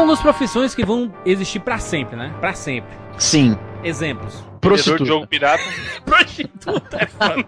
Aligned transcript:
uma 0.00 0.12
das 0.14 0.20
profissões 0.20 0.74
que 0.74 0.84
vão 0.84 1.12
existir 1.24 1.60
pra 1.60 1.78
sempre, 1.78 2.16
né? 2.16 2.32
Pra 2.40 2.52
sempre. 2.54 2.90
Sim. 3.18 3.56
Exemplos. 3.82 4.49
Vendedor 4.62 4.70
Prostituta. 4.76 5.02
de 5.04 5.08
jogo 5.08 5.26
pirata. 5.26 5.62
Prostituta 6.04 6.96
é 7.00 7.06
foda. 7.06 7.44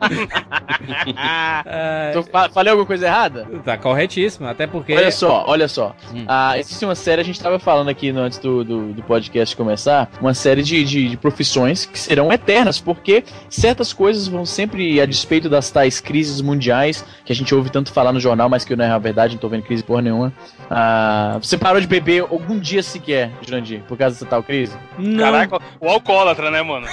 Ah, 1.16 2.12
fa- 2.30 2.48
falei 2.48 2.70
alguma 2.70 2.86
coisa 2.86 3.06
errada? 3.06 3.46
tá 3.64 3.76
corretíssimo, 3.76 4.46
até 4.48 4.66
porque. 4.66 4.94
Olha 4.94 5.10
só, 5.10 5.44
olha 5.46 5.68
só. 5.68 5.94
Hum. 6.14 6.24
Ah, 6.26 6.58
existe 6.58 6.84
uma 6.84 6.94
série, 6.94 7.20
a 7.20 7.24
gente 7.24 7.40
tava 7.40 7.58
falando 7.58 7.88
aqui 7.88 8.12
no- 8.12 8.20
antes 8.20 8.38
do, 8.38 8.64
do, 8.64 8.92
do 8.92 9.02
podcast 9.02 9.56
começar, 9.56 10.10
uma 10.20 10.34
série 10.34 10.62
de, 10.62 10.82
de, 10.84 11.08
de 11.10 11.16
profissões 11.16 11.86
que 11.86 11.98
serão 11.98 12.32
eternas, 12.32 12.80
porque 12.80 13.24
certas 13.48 13.92
coisas 13.92 14.26
vão 14.28 14.44
sempre 14.46 15.00
a 15.00 15.06
despeito 15.06 15.48
das 15.48 15.70
tais 15.70 16.00
crises 16.00 16.40
mundiais, 16.40 17.04
que 17.24 17.32
a 17.32 17.36
gente 17.36 17.54
ouve 17.54 17.70
tanto 17.70 17.92
falar 17.92 18.12
no 18.12 18.20
jornal, 18.20 18.48
mas 18.48 18.64
que 18.64 18.74
não 18.74 18.84
é 18.84 18.90
a 18.90 18.98
verdade, 18.98 19.34
não 19.34 19.40
tô 19.40 19.48
vendo 19.48 19.62
crise 19.62 19.82
porra 19.82 20.02
nenhuma. 20.02 20.32
Ah, 20.70 21.38
você 21.42 21.58
parou 21.58 21.80
de 21.80 21.86
beber 21.86 22.22
algum 22.22 22.58
dia 22.58 22.82
sequer, 22.82 23.30
Jurandir, 23.46 23.80
por 23.86 23.96
causa 23.98 24.14
dessa 24.14 24.26
tal 24.26 24.42
crise? 24.42 24.76
Não. 24.98 25.22
Caraca, 25.22 25.58
o 25.80 25.88
alcoólatra, 25.88 26.50
né, 26.50 26.62
mano? 26.62 26.86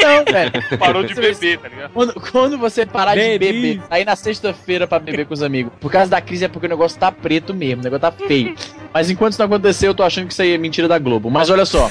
Não, 0.00 0.24
velho. 0.24 0.52
Parou 0.78 1.02
de 1.02 1.14
beber, 1.14 1.58
tá 1.58 1.68
ligado? 1.68 1.90
Quando, 1.92 2.14
quando 2.14 2.58
você 2.58 2.86
parar 2.86 3.14
Bebi. 3.14 3.32
de 3.32 3.38
beber, 3.38 3.82
aí 3.90 4.04
na 4.04 4.14
sexta-feira 4.16 4.86
pra 4.86 4.98
beber 4.98 5.26
com 5.26 5.34
os 5.34 5.42
amigos, 5.42 5.72
por 5.80 5.90
causa 5.90 6.10
da 6.10 6.20
crise 6.20 6.44
é 6.44 6.48
porque 6.48 6.66
o 6.66 6.70
negócio 6.70 6.98
tá 6.98 7.10
preto 7.10 7.52
mesmo, 7.52 7.80
o 7.80 7.84
negócio 7.84 8.00
tá 8.00 8.12
feio. 8.12 8.54
Mas 8.92 9.10
enquanto 9.10 9.32
isso 9.32 9.40
não 9.40 9.46
acontecer, 9.46 9.88
eu 9.88 9.94
tô 9.94 10.02
achando 10.02 10.26
que 10.26 10.32
isso 10.32 10.42
aí 10.42 10.52
é 10.52 10.58
mentira 10.58 10.88
da 10.88 10.98
Globo. 10.98 11.30
Mas 11.30 11.50
olha 11.50 11.64
só. 11.66 11.90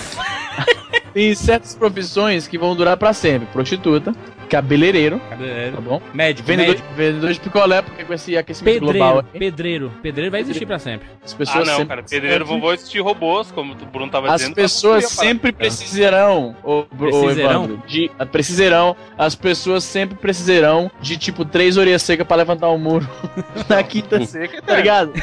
Tem 1.14 1.34
certas 1.34 1.76
profissões 1.76 2.48
que 2.48 2.58
vão 2.58 2.76
durar 2.76 2.96
pra 2.96 3.12
sempre. 3.14 3.48
Prostituta, 3.48 4.14
cabeleireiro, 4.48 5.20
tá 5.20 5.30
Cabeleireiro. 5.32 5.82
bom? 5.82 6.02
Médico, 6.14 6.48
Vendedor, 6.48 6.72
médico. 6.76 6.88
vendedor 6.96 7.34
de 7.34 7.40
picolé, 7.40 7.82
porque 7.82 8.04
com 8.04 8.14
esse 8.14 8.36
aquecimento 8.38 8.80
Pedreiro, 8.80 8.98
global, 9.08 9.24
pedreiro. 9.32 9.92
Pedreiro 10.02 10.32
vai 10.32 10.42
existir 10.42 10.66
pra 10.66 10.80
sempre. 10.80 11.08
as 11.24 11.34
Ah, 11.34 11.36
pessoas 11.38 11.68
não, 11.68 11.74
sempre... 11.78 11.88
cara. 11.88 12.04
Pedreiro 12.04 12.46
vão 12.46 12.60
vão 12.60 12.74
existir 12.74 13.00
robôs, 13.00 13.52
como 13.52 13.74
o 13.74 13.86
Bruno 13.86 14.12
tava 14.12 14.28
As 14.30 14.38
dizendo. 14.42 14.54
pra 14.56 14.64
pessoas 14.64 15.06
sempre 15.06 15.52
precisarão, 15.52 16.56
ô, 16.64 16.80
ô, 16.80 16.84
Precisarão? 16.84 17.64
Evandro, 17.66 17.84
de, 17.88 18.10
ah, 18.18 18.26
precisarão, 18.26 18.96
as 19.18 19.36
pessoas 19.36 19.84
sempre 19.84 20.18
precisarão 20.18 20.90
de 21.02 21.18
tipo 21.18 21.46
três 21.46 21.78
orelhas 21.78 22.02
secas 22.02 22.26
pra 22.26 22.38
levantar 22.38 22.70
um 22.70 22.78
muro 22.78 23.08
na 23.70 23.84
quinta 23.84 24.24
seca, 24.26 24.62
tá 24.62 24.76
ligado? 24.78 25.14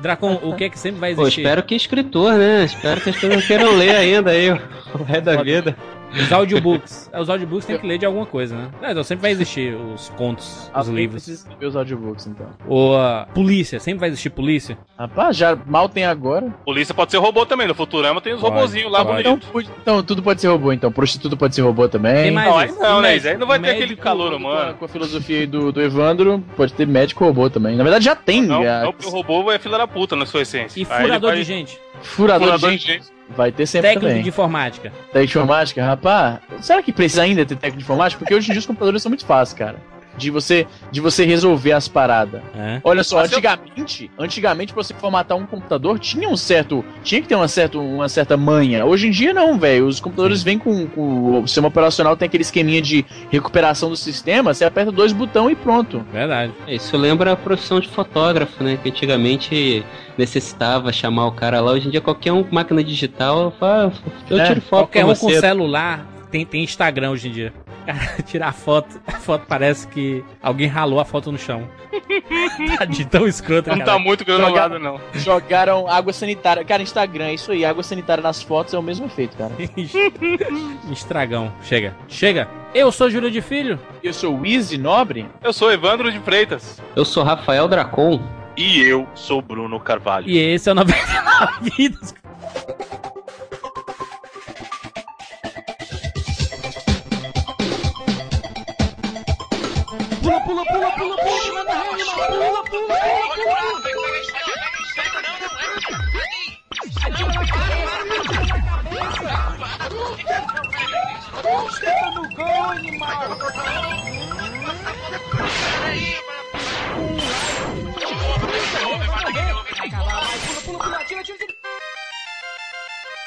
Dracon, 0.00 0.40
o 0.42 0.54
que 0.56 0.64
é 0.64 0.70
que 0.70 0.78
sempre 0.78 0.98
vai 0.98 1.14
Pô, 1.14 1.22
existir? 1.22 1.42
espero 1.42 1.62
que 1.62 1.74
escritor, 1.74 2.32
né? 2.32 2.64
Espero 2.64 3.00
que 3.02 3.10
as 3.10 3.16
pessoas 3.16 3.46
queiram 3.46 3.76
ler 3.76 3.94
ainda 3.94 4.30
aí 4.30 4.50
o 4.50 5.02
resto 5.04 5.24
da 5.24 5.42
vida. 5.42 5.76
Os 6.12 6.32
audiobooks. 6.32 7.10
É, 7.12 7.20
Os 7.20 7.30
audiobooks 7.30 7.66
tem 7.66 7.78
que 7.78 7.86
ler 7.86 7.98
de 7.98 8.06
alguma 8.06 8.26
coisa, 8.26 8.54
né? 8.56 8.68
Não, 8.82 8.90
então 8.90 9.04
sempre 9.04 9.22
vai 9.22 9.30
existir 9.30 9.74
os 9.74 10.08
contos, 10.10 10.70
os 10.74 10.88
livros. 10.88 11.46
ver 11.58 11.66
os 11.66 11.76
audiobooks, 11.76 12.26
então. 12.26 12.46
Ou 12.66 12.96
a 12.98 13.26
polícia, 13.34 13.78
sempre 13.78 14.00
vai 14.00 14.08
existir 14.08 14.30
polícia. 14.30 14.76
Rapaz, 14.98 15.36
já 15.36 15.56
mal 15.66 15.88
tem 15.88 16.04
agora. 16.04 16.48
Polícia 16.64 16.94
pode 16.94 17.10
ser 17.10 17.18
robô 17.18 17.46
também. 17.46 17.66
No 17.68 17.74
Futurama 17.74 18.20
tem 18.20 18.32
os 18.34 18.40
Pode, 18.40 18.54
robozinhos 18.54 18.90
lá 18.90 19.04
pode. 19.04 19.20
Então, 19.20 19.38
então, 19.80 20.02
tudo 20.02 20.22
pode 20.22 20.40
ser 20.40 20.48
robô, 20.48 20.72
então. 20.72 20.90
Prostituta 20.90 21.36
pode 21.36 21.54
ser 21.54 21.62
robô 21.62 21.88
também. 21.88 22.14
Tem 22.24 22.30
mais 22.32 22.48
Não, 22.48 22.64
isso. 22.64 22.78
não, 22.80 23.00
né? 23.00 23.08
Médico- 23.10 23.28
aí 23.28 23.38
não 23.38 23.46
vai 23.46 23.58
ter 23.60 23.66
aquele 23.70 23.80
médico- 23.82 24.02
calor 24.02 24.32
humano. 24.32 24.74
com 24.74 24.84
a 24.84 24.88
filosofia 24.88 25.40
aí 25.40 25.46
do, 25.46 25.70
do 25.72 25.80
Evandro, 25.80 26.44
pode 26.56 26.72
ter 26.72 26.86
médico 26.86 27.24
robô 27.24 27.48
também. 27.48 27.76
Na 27.76 27.82
verdade, 27.84 28.04
já 28.04 28.16
tem. 28.16 28.42
Não, 28.42 28.62
já. 28.62 28.82
não, 28.82 28.92
porque 28.92 29.06
o 29.06 29.10
robô 29.10 29.50
é 29.52 29.58
filha 29.58 29.78
da 29.78 29.86
puta 29.86 30.16
na 30.16 30.26
sua 30.26 30.42
essência. 30.42 30.80
E 30.80 30.86
Aí 30.90 31.02
furador 31.02 31.30
vai- 31.30 31.38
de 31.38 31.44
gente. 31.44 31.78
Furador, 32.02 32.46
Furador 32.48 32.70
de 32.70 32.78
de 32.78 32.86
gente. 32.86 33.19
Vai 33.36 33.52
ter 33.52 33.66
sempre 33.66 33.88
Técnico 33.88 34.08
também. 34.08 34.22
de 34.22 34.28
informática. 34.28 34.92
Da 35.12 35.22
informática, 35.22 35.84
rapaz, 35.84 36.38
será 36.60 36.82
que 36.82 36.92
precisa 36.92 37.22
ainda 37.22 37.44
ter 37.46 37.54
técnico 37.54 37.78
de 37.78 37.84
informática? 37.84 38.18
Porque 38.18 38.34
hoje 38.34 38.48
em 38.48 38.52
dia 38.52 38.60
os 38.60 38.66
computadores 38.66 39.02
são 39.02 39.10
muito 39.10 39.24
fáceis, 39.24 39.56
cara. 39.56 39.76
De 40.16 40.30
você, 40.30 40.66
de 40.90 41.00
você 41.00 41.24
resolver 41.24 41.72
as 41.72 41.88
paradas. 41.88 42.42
É. 42.54 42.80
Olha 42.84 43.02
só, 43.04 43.16
Mas 43.18 43.30
eu- 43.32 43.38
antigamente, 43.38 44.10
antigamente 44.18 44.72
pra 44.72 44.82
você 44.82 44.92
formatar 44.92 45.36
um 45.38 45.46
computador 45.46 45.98
tinha 45.98 46.28
um 46.28 46.36
certo, 46.36 46.84
tinha 47.02 47.22
que 47.22 47.28
ter 47.28 47.34
uma 47.36 47.48
certa, 47.48 47.78
uma 47.78 48.08
certa 48.08 48.36
manha. 48.36 48.84
Hoje 48.84 49.06
em 49.08 49.10
dia 49.10 49.32
não, 49.32 49.58
velho. 49.58 49.86
Os 49.86 50.00
computadores 50.00 50.42
vêm 50.42 50.58
com, 50.58 50.86
com 50.88 51.40
o 51.42 51.46
sistema 51.46 51.68
operacional 51.68 52.16
tem 52.16 52.26
aquele 52.26 52.42
esqueminha 52.42 52.82
de 52.82 53.04
recuperação 53.30 53.88
do 53.88 53.96
sistema, 53.96 54.52
você 54.52 54.64
aperta 54.64 54.92
dois 54.92 55.12
botões 55.12 55.52
e 55.52 55.56
pronto. 55.56 56.04
Verdade. 56.12 56.52
É, 56.66 56.74
Isso 56.74 56.96
lembra 56.96 57.32
a 57.32 57.36
profissão 57.36 57.80
de 57.80 57.88
fotógrafo, 57.88 58.62
né? 58.62 58.78
Que 58.82 58.90
antigamente 58.90 59.84
necessitava 60.18 60.92
chamar 60.92 61.26
o 61.26 61.32
cara 61.32 61.60
lá. 61.60 61.72
Hoje 61.72 61.88
em 61.88 61.90
dia, 61.90 62.00
qualquer 62.00 62.32
um 62.32 62.42
com 62.42 62.54
máquina 62.54 62.82
digital 62.84 63.52
fala, 63.58 63.92
eu 64.28 64.38
É, 64.38 64.46
tiro 64.48 64.60
foto 64.60 64.80
Qualquer 64.82 65.04
com 65.04 65.12
um 65.12 65.16
com 65.16 65.30
celular 65.30 66.06
tem, 66.30 66.44
tem 66.44 66.62
Instagram 66.62 67.10
hoje 67.10 67.28
em 67.28 67.32
dia. 67.32 67.52
Cara, 67.92 68.22
tirar 68.24 68.52
foto, 68.52 69.00
a 69.06 69.12
foto 69.12 69.44
parece 69.48 69.86
que 69.88 70.24
alguém 70.42 70.66
ralou 70.68 71.00
a 71.00 71.04
foto 71.04 71.32
no 71.32 71.38
chão. 71.38 71.68
tá 72.78 72.84
de 72.84 73.04
tão 73.04 73.26
escroto, 73.26 73.68
Não 73.68 73.78
cara. 73.78 73.92
tá 73.92 73.98
muito 73.98 74.24
granulado, 74.24 74.78
não. 74.78 75.00
Jogaram 75.14 75.88
água 75.88 76.12
sanitária. 76.12 76.64
Cara, 76.64 76.82
Instagram, 76.82 77.26
é 77.26 77.34
isso 77.34 77.52
aí, 77.52 77.64
água 77.64 77.82
sanitária 77.82 78.22
nas 78.22 78.42
fotos 78.42 78.74
é 78.74 78.78
o 78.78 78.82
mesmo 78.82 79.06
efeito, 79.06 79.36
cara. 79.36 79.52
Estragão. 80.90 81.52
Chega. 81.62 81.96
Chega. 82.08 82.48
Eu 82.72 82.92
sou 82.92 83.10
Júlio 83.10 83.30
de 83.30 83.40
Filho. 83.40 83.78
Eu 84.02 84.12
sou 84.12 84.38
o 84.38 84.46
Easy 84.46 84.78
Nobre. 84.78 85.26
Eu 85.42 85.52
sou 85.52 85.72
Evandro 85.72 86.12
de 86.12 86.20
Freitas. 86.20 86.80
Eu 86.94 87.04
sou 87.04 87.24
Rafael 87.24 87.66
Dracon. 87.66 88.20
E 88.56 88.80
eu 88.82 89.06
sou 89.14 89.40
Bruno 89.42 89.80
Carvalho. 89.80 90.28
E 90.28 90.38
esse 90.38 90.68
é 90.68 90.72
o 90.72 90.74
99 90.74 91.70
Vidas. 91.76 92.14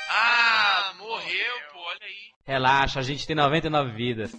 Ah, 0.09 0.93
morreu, 0.97 1.55
pô, 1.71 1.79
olha 1.79 1.99
aí. 2.01 2.33
Relaxa, 2.45 2.99
a 2.99 3.03
gente 3.03 3.25
tem 3.25 3.35
99 3.35 3.91
vidas. 3.91 4.31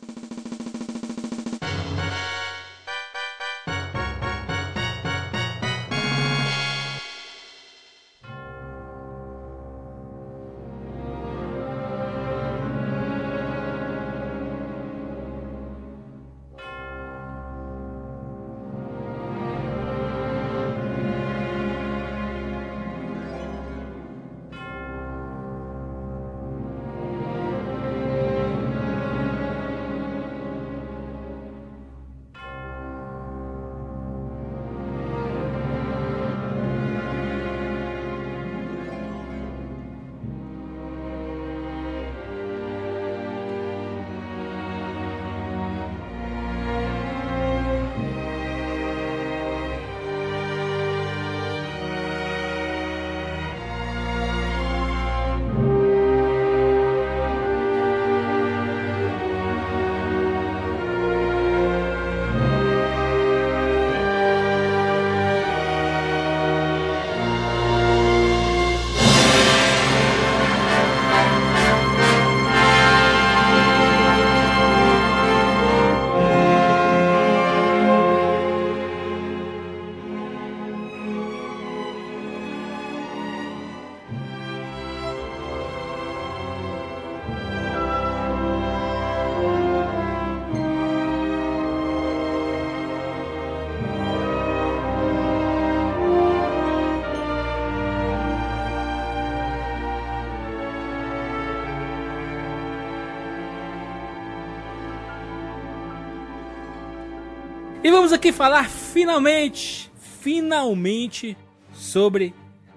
E 107.85 107.91
vamos 107.91 108.13
aqui 108.13 108.33
falar 108.33 108.65
finalmente, 108.69 109.91
finalmente, 110.23 111.37
sobre 111.75 112.35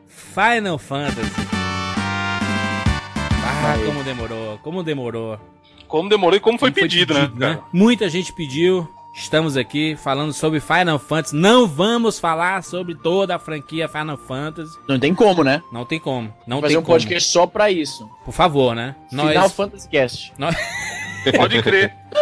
Final 0.07 0.77
Fantasy. 0.77 1.31
Ah, 3.41 3.77
como 3.85 4.03
demorou, 4.03 4.57
como 4.59 4.83
demorou. 4.83 5.39
Como 5.87 6.09
demorou 6.09 6.35
e 6.35 6.41
como 6.41 6.59
foi 6.59 6.71
Como 6.71 6.81
pedido, 6.81 7.13
né? 7.13 7.31
cara? 7.39 7.63
Muita 7.71 8.09
gente 8.09 8.33
pediu. 8.33 8.85
Estamos 9.15 9.55
aqui 9.57 9.95
falando 9.95 10.31
sobre 10.33 10.59
Final 10.59 10.99
Fantasy. 10.99 11.35
Não 11.35 11.65
vamos 11.65 12.19
falar 12.19 12.61
sobre 12.63 12.93
toda 12.93 13.35
a 13.35 13.39
franquia 13.39 13.87
Final 13.87 14.17
Fantasy. 14.17 14.77
Não 14.87 14.99
tem 14.99 15.15
como, 15.15 15.43
né? 15.43 15.63
Não 15.71 15.85
tem 15.85 15.99
como. 15.99 16.31
Não 16.45 16.59
Fazer 16.61 16.73
tem 16.73 16.77
um 16.77 16.83
como. 16.83 16.93
podcast 16.95 17.31
só 17.31 17.47
pra 17.47 17.71
isso. 17.71 18.07
Por 18.25 18.33
favor, 18.33 18.75
né? 18.75 18.95
Final 19.09 19.33
Nós, 19.33 19.53
Fantasy 19.53 19.89
Cast. 19.89 20.33
Pode 21.35 21.63
crer. 21.63 21.95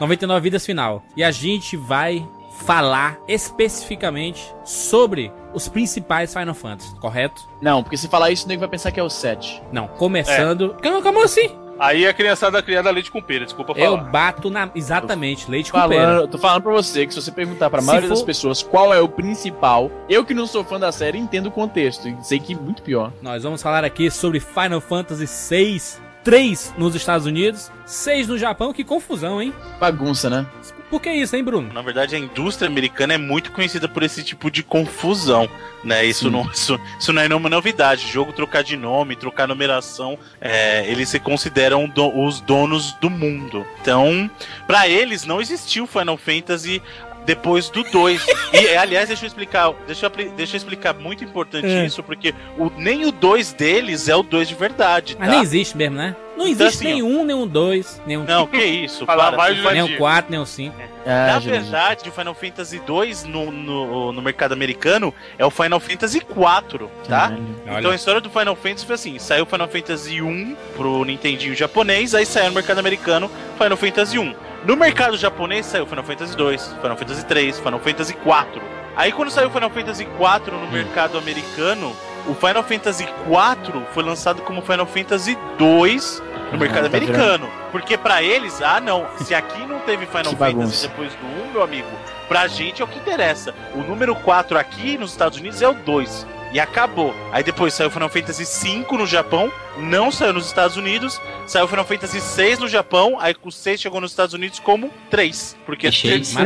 99 0.00 0.40
vidas 0.42 0.64
final. 0.66 1.02
E 1.16 1.22
a 1.22 1.30
gente 1.30 1.76
vai 1.76 2.26
falar 2.64 3.18
especificamente 3.28 4.52
sobre 4.64 5.32
os 5.54 5.68
principais 5.68 6.32
Final 6.32 6.54
Fantasy, 6.54 6.94
correto? 6.96 7.42
Não, 7.60 7.82
porque 7.82 7.96
se 7.96 8.08
falar 8.08 8.30
isso, 8.30 8.44
o 8.44 8.48
nego 8.48 8.60
vai 8.60 8.68
pensar 8.68 8.90
que 8.90 9.00
é 9.00 9.02
o 9.02 9.08
7. 9.10 9.62
Não, 9.72 9.86
começando. 9.88 10.76
Como, 10.82 11.02
como 11.02 11.22
assim? 11.24 11.50
Aí 11.78 12.06
a 12.06 12.12
criançada 12.12 12.62
criada 12.62 12.90
leite 12.90 13.10
com 13.10 13.22
pera, 13.22 13.46
desculpa 13.46 13.72
Eu 13.74 13.92
falar. 13.96 14.10
bato 14.10 14.50
na. 14.50 14.70
Exatamente, 14.74 15.50
leite 15.50 15.72
com 15.72 15.78
pera. 15.88 15.88
Falando, 16.04 16.28
tô 16.28 16.36
falando 16.36 16.62
pra 16.62 16.72
você 16.72 17.06
que 17.06 17.14
se 17.14 17.22
você 17.22 17.32
perguntar 17.32 17.70
pra 17.70 17.80
Se 17.80 17.86
maioria 17.86 18.08
for- 18.08 18.14
das 18.16 18.22
pessoas 18.22 18.62
qual 18.62 18.92
é 18.92 19.00
o 19.00 19.08
principal, 19.08 19.90
eu 20.06 20.22
que 20.22 20.34
não 20.34 20.46
sou 20.46 20.62
fã 20.62 20.78
da 20.78 20.92
série 20.92 21.16
entendo 21.16 21.46
o 21.46 21.50
contexto 21.50 22.06
e 22.06 22.16
sei 22.22 22.38
que 22.38 22.54
muito 22.54 22.82
pior. 22.82 23.10
Nós 23.22 23.44
vamos 23.44 23.62
falar 23.62 23.82
aqui 23.82 24.10
sobre 24.10 24.40
Final 24.40 24.82
Fantasy 24.82 25.24
VI. 25.26 25.80
3 26.24 26.74
nos 26.76 26.94
Estados 26.94 27.26
Unidos, 27.26 27.70
6 27.86 28.28
no 28.28 28.38
Japão. 28.38 28.72
Que 28.72 28.84
confusão, 28.84 29.40
hein? 29.40 29.52
Bagunça, 29.78 30.28
né? 30.30 30.46
Por 30.90 31.00
que 31.00 31.08
isso, 31.12 31.36
hein, 31.36 31.44
Bruno? 31.44 31.72
Na 31.72 31.82
verdade, 31.82 32.16
a 32.16 32.18
indústria 32.18 32.68
americana 32.68 33.14
é 33.14 33.18
muito 33.18 33.52
conhecida 33.52 33.88
por 33.88 34.02
esse 34.02 34.24
tipo 34.24 34.50
de 34.50 34.60
confusão, 34.64 35.48
né? 35.84 36.04
Isso, 36.04 36.24
Sim. 36.24 36.30
não, 36.32 36.50
isso, 36.50 36.80
isso 36.98 37.12
não 37.12 37.22
é 37.22 37.28
nenhuma 37.28 37.48
novidade. 37.48 38.08
Jogo 38.10 38.32
trocar 38.32 38.64
de 38.64 38.76
nome, 38.76 39.14
trocar 39.14 39.46
numeração, 39.46 40.18
é, 40.40 40.84
eles 40.90 41.08
se 41.08 41.20
consideram 41.20 41.88
do- 41.88 42.18
os 42.24 42.40
donos 42.40 42.92
do 42.94 43.08
mundo. 43.08 43.64
Então, 43.80 44.28
pra 44.66 44.88
eles 44.88 45.24
não 45.24 45.40
existiu 45.40 45.86
Final 45.86 46.16
Fantasy 46.16 46.82
depois 47.24 47.68
do 47.68 47.82
2. 47.84 48.24
E, 48.52 48.76
aliás, 48.76 49.08
deixa 49.08 49.24
eu 49.24 49.28
explicar, 49.28 49.72
deixa 49.86 50.06
eu, 50.06 50.10
deixa 50.36 50.56
eu 50.56 50.58
explicar, 50.58 50.94
muito 50.94 51.22
importante 51.24 51.66
É. 51.66 51.84
isso, 51.86 52.02
porque 52.02 52.34
o, 52.58 52.70
nem 52.76 53.04
o 53.06 53.12
2 53.12 53.52
deles 53.52 54.08
é 54.08 54.16
o 54.16 54.22
2 54.22 54.48
de 54.48 54.54
verdade, 54.54 55.16
Mas 55.18 55.28
tá? 55.28 55.34
nem 55.34 55.42
existe 55.42 55.76
mesmo, 55.76 55.96
né? 55.96 56.16
Não 56.36 56.46
Então, 56.48 56.66
existe 56.66 56.86
assim, 56.86 56.92
ó. 56.92 56.94
nenhum, 57.06 57.24
nenhum 57.24 57.46
2, 57.46 58.00
nenhum 58.06 58.24
Não, 58.24 58.46
que 58.46 58.56
isso, 58.64 59.04
para. 59.04 59.30
Final- 59.54 59.72
nem 59.72 59.82
o 59.82 59.98
4, 59.98 60.30
nem 60.30 60.40
o 60.40 60.46
5. 60.46 60.74
Ah, 61.06 61.26
Na 61.34 61.40
gente. 61.40 61.50
verdade, 61.50 62.08
o 62.08 62.12
Final 62.12 62.34
Fantasy 62.34 62.78
2 62.78 63.24
no, 63.24 63.50
no, 63.50 64.12
no 64.12 64.22
mercado 64.22 64.52
americano 64.52 65.14
é 65.38 65.44
o 65.44 65.50
Final 65.50 65.80
Fantasy 65.80 66.20
4, 66.20 66.90
tá? 67.06 67.28
Caralho. 67.28 67.78
Então 67.78 67.90
a 67.90 67.94
história 67.94 68.20
do 68.22 68.30
Final 68.30 68.56
Fantasy 68.56 68.86
foi 68.86 68.94
assim: 68.94 69.18
saiu 69.18 69.42
o 69.44 69.46
Final 69.46 69.68
Fantasy 69.68 70.22
1 70.22 70.56
pro 70.76 71.04
Nintendinho 71.04 71.54
japonês, 71.54 72.14
aí 72.14 72.24
saiu 72.24 72.48
no 72.48 72.54
mercado 72.54 72.78
americano 72.78 73.30
Final 73.58 73.76
Fantasy 73.76 74.18
1. 74.18 74.34
No 74.64 74.76
mercado 74.76 75.16
japonês 75.16 75.64
saiu 75.66 75.86
Final 75.86 76.04
Fantasy 76.04 76.36
2, 76.36 76.66
Final 76.82 76.96
Fantasy 76.96 77.24
3, 77.24 77.58
Final 77.58 77.80
Fantasy 77.80 78.12
4. 78.14 78.62
Aí 78.96 79.10
quando 79.12 79.30
saiu 79.30 79.48
o 79.48 79.50
Final 79.50 79.70
Fantasy 79.70 80.04
4 80.18 80.56
no 80.56 80.66
mercado 80.70 81.16
americano, 81.16 81.96
o 82.26 82.34
Final 82.34 82.62
Fantasy 82.62 83.06
4 83.26 83.82
foi 83.92 84.02
lançado 84.02 84.42
como 84.42 84.60
Final 84.60 84.84
Fantasy 84.86 85.38
2 85.56 86.22
no 86.52 86.58
mercado 86.58 86.90
tá 86.90 86.98
virando- 86.98 87.14
americano. 87.14 87.50
Porque 87.72 87.96
pra 87.96 88.22
eles, 88.22 88.60
ah 88.60 88.80
não, 88.80 89.06
se 89.16 89.34
aqui 89.34 89.64
não 89.66 89.78
teve 89.80 90.04
Final 90.10 90.34
Fantasy 90.36 90.88
depois 90.88 91.12
do 91.14 91.26
1, 91.48 91.52
meu 91.52 91.62
amigo, 91.62 91.88
pra 92.28 92.46
gente 92.46 92.82
é 92.82 92.84
o 92.84 92.88
que 92.88 92.98
interessa. 92.98 93.54
O 93.74 93.78
número 93.78 94.14
4 94.16 94.58
aqui 94.58 94.98
nos 94.98 95.12
Estados 95.12 95.38
Unidos 95.38 95.62
é 95.62 95.68
o 95.68 95.72
2. 95.72 96.26
E 96.52 96.58
acabou. 96.58 97.14
Aí 97.32 97.42
depois 97.44 97.74
saiu 97.74 97.90
Final 97.90 98.08
Fantasy 98.08 98.44
V 98.44 98.96
no 98.96 99.06
Japão, 99.06 99.52
não 99.78 100.10
saiu 100.10 100.32
nos 100.32 100.46
Estados 100.46 100.76
Unidos. 100.76 101.20
Saiu 101.46 101.68
Final 101.68 101.84
Fantasy 101.84 102.18
VI 102.20 102.56
no 102.60 102.68
Japão, 102.68 103.18
aí 103.20 103.34
o 103.42 103.50
6 103.50 103.80
chegou 103.80 104.00
nos 104.00 104.10
Estados 104.10 104.34
Unidos 104.34 104.58
como 104.58 104.90
3. 105.10 105.56
Porque 105.64 105.86
É 105.86 105.92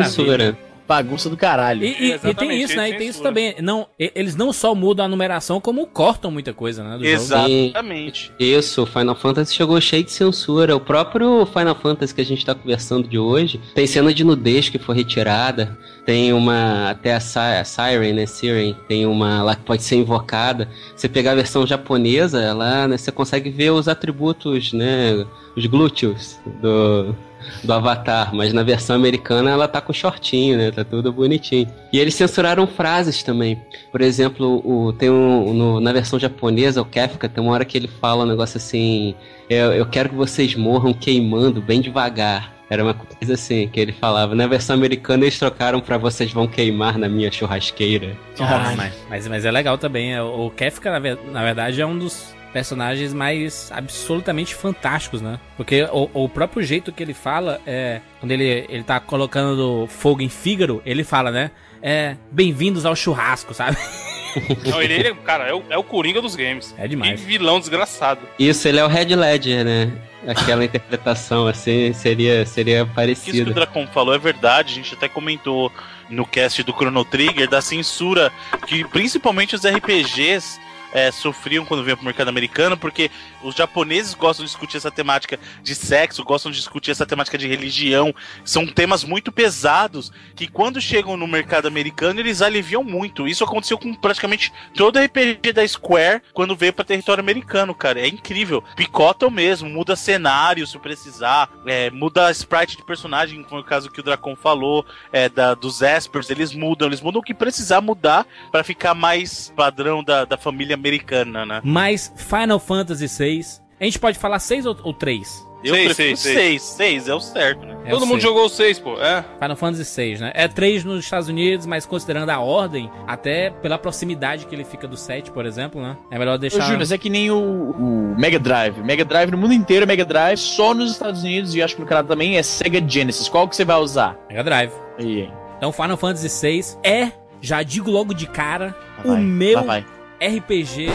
censura. 0.05 0.59
Bagunça 0.87 1.31
do 1.31 1.37
caralho. 1.37 1.83
E, 1.85 2.11
e- 2.13 2.21
e 2.31 2.35
tem 2.35 2.61
isso, 2.61 2.77
né? 2.77 2.91
E 2.91 2.95
tem 2.99 3.09
isso 3.09 3.23
também. 3.23 3.55
Não, 3.63 3.87
eles 3.99 4.37
não 4.37 4.53
só 4.53 4.75
mudam 4.75 5.07
a 5.07 5.09
numeração, 5.09 5.61
como 5.61 5.87
cortam 5.87 6.31
muita 6.31 6.53
coisa, 6.53 6.83
né? 6.85 6.99
Do 6.99 7.05
jogo. 7.05 7.07
Exatamente. 7.09 8.33
Isso, 8.39 8.83
o 8.83 8.87
Final 8.87 9.15
Fantasy 9.15 9.55
chegou 9.55 9.81
cheio 9.81 10.05
de 10.05 10.11
censura. 10.13 10.77
O 10.77 10.81
próprio 10.81 11.47
Final 11.47 11.75
Fantasy 11.75 12.15
que 12.15 12.21
a 12.21 12.25
gente 12.25 12.45
tá 12.45 12.55
conversando 12.55 13.09
de 13.09 13.19
hoje 13.19 13.61
tem 13.75 13.87
cena 13.87 14.13
de 14.13 14.25
nudez 14.25 14.69
que 14.69 14.79
foi 14.79 14.95
retirada. 14.97 15.77
Tem 16.05 16.33
uma. 16.33 16.91
Até 16.91 17.15
a, 17.15 17.17
a 17.61 17.65
Siren, 17.65 18.13
né? 18.13 18.27
Siren, 18.27 18.75
tem 18.87 19.07
uma 19.07 19.43
lá 19.43 19.57
que 19.57 19.63
pode 19.63 19.83
ser 19.83 19.97
invocada. 19.97 20.69
Você 20.95 21.09
pegar 21.09 21.33
a 21.33 21.35
versão 21.37 21.67
japonesa, 21.67 22.41
ela, 22.43 22.87
né, 22.89 22.97
você 22.99 23.11
consegue 23.11 23.49
ver 23.49 23.71
os 23.71 23.89
atributos, 23.89 24.73
né? 24.73 25.25
Os 25.57 25.65
glúteos 25.67 26.39
do, 26.61 27.15
do 27.62 27.73
Avatar, 27.73 28.35
mas 28.35 28.52
na 28.52 28.62
versão 28.62 28.94
americana 28.96 29.50
ela 29.50 29.67
tá 29.69 29.81
com 29.81 29.93
shortinho, 29.93 30.56
né? 30.58 30.70
Tá 30.70 30.85
tudo 30.85 31.12
bonitinho. 31.12 31.69
E 31.93 31.99
eles 31.99 32.14
censuraram 32.14 32.67
frases 32.67 33.23
também. 33.23 33.61
Por 33.93 34.00
exemplo, 34.00 34.62
o, 34.64 34.93
tem 34.93 35.11
um, 35.11 35.52
no- 35.55 35.81
na 35.81 35.93
versão 35.93 36.19
japonesa, 36.19 36.81
o 36.82 36.85
Kefka, 36.85 37.29
tem 37.29 37.43
uma 37.43 37.52
hora 37.52 37.64
que 37.64 37.76
ele 37.79 37.88
fala 37.88 38.25
um 38.25 38.29
negócio 38.29 38.56
assim: 38.58 39.14
eu, 39.49 39.73
eu 39.73 39.87
quero 39.87 40.08
que 40.11 40.14
vocês 40.14 40.55
morram 40.55 40.93
queimando 40.93 41.61
bem 41.61 41.81
devagar. 41.81 42.52
Era 42.70 42.82
uma 42.82 42.94
coisa 42.94 43.35
assim 43.35 43.69
que 43.69 43.79
ele 43.79 43.93
falava. 43.93 44.35
Na 44.35 44.46
versão 44.46 44.75
americana 44.75 45.25
eles 45.25 45.38
trocaram 45.38 45.81
pra 45.81 45.99
vocês 45.99 46.32
vão 46.32 46.46
queimar 46.49 46.96
na 46.99 47.08
minha 47.11 47.31
churrasqueira. 47.31 48.17
Ah, 48.41 48.73
mas, 48.75 48.94
mas, 49.08 49.29
mas 49.29 49.44
é 49.44 49.50
legal 49.50 49.76
também. 49.76 50.14
é, 50.14 50.23
O 50.23 50.50
Kefka, 50.50 50.91
na 51.31 51.43
verdade, 51.44 51.81
é 51.81 51.87
um 51.87 51.96
dos 51.96 52.35
personagens 52.55 53.12
mais 53.12 53.69
absolutamente 53.73 54.55
fantásticos, 54.55 55.21
né? 55.21 55.41
Porque 55.56 55.83
o, 55.93 56.09
o 56.15 56.29
próprio 56.29 56.62
jeito 56.62 56.93
que 56.93 57.03
ele 57.03 57.12
fala 57.12 57.61
é. 57.67 58.01
Quando 58.21 58.31
ele, 58.31 58.65
ele 58.69 58.85
tá 58.85 59.01
colocando 59.01 59.89
fogo 59.89 60.23
em 60.23 60.29
Fígaro, 60.29 60.81
ele 60.87 61.03
fala, 61.03 61.33
né? 61.33 61.51
É. 61.83 62.17
Bem-vindos 62.31 62.87
ao 62.87 62.95
churrasco, 62.95 63.53
sabe? 63.53 63.77
Não, 64.67 64.81
ele, 64.81 64.94
ele, 64.94 65.15
cara, 65.17 65.49
é 65.49 65.55
o, 65.55 65.63
é 65.69 65.77
o 65.77 65.82
Coringa 65.82 66.23
dos 66.23 66.37
games. 66.37 66.75
É 66.79 66.82
Que 66.82 66.89
demais. 66.91 67.20
vilão 67.20 67.58
desgraçado. 67.58 68.20
Isso, 68.39 68.67
ele 68.69 68.79
é 68.79 68.84
o 68.84 68.89
Red 68.89 69.15
Ledger, 69.17 69.65
né? 69.65 69.93
Aquela 70.27 70.63
interpretação 70.65 71.49
assim 71.49 71.93
seria, 71.93 72.46
seria 72.46 72.84
O 72.84 72.87
que 72.87 72.91
isso 73.11 73.23
que 73.25 73.31
o 73.31 73.34
parecido. 73.34 73.55
Dracon 73.55 73.87
falou 73.89 74.15
é 74.15 74.19
verdade, 74.19 74.73
a 74.73 74.77
gente 74.77 74.94
até 74.94 75.08
comentou 75.08 75.70
no 76.08 76.25
cast 76.25 76.63
do 76.63 76.73
Chrono 76.73 77.05
Trigger 77.05 77.49
da 77.49 77.61
censura 77.61 78.32
que 78.67 78.84
principalmente 78.84 79.55
os 79.55 79.65
RPGs 79.67 80.58
é, 80.94 81.10
sofriam 81.10 81.65
quando 81.65 81.82
vinham 81.82 81.96
pro 81.96 82.06
mercado 82.06 82.29
americano, 82.29 82.77
porque 82.77 83.10
os 83.43 83.56
japoneses 83.56 84.15
gostam 84.15 84.44
de 84.44 84.51
discutir 84.53 84.77
essa 84.77 84.93
temática 84.93 85.39
de 85.60 85.74
sexo, 85.74 86.22
gostam 86.22 86.53
de 86.53 86.58
discutir 86.58 86.93
essa 86.93 87.05
temática 87.05 87.36
de 87.36 87.48
religião, 87.48 88.15
são 88.44 88.65
temas 88.65 89.03
muito 89.03 89.32
pesados 89.32 90.13
que 90.36 90.46
quando 90.46 90.81
chegam 90.81 91.17
no 91.17 91.27
mercado 91.27 91.67
americano 91.67 92.20
eles 92.20 92.41
aliviam 92.41 92.84
muito. 92.84 93.27
Isso 93.27 93.43
aconteceu 93.43 93.77
com 93.77 93.93
praticamente 93.93 94.53
todo 94.74 95.01
RPG 95.01 95.53
da 95.53 95.67
Square 95.67 96.22
quando 96.32 96.55
veio 96.55 96.72
para 96.72 96.84
território 96.84 97.20
americano, 97.20 97.74
cara. 97.74 98.01
É 98.01 98.06
incrível. 98.06 98.63
Picotam 98.77 99.31
mesmo, 99.31 99.69
muda 99.69 99.96
cenário 99.96 100.67
se 100.67 100.79
precisar, 100.79 101.51
é, 101.67 101.91
muda 101.91 102.31
sprite 102.31 102.77
de 102.77 102.84
personagem, 102.84 103.43
como 103.43 103.60
é 103.60 103.65
o 103.65 103.67
caso 103.67 103.91
que 103.91 103.98
o 103.98 104.03
Dracon 104.03 104.36
falou, 104.36 104.86
é, 105.13 105.29
da, 105.29 105.55
dos 105.55 105.82
Espers, 105.82 106.31
eles 106.31 106.55
mudam, 106.55 106.86
eles 106.86 107.01
mudam 107.01 107.20
o 107.20 107.24
que 107.24 107.34
precisar 107.34 107.81
mudar 107.81 108.24
para 108.53 108.63
ficar 108.63 108.94
mais 108.94 109.53
padrão 109.56 110.05
da, 110.05 110.24
da 110.24 110.36
família 110.36 110.77
americana, 110.88 111.46
né? 111.46 111.60
Mas 111.64 112.12
Final 112.17 112.58
Fantasy 112.58 113.06
VI. 113.06 113.41
A 113.81 113.84
gente 113.84 113.98
pode 113.98 114.19
falar 114.19 114.38
6 114.38 114.67
ou, 114.67 114.76
ou 114.84 114.93
3? 114.94 115.44
Eu 115.64 115.74
Seis, 115.74 115.86
prefiro 115.94 116.17
seis, 116.17 116.34
seis. 116.34 116.62
6, 116.62 116.62
6 116.62 117.08
é 117.08 117.14
o 117.14 117.20
certo, 117.20 117.64
né? 117.67 117.74
É 117.86 117.91
Todo 117.91 118.03
mundo 118.05 118.20
seis. 118.20 118.22
jogou 118.22 118.44
o 118.44 118.48
6, 118.50 118.79
pô. 118.81 119.00
É. 119.00 119.24
Final 119.41 119.56
Fantasy 119.56 119.96
VI, 120.14 120.19
né? 120.20 120.32
É 120.34 120.46
3 120.46 120.84
nos 120.84 121.03
Estados 121.03 121.26
Unidos, 121.29 121.64
mas 121.67 121.86
considerando 121.86 122.29
a 122.29 122.38
ordem, 122.38 122.91
até 123.06 123.48
pela 123.48 123.79
proximidade 123.79 124.44
que 124.46 124.55
ele 124.55 124.62
fica 124.64 124.86
do 124.86 124.94
7, 124.96 125.31
por 125.31 125.46
exemplo, 125.46 125.81
né? 125.81 125.96
É 126.10 126.19
melhor 126.19 126.34
Ô, 126.34 126.38
deixar. 126.38 126.60
Júnior, 126.64 126.82
isso 126.82 126.93
é 126.93 126.98
que 126.98 127.08
nem 127.08 127.31
o, 127.31 127.36
o 127.70 128.14
Mega 128.19 128.38
Drive. 128.38 128.82
Mega 128.82 129.06
Drive 129.06 129.31
no 129.31 129.38
mundo 129.38 129.55
inteiro 129.55 129.84
é 129.84 129.86
Mega 129.86 130.05
Drive, 130.05 130.36
só 130.38 130.74
nos 130.74 130.93
Estados 130.93 131.22
Unidos 131.24 131.55
e 131.55 131.62
acho 131.62 131.74
que 131.76 131.81
no 131.81 131.86
Canadá 131.86 132.08
também 132.08 132.36
é 132.36 132.43
Sega 132.43 132.86
Genesis. 132.86 133.26
Qual 133.31 133.48
que 133.48 133.56
você 133.56 133.64
vai 133.64 133.79
usar? 133.79 134.19
Mega 134.29 134.44
Drive. 134.44 134.72
Aí, 134.98 135.31
Então, 135.56 135.72
Final 135.72 135.96
Fantasy 135.96 136.46
VI 136.46 136.62
é, 136.86 137.10
já 137.41 137.62
digo 137.62 137.91
logo 137.91 138.12
de 138.12 138.26
cara, 138.26 138.76
lá 138.98 139.05
o 139.12 139.14
vai, 139.14 139.22
meu 139.22 139.56
lá 139.56 139.62
vai. 139.62 139.86
RPG. 140.21 140.87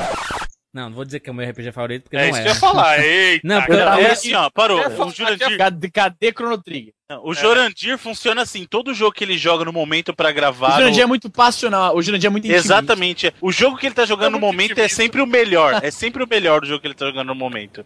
Não, 0.72 0.84
não 0.88 0.96
vou 0.96 1.04
dizer 1.04 1.20
que 1.20 1.28
é 1.28 1.34
o 1.34 1.36
meu 1.36 1.50
RPG 1.50 1.72
favorito, 1.72 2.04
porque 2.04 2.16
É 2.16 2.26
não 2.26 2.30
isso 2.30 2.40
é. 2.40 2.42
que 2.44 2.48
eu 2.50 2.54
ia 2.54 2.60
falar. 2.60 3.00
Eita, 3.04 3.48
Não, 3.48 3.62
porque 3.62 3.76
cara. 3.76 4.00
eu- 4.02 4.08
É 4.08 4.12
assim, 4.12 4.34
ó, 4.36 4.50
parou. 4.52 4.80
É, 4.80 4.88
O 4.88 5.10
Jurandir, 5.10 5.58
Cadê, 5.58 5.90
cadê 5.90 6.28
Chrono 6.32 6.62
Trigger? 6.62 6.94
não, 7.10 7.26
o 7.26 7.34
Jurandir 7.34 7.98
funciona 7.98 8.44
assim, 8.44 8.68
todo 8.70 8.94
jogo 8.94 9.12
que 9.12 9.24
ele 9.24 9.36
joga 9.36 9.66
no 9.66 9.74
momento 9.74 10.14
pra 10.14 10.30
O 10.30 10.34
gravar... 10.34 10.78
Jurandir 10.78 10.98
no- 11.00 11.04
é 11.04 11.08
muito 11.08 11.28
passional, 11.28 11.96
o 11.96 12.02
Jurandir 12.04 12.28
é 12.28 12.30
muito 12.30 12.46
intimista. 12.46 12.68
Exatamente. 12.68 13.34
O 13.42 13.52
jogo 13.52 13.78
que 13.78 13.88
ele 13.88 13.96
tá 13.96 14.06
jogando 14.06 14.28
É 14.28 14.30
no 14.30 14.40
momento 14.40 14.70
é 14.72 14.74
intimista. 14.74 14.96
sempre 14.96 15.22
o 15.22 15.26
melhor. 15.26 15.80
É 15.84 15.90
sempre 15.90 16.24
o 16.24 16.28
melhor 16.30 16.62
do 16.62 16.68
jogo 16.68 16.80
que 16.82 16.86
ele 16.88 16.94
tá 16.94 17.08
jogando 17.08 17.28
no 17.30 17.36
momento. 17.36 17.84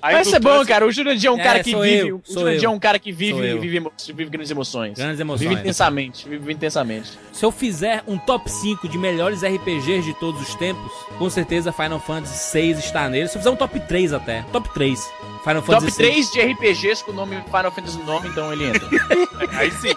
Aí 0.00 0.14
Mas 0.14 0.26
isso 0.26 0.36
é 0.36 0.40
bom, 0.40 0.64
cara. 0.64 0.86
O 0.86 0.90
Jurandir 0.92 1.28
é 1.28 1.32
um 1.32 1.38
É, 1.38 1.42
cara 1.42 1.62
que 1.62 1.74
vive. 1.74 2.08
eu, 2.08 2.16
o 2.26 2.32
Jurandir 2.32 2.64
eu. 2.64 2.70
é 2.70 2.74
um 2.74 2.78
cara 2.78 2.98
que 2.98 3.12
vive, 3.12 3.40
vive, 3.58 3.90
vive 4.14 4.30
grandes 4.30 4.50
emoções. 4.50 4.94
Grandes 4.98 5.18
Vive 5.18 5.22
emoções. 5.22 5.58
intensamente, 5.60 6.28
vive 6.28 6.52
intensamente. 6.52 7.10
Se 7.32 7.44
eu 7.44 7.52
fizer 7.52 8.02
um 8.06 8.18
top 8.18 8.50
5 8.50 8.88
de 8.88 8.98
melhores 8.98 9.42
RPGs 9.42 10.02
de 10.02 10.14
todos 10.14 10.40
os 10.40 10.54
tempos, 10.56 10.92
com 11.18 11.28
certeza 11.30 11.72
Final 11.72 12.00
Fantasy 12.00 12.58
VI 12.58 12.70
está 12.72 13.08
nele. 13.08 13.28
Se 13.28 13.36
eu 13.36 13.40
fizer 13.40 13.50
um 13.50 13.56
top 13.56 13.78
3 13.80 14.12
até. 14.12 14.42
Top 14.52 14.68
3. 14.74 15.00
Final 15.44 15.60
Fantasy 15.62 15.86
Top 15.86 15.96
3 15.98 16.30
de 16.30 16.40
RPGs 16.40 17.04
com 17.04 17.10
o 17.10 17.14
nome 17.14 17.36
Final 17.46 17.72
Fantasy 17.72 17.98
no 17.98 18.04
nome, 18.04 18.28
então 18.28 18.52
ele 18.52 18.66
entra. 18.66 18.88
Aí 19.58 19.70
sim. 19.72 19.88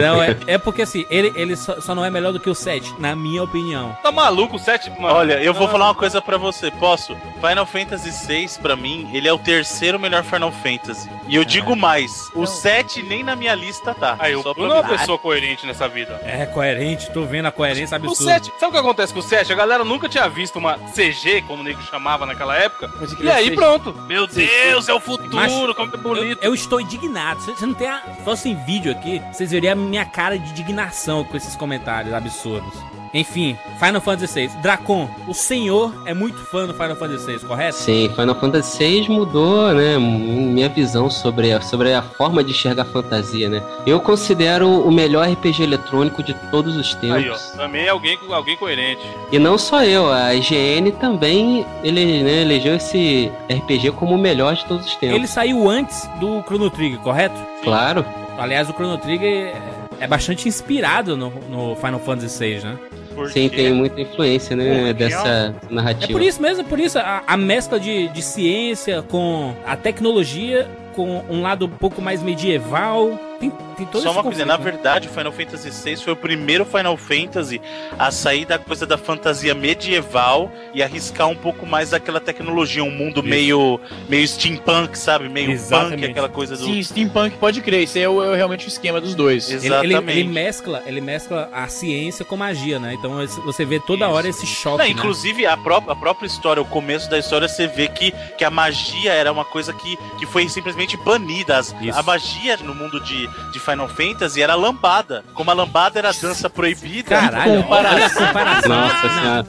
Não, 0.00 0.22
é, 0.22 0.34
é 0.46 0.58
porque 0.58 0.80
assim, 0.82 1.04
ele, 1.10 1.30
ele 1.36 1.54
só, 1.54 1.80
só 1.82 1.94
não 1.94 2.02
é 2.04 2.10
melhor 2.10 2.32
do 2.32 2.40
que 2.40 2.48
o 2.48 2.54
7, 2.54 2.94
na 2.98 3.14
minha 3.14 3.42
opinião. 3.42 3.96
Tá 4.02 4.10
maluco, 4.10 4.56
o 4.56 4.58
7, 4.58 4.88
mano. 4.98 5.14
Olha, 5.14 5.42
eu 5.42 5.52
vou 5.52 5.66
Ah, 5.66 5.70
falar 5.70 5.84
uma 5.88 5.94
coisa 5.94 6.20
pra 6.22 6.38
você, 6.38 6.70
posso? 6.70 7.14
Final 7.46 7.66
Fantasy 7.66 8.10
VI, 8.26 8.48
pra 8.62 8.74
mim, 8.74 9.06
ele 9.16 9.28
é 9.28 9.32
o 9.32 9.38
terceiro 9.38 9.98
melhor 9.98 10.22
Final 10.24 10.52
Fantasy. 10.52 11.08
E 11.28 11.34
eu 11.34 11.44
digo 11.44 11.74
mais, 11.74 12.30
o 12.34 12.46
7 12.46 13.02
nem 13.02 13.22
na 13.24 13.34
minha 13.34 13.54
lista 13.54 13.94
tá. 13.94 14.16
Aí, 14.18 14.34
o 14.36 14.42
Só 14.42 14.54
pra 14.54 14.62
Bruno 14.62 14.74
é 14.78 14.80
uma 14.80 14.88
pessoa 14.98 15.18
coerente 15.18 15.66
nessa 15.66 15.88
vida. 15.88 16.20
É 16.24 16.46
coerente, 16.46 17.10
tô 17.10 17.24
vendo 17.24 17.46
a 17.46 17.52
coerência 17.52 17.94
O 17.94 17.96
absurda. 17.96 18.32
7, 18.34 18.52
sabe 18.58 18.66
o 18.66 18.72
que 18.72 18.78
acontece 18.78 19.12
com 19.12 19.18
o 19.20 19.22
7? 19.22 19.52
A 19.52 19.56
galera 19.56 19.84
nunca 19.84 20.08
tinha 20.08 20.28
visto 20.28 20.56
uma 20.58 20.78
CG, 20.94 21.42
como 21.46 21.60
o 21.62 21.64
nego 21.64 21.82
chamava 21.82 22.24
naquela 22.26 22.56
época. 22.56 22.90
E 23.20 23.30
aí 23.30 23.54
pronto. 23.54 23.92
Meu 24.06 24.26
Deus, 24.26 24.88
é 24.88 24.94
o 24.94 25.00
futuro, 25.00 25.34
Mas- 25.34 25.52
como 25.74 25.92
é 25.92 25.94
Eu, 25.94 25.98
bonito. 26.02 26.38
eu 26.44 26.54
estou 26.54 26.80
indignado. 26.80 27.40
Você 27.40 27.52
você 27.56 27.66
não 27.66 27.74
tem 27.74 27.88
a. 27.88 28.00
Se 28.16 28.22
fosse 28.24 28.48
em 28.50 28.54
vídeo 28.64 28.92
aqui, 28.92 29.20
vocês 29.32 29.50
veriam 29.50 29.72
a 29.72 29.76
minha 29.76 30.04
cara 30.04 30.38
de 30.38 30.50
indignação 30.50 31.24
com 31.24 31.36
esses 31.36 31.56
comentários 31.56 32.12
absurdos. 32.14 32.74
Enfim, 33.14 33.56
Final 33.78 34.00
Fantasy 34.00 34.46
VI. 34.46 34.56
Dracon, 34.62 35.08
o 35.26 35.34
senhor 35.34 35.92
é 36.04 36.12
muito 36.12 36.38
fã 36.46 36.66
do 36.66 36.74
Final 36.74 36.96
Fantasy 36.96 37.26
VI, 37.26 37.38
correto? 37.46 37.76
Sim, 37.76 38.10
Final 38.14 38.34
Fantasy 38.34 38.78
VI 38.78 39.08
mudou, 39.10 39.72
né, 39.72 39.98
minha 39.98 40.68
visão 40.68 41.08
sobre 41.10 41.52
a, 41.52 41.60
sobre 41.60 41.92
a 41.94 42.02
forma 42.02 42.42
de 42.42 42.50
enxergar 42.50 42.82
a 42.82 42.86
fantasia, 42.86 43.48
né? 43.48 43.62
Eu 43.86 44.00
considero 44.00 44.68
o 44.68 44.92
melhor 44.92 45.28
RPG 45.28 45.62
eletrônico 45.62 46.22
de 46.22 46.34
todos 46.50 46.76
os 46.76 46.96
Aí, 47.02 47.10
ó. 47.10 47.14
tempos. 47.14 47.50
Também 47.56 47.84
é 47.84 47.88
alguém, 47.88 48.18
alguém 48.30 48.56
coerente. 48.56 49.02
E 49.30 49.38
não 49.38 49.56
só 49.56 49.82
eu, 49.84 50.10
a 50.12 50.34
IGN 50.34 50.92
também 50.92 51.64
ele, 51.82 52.22
né, 52.22 52.42
elegeu 52.42 52.74
esse 52.74 53.30
RPG 53.50 53.92
como 53.92 54.14
o 54.14 54.18
melhor 54.18 54.54
de 54.54 54.64
todos 54.66 54.86
os 54.86 54.96
tempos. 54.96 55.16
Ele 55.16 55.26
saiu 55.26 55.68
antes 55.68 56.08
do 56.20 56.42
Chrono 56.42 56.70
Trigger, 56.70 56.98
correto? 57.00 57.40
Claro. 57.62 58.04
Aliás, 58.38 58.68
o 58.68 58.72
Chrono 58.72 58.98
Trigger 58.98 59.54
é- 60.00 60.04
é 60.04 60.06
bastante 60.06 60.48
inspirado 60.48 61.16
no, 61.16 61.30
no 61.48 61.76
Final 61.76 62.00
Fantasy 62.00 62.38
VI, 62.38 62.60
né? 62.64 62.78
Porque 63.14 63.32
Sim, 63.32 63.48
tem 63.48 63.72
muita 63.72 63.98
influência, 64.00 64.54
né, 64.54 64.78
Porque 64.78 64.92
dessa 64.94 65.54
É 65.70 65.74
narrativa. 65.74 66.12
por 66.12 66.20
isso 66.22 66.40
mesmo, 66.42 66.60
é 66.60 66.64
por 66.64 66.78
isso 66.78 66.98
a, 66.98 67.22
a 67.26 67.36
mescla 67.36 67.80
de, 67.80 68.08
de 68.08 68.20
ciência 68.22 69.02
com 69.02 69.54
a 69.66 69.74
tecnologia, 69.74 70.68
com 70.94 71.22
um 71.30 71.40
lado 71.40 71.64
um 71.64 71.70
pouco 71.70 72.02
mais 72.02 72.22
medieval. 72.22 73.18
Tem, 73.38 73.50
tem 73.76 73.86
todo 73.86 74.02
Só 74.02 74.12
uma 74.12 74.22
coisa, 74.22 74.44
na 74.46 74.56
né? 74.56 74.64
verdade, 74.64 75.08
o 75.08 75.10
Final 75.10 75.30
Fantasy 75.32 75.70
VI 75.70 75.96
foi 75.96 76.12
o 76.14 76.16
primeiro 76.16 76.64
Final 76.64 76.96
Fantasy 76.96 77.60
a 77.98 78.10
sair 78.10 78.44
da 78.46 78.58
coisa 78.58 78.86
da 78.86 78.96
fantasia 78.96 79.54
medieval 79.54 80.50
e 80.74 80.82
arriscar 80.82 81.28
um 81.28 81.36
pouco 81.36 81.66
mais 81.66 81.90
daquela 81.90 82.18
tecnologia, 82.20 82.82
um 82.82 82.90
mundo 82.90 83.20
Isso. 83.20 83.28
meio, 83.28 83.80
meio 84.08 84.26
steampunk, 84.26 84.98
sabe? 84.98 85.28
Meio 85.28 85.50
Exatamente. 85.50 86.00
punk, 86.00 86.10
aquela 86.10 86.28
coisa 86.28 86.56
do. 86.56 86.64
Sim, 86.64 86.82
Steampunk 86.82 87.36
pode 87.36 87.60
crer. 87.60 87.82
Isso 87.84 87.98
é, 87.98 88.08
o- 88.08 88.22
é 88.22 88.36
realmente 88.36 88.66
o 88.66 88.68
esquema 88.68 89.00
dos 89.00 89.14
dois. 89.14 89.50
Exato. 89.50 89.66
Ele, 89.66 89.74
ele, 89.74 89.92
Exatamente. 89.94 90.18
ele 90.20 90.28
mescla, 90.28 90.82
ele 90.86 91.00
mescla 91.00 91.48
a 91.52 91.68
ciência 91.68 92.24
com 92.24 92.36
magia, 92.36 92.78
né? 92.78 92.94
Então 92.94 93.12
você 93.44 93.64
vê 93.64 93.78
toda 93.80 94.06
Isso. 94.06 94.14
hora 94.14 94.28
esse 94.28 94.46
choque. 94.46 94.78
Não, 94.78 94.84
né? 94.84 94.90
inclusive, 94.90 95.46
a, 95.46 95.56
pró 95.56 95.82
a 95.86 95.94
própria 95.96 96.26
história, 96.26 96.60
o 96.62 96.66
começo 96.66 97.08
da 97.10 97.18
história, 97.18 97.46
você 97.48 97.66
vê 97.66 97.88
que, 97.88 98.12
que 98.38 98.44
a 98.44 98.50
magia 98.50 99.12
era 99.12 99.30
uma 99.30 99.44
coisa 99.44 99.72
que, 99.72 99.98
que 100.18 100.26
foi 100.26 100.48
simplesmente 100.48 100.96
banida. 100.96 101.58
As- 101.58 101.74
a 101.94 102.02
magia 102.02 102.56
no 102.58 102.74
mundo 102.74 103.00
de, 103.00 103.25
de 103.52 103.58
Final 103.60 103.88
Fantasy 103.88 104.42
era 104.42 104.54
lambada. 104.54 105.24
Como 105.34 105.50
a 105.50 105.54
lambada 105.54 105.98
era 105.98 106.12
dança 106.12 106.48
proibida, 106.50 107.10
Caralho, 107.10 107.62
Compara- 107.62 107.90
olha 107.94 108.06
a 108.06 108.10
comparação. 108.10 108.68
Nossa 108.68 109.08
senhora. 109.20 109.46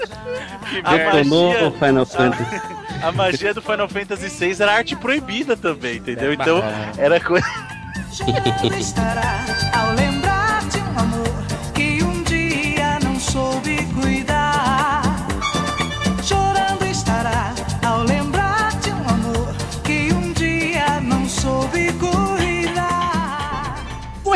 a 0.84 0.92
Detonou 0.98 1.50
magia, 1.54 1.68
o 1.68 1.72
Final 1.72 2.06
Fantasy. 2.06 2.62
a 3.04 3.12
magia 3.12 3.54
do 3.54 3.62
Final 3.62 3.88
Fantasy 3.90 4.28
VI 4.30 4.62
era 4.64 4.74
arte 4.74 4.96
proibida 4.96 5.56
também, 5.56 5.98
entendeu? 5.98 6.32
É, 6.32 6.34
Então, 6.34 6.64
era 6.98 7.20
coisa. 7.20 7.48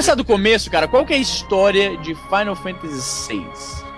Começar 0.01 0.15
do 0.15 0.25
começo, 0.25 0.71
cara. 0.71 0.87
Qual 0.87 1.05
que 1.05 1.13
é 1.13 1.17
a 1.17 1.19
história 1.19 1.95
de 1.97 2.15
Final 2.15 2.55
Fantasy 2.55 3.35
VI? 3.35 3.45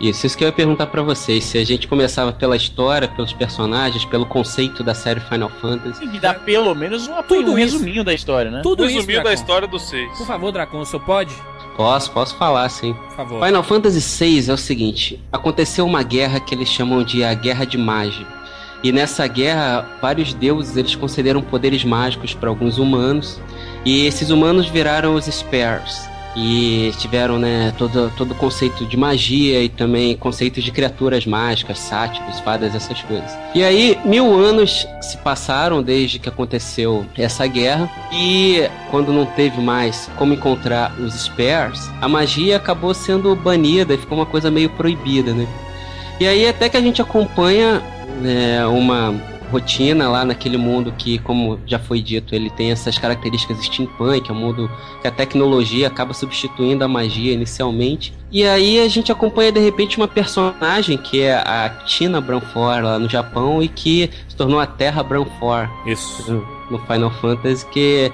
Isso, 0.02 0.26
isso 0.26 0.38
que 0.38 0.44
eu 0.44 0.50
ia 0.50 0.52
perguntar 0.52 0.88
pra 0.88 1.02
vocês. 1.02 1.46
Se 1.46 1.58
a 1.58 1.64
gente 1.64 1.88
começava 1.88 2.34
pela 2.34 2.58
história, 2.58 3.08
pelos 3.08 3.32
personagens, 3.32 4.04
pelo 4.04 4.26
conceito 4.26 4.84
da 4.84 4.94
série 4.94 5.22
Final 5.22 5.48
Fantasy. 5.62 6.02
Tem 6.02 6.10
que 6.10 6.20
dar 6.20 6.34
pelo 6.42 6.76
menos 6.76 7.08
um, 7.08 7.24
Tudo 7.24 7.54
um 7.54 7.58
isso. 7.58 7.78
resuminho 7.78 8.04
da 8.04 8.14
história, 8.14 8.52
né? 8.52 8.60
Tudo 8.62 8.84
isso, 8.84 8.96
Resumiu 8.96 9.24
da 9.24 9.34
história 9.34 9.66
do 9.66 9.80
6. 9.80 10.18
Por 10.18 10.28
favor, 10.28 10.52
Dracon, 10.52 10.82
o 10.82 10.86
senhor 10.86 11.06
pode? 11.06 11.34
Posso, 11.78 12.12
posso 12.12 12.36
falar, 12.36 12.68
sim. 12.68 12.94
Por 12.94 13.16
favor. 13.16 13.46
Final 13.46 13.64
Fantasy 13.64 14.26
VI 14.26 14.52
é 14.52 14.54
o 14.54 14.58
seguinte: 14.58 15.24
aconteceu 15.32 15.86
uma 15.86 16.04
guerra 16.04 16.42
que 16.42 16.54
eles 16.54 16.68
chamam 16.68 17.02
de 17.02 17.24
a 17.24 17.34
Guerra 17.34 17.64
de 17.64 17.78
Magi. 17.78 18.28
E 18.84 18.92
nessa 18.92 19.26
guerra, 19.28 19.88
vários 20.02 20.34
deuses 20.34 20.76
eles 20.76 20.94
concederam 20.94 21.42
poderes 21.42 21.86
mágicos 21.86 22.34
para 22.34 22.50
alguns 22.50 22.78
humanos. 22.78 23.40
E 23.86 24.06
esses 24.06 24.30
humanos 24.30 24.68
viraram 24.68 25.16
os 25.16 25.26
Spares. 25.26 26.12
E 26.36 26.92
tiveram 26.98 27.38
né, 27.38 27.72
todo, 27.78 28.12
todo 28.18 28.32
o 28.32 28.36
conceito 28.36 28.86
de 28.88 28.98
magia 28.98 29.62
e 29.62 29.70
também 29.70 30.18
conceitos 30.18 30.64
de 30.64 30.72
criaturas 30.72 31.28
mágicas, 31.28 31.78
sátiros, 31.78 32.40
fadas, 32.40 32.74
essas 32.74 33.00
coisas. 33.04 33.32
E 33.54 33.64
aí, 33.64 34.00
mil 34.04 34.34
anos 34.34 34.88
se 35.00 35.16
passaram 35.18 35.84
desde 35.84 36.18
que 36.18 36.28
aconteceu 36.28 37.06
essa 37.16 37.46
guerra. 37.46 37.90
E 38.12 38.68
quando 38.90 39.14
não 39.14 39.28
teve 39.28 39.62
mais 39.62 40.10
como 40.18 40.34
encontrar 40.34 40.92
os 41.00 41.14
Spares, 41.14 41.90
a 42.02 42.10
magia 42.10 42.58
acabou 42.58 42.96
sendo 42.96 43.36
banida 43.36 43.94
e 43.94 43.98
ficou 43.98 44.18
uma 44.18 44.26
coisa 44.26 44.50
meio 44.50 44.72
proibida, 44.72 45.34
né? 45.34 45.48
E 46.20 46.28
aí 46.28 46.48
até 46.48 46.68
que 46.68 46.78
a 46.78 46.82
gente 46.82 47.02
acompanha 47.02 47.82
né, 48.22 48.66
uma 48.66 49.14
rotina 49.54 50.10
lá 50.10 50.26
naquele 50.26 50.58
mundo 50.58 50.92
que, 50.98 51.20
como 51.20 51.60
já 51.68 51.78
foi 51.78 52.02
dito, 52.02 52.34
ele 52.34 52.50
tem 52.50 52.72
essas 52.72 52.98
características 52.98 53.64
steampunk, 53.64 54.28
é 54.28 54.34
um 54.34 54.36
mundo 54.36 54.72
que 55.00 55.08
a 55.08 55.12
tecnologia 55.12 55.88
acaba 55.88 56.12
substituindo 56.12 56.84
a 56.84 56.88
magia 56.88 57.34
inicialmente. 57.34 58.14
E 58.32 58.44
aí 58.44 58.80
a 58.80 58.88
gente 58.88 59.12
acompanha 59.12 59.52
de 59.52 59.60
repente 59.60 59.98
uma 59.98 60.08
personagem 60.08 60.98
que 60.98 61.22
é 61.22 61.36
a 61.36 61.70
Tina 61.86 62.20
Branfor 62.20 62.82
lá 62.82 62.98
no 62.98 63.08
Japão 63.08 63.62
e 63.62 63.68
que 63.68 64.10
se 64.28 64.36
tornou 64.36 64.60
a 64.60 64.66
Terra 64.66 65.04
Branfor 65.04 65.70
Isso. 65.86 66.44
no 66.72 66.80
Final 66.80 67.12
Fantasy, 67.12 67.64
que 67.68 68.12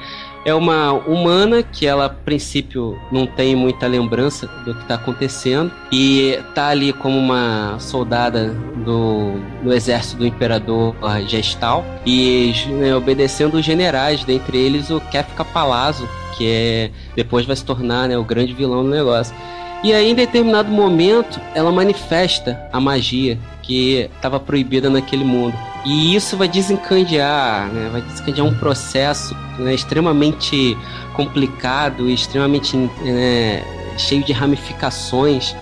é 0.50 0.56
uma 0.56 0.92
humana 0.92 1.62
que 1.62 1.86
ela 1.86 2.06
a 2.06 2.10
princípio 2.10 3.00
não 3.12 3.28
tem 3.28 3.56
muita 3.56 3.88
lembrança 3.88 4.48
do 4.66 4.74
que 4.74 4.82
está 4.82 4.96
acontecendo 4.96 5.72
e 5.92 6.40
tá 6.56 6.70
ali 6.70 6.92
como 6.92 7.18
uma 7.18 7.78
soldada 7.80 8.50
do, 8.84 9.34
do 9.64 9.74
exército 9.74 10.18
do 10.18 10.26
imperador 10.26 10.96
Gestal 11.28 11.86
e 12.06 12.54
né, 12.80 12.96
obedecendo 12.96 13.56
os 13.56 13.66
generais, 13.66 14.24
dentre 14.24 14.58
eles 14.58 14.90
o 14.90 15.00
Kefka 15.00 15.46
Palazzo, 15.46 16.08
que 16.38 16.48
é 16.48 16.92
depois 17.16 17.46
vai 17.46 17.56
se 17.56 17.64
tornar 17.64 18.08
né, 18.08 18.18
o 18.18 18.24
grande 18.24 18.54
vilão 18.54 18.84
do 18.84 18.90
negócio. 18.90 19.36
E 19.84 19.94
aí, 19.94 20.10
em 20.10 20.16
determinado 20.16 20.70
momento, 20.70 21.40
ela 21.56 21.72
manifesta 21.72 22.60
a 22.72 22.82
magia 22.82 23.38
que 23.62 24.10
estava 24.16 24.40
proibida 24.40 24.90
naquele 24.90 25.24
mundo. 25.24 25.56
E 25.86 26.16
isso 26.16 26.36
vai 26.36 26.48
desencadear, 26.48 27.68
né, 27.68 27.90
vai 27.92 28.02
desencadear 28.02 28.46
um 28.46 28.54
processo 28.54 29.36
né, 29.58 29.74
extremamente 29.74 30.78
complicado 31.14 32.10
extremamente 32.10 32.76
né, 32.78 33.64
cheio 33.98 34.24
de 34.24 34.32
ramificações 34.34 35.56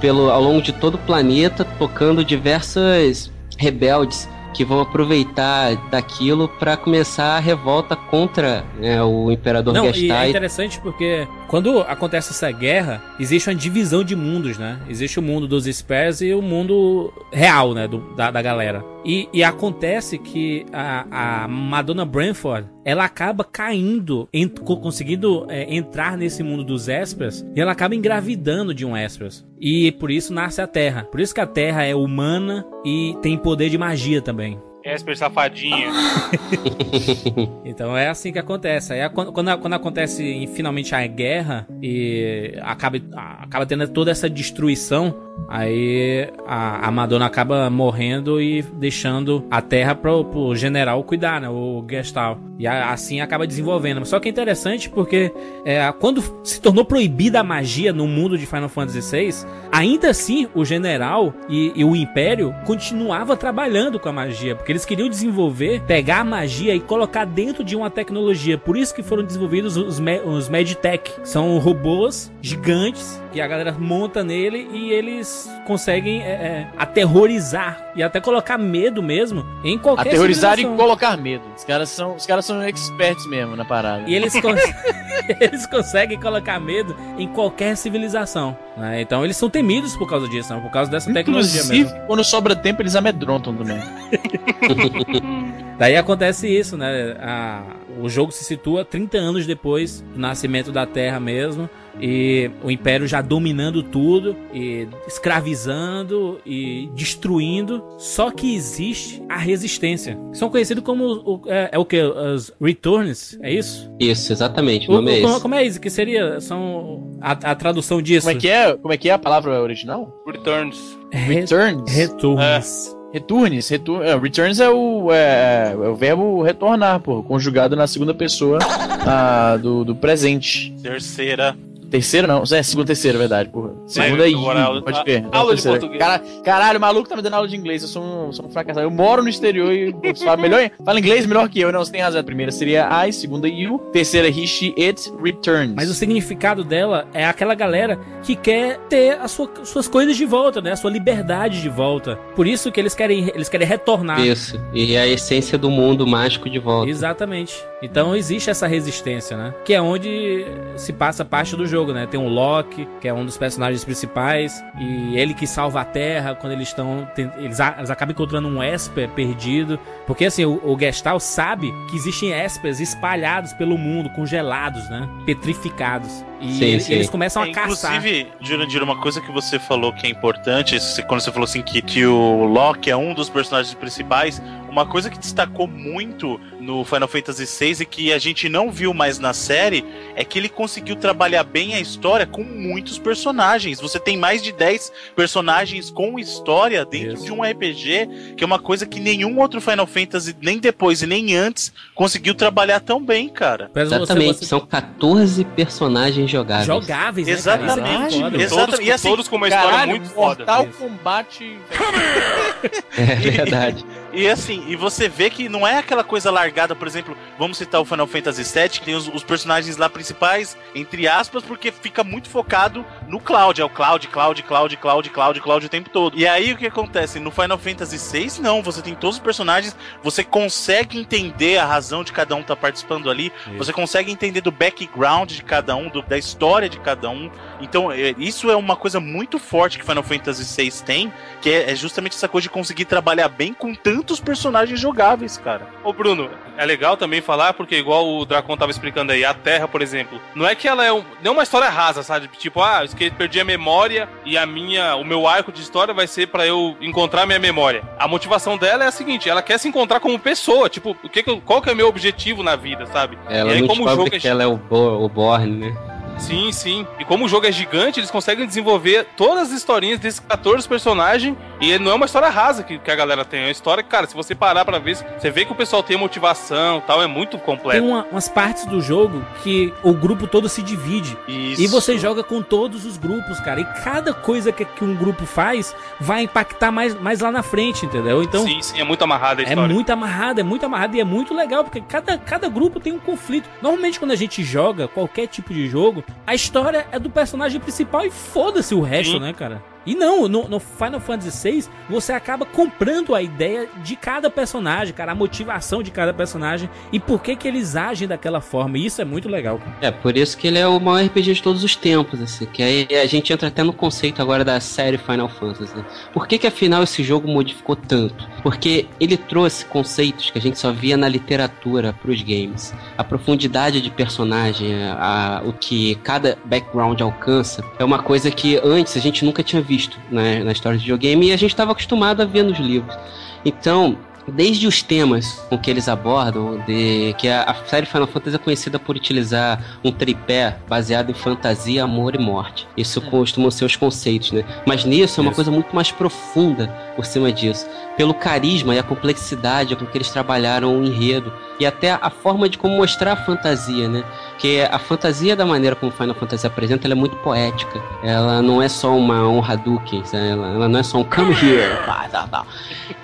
pelo, 0.00 0.30
ao 0.30 0.42
longo 0.42 0.60
de 0.60 0.72
todo 0.72 0.96
o 0.96 0.98
planeta, 0.98 1.64
tocando 1.64 2.24
diversas 2.24 3.30
rebeldes 3.56 4.28
que 4.52 4.64
vão 4.64 4.80
aproveitar 4.80 5.76
daquilo 5.90 6.48
para 6.48 6.76
começar 6.76 7.36
a 7.36 7.38
revolta 7.38 7.96
contra 7.96 8.64
né, 8.78 9.02
o 9.02 9.30
imperador 9.30 9.72
Não, 9.72 9.86
e 9.90 10.10
é 10.10 10.28
interessante 10.28 10.78
porque 10.80 11.26
quando 11.52 11.80
acontece 11.80 12.30
essa 12.30 12.50
guerra, 12.50 13.02
existe 13.20 13.50
uma 13.50 13.54
divisão 13.54 14.02
de 14.02 14.16
mundos, 14.16 14.56
né? 14.56 14.80
Existe 14.88 15.18
o 15.18 15.22
mundo 15.22 15.46
dos 15.46 15.66
Spares 15.66 16.22
e 16.22 16.32
o 16.32 16.40
mundo 16.40 17.12
real, 17.30 17.74
né? 17.74 17.86
Do, 17.86 17.98
da, 18.16 18.30
da 18.30 18.40
galera. 18.40 18.82
E, 19.04 19.28
e 19.34 19.44
acontece 19.44 20.16
que 20.16 20.64
a, 20.72 21.42
a 21.44 21.48
Madonna 21.48 22.06
Branford, 22.06 22.66
ela 22.86 23.04
acaba 23.04 23.44
caindo, 23.44 24.26
en- 24.32 24.48
co- 24.48 24.78
conseguindo 24.78 25.44
é, 25.50 25.74
entrar 25.74 26.16
nesse 26.16 26.42
mundo 26.42 26.64
dos 26.64 26.88
Espers, 26.88 27.44
e 27.54 27.60
ela 27.60 27.72
acaba 27.72 27.94
engravidando 27.94 28.72
de 28.72 28.86
um 28.86 28.96
Espers. 28.96 29.44
E 29.60 29.92
por 29.92 30.10
isso 30.10 30.32
nasce 30.32 30.62
a 30.62 30.66
Terra. 30.66 31.04
Por 31.04 31.20
isso 31.20 31.34
que 31.34 31.40
a 31.42 31.46
Terra 31.46 31.84
é 31.84 31.94
humana 31.94 32.64
e 32.82 33.14
tem 33.20 33.36
poder 33.36 33.68
de 33.68 33.76
magia 33.76 34.22
também. 34.22 34.58
Esper 34.84 35.16
safadinha. 35.16 35.90
Então 37.64 37.96
é 37.96 38.08
assim 38.08 38.32
que 38.32 38.38
acontece. 38.38 38.92
Aí 38.92 39.00
a- 39.00 39.08
quando, 39.08 39.32
quando, 39.32 39.72
acontece 39.74 40.46
finalmente 40.54 40.94
a 40.94 41.06
guerra 41.06 41.66
e 41.82 42.54
acaba, 42.60 42.98
acaba 43.40 43.64
tendo 43.66 43.88
toda 43.88 44.10
essa 44.10 44.28
destruição, 44.28 45.14
aí 45.48 46.28
a, 46.46 46.88
a 46.88 46.90
Madonna 46.90 47.26
acaba 47.26 47.68
morrendo 47.68 48.40
e 48.40 48.62
deixando 48.62 49.44
a 49.50 49.60
terra 49.60 49.94
pro, 49.94 50.24
pro 50.24 50.54
general 50.56 51.02
cuidar, 51.04 51.40
né? 51.40 51.48
O 51.48 51.84
Gestal. 51.88 52.38
E 52.58 52.66
a- 52.66 52.90
assim 52.90 53.20
acaba 53.20 53.46
desenvolvendo. 53.46 54.04
Só 54.06 54.18
que 54.20 54.28
é 54.28 54.30
interessante 54.30 54.88
porque 54.88 55.32
é, 55.64 55.92
quando 56.00 56.22
se 56.44 56.60
tornou 56.60 56.84
proibida 56.84 57.40
a 57.40 57.44
magia 57.44 57.92
no 57.92 58.06
mundo 58.06 58.38
de 58.38 58.46
Final 58.46 58.68
Fantasy 58.68 59.00
VI, 59.16 59.46
ainda 59.70 60.10
assim 60.10 60.48
o 60.54 60.64
general 60.64 61.34
e, 61.48 61.72
e 61.74 61.84
o 61.84 61.94
Império 61.96 62.54
continuava 62.66 63.36
trabalhando 63.36 63.98
com 63.98 64.08
a 64.08 64.12
magia, 64.12 64.54
porque 64.56 64.72
eles 64.72 64.84
queriam 64.84 65.08
desenvolver, 65.08 65.82
pegar 65.82 66.20
a 66.20 66.24
magia 66.24 66.74
e 66.74 66.80
colocar 66.80 67.24
dentro 67.24 67.62
de 67.64 67.76
uma 67.76 67.90
tecnologia. 67.90 68.56
Por 68.56 68.76
isso 68.76 68.94
que 68.94 69.02
foram 69.02 69.22
desenvolvidos 69.24 69.76
os, 69.76 70.00
me- 70.00 70.20
os 70.20 70.48
Meditech. 70.48 71.12
São 71.24 71.58
robôs 71.58 72.32
gigantes 72.40 73.21
que 73.32 73.40
a 73.40 73.46
galera 73.48 73.72
monta 73.78 74.22
nele 74.22 74.68
e 74.72 74.90
eles 74.92 75.50
conseguem 75.66 76.22
é, 76.22 76.26
é, 76.30 76.66
aterrorizar 76.76 77.92
e 77.96 78.02
até 78.02 78.20
colocar 78.20 78.58
medo 78.58 79.02
mesmo 79.02 79.44
em 79.64 79.78
qualquer 79.78 80.08
Aterrorizar 80.08 80.58
e 80.60 80.64
colocar 80.64 81.16
medo. 81.16 81.42
Os 81.56 81.64
caras 81.64 81.88
são, 81.88 82.14
os 82.14 82.26
caras 82.26 82.44
são 82.44 82.62
experts 82.62 83.26
mesmo 83.26 83.56
na 83.56 83.64
parada. 83.64 84.04
E 84.06 84.14
eles, 84.14 84.38
cons- 84.40 84.60
eles 85.40 85.66
conseguem 85.66 86.20
colocar 86.20 86.60
medo 86.60 86.94
em 87.18 87.26
qualquer 87.28 87.76
civilização. 87.76 88.56
né? 88.76 89.00
Então 89.00 89.24
eles 89.24 89.36
são 89.36 89.48
temidos 89.48 89.96
por 89.96 90.08
causa 90.08 90.28
disso, 90.28 90.54
né? 90.54 90.60
por 90.60 90.70
causa 90.70 90.90
dessa 90.90 91.12
tecnologia 91.12 91.60
Inclusive, 91.62 91.90
mesmo. 91.90 92.06
quando 92.06 92.24
sobra 92.24 92.54
tempo, 92.54 92.82
eles 92.82 92.94
amedrontam 92.94 93.54
também. 93.54 93.78
Daí 95.78 95.96
acontece 95.96 96.46
isso, 96.48 96.76
né? 96.76 97.16
A- 97.20 97.62
o 98.00 98.08
jogo 98.08 98.32
se 98.32 98.44
situa 98.44 98.84
30 98.84 99.18
anos 99.18 99.46
depois 99.46 100.00
do 100.00 100.18
nascimento 100.18 100.72
da 100.72 100.86
Terra 100.86 101.20
mesmo. 101.20 101.68
E 102.00 102.50
o 102.64 102.70
Império 102.70 103.06
já 103.06 103.20
dominando 103.20 103.82
tudo, 103.82 104.34
e 104.52 104.86
escravizando 105.06 106.40
e 106.46 106.88
destruindo. 106.94 107.82
Só 107.98 108.30
que 108.30 108.54
existe 108.54 109.22
a 109.28 109.36
resistência. 109.36 110.18
São 110.32 110.48
conhecidos 110.48 110.82
como. 110.84 111.04
o- 111.04 111.42
é, 111.46 111.70
é 111.72 111.78
o 111.78 111.84
que? 111.84 112.00
Os 112.02 112.52
Returns? 112.60 113.38
É 113.42 113.52
isso? 113.52 113.90
Isso, 113.98 114.32
exatamente. 114.32 114.88
O 114.88 114.92
O- 114.92 114.96
nome 114.96 115.18
é 115.18 115.20
como, 115.20 115.32
esse. 115.34 115.42
como 115.42 115.54
é 115.54 115.64
isso? 115.64 115.80
Que 115.80 115.90
seria? 115.90 116.40
São 116.40 117.16
a, 117.20 117.32
a 117.32 117.54
tradução 117.54 118.00
disso. 118.00 118.26
Como 118.26 118.36
é 118.36 118.40
que 118.40 118.48
é? 118.48 118.76
Como 118.76 118.94
é 118.94 118.96
que 118.96 119.08
é 119.08 119.12
a 119.12 119.18
palavra 119.18 119.60
original? 119.62 120.12
Returns. 120.26 120.98
Re- 121.12 121.34
Returns. 121.40 121.92
Returns. 121.94 122.96
Returns, 123.12 123.68
retur 123.68 124.02
é, 124.02 124.16
returns 124.16 124.58
é 124.58 124.70
o, 124.70 125.12
é, 125.12 125.72
é 125.74 125.76
o 125.88 125.94
verbo 125.94 126.40
retornar, 126.42 126.98
pô, 126.98 127.22
conjugado 127.22 127.76
na 127.76 127.86
segunda 127.86 128.14
pessoa 128.14 128.58
ah, 129.06 129.58
do, 129.60 129.84
do 129.84 129.94
presente. 129.94 130.74
Terceira. 130.82 131.54
Terceira 131.92 132.26
não, 132.26 132.42
é 132.42 132.62
segunda 132.62 132.86
terceira, 132.86 133.18
verdade, 133.18 133.50
porra. 133.50 133.70
Segunda 133.86 134.26
agora 134.26 134.62
aula- 134.62 134.82
pode 134.82 135.04
ver. 135.04 135.24
a- 135.30 135.38
aula 135.38 135.54
de 135.54 135.62
português. 135.62 135.98
Cara, 135.98 136.22
caralho, 136.42 136.78
o 136.78 136.80
maluco 136.80 137.06
tá 137.08 137.14
me 137.14 137.20
dando 137.22 137.34
aula 137.34 137.46
de 137.46 137.54
inglês, 137.54 137.82
eu 137.82 137.88
sou 137.88 138.02
um, 138.02 138.32
sou 138.32 138.46
um 138.46 138.50
fracassado. 138.50 138.86
Eu 138.86 138.90
moro 138.90 139.22
no 139.22 139.28
exterior 139.28 139.70
e 139.70 139.94
fala, 140.24 140.38
melhor, 140.38 140.70
fala 140.84 140.98
inglês 140.98 141.26
melhor 141.26 141.48
que 141.50 141.60
eu. 141.60 141.70
Não, 141.70 141.84
você 141.84 141.92
tem 141.92 142.00
razão. 142.00 142.20
A 142.20 142.24
primeira 142.24 142.50
seria 142.50 142.88
I, 143.06 143.12
segunda 143.12 143.46
you, 143.46 143.78
terceira 143.92 144.26
he, 144.28 144.46
she, 144.46 144.74
it, 144.78 145.12
returns. 145.22 145.74
Mas 145.76 145.90
o 145.90 145.94
significado 145.94 146.64
dela 146.64 147.06
é 147.12 147.26
aquela 147.26 147.54
galera 147.54 147.98
que 148.22 148.34
quer 148.34 148.78
ter 148.88 149.18
as 149.20 149.30
sua- 149.32 149.50
suas 149.64 149.86
coisas 149.86 150.16
de 150.16 150.24
volta, 150.24 150.60
né? 150.62 150.72
A 150.72 150.76
sua 150.76 150.90
liberdade 150.90 151.60
de 151.60 151.68
volta. 151.68 152.16
Por 152.34 152.46
isso 152.46 152.72
que 152.72 152.80
eles 152.80 152.94
querem, 152.94 153.30
eles 153.34 153.50
querem 153.50 153.66
retornar. 153.66 154.18
Isso. 154.20 154.58
E 154.72 154.96
a 154.96 155.06
essência 155.06 155.58
do 155.58 155.70
mundo 155.70 156.06
mágico 156.06 156.48
de 156.48 156.58
volta. 156.58 156.88
Exatamente. 156.90 157.54
Então 157.82 158.14
existe 158.14 158.48
essa 158.48 158.66
resistência, 158.66 159.36
né? 159.36 159.52
Que 159.64 159.74
é 159.74 159.82
onde 159.82 160.46
se 160.76 160.92
passa 160.92 161.24
parte 161.24 161.56
do 161.56 161.66
jogo, 161.66 161.92
né? 161.92 162.06
Tem 162.06 162.18
o 162.18 162.28
Loki, 162.28 162.88
que 163.00 163.08
é 163.08 163.12
um 163.12 163.24
dos 163.24 163.36
personagens 163.36 163.84
principais, 163.84 164.64
e 164.78 165.18
ele 165.18 165.34
que 165.34 165.46
salva 165.46 165.80
a 165.80 165.84
Terra 165.84 166.34
quando 166.34 166.52
eles 166.52 166.68
estão. 166.68 167.08
Eles, 167.16 167.58
eles 167.58 167.90
acabam 167.90 168.12
encontrando 168.12 168.46
um 168.46 168.62
Esper 168.62 169.08
perdido. 169.10 169.78
Porque 170.06 170.26
assim, 170.26 170.44
o, 170.44 170.60
o 170.64 170.78
sabe 171.20 171.72
que 171.90 171.96
existem 171.96 172.32
Espers 172.32 172.80
espalhados 172.80 173.52
pelo 173.52 173.76
mundo, 173.76 174.08
congelados, 174.10 174.88
né? 174.88 175.08
Petrificados. 175.26 176.24
E 176.42 176.52
Sim, 176.54 176.64
ele- 176.64 176.80
sim. 176.80 176.92
eles 176.94 177.08
começam 177.08 177.44
É, 177.44 177.50
a 177.50 177.52
caçar. 177.52 177.94
inclusive, 177.96 178.26
Jurandir, 178.40 178.82
uma 178.82 178.96
coisa 179.00 179.20
que 179.20 179.30
você 179.30 179.58
falou 179.58 179.92
que 179.92 180.06
é 180.06 180.10
importante, 180.10 180.76
quando 181.06 181.20
você 181.20 181.30
falou 181.30 181.44
assim 181.44 181.62
que, 181.62 181.80
que 181.80 182.04
o 182.04 182.44
Loki 182.44 182.90
é 182.90 182.96
um 182.96 183.14
dos 183.14 183.28
personagens 183.28 183.72
principais, 183.74 184.42
uma 184.68 184.84
coisa 184.86 185.08
que 185.10 185.18
destacou 185.18 185.68
muito 185.68 186.40
no 186.58 186.82
Final 186.84 187.06
Fantasy 187.06 187.44
VI 187.46 187.82
e 187.82 187.86
que 187.86 188.12
a 188.12 188.18
gente 188.18 188.48
não 188.48 188.70
viu 188.72 188.92
mais 188.94 189.18
na 189.18 189.32
série 189.34 189.84
é 190.16 190.24
que 190.24 190.38
ele 190.38 190.48
conseguiu 190.48 190.96
trabalhar 190.96 191.44
bem 191.44 191.74
a 191.74 191.80
história 191.80 192.26
com 192.26 192.42
muitos 192.42 192.98
personagens. 192.98 193.80
Você 193.80 194.00
tem 194.00 194.16
mais 194.16 194.42
de 194.42 194.50
10 194.50 194.90
personagens 195.14 195.90
com 195.90 196.18
história 196.18 196.84
dentro 196.86 197.14
Isso. 197.14 197.24
de 197.26 197.32
um 197.32 197.42
RPG, 197.44 198.34
que 198.36 198.42
é 198.42 198.46
uma 198.46 198.58
coisa 198.58 198.86
que 198.86 198.98
nenhum 198.98 199.38
outro 199.38 199.60
Final 199.60 199.86
Fantasy, 199.86 200.34
nem 200.40 200.58
depois 200.58 201.02
e 201.02 201.06
nem 201.06 201.36
antes, 201.36 201.72
conseguiu 201.94 202.34
trabalhar 202.34 202.80
tão 202.80 203.00
bem, 203.04 203.28
cara. 203.28 203.70
Exatamente. 203.76 204.38
você- 204.38 204.46
São 204.46 204.60
14 204.60 205.44
personagens 205.44 206.30
jogáveis. 206.32 206.66
jogáveis, 206.66 207.26
né? 207.26 207.34
cara? 207.36 207.62
É 207.62 207.64
Exatamente. 207.64 208.20
foda. 208.20 208.42
Exato. 208.42 208.66
Todos, 208.66 208.80
E 208.86 208.92
assim, 208.92 209.08
todos 209.08 209.28
com 209.28 209.36
uma 209.36 209.48
história 209.48 209.70
Caralho, 209.70 209.90
muito 209.90 210.08
foda. 210.10 210.44
Mortal 210.44 210.66
Kombat. 210.78 211.58
É 212.96 213.14
verdade. 213.16 213.84
E 214.12 214.28
assim, 214.28 214.64
e 214.68 214.76
você 214.76 215.08
vê 215.08 215.30
que 215.30 215.48
não 215.48 215.66
é 215.66 215.78
aquela 215.78 216.04
coisa 216.04 216.30
largada, 216.30 216.74
por 216.74 216.86
exemplo, 216.86 217.16
vamos 217.38 217.56
citar 217.56 217.80
o 217.80 217.84
Final 217.84 218.06
Fantasy 218.06 218.42
VII, 218.42 218.68
que 218.68 218.82
tem 218.82 218.94
os, 218.94 219.08
os 219.08 219.24
personagens 219.24 219.76
lá 219.78 219.88
principais, 219.88 220.56
entre 220.74 221.08
aspas, 221.08 221.42
porque 221.42 221.72
fica 221.72 222.04
muito 222.04 222.28
focado 222.28 222.84
no 223.08 223.18
Cloud. 223.18 223.60
É 223.60 223.64
o 223.64 223.70
Cloud, 223.70 224.06
Cloud, 224.08 224.42
Cloud, 224.42 224.76
Cloud, 224.76 225.10
Cloud, 225.10 225.40
Cloud 225.40 225.66
o 225.66 225.68
tempo 225.68 225.88
todo. 225.88 226.18
E 226.18 226.26
aí 226.26 226.52
o 226.52 226.58
que 226.58 226.66
acontece? 226.66 227.18
No 227.18 227.30
Final 227.30 227.56
Fantasy 227.56 227.96
VI, 227.98 228.42
não, 228.42 228.62
você 228.62 228.82
tem 228.82 228.94
todos 228.94 229.16
os 229.16 229.22
personagens, 229.22 229.74
você 230.02 230.22
consegue 230.22 230.98
entender 230.98 231.56
a 231.56 231.64
razão 231.64 232.04
de 232.04 232.12
cada 232.12 232.34
um 232.36 232.40
estar 232.40 232.56
participando 232.56 233.10
ali, 233.10 233.32
você 233.56 233.72
consegue 233.72 234.12
entender 234.12 234.42
do 234.42 234.52
background 234.52 235.30
de 235.32 235.42
cada 235.42 235.74
um, 235.74 235.88
do- 235.88 236.02
da 236.02 236.18
história 236.18 236.68
de 236.68 236.78
cada 236.80 237.08
um. 237.08 237.30
Então, 237.60 237.90
é, 237.90 238.14
isso 238.18 238.50
é 238.50 238.56
uma 238.56 238.76
coisa 238.76 239.00
muito 239.00 239.38
forte 239.38 239.78
que 239.78 239.84
Final 239.86 240.02
Fantasy 240.02 240.44
VI 240.44 240.70
tem, 240.84 241.12
que 241.40 241.48
é, 241.48 241.70
é 241.70 241.74
justamente 241.74 242.14
essa 242.14 242.28
coisa 242.28 242.42
de 242.42 242.50
conseguir 242.50 242.84
trabalhar 242.84 243.28
bem 243.28 243.54
com 243.54 243.74
tantos 244.02 244.20
personagens 244.20 244.80
jogáveis, 244.80 245.38
cara. 245.38 245.68
Ô 245.84 245.92
Bruno, 245.92 246.28
é 246.58 246.66
legal 246.66 246.96
também 246.96 247.20
falar, 247.20 247.52
porque 247.52 247.76
igual 247.76 248.06
o 248.06 248.24
Dracon 248.24 248.56
tava 248.56 248.72
explicando 248.72 249.12
aí, 249.12 249.24
a 249.24 249.32
Terra, 249.32 249.68
por 249.68 249.80
exemplo, 249.80 250.20
não 250.34 250.46
é 250.46 250.54
que 250.54 250.66
ela 250.66 250.84
é 250.84 250.92
um, 250.92 251.04
não 251.22 251.30
é 251.30 251.30
uma 251.30 251.42
história 251.44 251.68
rasa, 251.68 252.02
sabe? 252.02 252.28
Tipo, 252.36 252.60
ah, 252.60 252.84
eu 252.84 253.12
perdi 253.12 253.40
a 253.40 253.44
memória 253.44 254.08
e 254.24 254.36
a 254.36 254.44
minha, 254.44 254.96
o 254.96 255.04
meu 255.04 255.28
arco 255.28 255.52
de 255.52 255.62
história 255.62 255.94
vai 255.94 256.06
ser 256.06 256.26
pra 256.26 256.44
eu 256.46 256.76
encontrar 256.80 257.26
minha 257.26 257.38
memória. 257.38 257.82
A 257.98 258.08
motivação 258.08 258.58
dela 258.58 258.84
é 258.84 258.88
a 258.88 258.92
seguinte, 258.92 259.28
ela 259.28 259.42
quer 259.42 259.58
se 259.58 259.68
encontrar 259.68 260.00
como 260.00 260.18
pessoa, 260.18 260.68
tipo, 260.68 260.96
o 261.02 261.08
que 261.08 261.22
qual 261.22 261.62
que 261.62 261.70
é 261.70 261.72
o 261.72 261.76
meu 261.76 261.86
objetivo 261.86 262.42
na 262.42 262.56
vida, 262.56 262.86
sabe? 262.86 263.16
Ela 263.28 263.52
e 263.52 263.54
aí 263.54 263.60
não 263.60 263.68
como 263.68 263.88
jogo 263.88 264.08
é 264.12 264.18
que 264.18 264.28
ela 264.28 264.42
é 264.42 264.46
o, 264.46 264.56
Bo 264.56 265.04
o 265.04 265.08
Borne, 265.08 265.70
né? 265.70 265.92
Sim, 266.18 266.52
sim. 266.52 266.86
E 266.98 267.04
como 267.04 267.24
o 267.24 267.28
jogo 267.28 267.46
é 267.46 267.52
gigante, 267.52 267.98
eles 267.98 268.10
conseguem 268.10 268.46
desenvolver 268.46 269.06
todas 269.16 269.50
as 269.50 269.58
historinhas 269.58 269.98
desses 269.98 270.20
14 270.20 270.68
personagens. 270.68 271.36
E 271.62 271.78
não 271.78 271.92
é 271.92 271.94
uma 271.94 272.06
história 272.06 272.28
rasa 272.28 272.62
que, 272.64 272.78
que 272.78 272.90
a 272.90 272.94
galera 272.96 273.24
tem. 273.24 273.40
É 273.40 273.44
uma 273.44 273.50
história 273.52 273.82
que, 273.82 273.88
cara, 273.88 274.06
se 274.06 274.14
você 274.14 274.34
parar 274.34 274.64
pra 274.64 274.78
ver, 274.80 274.96
você 274.96 275.30
vê 275.30 275.44
que 275.44 275.52
o 275.52 275.54
pessoal 275.54 275.82
tem 275.82 275.96
motivação 275.96 276.78
e 276.78 276.80
tal, 276.82 277.00
é 277.02 277.06
muito 277.06 277.36
Tem 277.36 277.46
completo. 277.46 277.84
uma- 277.86 278.04
umas 278.10 278.28
partes 278.28 278.66
do 278.66 278.80
jogo 278.80 279.24
que 279.42 279.72
o 279.82 279.92
grupo 279.92 280.26
todo 280.26 280.48
se 280.48 280.60
divide. 280.62 281.16
Isso. 281.28 281.62
E 281.62 281.66
você 281.68 281.96
joga 281.96 282.22
com 282.24 282.42
todos 282.42 282.84
os 282.84 282.96
grupos, 282.96 283.38
cara. 283.40 283.60
E 283.60 283.64
cada 283.84 284.12
coisa 284.12 284.50
que, 284.50 284.64
que 284.64 284.84
um 284.84 284.94
grupo 284.96 285.24
faz 285.24 285.74
vai 286.00 286.22
impactar 286.24 286.72
mais, 286.72 286.94
mais 287.00 287.20
lá 287.20 287.30
na 287.30 287.42
frente, 287.44 287.86
entendeu? 287.86 288.22
Então 288.22 288.44
sim, 288.44 288.60
sim, 288.60 288.80
é 288.80 288.84
muito 288.84 289.04
amarrada 289.04 289.40
a 289.42 289.44
é 289.44 289.48
história. 289.48 289.72
muito 289.74 289.90
amarrado, 289.90 290.40
é 290.40 290.42
muito 290.42 290.66
amarrado 290.66 290.96
e 290.96 291.00
é 291.00 291.04
muito 291.04 291.32
legal, 291.32 291.62
porque 291.62 291.80
cada, 291.80 292.18
cada 292.18 292.48
grupo 292.48 292.80
tem 292.80 292.92
um 292.92 292.98
conflito. 292.98 293.48
Normalmente, 293.62 294.00
quando 294.00 294.10
a 294.10 294.16
gente 294.16 294.42
joga 294.42 294.88
qualquer 294.88 295.28
tipo 295.28 295.54
de 295.54 295.68
jogo, 295.68 296.02
a 296.26 296.34
história 296.34 296.86
é 296.90 296.98
do 296.98 297.08
personagem 297.08 297.60
principal 297.60 298.04
e 298.04 298.10
foda-se 298.10 298.74
o 298.74 298.80
resto, 298.80 299.12
Sim. 299.12 299.20
né, 299.20 299.32
cara? 299.32 299.62
E 299.84 299.94
não, 299.94 300.28
no, 300.28 300.48
no 300.48 300.60
Final 300.60 301.00
Fantasy 301.00 301.50
VI, 301.50 301.64
você 301.88 302.12
acaba 302.12 302.44
comprando 302.46 303.14
a 303.14 303.22
ideia 303.22 303.68
de 303.82 303.96
cada 303.96 304.30
personagem, 304.30 304.94
cara, 304.94 305.12
a 305.12 305.14
motivação 305.14 305.82
de 305.82 305.90
cada 305.90 306.14
personagem 306.14 306.68
e 306.92 307.00
por 307.00 307.20
que 307.22 307.34
que 307.36 307.48
eles 307.48 307.74
agem 307.76 308.06
daquela 308.06 308.40
forma. 308.40 308.78
E 308.78 308.86
isso 308.86 309.00
é 309.00 309.04
muito 309.04 309.28
legal. 309.28 309.60
É, 309.80 309.90
por 309.90 310.16
isso 310.16 310.36
que 310.38 310.46
ele 310.46 310.58
é 310.58 310.66
o 310.66 310.78
maior 310.80 311.04
RPG 311.06 311.34
de 311.34 311.42
todos 311.42 311.64
os 311.64 311.74
tempos, 311.76 312.20
assim. 312.20 312.46
Que 312.46 312.62
aí 312.62 312.88
a 313.02 313.06
gente 313.06 313.32
entra 313.32 313.48
até 313.48 313.62
no 313.62 313.72
conceito 313.72 314.22
agora 314.22 314.44
da 314.44 314.60
série 314.60 314.98
Final 314.98 315.28
Fantasy. 315.28 315.76
né? 315.76 315.84
Por 316.12 316.26
que 316.28 316.38
que 316.38 316.46
afinal 316.46 316.82
esse 316.82 317.02
jogo 317.02 317.26
modificou 317.28 317.74
tanto? 317.76 318.28
Porque 318.42 318.86
ele 319.00 319.16
trouxe 319.16 319.64
conceitos 319.64 320.30
que 320.30 320.38
a 320.38 320.42
gente 320.42 320.58
só 320.58 320.70
via 320.72 320.96
na 320.96 321.08
literatura 321.08 321.92
pros 321.92 322.22
games. 322.22 322.72
A 322.96 323.02
profundidade 323.04 323.80
de 323.80 323.90
personagem, 323.90 324.72
a- 324.84 325.42
o 325.44 325.52
que 325.52 325.94
cada 325.96 326.38
background 326.44 327.00
alcança, 327.00 327.64
é 327.78 327.84
uma 327.84 328.02
coisa 328.02 328.30
que 328.30 328.60
antes 328.62 328.96
a 328.96 329.00
gente 329.00 329.24
nunca 329.24 329.42
tinha 329.42 329.60
visto 329.60 329.71
né, 330.10 330.42
na 330.42 330.52
história 330.52 330.78
de 330.78 330.84
videogame 330.84 331.28
e 331.28 331.32
a 331.32 331.36
gente 331.36 331.50
estava 331.50 331.72
acostumado 331.72 332.20
a 332.22 332.24
ver 332.24 332.42
nos 332.42 332.58
livros. 332.58 332.96
Então, 333.44 333.98
desde 334.28 334.66
os 334.66 334.82
temas 334.82 335.44
com 335.48 335.58
que 335.58 335.70
eles 335.70 335.88
abordam, 335.88 336.58
de 336.66 337.14
que 337.18 337.28
a, 337.28 337.42
a 337.42 337.54
série 337.66 337.86
Final 337.86 338.06
Fantasy 338.06 338.36
é 338.36 338.38
conhecida 338.38 338.78
por 338.78 338.96
utilizar 338.96 339.78
um 339.82 339.90
tripé 339.90 340.58
baseado 340.68 341.10
em 341.10 341.14
fantasia, 341.14 341.84
amor 341.84 342.14
e 342.14 342.18
morte. 342.18 342.66
Isso 342.76 343.00
costumam 343.00 343.50
ser 343.50 343.64
os 343.64 343.76
conceitos, 343.76 344.32
né? 344.32 344.44
Mas 344.66 344.84
nisso 344.84 345.20
é 345.20 345.22
uma 345.22 345.30
Isso. 345.30 345.36
coisa 345.36 345.50
muito 345.50 345.74
mais 345.74 345.90
profunda 345.90 346.72
por 346.94 347.04
cima 347.04 347.32
disso. 347.32 347.66
Pelo 347.96 348.14
carisma 348.14 348.74
e 348.74 348.78
a 348.78 348.82
complexidade 348.82 349.76
com 349.76 349.86
que 349.86 349.96
eles 349.96 350.10
trabalharam 350.10 350.78
o 350.78 350.84
enredo 350.84 351.32
e 351.60 351.66
até 351.66 351.92
a 351.92 352.10
forma 352.10 352.48
de 352.48 352.58
como 352.58 352.76
mostrar 352.76 353.12
a 353.12 353.16
fantasia, 353.16 353.88
né? 353.88 354.04
Que 354.38 354.62
a 354.62 354.78
fantasia 354.78 355.36
da 355.36 355.46
maneira 355.46 355.76
como 355.76 355.92
Final 355.92 356.14
Fantasy 356.14 356.46
apresenta, 356.46 356.86
ela 356.86 356.94
é 356.94 356.96
muito 356.96 357.16
poética. 357.16 357.80
Ela 358.02 358.42
não 358.42 358.60
é 358.60 358.68
só 358.68 358.96
uma 358.96 359.28
honra 359.28 359.52
Hadouken, 359.54 360.04
sabe? 360.04 360.28
ela, 360.28 360.48
ela 360.48 360.68
não 360.68 360.80
é 360.80 360.82
só 360.82 360.98
um 360.98 361.04
come 361.04 361.32
here, 361.32 361.76
pá, 361.86 362.08
tá, 362.10 362.26
tá. 362.26 362.46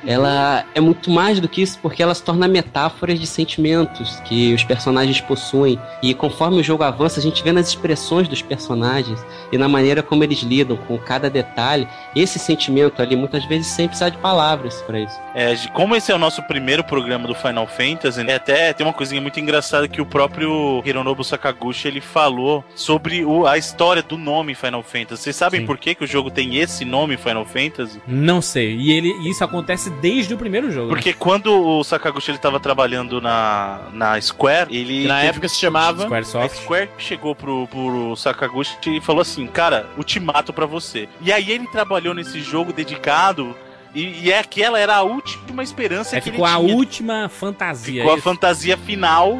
Ela 0.06 0.64
é 0.74 0.80
muito 0.80 1.10
mais 1.10 1.40
do 1.40 1.48
que 1.48 1.62
isso 1.62 1.78
porque 1.80 2.02
ela 2.02 2.14
se 2.14 2.22
torna 2.22 2.48
metáforas 2.48 3.20
de 3.20 3.26
sentimentos 3.26 4.20
que 4.20 4.54
os 4.54 4.64
personagens 4.64 5.20
possuem 5.20 5.78
e 6.02 6.14
conforme 6.14 6.60
o 6.60 6.64
jogo 6.64 6.82
avança, 6.82 7.20
a 7.20 7.22
gente 7.22 7.42
vê 7.42 7.52
nas 7.52 7.68
expressões 7.68 8.26
dos 8.26 8.42
personagens 8.42 9.24
e 9.52 9.58
na 9.58 9.68
maneira 9.68 10.02
como 10.02 10.24
eles 10.24 10.40
lidam 10.40 10.76
com 10.76 10.98
cada 10.98 11.28
detalhe, 11.28 11.86
esse 12.14 12.38
sentimento 12.38 13.00
ali 13.02 13.16
muitas 13.16 13.44
vezes 13.44 13.66
sem 13.78 13.86
precisar 13.86 14.08
de 14.08 14.18
palavras 14.18 14.82
para 14.82 14.98
isso. 14.98 15.16
É, 15.36 15.54
como 15.72 15.94
esse 15.94 16.10
é 16.10 16.14
o 16.14 16.18
nosso 16.18 16.42
primeiro 16.42 16.82
programa 16.82 17.28
do 17.28 17.34
Final 17.34 17.64
Fantasy, 17.68 18.24
né, 18.24 18.34
até 18.34 18.72
tem 18.72 18.84
uma 18.84 18.92
coisinha 18.92 19.20
muito 19.20 19.38
engraçada 19.38 19.86
que 19.86 20.00
o 20.02 20.06
próprio 20.06 20.82
Hironobu 20.84 21.22
Sakaguchi 21.22 21.86
ele 21.86 22.00
falou 22.00 22.64
sobre 22.74 23.24
o- 23.24 23.46
a 23.46 23.56
história 23.56 24.02
do 24.02 24.18
nome 24.18 24.56
Final 24.56 24.82
Fantasy. 24.82 25.22
Vocês 25.22 25.36
sabem 25.36 25.60
Sim. 25.60 25.66
por 25.66 25.78
que, 25.78 25.94
que 25.94 26.02
o 26.02 26.06
jogo 26.08 26.28
tem 26.28 26.56
esse 26.56 26.84
nome 26.84 27.16
Final 27.16 27.44
Fantasy? 27.44 28.02
Não 28.04 28.42
sei. 28.42 28.74
E 28.76 28.90
ele, 28.90 29.12
isso 29.30 29.44
acontece 29.44 29.90
desde 29.90 30.34
o 30.34 30.36
primeiro 30.36 30.72
jogo. 30.72 30.88
né? 30.88 30.94
Porque 30.94 31.12
quando 31.12 31.46
o 31.54 31.84
Sakaguchi 31.84 32.32
ele 32.32 32.38
tava 32.38 32.58
trabalhando 32.58 33.20
na, 33.20 33.82
na 33.92 34.20
Square, 34.20 34.76
ele 34.76 35.06
na 35.06 35.18
teve- 35.18 35.28
época 35.28 35.48
se 35.48 35.56
chamava. 35.56 36.02
a 36.02 36.06
Squaresoft. 36.06 36.56
Square 36.64 36.90
chegou 36.98 37.32
pro, 37.36 37.68
pro 37.68 38.16
Sakaguchi 38.16 38.76
e 38.88 39.00
falou 39.00 39.22
assim, 39.22 39.46
cara, 39.46 39.86
ultimato 39.96 40.52
pra 40.52 40.66
você. 40.66 41.08
E 41.20 41.32
aí 41.32 41.48
ele 41.52 41.68
trabalhou 41.68 42.12
nesse 42.12 42.40
jogo 42.40 42.72
dedicado 42.72 43.54
e, 43.94 44.26
e 44.26 44.32
é 44.32 44.38
aquela 44.38 44.78
era 44.78 44.96
a 44.96 45.02
última 45.02 45.62
esperança 45.62 46.16
Aí 46.16 46.22
que 46.22 46.30
ficou 46.30 46.46
ele 46.46 46.54
a 46.54 46.58
tinha. 46.60 46.76
última 46.76 47.28
fantasia. 47.28 48.02
Ficou 48.02 48.12
a 48.12 48.16
isso? 48.16 48.22
fantasia 48.24 48.76
final, 48.76 49.38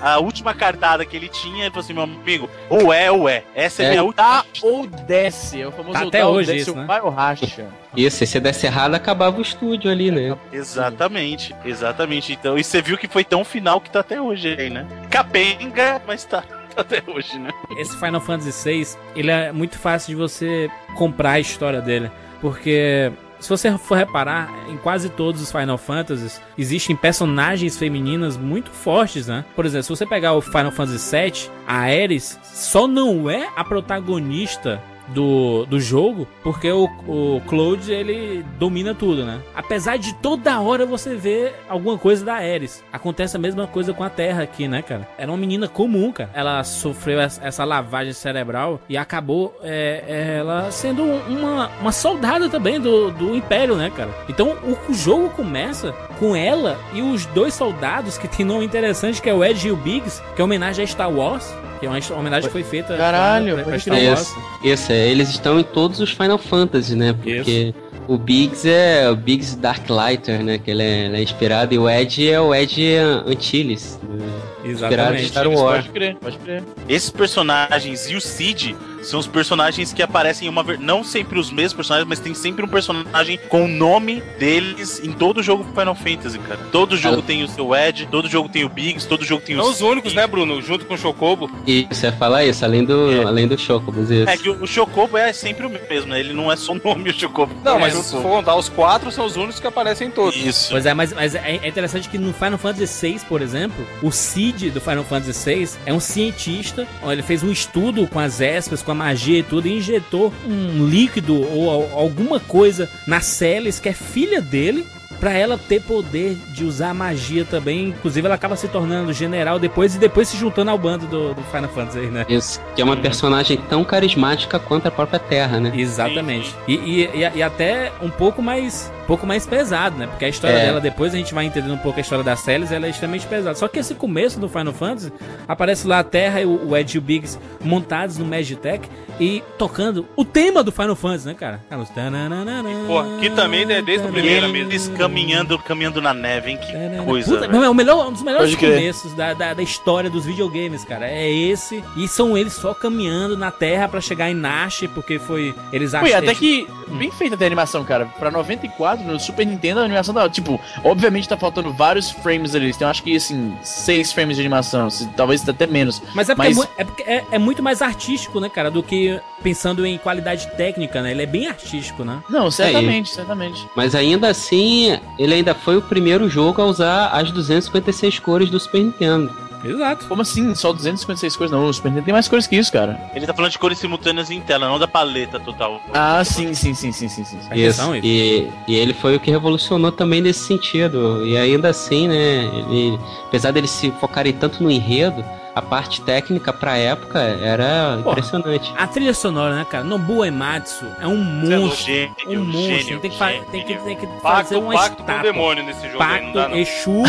a 0.00 0.18
última 0.18 0.54
cartada 0.54 1.04
que 1.04 1.16
ele 1.16 1.28
tinha, 1.28 1.64
ele 1.64 1.70
falou 1.70 1.80
assim, 1.84 1.92
meu 1.92 2.02
amigo, 2.04 2.48
ou 2.70 2.92
é 2.92 3.10
ou 3.10 3.28
é. 3.28 3.42
Essa 3.54 3.82
é, 3.82 3.86
É, 3.86 3.90
minha 3.90 4.04
última. 4.04 4.22
Tá 4.24 4.44
ou 4.62 4.86
desce. 4.86 5.60
É 5.60 5.66
o 5.66 5.72
famoso 5.72 5.92
Tá 5.94 6.02
ou 6.02 6.08
até 6.08 6.24
hoje 6.24 6.52
desce, 6.52 6.70
isso, 6.70 6.74
né? 6.76 6.84
vai 6.84 7.00
ou 7.00 7.10
racha. 7.10 7.66
Isso, 7.96 8.22
e 8.22 8.26
se 8.26 8.38
desse 8.40 8.66
errado, 8.66 8.94
acabava 8.94 9.38
o 9.38 9.42
estúdio 9.42 9.90
ali, 9.90 10.10
né? 10.10 10.36
Exatamente, 10.52 11.54
exatamente. 11.64 12.32
Então, 12.32 12.56
e 12.56 12.62
você 12.62 12.80
viu 12.80 12.96
que 12.96 13.08
foi 13.08 13.24
tão 13.24 13.44
final 13.44 13.80
que 13.80 13.90
tá 13.90 14.00
até 14.00 14.20
hoje 14.20 14.54
aí, 14.58 14.70
né? 14.70 14.86
Capenga, 15.10 16.00
mas 16.06 16.24
tá, 16.24 16.42
tá 16.42 16.82
até 16.82 17.02
hoje, 17.06 17.38
né? 17.38 17.50
Esse 17.76 17.96
Final 17.96 18.20
Fantasy 18.20 18.70
VI, 18.70 18.86
ele 19.16 19.30
é 19.30 19.50
muito 19.50 19.78
fácil 19.78 20.10
de 20.10 20.14
você 20.16 20.70
comprar 20.94 21.32
a 21.32 21.40
história 21.40 21.80
dele. 21.80 22.10
Porque 22.40 23.10
se 23.40 23.48
você 23.48 23.76
for 23.78 23.96
reparar, 23.96 24.52
em 24.68 24.76
quase 24.76 25.08
todos 25.08 25.40
os 25.40 25.52
Final 25.52 25.78
Fantasies 25.78 26.40
existem 26.56 26.96
personagens 26.96 27.78
femininas 27.78 28.36
muito 28.36 28.70
fortes, 28.70 29.26
né? 29.26 29.44
Por 29.54 29.64
exemplo, 29.64 29.84
se 29.84 29.90
você 29.90 30.06
pegar 30.06 30.34
o 30.34 30.40
Final 30.40 30.72
Fantasy 30.72 31.16
VII, 31.16 31.50
a 31.66 31.76
Ares 31.80 32.38
só 32.42 32.86
não 32.86 33.30
é 33.30 33.48
a 33.54 33.64
protagonista 33.64 34.82
do, 35.08 35.66
do 35.66 35.80
jogo, 35.80 36.26
porque 36.42 36.70
o, 36.70 36.84
o 37.06 37.40
Cloud 37.46 37.90
ele 37.90 38.44
domina 38.58 38.94
tudo, 38.94 39.24
né? 39.24 39.40
Apesar 39.54 39.96
de 39.96 40.14
toda 40.14 40.60
hora 40.60 40.86
você 40.86 41.14
ver 41.14 41.54
alguma 41.68 41.98
coisa 41.98 42.24
da 42.24 42.34
Ares. 42.34 42.84
Acontece 42.92 43.36
a 43.36 43.40
mesma 43.40 43.66
coisa 43.66 43.92
com 43.92 44.04
a 44.04 44.10
Terra 44.10 44.42
aqui, 44.42 44.68
né, 44.68 44.82
cara? 44.82 45.08
Era 45.18 45.30
uma 45.30 45.36
menina 45.36 45.68
comum, 45.68 46.12
cara. 46.12 46.30
Ela 46.34 46.62
sofreu 46.64 47.20
essa 47.20 47.64
lavagem 47.64 48.12
cerebral 48.12 48.80
e 48.88 48.96
acabou 48.96 49.58
é, 49.62 50.36
ela 50.38 50.70
sendo 50.70 51.02
uma, 51.02 51.68
uma 51.80 51.92
soldada 51.92 52.48
também 52.48 52.80
do, 52.80 53.10
do 53.10 53.34
Império, 53.34 53.76
né, 53.76 53.90
cara? 53.94 54.10
Então 54.28 54.56
o, 54.64 54.90
o 54.90 54.94
jogo 54.94 55.30
começa 55.30 55.92
com 56.18 56.34
ela 56.34 56.78
e 56.92 57.02
os 57.02 57.26
dois 57.26 57.54
soldados 57.54 58.18
que 58.18 58.28
tem 58.28 58.44
nome 58.44 58.64
interessante, 58.64 59.20
que 59.20 59.28
é 59.28 59.34
o 59.34 59.44
Edge 59.44 59.68
e 59.68 59.72
o 59.72 59.76
Biggs, 59.76 60.22
que 60.34 60.40
é 60.40 60.44
homenagem 60.44 60.84
a 60.84 60.86
Star 60.86 61.10
Wars. 61.10 61.52
Que 61.78 61.86
é 61.86 61.88
uma 61.88 61.98
homenagem 62.18 62.48
que 62.48 62.52
foi 62.52 62.64
feita 62.64 62.96
Caralho, 62.96 63.54
pra, 63.54 63.64
pra 63.64 63.78
crer. 63.78 64.08
Wars. 64.08 64.20
Isso, 64.20 64.38
isso, 64.64 64.92
é, 64.92 65.08
eles 65.08 65.28
estão 65.28 65.58
em 65.58 65.64
todos 65.64 66.00
os 66.00 66.10
Final 66.10 66.38
Fantasy, 66.38 66.94
né? 66.96 67.12
Porque 67.12 67.74
o 68.08 68.16
Biggs 68.16 68.68
é 68.68 69.08
o 69.10 69.14
Biggs 69.14 69.56
Darklighter, 69.56 70.42
né? 70.42 70.58
Que 70.58 70.70
ele 70.70 70.82
é, 70.82 71.06
ele 71.06 71.16
é 71.18 71.22
inspirado, 71.22 71.74
e 71.74 71.78
o 71.78 71.88
Ed 71.88 72.28
é 72.30 72.40
o 72.40 72.54
Ed 72.54 72.96
Antilles. 73.26 73.98
né? 74.02 74.26
Exatamente. 74.70 75.28
Star 75.28 75.48
Wars. 75.48 75.86
Pode 75.86 75.88
crer, 75.90 76.16
pode 76.16 76.38
crer. 76.38 76.62
Esses 76.88 77.10
personagens 77.10 78.08
e 78.10 78.14
o 78.16 78.20
Cid 78.20 78.76
são 79.02 79.20
os 79.20 79.26
personagens 79.26 79.92
que 79.92 80.02
aparecem 80.02 80.46
em 80.46 80.50
uma 80.50 80.62
ver... 80.62 80.78
não 80.78 81.02
sempre 81.04 81.38
os 81.38 81.50
mesmos 81.50 81.74
personagens, 81.74 82.08
mas 82.08 82.18
tem 82.18 82.34
sempre 82.34 82.64
um 82.64 82.68
personagem 82.68 83.38
com 83.48 83.64
o 83.64 83.68
nome 83.68 84.20
deles 84.38 85.00
em 85.02 85.12
todo 85.12 85.42
jogo 85.42 85.64
Final 85.64 85.94
Fantasy, 85.94 86.38
cara. 86.40 86.58
Todo 86.72 86.96
jogo 86.96 87.22
tem 87.22 87.42
o 87.44 87.48
seu 87.48 87.74
Ed, 87.74 88.08
todo 88.10 88.28
jogo 88.28 88.48
tem 88.48 88.64
o 88.64 88.68
Biggs, 88.68 89.06
todo 89.06 89.24
jogo 89.24 89.42
tem 89.42 89.56
o 89.56 89.62
São 89.62 89.70
os 89.70 89.80
únicos, 89.80 90.14
né, 90.14 90.26
Bruno? 90.26 90.60
Junto 90.60 90.84
com 90.84 90.94
o 90.94 90.98
Chocobo. 90.98 91.50
Isso, 91.66 92.06
é 92.06 92.12
falar 92.12 92.44
isso, 92.44 92.64
além 92.64 92.84
do, 92.84 93.10
É. 93.12 93.24
além 93.24 93.46
do 93.46 93.56
Chocobos, 93.56 94.10
isso. 94.10 94.28
É 94.28 94.36
que 94.36 94.50
o 94.50 94.58
o 94.62 94.66
Chocobo 94.66 95.16
é 95.16 95.32
sempre 95.32 95.66
o 95.66 95.70
mesmo, 95.70 96.10
né? 96.10 96.18
Ele 96.20 96.32
não 96.32 96.50
é 96.50 96.56
só 96.56 96.72
o 96.72 96.80
nome 96.84 97.10
o 97.10 97.14
Chocobo. 97.14 97.54
Não, 97.64 97.76
É, 97.76 97.78
mas 97.78 97.96
o 97.96 98.02
se 98.02 98.10
for 98.10 98.22
contar, 98.22 98.56
os 98.56 98.68
quatro 98.68 99.10
são 99.12 99.24
os 99.24 99.36
únicos 99.36 99.60
que 99.60 99.66
aparecem 99.66 100.08
em 100.08 100.10
todos. 100.10 100.36
Isso. 100.36 100.70
Pois 100.70 100.84
é, 100.84 100.92
mas, 100.92 101.12
mas 101.12 101.34
é 101.34 101.60
é 101.62 101.68
interessante 101.68 102.08
que 102.08 102.18
no 102.18 102.32
Final 102.32 102.58
Fantasy 102.58 103.12
VI, 103.12 103.20
por 103.28 103.40
exemplo, 103.40 103.86
o 104.02 104.10
Cid 104.10 104.57
do 104.70 104.80
Final 104.80 105.04
Fantasy 105.04 105.54
VI 105.54 105.68
é 105.86 105.92
um 105.92 106.00
cientista. 106.00 106.86
Ele 107.04 107.22
fez 107.22 107.42
um 107.42 107.50
estudo 107.50 108.06
com 108.06 108.18
as 108.18 108.40
espas, 108.40 108.82
com 108.82 108.90
a 108.90 108.94
magia 108.94 109.38
e 109.38 109.42
tudo, 109.42 109.68
e 109.68 109.76
injetou 109.78 110.32
um 110.46 110.86
líquido 110.86 111.40
ou 111.40 111.70
al- 111.70 111.98
alguma 112.00 112.38
coisa 112.40 112.88
na 113.06 113.20
Celes, 113.20 113.78
que 113.80 113.88
é 113.88 113.92
filha 113.92 114.40
dele. 114.40 114.86
Pra 115.18 115.32
ela 115.32 115.58
ter 115.58 115.80
poder 115.82 116.36
de 116.52 116.64
usar 116.64 116.90
a 116.90 116.94
magia 116.94 117.44
também. 117.44 117.88
Inclusive, 117.88 118.24
ela 118.24 118.36
acaba 118.36 118.54
se 118.54 118.68
tornando 118.68 119.12
general 119.12 119.58
depois 119.58 119.96
e 119.96 119.98
depois 119.98 120.28
se 120.28 120.36
juntando 120.36 120.70
ao 120.70 120.78
bando 120.78 121.08
do, 121.08 121.34
do 121.34 121.42
Final 121.42 121.68
Fantasy, 121.70 122.06
né? 122.06 122.24
Isso, 122.28 122.60
que 122.76 122.80
é 122.80 122.84
uma 122.84 122.96
personagem 122.96 123.56
tão 123.68 123.82
carismática 123.82 124.60
quanto 124.60 124.86
a 124.86 124.92
própria 124.92 125.18
Terra, 125.18 125.58
né? 125.58 125.72
Exatamente. 125.74 126.54
E, 126.68 126.74
e, 126.74 127.04
e- 127.06 127.32
e 127.38 127.42
até 127.42 127.90
um 128.00 128.10
pouco 128.10 128.40
mais 128.40 128.92
pouco 129.08 129.26
mais 129.26 129.44
pesado, 129.46 129.96
né? 129.96 130.06
Porque 130.06 130.24
a 130.24 130.28
história 130.28 130.54
É. 130.56 130.66
dela, 130.66 130.80
depois 130.80 131.12
a 131.14 131.16
gente 131.16 131.34
vai 131.34 131.44
entendendo 131.46 131.72
um 131.74 131.78
pouco 131.78 131.98
a 131.98 132.00
história 132.02 132.22
da 132.22 132.36
Celes, 132.36 132.70
ela 132.70 132.86
é 132.86 132.90
extremamente 132.90 133.26
pesada. 133.26 133.56
Só 133.56 133.66
que 133.66 133.78
esse 133.78 133.94
começo 133.94 134.38
do 134.38 134.48
Final 134.48 134.72
Fantasy, 134.72 135.10
aparece 135.48 135.86
lá 135.88 135.98
a 136.00 136.04
Terra 136.04 136.40
e 136.42 136.44
o, 136.46 136.68
o 136.68 136.76
Ed 136.76 136.94
e 136.94 136.98
o 136.98 137.00
Biggs 137.02 137.38
montados 137.64 138.18
no 138.18 138.24
Magitech 138.26 138.88
e 139.18 139.42
tocando 139.56 140.06
o 140.14 140.24
tema 140.24 140.62
do 140.62 140.70
Final 140.70 140.94
Fantasy, 140.94 141.26
né, 141.26 141.34
cara? 141.34 141.60
Tananana, 141.94 142.62
Pô, 142.86 143.02
que 143.18 143.30
também 143.30 143.62
é 143.72 143.82
desde 143.82 144.06
o 144.06 144.12
primeiro 144.12 144.42
tananana. 144.42 144.58
eles 144.58 144.88
caminhando, 144.96 145.58
caminhando 145.58 146.00
na 146.00 146.12
neve, 146.14 146.50
hein? 146.50 146.58
Que 146.58 146.72
Tarana. 146.72 147.02
coisa. 147.02 147.34
Puta, 147.38 147.56
é 147.56 147.68
o 147.68 147.74
melhor, 147.74 148.08
um 148.08 148.12
dos 148.12 148.22
melhores 148.22 148.54
Pode 148.54 148.66
começos 148.66 149.14
da, 149.14 149.34
da, 149.34 149.54
da 149.54 149.62
história 149.62 150.10
dos 150.10 150.24
videogames, 150.26 150.84
cara. 150.84 151.08
É 151.08 151.28
esse. 151.30 151.82
E 151.96 152.06
são 152.06 152.36
eles 152.36 152.52
só 152.52 152.74
caminhando 152.74 153.36
na 153.36 153.50
Terra 153.50 153.88
pra 153.88 154.00
chegar 154.00 154.30
em 154.30 154.34
Nash, 154.34 154.84
porque 154.94 155.18
foi. 155.18 155.54
Eles 155.72 155.94
acham 155.94 156.06
Foi, 156.08 156.16
até 156.16 156.34
que 156.34 156.66
bem 156.88 157.10
feita 157.10 157.42
a 157.42 157.46
animação, 157.46 157.84
cara. 157.84 158.06
Pra 158.18 158.30
94, 158.30 158.97
no 159.04 159.18
Super 159.20 159.46
Nintendo, 159.46 159.80
a 159.80 159.84
animação 159.84 160.14
tá. 160.14 160.28
Tipo, 160.28 160.60
obviamente 160.84 161.28
tá 161.28 161.36
faltando 161.36 161.72
vários 161.72 162.10
frames 162.10 162.54
ali. 162.54 162.72
Tem, 162.74 162.86
acho 162.86 163.02
que, 163.02 163.16
assim, 163.16 163.56
seis 163.62 164.12
frames 164.12 164.36
de 164.36 164.42
animação. 164.42 164.90
se- 164.90 165.06
Talvez 165.16 165.48
até 165.48 165.66
menos. 165.66 166.00
Mas 166.14 166.28
é 166.28 166.34
porque, 166.34 166.48
Mas- 166.54 166.58
É, 166.58 166.60
mu- 166.60 166.68
é, 166.78 166.84
porque 166.84 167.02
é- 167.02 167.24
é 167.32 167.38
muito 167.38 167.62
mais 167.62 167.80
artístico, 167.82 168.40
né, 168.40 168.48
cara, 168.48 168.70
do 168.70 168.82
que 168.82 169.20
pensando 169.42 169.84
em 169.86 169.96
qualidade 169.98 170.46
técnica, 170.56 171.00
né? 171.02 171.10
Ele 171.12 171.22
é 171.22 171.26
bem 171.26 171.46
artístico, 171.48 172.04
né? 172.04 172.18
Não, 172.28 172.50
certamente, 172.50 173.10
certamente. 173.10 173.66
Mas 173.76 173.94
ainda 173.94 174.28
assim, 174.28 174.98
ele 175.18 175.34
ainda 175.34 175.54
foi 175.54 175.76
o 175.76 175.82
primeiro 175.82 176.28
jogo 176.28 176.60
a 176.60 176.66
usar 176.66 177.08
as 177.08 177.30
256 177.30 178.18
cores 178.18 178.50
do 178.50 178.58
Super 178.58 178.82
Nintendo. 178.82 179.47
Exato. 179.64 180.06
Como 180.06 180.22
assim? 180.22 180.54
Só 180.54 180.72
256 180.72 181.36
cores? 181.36 181.50
Não, 181.50 181.66
o 181.66 181.72
Super 181.72 181.88
Nintendo 181.88 182.04
tem 182.04 182.12
mais 182.12 182.28
cores 182.28 182.46
que 182.46 182.56
isso, 182.56 182.72
cara. 182.72 183.00
Ele 183.14 183.26
tá 183.26 183.34
falando 183.34 183.50
de 183.50 183.58
cores 183.58 183.78
simultâneas 183.78 184.30
em 184.30 184.40
tela, 184.40 184.68
não 184.68 184.78
da 184.78 184.88
paleta 184.88 185.38
total. 185.40 185.80
Ah, 185.92 186.22
sim, 186.24 186.54
sim, 186.54 186.74
sim, 186.74 186.92
sim, 186.92 187.08
sim, 187.08 187.24
sim. 187.24 187.38
Isso. 187.52 187.94
E, 187.96 188.50
e 188.66 188.74
ele 188.74 188.94
foi 188.94 189.16
o 189.16 189.20
que 189.20 189.30
revolucionou 189.30 189.92
também 189.92 190.20
nesse 190.20 190.40
sentido. 190.40 191.24
E 191.26 191.36
ainda 191.36 191.68
assim, 191.68 192.08
né, 192.08 192.44
ele, 192.70 192.98
apesar 193.26 193.50
deles 193.50 193.70
se 193.70 193.90
focarem 193.92 194.32
tanto 194.32 194.62
no 194.62 194.70
enredo, 194.70 195.24
a 195.54 195.62
parte 195.62 196.00
técnica 196.02 196.52
pra 196.52 196.76
época 196.76 197.18
era 197.18 197.98
Pô, 198.02 198.10
impressionante. 198.10 198.72
A 198.76 198.86
trilha 198.86 199.14
sonora, 199.14 199.54
né, 199.56 199.66
cara? 199.68 199.82
Nobuo 199.84 200.24
Ematsu 200.24 200.84
é 201.00 201.06
um 201.06 201.14
é 201.52 201.56
monstro. 201.58 201.84
gênio, 201.86 202.14
Um 202.28 202.44
monstro. 202.44 202.60
gênio, 202.78 203.00
tem, 203.00 203.10
que 203.10 203.18
gênio. 203.18 203.44
tem, 203.50 203.64
que, 203.64 203.74
tem 203.78 203.96
que 203.96 204.06
Pacto, 204.06 204.20
fazer 204.22 204.56
uma 204.56 204.72
pacto 204.74 205.02
com 205.02 205.12
o 205.12 205.22
demônio 205.22 205.64
nesse 205.64 205.88
jogo 205.88 206.02
aí, 206.02 206.22
não 206.26 206.32
dá 206.32 206.40
Pacto, 206.42 206.54
não. 206.54 206.58
Exu, 206.60 207.02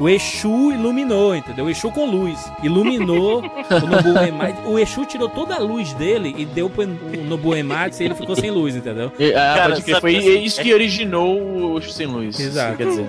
o 0.00 0.08
Exu 0.08 0.72
iluminou, 0.72 1.34
entendeu? 1.36 1.66
O 1.66 1.70
Exu 1.70 1.90
com 1.90 2.06
luz. 2.10 2.50
Iluminou 2.62 3.40
o 3.44 3.86
Nobuo 3.86 4.18
Ematsu. 4.22 4.62
O 4.68 4.78
Exu 4.78 5.04
tirou 5.06 5.28
toda 5.28 5.54
a 5.56 5.58
luz 5.58 5.92
dele 5.94 6.34
e 6.36 6.44
deu 6.44 6.68
pro 6.70 6.86
Nobuo 6.86 7.54
Ematsu 7.54 8.02
e 8.02 8.06
ele 8.06 8.14
ficou 8.14 8.34
sem 8.36 8.50
luz, 8.50 8.74
entendeu? 8.76 9.12
E- 9.18 9.32
Ah, 9.34 9.54
Cara, 9.56 10.00
Foi 10.00 10.16
assim, 10.16 10.38
isso 10.42 10.60
que 10.62 10.72
originou 10.72 11.74
o 11.76 11.82
Sem 11.82 12.06
Luz. 12.06 12.38
Exato. 12.38 12.76
Quer 12.76 12.86
dizer. 12.86 13.06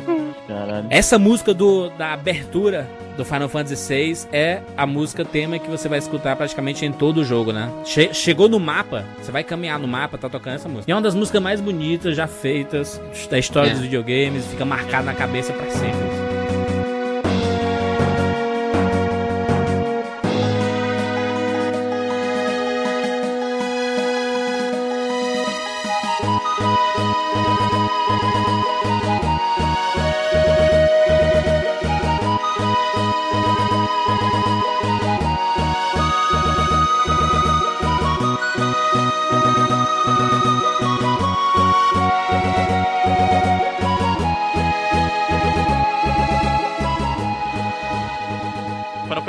Caralho. 0.47 0.88
Essa 0.89 1.17
música 1.17 1.53
do, 1.53 1.89
da 1.91 2.13
abertura 2.13 2.88
do 3.17 3.23
Final 3.25 3.47
Fantasy 3.49 3.93
VI 3.93 4.27
é 4.31 4.62
a 4.77 4.86
música 4.86 5.23
tema 5.25 5.58
que 5.58 5.69
você 5.69 5.88
vai 5.88 5.97
escutar 5.99 6.36
praticamente 6.36 6.86
em 6.86 6.91
todo 6.91 7.19
o 7.21 7.23
jogo, 7.25 7.51
né? 7.53 7.71
Che- 7.86 8.13
chegou 8.13 8.47
no 8.49 8.60
mapa, 8.60 9.05
você 9.21 9.31
vai 9.31 9.43
caminhar 9.43 9.79
no 9.79 9.88
mapa, 9.88 10.17
tá 10.17 10.29
tocando 10.29 10.55
essa 10.55 10.67
música. 10.69 10.89
E 10.89 10.91
é 10.91 10.95
uma 10.95 11.01
das 11.01 11.15
músicas 11.15 11.41
mais 11.41 11.62
bonitas 11.62 12.15
já 12.15 12.27
feitas 12.27 13.01
da 13.29 13.39
história 13.39 13.69
É. 13.69 13.73
dos 13.73 13.81
videogames, 13.81 14.45
fica 14.45 14.65
marcada 14.65 15.03
na 15.05 15.13
cabeça 15.13 15.53
pra 15.53 15.69
sempre. 15.71 16.24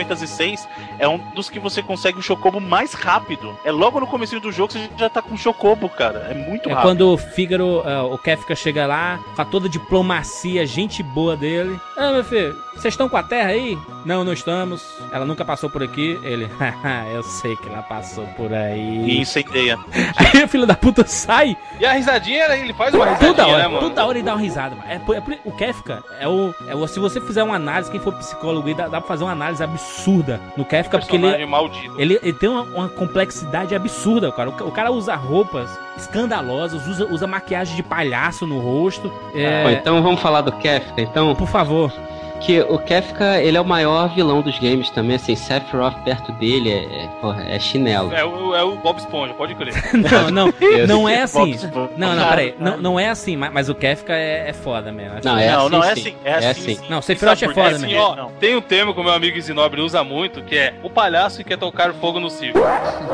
like 0.09 0.16
to 0.16 0.16
Final 0.27 0.37
Fantasy 0.37 0.37
VI 0.37 0.59
é 0.99 1.09
um 1.09 1.19
dos 1.35 1.49
que 1.49 1.59
você 1.59 1.83
consegue 1.83 2.19
o 2.19 2.23
Chocobo 2.23 2.61
mais 2.61 2.93
rápido. 2.93 3.57
É 3.65 3.71
logo 3.71 4.01
no 4.01 4.07
começo 4.07 4.39
do 4.41 4.51
jogo 4.53 4.73
que 4.73 4.79
você 4.79 4.91
já 4.97 5.09
tá 5.09 5.23
com 5.23 5.35
o 5.35 5.39
Chocobo, 5.39 5.89
cara. 5.89 6.27
É 6.31 6.35
muito 6.35 6.69
É 6.69 6.73
rápido. 6.73 6.89
quando 6.89 7.13
o 7.13 7.17
Fígaro, 7.19 7.83
ah, 7.85 8.05
o 8.05 8.19
Kefka 8.19 8.55
chega 8.55 8.87
lá, 8.87 9.19
com 9.35 9.43
a 9.43 9.45
toda 9.45 9.67
a 9.67 9.71
diplomacia, 9.71 10.67
gente 10.67 11.03
boa 11.03 11.37
dele. 11.37 11.79
Ah, 11.97 12.13
meu 12.13 12.25
filho, 12.25 12.55
vocês 12.75 12.93
estão 12.95 13.09
com 13.09 13.17
a 13.17 13.23
terra 13.23 13.51
aí? 13.51 13.79
Não, 14.05 14.23
não 14.25 14.33
estamos. 14.33 14.85
Ela 15.13 15.25
nunca 15.25 15.45
passou 15.45 15.69
por 15.71 15.83
aqui. 15.83 16.19
Ele, 16.23 16.49
haha, 16.59 17.07
eu 17.15 17.23
sei 17.23 17.57
que 17.57 17.69
ela 17.69 17.83
passou 17.83 18.27
por 18.37 18.51
E 18.51 18.55
aí. 18.55 19.19
incendeia. 19.21 19.79
Aí 20.17 20.45
o 20.45 20.49
filho 20.49 20.67
da 20.67 20.75
puta 20.75 21.07
sai. 21.07 21.57
E 21.81 21.85
a 21.85 21.93
risadinha, 21.93 22.45
ele 22.57 22.73
faz 22.73 22.95
uma 22.95 23.05
risadinha, 23.07 23.31
Toda 23.35 23.47
hora, 23.47 23.59
né, 23.63 23.69
mano? 23.69 23.81
toda 23.89 24.07
hora 24.07 24.19
ele 24.19 24.25
dá 24.25 24.33
uma 24.35 24.41
risada. 24.41 24.75
mano. 24.77 24.89
É, 24.89 24.95
é 24.97 25.39
o 25.45 25.53
Kefka 25.53 26.03
é 26.21 26.29
o, 26.29 26.55
é 26.69 26.75
o. 26.75 26.87
Se 26.87 26.99
você 27.01 27.21
fizer 27.21 27.43
uma 27.43 27.57
análise, 27.57 27.91
quem 27.91 28.01
for 28.01 28.13
psicólogo 28.15 28.69
aí, 28.69 28.75
dá, 28.75 28.85
dá 28.89 29.01
pra 29.01 29.09
fazer 29.09 29.25
uma 29.25 29.33
análise 29.33 29.63
absurda 29.63 30.16
no 30.57 30.65
Kefka, 30.65 30.99
porque 30.99 31.17
ele, 31.17 31.47
maldito. 31.47 32.01
ele, 32.01 32.19
ele 32.23 32.33
tem 32.33 32.49
uma, 32.49 32.63
uma 32.63 32.89
complexidade 32.89 33.75
absurda, 33.75 34.31
cara. 34.33 34.51
O, 34.51 34.69
o 34.69 34.73
cara 34.73 34.91
usa 34.91 35.15
roupas 35.15 35.79
escandalosas, 35.97 36.87
usa, 36.87 37.07
usa 37.07 37.27
maquiagem 37.27 37.77
de 37.77 37.83
palhaço 37.83 38.47
no 38.47 38.59
rosto. 38.59 39.13
É, 39.35 39.65
Bom, 39.65 39.71
então 39.71 40.03
vamos 40.03 40.21
falar 40.21 40.43
do 40.43 40.53
Kefka, 40.53 41.01
então. 41.01 41.35
Por 41.35 41.49
favor. 41.49 41.93
Que 42.41 42.61
o 42.61 42.79
Kefka, 42.79 43.41
ele 43.41 43.57
é 43.57 43.61
o 43.61 43.65
maior 43.65 44.09
vilão 44.15 44.41
dos 44.41 44.59
games 44.59 44.89
também, 44.91 45.17
assim, 45.17 45.35
Sephiroth 45.35 45.97
perto 46.05 46.31
dele 46.33 46.71
é, 46.71 47.05
é, 47.05 47.09
porra, 47.21 47.43
é 47.49 47.59
chinelo. 47.59 48.13
É 48.13 48.25
o, 48.25 48.55
é 48.55 48.63
o 48.63 48.77
Bob 48.77 48.99
Esponja, 48.99 49.35
pode 49.35 49.55
crer. 49.55 49.75
Não, 49.97 50.31
não, 50.31 50.55
não 50.87 51.09
é 51.09 51.23
assim. 51.23 51.57
Não, 51.97 52.15
não, 52.15 52.29
peraí. 52.29 52.55
Não, 52.59 52.77
não 52.77 53.01
é 53.01 53.09
assim, 53.09 53.37
mas, 53.37 53.53
mas 53.53 53.69
o 53.69 53.75
Kefka 53.75 54.13
é, 54.13 54.49
é 54.49 54.53
foda 54.53 54.93
mesmo. 54.93 55.17
Acho 55.17 55.27
Não, 55.27 55.37
é 55.39 55.51
não, 55.51 55.61
assim, 55.67 55.71
não 55.71 55.85
é 55.85 55.95
sim. 55.95 56.01
assim. 56.01 56.17
É, 56.25 56.31
É 56.31 56.37
assim. 56.37 56.49
assim. 56.49 56.75
sim. 56.77 56.87
Não, 56.89 57.03
Sephiroth 57.03 57.43
é 57.43 57.49
foda 57.49 57.77
assim, 57.77 57.87
mesmo. 57.87 58.01
ó, 58.01 58.17
Ó, 58.27 58.31
tem 58.39 58.55
um 58.55 58.61
termo 58.61 58.95
que 58.95 59.01
o 59.01 59.05
meu 59.05 59.13
amigo 59.13 59.41
Zinobre 59.41 59.81
usa 59.81 60.05
muito, 60.05 60.43
que 60.43 60.57
é 60.57 60.75
o 60.83 60.91
palhaço 60.91 61.39
que 61.39 61.45
quer 61.45 61.59
tocar 61.59 61.93
fogo 61.95 62.21
no 62.21 62.31
circo. 62.31 62.59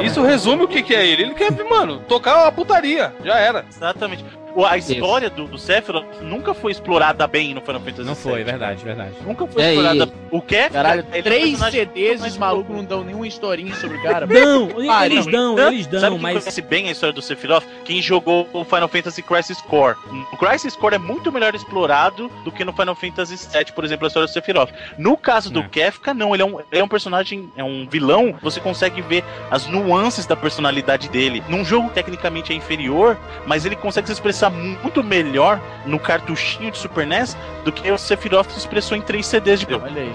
Isso 0.00 0.22
resume 0.22 0.64
o 0.64 0.68
que, 0.68 0.82
que 0.82 0.94
é 0.94 1.06
ele. 1.06 1.22
Ele 1.22 1.34
quer, 1.34 1.50
mano, 1.64 2.00
tocar 2.08 2.42
uma 2.42 2.52
putaria. 2.52 3.12
Já 3.24 3.38
era. 3.38 3.64
Exatamente. 3.68 4.24
A 4.66 4.76
história 4.76 5.30
do, 5.30 5.46
do 5.46 5.58
Sephiroth 5.58 6.04
nunca 6.20 6.52
foi 6.54 6.72
explorada 6.72 7.26
bem 7.26 7.54
no 7.54 7.60
Final 7.60 7.80
Fantasy 7.80 8.02
Não 8.06 8.14
foi, 8.14 8.36
VII. 8.36 8.44
verdade, 8.44 8.84
verdade. 8.84 9.10
Nunca 9.24 9.46
foi 9.46 9.62
É, 9.62 9.68
explorada. 9.74 10.12
O 10.30 10.40
Kefka, 10.42 10.70
Caralho, 10.72 11.00
ele 11.12 11.16
é 11.16 11.20
um 11.20 11.22
três 11.22 11.58
CDs 11.58 12.24
os 12.24 12.36
malucos 12.36 12.74
não 12.76 12.84
dão 12.84 13.04
nenhuma 13.04 13.26
historinha 13.26 13.74
sobre 13.76 13.96
o 13.98 14.02
cara. 14.02 14.26
Não, 14.26 14.68
Ah, 14.90 15.06
eles 15.06 15.26
não. 15.26 15.54
dão, 15.54 15.68
eles 15.72 15.84
Sabe 15.86 16.00
dão, 16.00 16.10
quem 16.12 16.20
mas. 16.20 16.38
conhece 16.44 16.62
bem 16.62 16.88
a 16.88 16.92
história 16.92 17.12
do 17.12 17.22
Sephiroth? 17.22 17.64
Quem 17.84 18.00
jogou 18.02 18.48
o 18.52 18.64
Final 18.64 18.88
Fantasy 18.88 19.22
Crisis 19.22 19.60
Core. 19.62 19.96
O 20.32 20.36
Crisis 20.36 20.76
Core 20.76 20.94
é 20.94 20.98
muito 20.98 21.30
melhor 21.32 21.54
explorado 21.54 22.30
do 22.44 22.52
que 22.52 22.64
no 22.64 22.72
Final 22.72 22.94
Fantasy 22.94 23.36
VII, 23.36 23.72
por 23.74 23.84
exemplo, 23.84 24.06
a 24.06 24.08
história 24.08 24.26
do 24.26 24.32
Sephiroth. 24.32 24.70
No 24.98 25.16
caso 25.16 25.50
do 25.50 25.60
Não. 25.62 25.68
Kefka, 25.68 26.12
não, 26.14 26.34
ele 26.34 26.42
é, 26.42 26.46
um, 26.46 26.60
ele 26.60 26.80
é 26.80 26.84
um 26.84 26.88
personagem, 26.88 27.50
é 27.56 27.64
um 27.64 27.86
vilão, 27.88 28.34
você 28.42 28.60
consegue 28.60 29.00
ver 29.02 29.24
as 29.50 29.66
nuances 29.66 30.26
da 30.26 30.36
personalidade 30.36 31.08
dele. 31.08 31.42
Num 31.48 31.64
jogo 31.64 31.90
tecnicamente 31.90 32.52
é 32.52 32.56
inferior, 32.56 33.16
mas 33.46 33.64
ele 33.64 33.76
consegue 33.76 34.06
se 34.06 34.12
expressar 34.12 34.41
muito 34.50 35.02
melhor 35.02 35.60
no 35.86 35.98
cartuchinho 35.98 36.70
de 36.70 36.78
Super 36.78 37.06
NES 37.06 37.36
do 37.64 37.72
que 37.72 37.90
o 37.90 37.98
Sephiroth 37.98 38.50
se 38.50 38.58
expressou 38.58 38.96
em 38.96 39.00
três 39.00 39.26
CDs 39.26 39.60
de. 39.60 39.66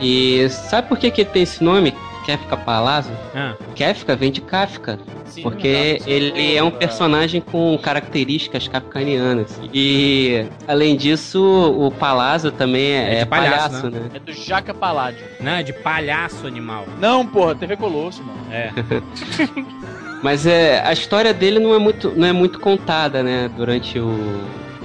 E 0.01 0.49
sabe 0.49 0.87
por 0.87 0.97
que, 0.97 1.11
que 1.11 1.21
ele 1.21 1.29
tem 1.29 1.43
esse 1.43 1.63
nome? 1.63 1.93
Kefka 2.27 2.57
Palazzo? 2.57 3.11
Ah, 3.33 3.55
Kefka 3.73 4.13
vem 4.13 4.29
de 4.29 4.41
Kafka, 4.41 4.99
Sim, 5.23 5.43
porque 5.43 5.97
não 6.01 6.07
ele 6.11 6.55
é 6.57 6.61
um 6.61 6.69
personagem 6.69 7.39
com 7.39 7.77
características 7.81 8.67
kafkanianas. 8.67 9.57
E, 9.73 10.45
além 10.67 10.97
disso, 10.97 11.41
o 11.41 11.89
Palazzo 11.89 12.51
também 12.51 12.91
é, 12.91 13.13
É 13.13 13.15
de 13.15 13.21
é 13.21 13.25
palhaço, 13.25 13.69
palhaço, 13.69 13.89
né? 13.89 14.09
É 14.13 14.19
do 14.19 14.33
Jaca 14.33 14.73
Paládio. 14.73 15.25
não, 15.39 15.53
é 15.53 15.63
de 15.63 15.71
palhaço 15.71 16.45
animal. 16.45 16.85
Não, 16.99 17.25
porra, 17.25 17.55
TV 17.55 17.77
Colosso, 17.77 18.21
mano. 18.21 18.39
É. 18.51 18.71
Mas 20.21 20.45
é, 20.45 20.81
a 20.85 20.91
história 20.93 21.33
dele 21.33 21.59
não 21.59 21.73
é 21.73 21.79
muito, 21.79 22.13
não 22.15 22.27
é 22.27 22.31
muito 22.33 22.59
contada, 22.59 23.21
né, 23.23 23.49
durante 23.55 23.99
o 23.99 24.15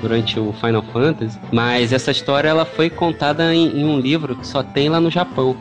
durante 0.00 0.38
o 0.40 0.52
Final 0.54 0.82
Fantasy, 0.92 1.38
mas 1.52 1.92
essa 1.92 2.10
história 2.10 2.48
ela 2.48 2.64
foi 2.64 2.90
contada 2.90 3.54
em, 3.54 3.68
em 3.82 3.84
um 3.84 4.00
livro 4.00 4.34
que 4.34 4.44
só 4.44 4.60
tem 4.60 4.88
lá 4.88 5.00
no 5.00 5.08
Japão. 5.08 5.56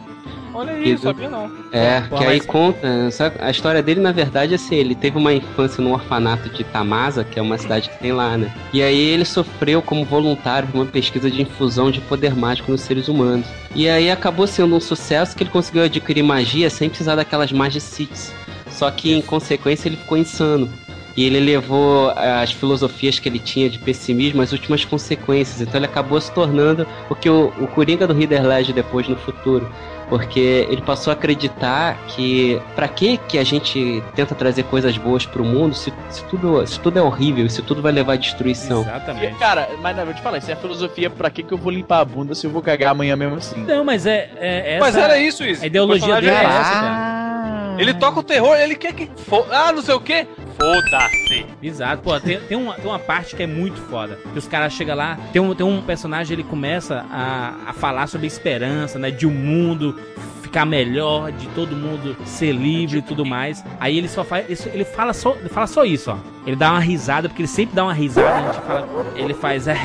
Olha 0.54 0.74
aí, 0.74 0.92
Isso. 0.94 1.04
sabia 1.04 1.30
não. 1.30 1.50
É, 1.72 2.02
Pô, 2.02 2.18
que 2.18 2.26
aí 2.26 2.38
mas- 2.38 2.46
conta, 2.46 3.12
sabe, 3.12 3.36
a 3.40 3.50
história 3.50 3.82
dele 3.82 4.02
na 4.02 4.12
verdade 4.12 4.54
é 4.54 4.56
assim, 4.56 4.76
ele 4.76 4.96
teve 4.96 5.18
uma 5.18 5.32
infância 5.34 5.82
no 5.82 5.94
orfanato 5.94 6.50
de 6.50 6.64
Tamasa, 6.64 7.24
que 7.24 7.40
é 7.40 7.42
uma 7.42 7.58
cidade 7.58 7.90
que 7.90 8.00
tem 8.00 8.12
lá, 8.12 8.36
né? 8.38 8.52
E 8.74 8.82
aí 8.82 9.00
ele 9.00 9.24
sofreu 9.24 9.82
como 9.82 10.04
voluntário 10.04 10.68
uma 10.74 10.86
pesquisa 10.86 11.32
de 11.32 11.42
infusão 11.42 11.90
de 11.90 12.02
poder 12.02 12.36
mágico 12.36 12.72
nos 12.72 12.82
seres 12.82 13.08
humanos. 13.08 13.46
E 13.74 13.88
aí 13.88 14.12
acabou 14.12 14.46
sendo 14.46 14.76
um 14.76 14.80
sucesso 14.82 15.36
que 15.38 15.44
ele 15.44 15.50
conseguiu 15.52 15.84
adquirir 15.84 16.24
magia 16.24 16.70
sem 16.70 16.90
precisar 16.90 17.16
daquelas 17.16 17.52
magicites. 17.54 18.34
Só 18.82 18.90
que 18.90 19.14
em 19.14 19.22
consequência 19.22 19.88
ele 19.88 19.96
ficou 19.96 20.18
insano. 20.18 20.68
E 21.16 21.24
ele 21.24 21.40
levou 21.40 22.10
as 22.16 22.52
filosofias 22.52 23.20
que 23.20 23.30
ele 23.30 23.38
tinha 23.38 23.70
de 23.70 23.78
pessimismo 23.78 24.42
às 24.42 24.52
últimas 24.54 24.84
consequências. 24.84 25.62
Então 25.62 25.78
ele 25.78 25.86
acabou 25.86 26.20
se 26.20 26.32
tornando 26.32 26.88
o 27.08 27.14
que 27.14 27.30
o, 27.30 27.54
o 27.60 27.68
Coringa 27.68 28.08
do 28.08 28.14
Rider 28.14 28.44
Ledger 28.44 28.74
depois 28.74 29.08
no 29.08 29.16
futuro. 29.16 29.72
Porque 30.10 30.66
ele 30.68 30.82
passou 30.82 31.12
a 31.12 31.14
acreditar 31.14 31.96
que 32.08 32.60
pra 32.76 32.88
que 32.88 33.18
que 33.18 33.38
a 33.38 33.44
gente 33.44 34.02
tenta 34.16 34.34
trazer 34.34 34.64
coisas 34.64 34.98
boas 34.98 35.28
pro 35.28 35.46
mundo 35.46 35.76
se, 35.76 35.94
se 36.10 36.24
tudo, 36.24 36.66
se 36.66 36.80
tudo 36.80 36.98
é 36.98 37.04
horrível, 37.04 37.48
se 37.52 37.62
tudo 37.62 37.84
vai 37.84 37.92
levar 37.92 38.14
à 38.14 38.16
destruição. 38.16 38.80
E, 38.82 38.86
Exatamente. 38.88 39.38
cara, 39.38 39.70
mas 39.80 39.96
não, 39.96 40.02
eu 40.02 40.08
vou 40.08 40.16
te 40.16 40.24
falar, 40.24 40.40
isso 40.40 40.50
é 40.50 40.56
a 40.56 40.58
filosofia 40.58 41.08
pra 41.08 41.30
que, 41.30 41.44
que 41.44 41.54
eu 41.54 41.58
vou 41.58 41.72
limpar 41.72 42.00
a 42.00 42.06
bunda 42.06 42.34
se 42.34 42.48
eu 42.48 42.52
vou 42.52 42.64
cagar 42.64 42.92
amanhã 42.94 43.16
mesmo 43.16 43.36
assim. 43.36 43.64
Não, 43.64 43.84
mas 43.84 44.08
é, 44.08 44.32
é 44.38 44.74
essa. 44.76 44.86
Mas 44.86 44.96
era 44.98 45.20
isso, 45.20 45.44
isso. 45.44 45.64
A 45.64 45.68
ideologia 45.68 46.16
O 46.16 46.16
dele 46.16 46.32
é 46.32 46.44
essa, 46.44 46.72
cara. 46.72 47.31
Ele 47.78 47.94
toca 47.94 48.20
o 48.20 48.24
terror, 48.24 48.56
ele 48.56 48.76
quer 48.76 48.94
que. 48.94 49.10
Ah, 49.52 49.72
não 49.72 49.82
sei 49.82 49.96
o 49.96 50.00
quê. 50.00 50.28
Foda-se. 50.60 51.46
Exato, 51.62 52.04
pô, 52.04 52.20
tem, 52.20 52.40
tem, 52.42 52.58
uma, 52.58 52.76
tem 52.76 52.86
uma 52.86 53.00
parte 53.00 53.36
que 53.36 53.44
é 53.44 53.48
muito 53.48 53.82
foda. 53.82 54.20
Que 54.32 54.38
os 54.38 54.48
caras 54.48 54.74
chegam 54.74 54.96
lá, 54.96 55.18
tem 55.34 55.42
um, 55.42 55.56
tem 55.56 55.66
um 55.66 55.82
personagem, 55.82 56.34
ele 56.34 56.44
começa 56.44 57.06
a, 57.10 57.70
a 57.70 57.74
falar 57.74 58.08
sobre 58.08 58.28
esperança, 58.28 59.00
né? 59.00 59.10
De 59.10 59.26
um 59.26 59.32
mundo 59.32 59.98
ficar 60.42 60.66
melhor, 60.66 61.32
de 61.32 61.48
todo 61.50 61.76
mundo 61.76 62.16
ser 62.26 62.52
livre 62.52 63.00
e 63.00 63.02
tudo 63.02 63.26
mais. 63.26 63.64
Aí 63.80 63.98
ele 63.98 64.10
só 64.10 64.24
faz. 64.24 64.68
Ele 64.68 64.84
fala 64.84 65.14
só, 65.14 65.36
ele 65.36 65.50
fala 65.50 65.66
só 65.66 65.86
isso, 65.86 66.12
ó. 66.12 66.18
Ele 66.46 66.56
dá 66.56 66.72
uma 66.72 66.80
risada, 66.80 67.30
porque 67.30 67.42
ele 67.42 67.48
sempre 67.48 67.76
dá 67.76 67.84
uma 67.84 67.94
risada, 67.94 68.50
a 68.50 68.52
gente 68.54 68.62
fala. 68.66 68.88
Ele 69.16 69.34
faz, 69.34 69.68
é, 69.70 69.72
é, 69.74 69.76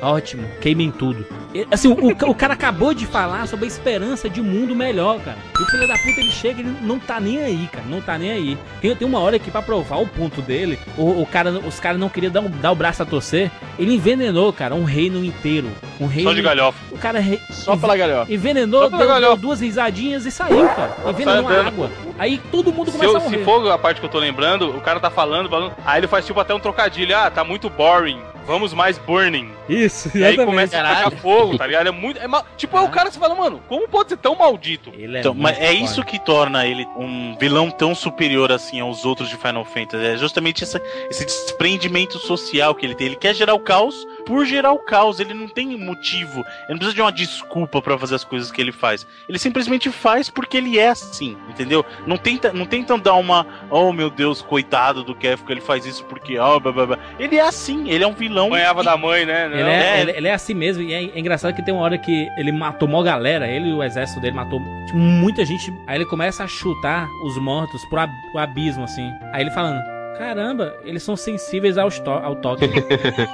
é, 0.00 0.04
ótimo, 0.04 0.44
queimem 0.60 0.90
tudo. 0.90 1.26
E, 1.52 1.66
Assim, 1.70 1.88
o, 1.88 2.08
o 2.30 2.34
cara 2.34 2.54
acabou 2.54 2.92
de 2.94 3.06
falar 3.06 3.46
sobre 3.46 3.64
a 3.64 3.68
esperança 3.68 4.28
de 4.28 4.40
um 4.40 4.44
mundo 4.44 4.74
melhor, 4.74 5.20
cara. 5.20 5.36
E 5.58 5.62
o 5.62 5.66
filho 5.66 5.86
da 5.86 5.94
puta 5.98 6.20
ele 6.20 6.30
chega, 6.30 6.60
ele 6.60 6.74
não 6.80 6.98
tá 6.98 7.18
nem 7.20 7.38
aí, 7.42 7.68
cara. 7.72 7.84
Não 7.88 8.00
tá 8.00 8.18
nem 8.18 8.30
aí. 8.30 8.58
Tem, 8.80 8.94
tem 8.94 9.06
uma 9.06 9.20
hora 9.20 9.38
que 9.38 9.50
pra 9.50 9.62
provar 9.62 9.96
o 10.00 10.06
ponto 10.06 10.40
dele, 10.42 10.78
o, 10.96 11.22
o 11.22 11.26
cara, 11.26 11.50
os 11.50 11.78
caras 11.80 11.98
não 12.00 12.08
queriam 12.08 12.32
dar, 12.32 12.40
um- 12.40 12.50
dar 12.50 12.72
o 12.72 12.74
braço 12.74 13.02
a 13.02 13.06
torcer. 13.06 13.50
Ele 13.78 13.94
envenenou, 13.94 14.52
cara, 14.52 14.74
um 14.74 14.84
reino 14.84 15.24
inteiro. 15.24 15.68
Um 16.00 16.06
reino. 16.06 16.28
Só 16.30 16.34
de 16.34 16.42
galhofa. 16.42 16.78
O 16.90 16.98
cara 16.98 17.20
re- 17.20 17.40
Só 17.50 17.76
pela 17.76 17.96
galhofa. 17.96 18.32
envenenou, 18.32 18.82
Só 18.82 18.90
pela 18.90 18.98
deu, 18.98 19.08
deu 19.08 19.20
galhofa. 19.20 19.42
duas 19.42 19.60
risadinhas 19.60 20.26
e 20.26 20.30
saiu, 20.32 20.66
cara. 20.68 20.96
Envenenou 21.08 21.48
a 21.48 21.66
água. 21.66 21.90
Aí 22.18 22.38
todo 22.50 22.72
mundo 22.72 22.90
Se, 22.90 22.96
começa 22.96 23.12
eu- 23.12 23.16
a 23.16 23.20
morrer. 23.20 23.38
se 23.38 23.44
for 23.44 23.70
a 23.70 23.78
parte 23.78 24.00
que 24.00 24.06
eu 24.06 24.10
tô 24.10 24.18
lembrando, 24.18 24.70
o 24.70 24.80
cara 24.80 25.00
tá 25.00 25.10
falando, 25.10 25.48
falando. 25.48 25.72
Aí 25.84 26.00
ele 26.00 26.06
faz 26.06 26.24
tipo 26.24 26.38
até 26.38 26.54
um 26.54 26.60
trocadilho. 26.60 27.16
Ah, 27.16 27.30
tá 27.30 27.42
muito 27.44 27.68
boring. 27.68 28.20
Vamos 28.46 28.72
mais 28.74 28.98
burning. 28.98 29.50
Isso, 29.68 30.08
E 30.14 30.18
aí 30.22 30.34
exatamente. 30.34 30.46
começa 30.46 30.80
a 30.80 30.82
tacar 30.94 31.12
fogo, 31.20 31.56
tá 31.56 31.66
ligado? 31.66 31.86
É 31.86 31.90
muito. 31.90 32.20
É 32.20 32.26
mal- 32.26 32.44
tipo, 32.56 32.76
é 32.76 32.80
o 32.82 32.88
cara 32.90 33.08
que 33.08 33.14
você 33.14 33.20
fala, 33.20 33.34
mano, 33.34 33.62
como 33.68 33.88
pode 33.88 34.10
ser 34.10 34.16
tão 34.18 34.34
maldito? 34.34 34.90
Ele 34.96 35.16
é 35.16 35.20
Então, 35.20 35.34
mas 35.34 35.58
é 35.58 35.72
isso 35.72 36.04
que 36.04 36.18
torna 36.18 36.66
ele 36.66 36.86
um 36.96 37.36
vilão 37.38 37.70
tão 37.70 37.94
superior 37.94 38.52
assim 38.52 38.80
aos 38.80 39.04
outros 39.04 39.28
de 39.28 39.36
Final 39.36 39.64
Fantasy. 39.64 40.04
É 40.04 40.16
justamente 40.16 40.62
essa- 40.64 40.80
esse 41.10 41.24
desprendimento 41.24 42.18
social 42.18 42.74
que 42.74 42.84
ele 42.84 42.94
tem. 42.94 43.06
Ele 43.08 43.16
quer 43.16 43.34
gerar 43.34 43.54
o 43.54 43.60
caos, 43.60 44.06
por 44.26 44.44
gerar 44.44 44.72
o 44.72 44.78
caos. 44.78 45.20
Ele 45.20 45.32
não 45.34 45.48
tem 45.48 45.76
motivo, 45.78 46.40
ele 46.40 46.70
não 46.70 46.76
precisa 46.78 46.94
de 46.94 47.00
uma 47.00 47.12
desculpa 47.12 47.80
para 47.80 47.98
fazer 47.98 48.14
as 48.16 48.24
coisas 48.24 48.50
que 48.50 48.60
ele 48.60 48.72
faz. 48.72 49.06
Ele 49.28 49.38
simplesmente 49.38 49.90
faz 49.90 50.28
porque 50.28 50.56
ele 50.56 50.78
é 50.78 50.88
assim, 50.88 51.36
entendeu? 51.48 51.84
Não 52.06 52.16
tenta, 52.16 52.52
não 52.52 52.66
tentam 52.66 52.98
dar 52.98 53.14
uma, 53.14 53.46
oh 53.70 53.92
meu 53.92 54.10
Deus, 54.10 54.42
coitado 54.42 55.02
do 55.02 55.14
Kefka, 55.14 55.52
ele 55.52 55.60
faz 55.60 55.86
isso 55.86 56.04
porque, 56.04 56.38
oh, 56.38 56.60
blá, 56.60 56.72
blá, 56.72 56.86
blá. 56.86 56.98
ele 57.18 57.36
é 57.36 57.42
assim, 57.42 57.90
ele 57.90 58.04
é 58.04 58.06
um 58.06 58.12
vilão. 58.14 58.50
Ganhava 58.50 58.82
e- 58.82 58.84
da 58.84 58.96
mãe, 58.96 59.24
né? 59.24 59.48
Ele 59.54 59.68
é, 59.68 59.96
É. 59.96 60.00
ele, 60.00 60.10
ele 60.12 60.28
é 60.28 60.32
assim 60.34 60.54
mesmo, 60.54 60.82
e 60.82 60.92
é, 60.92 61.04
é 61.04 61.18
engraçado 61.18 61.54
que 61.54 61.62
tem 61.62 61.72
uma 61.74 61.82
hora 61.82 61.96
que 61.98 62.28
ele 62.36 62.52
matou 62.52 62.88
mó 62.88 63.02
galera, 63.02 63.46
ele 63.46 63.68
e 63.70 63.72
o 63.72 63.82
exército 63.82 64.20
dele 64.20 64.36
matou 64.36 64.60
tipo, 64.86 64.98
muita 64.98 65.44
gente. 65.44 65.72
Aí 65.86 65.96
ele 65.96 66.06
começa 66.06 66.44
a 66.44 66.46
chutar 66.46 67.08
os 67.24 67.36
mortos 67.38 67.84
pro, 67.86 68.00
ab- 68.00 68.12
pro 68.32 68.40
abismo, 68.40 68.84
assim. 68.84 69.10
Aí 69.32 69.42
ele 69.42 69.50
falando. 69.50 69.80
Caramba, 70.16 70.72
eles 70.84 71.02
são 71.02 71.16
sensíveis 71.16 71.76
ao, 71.76 71.88
ao 72.22 72.36
toque. 72.36 72.66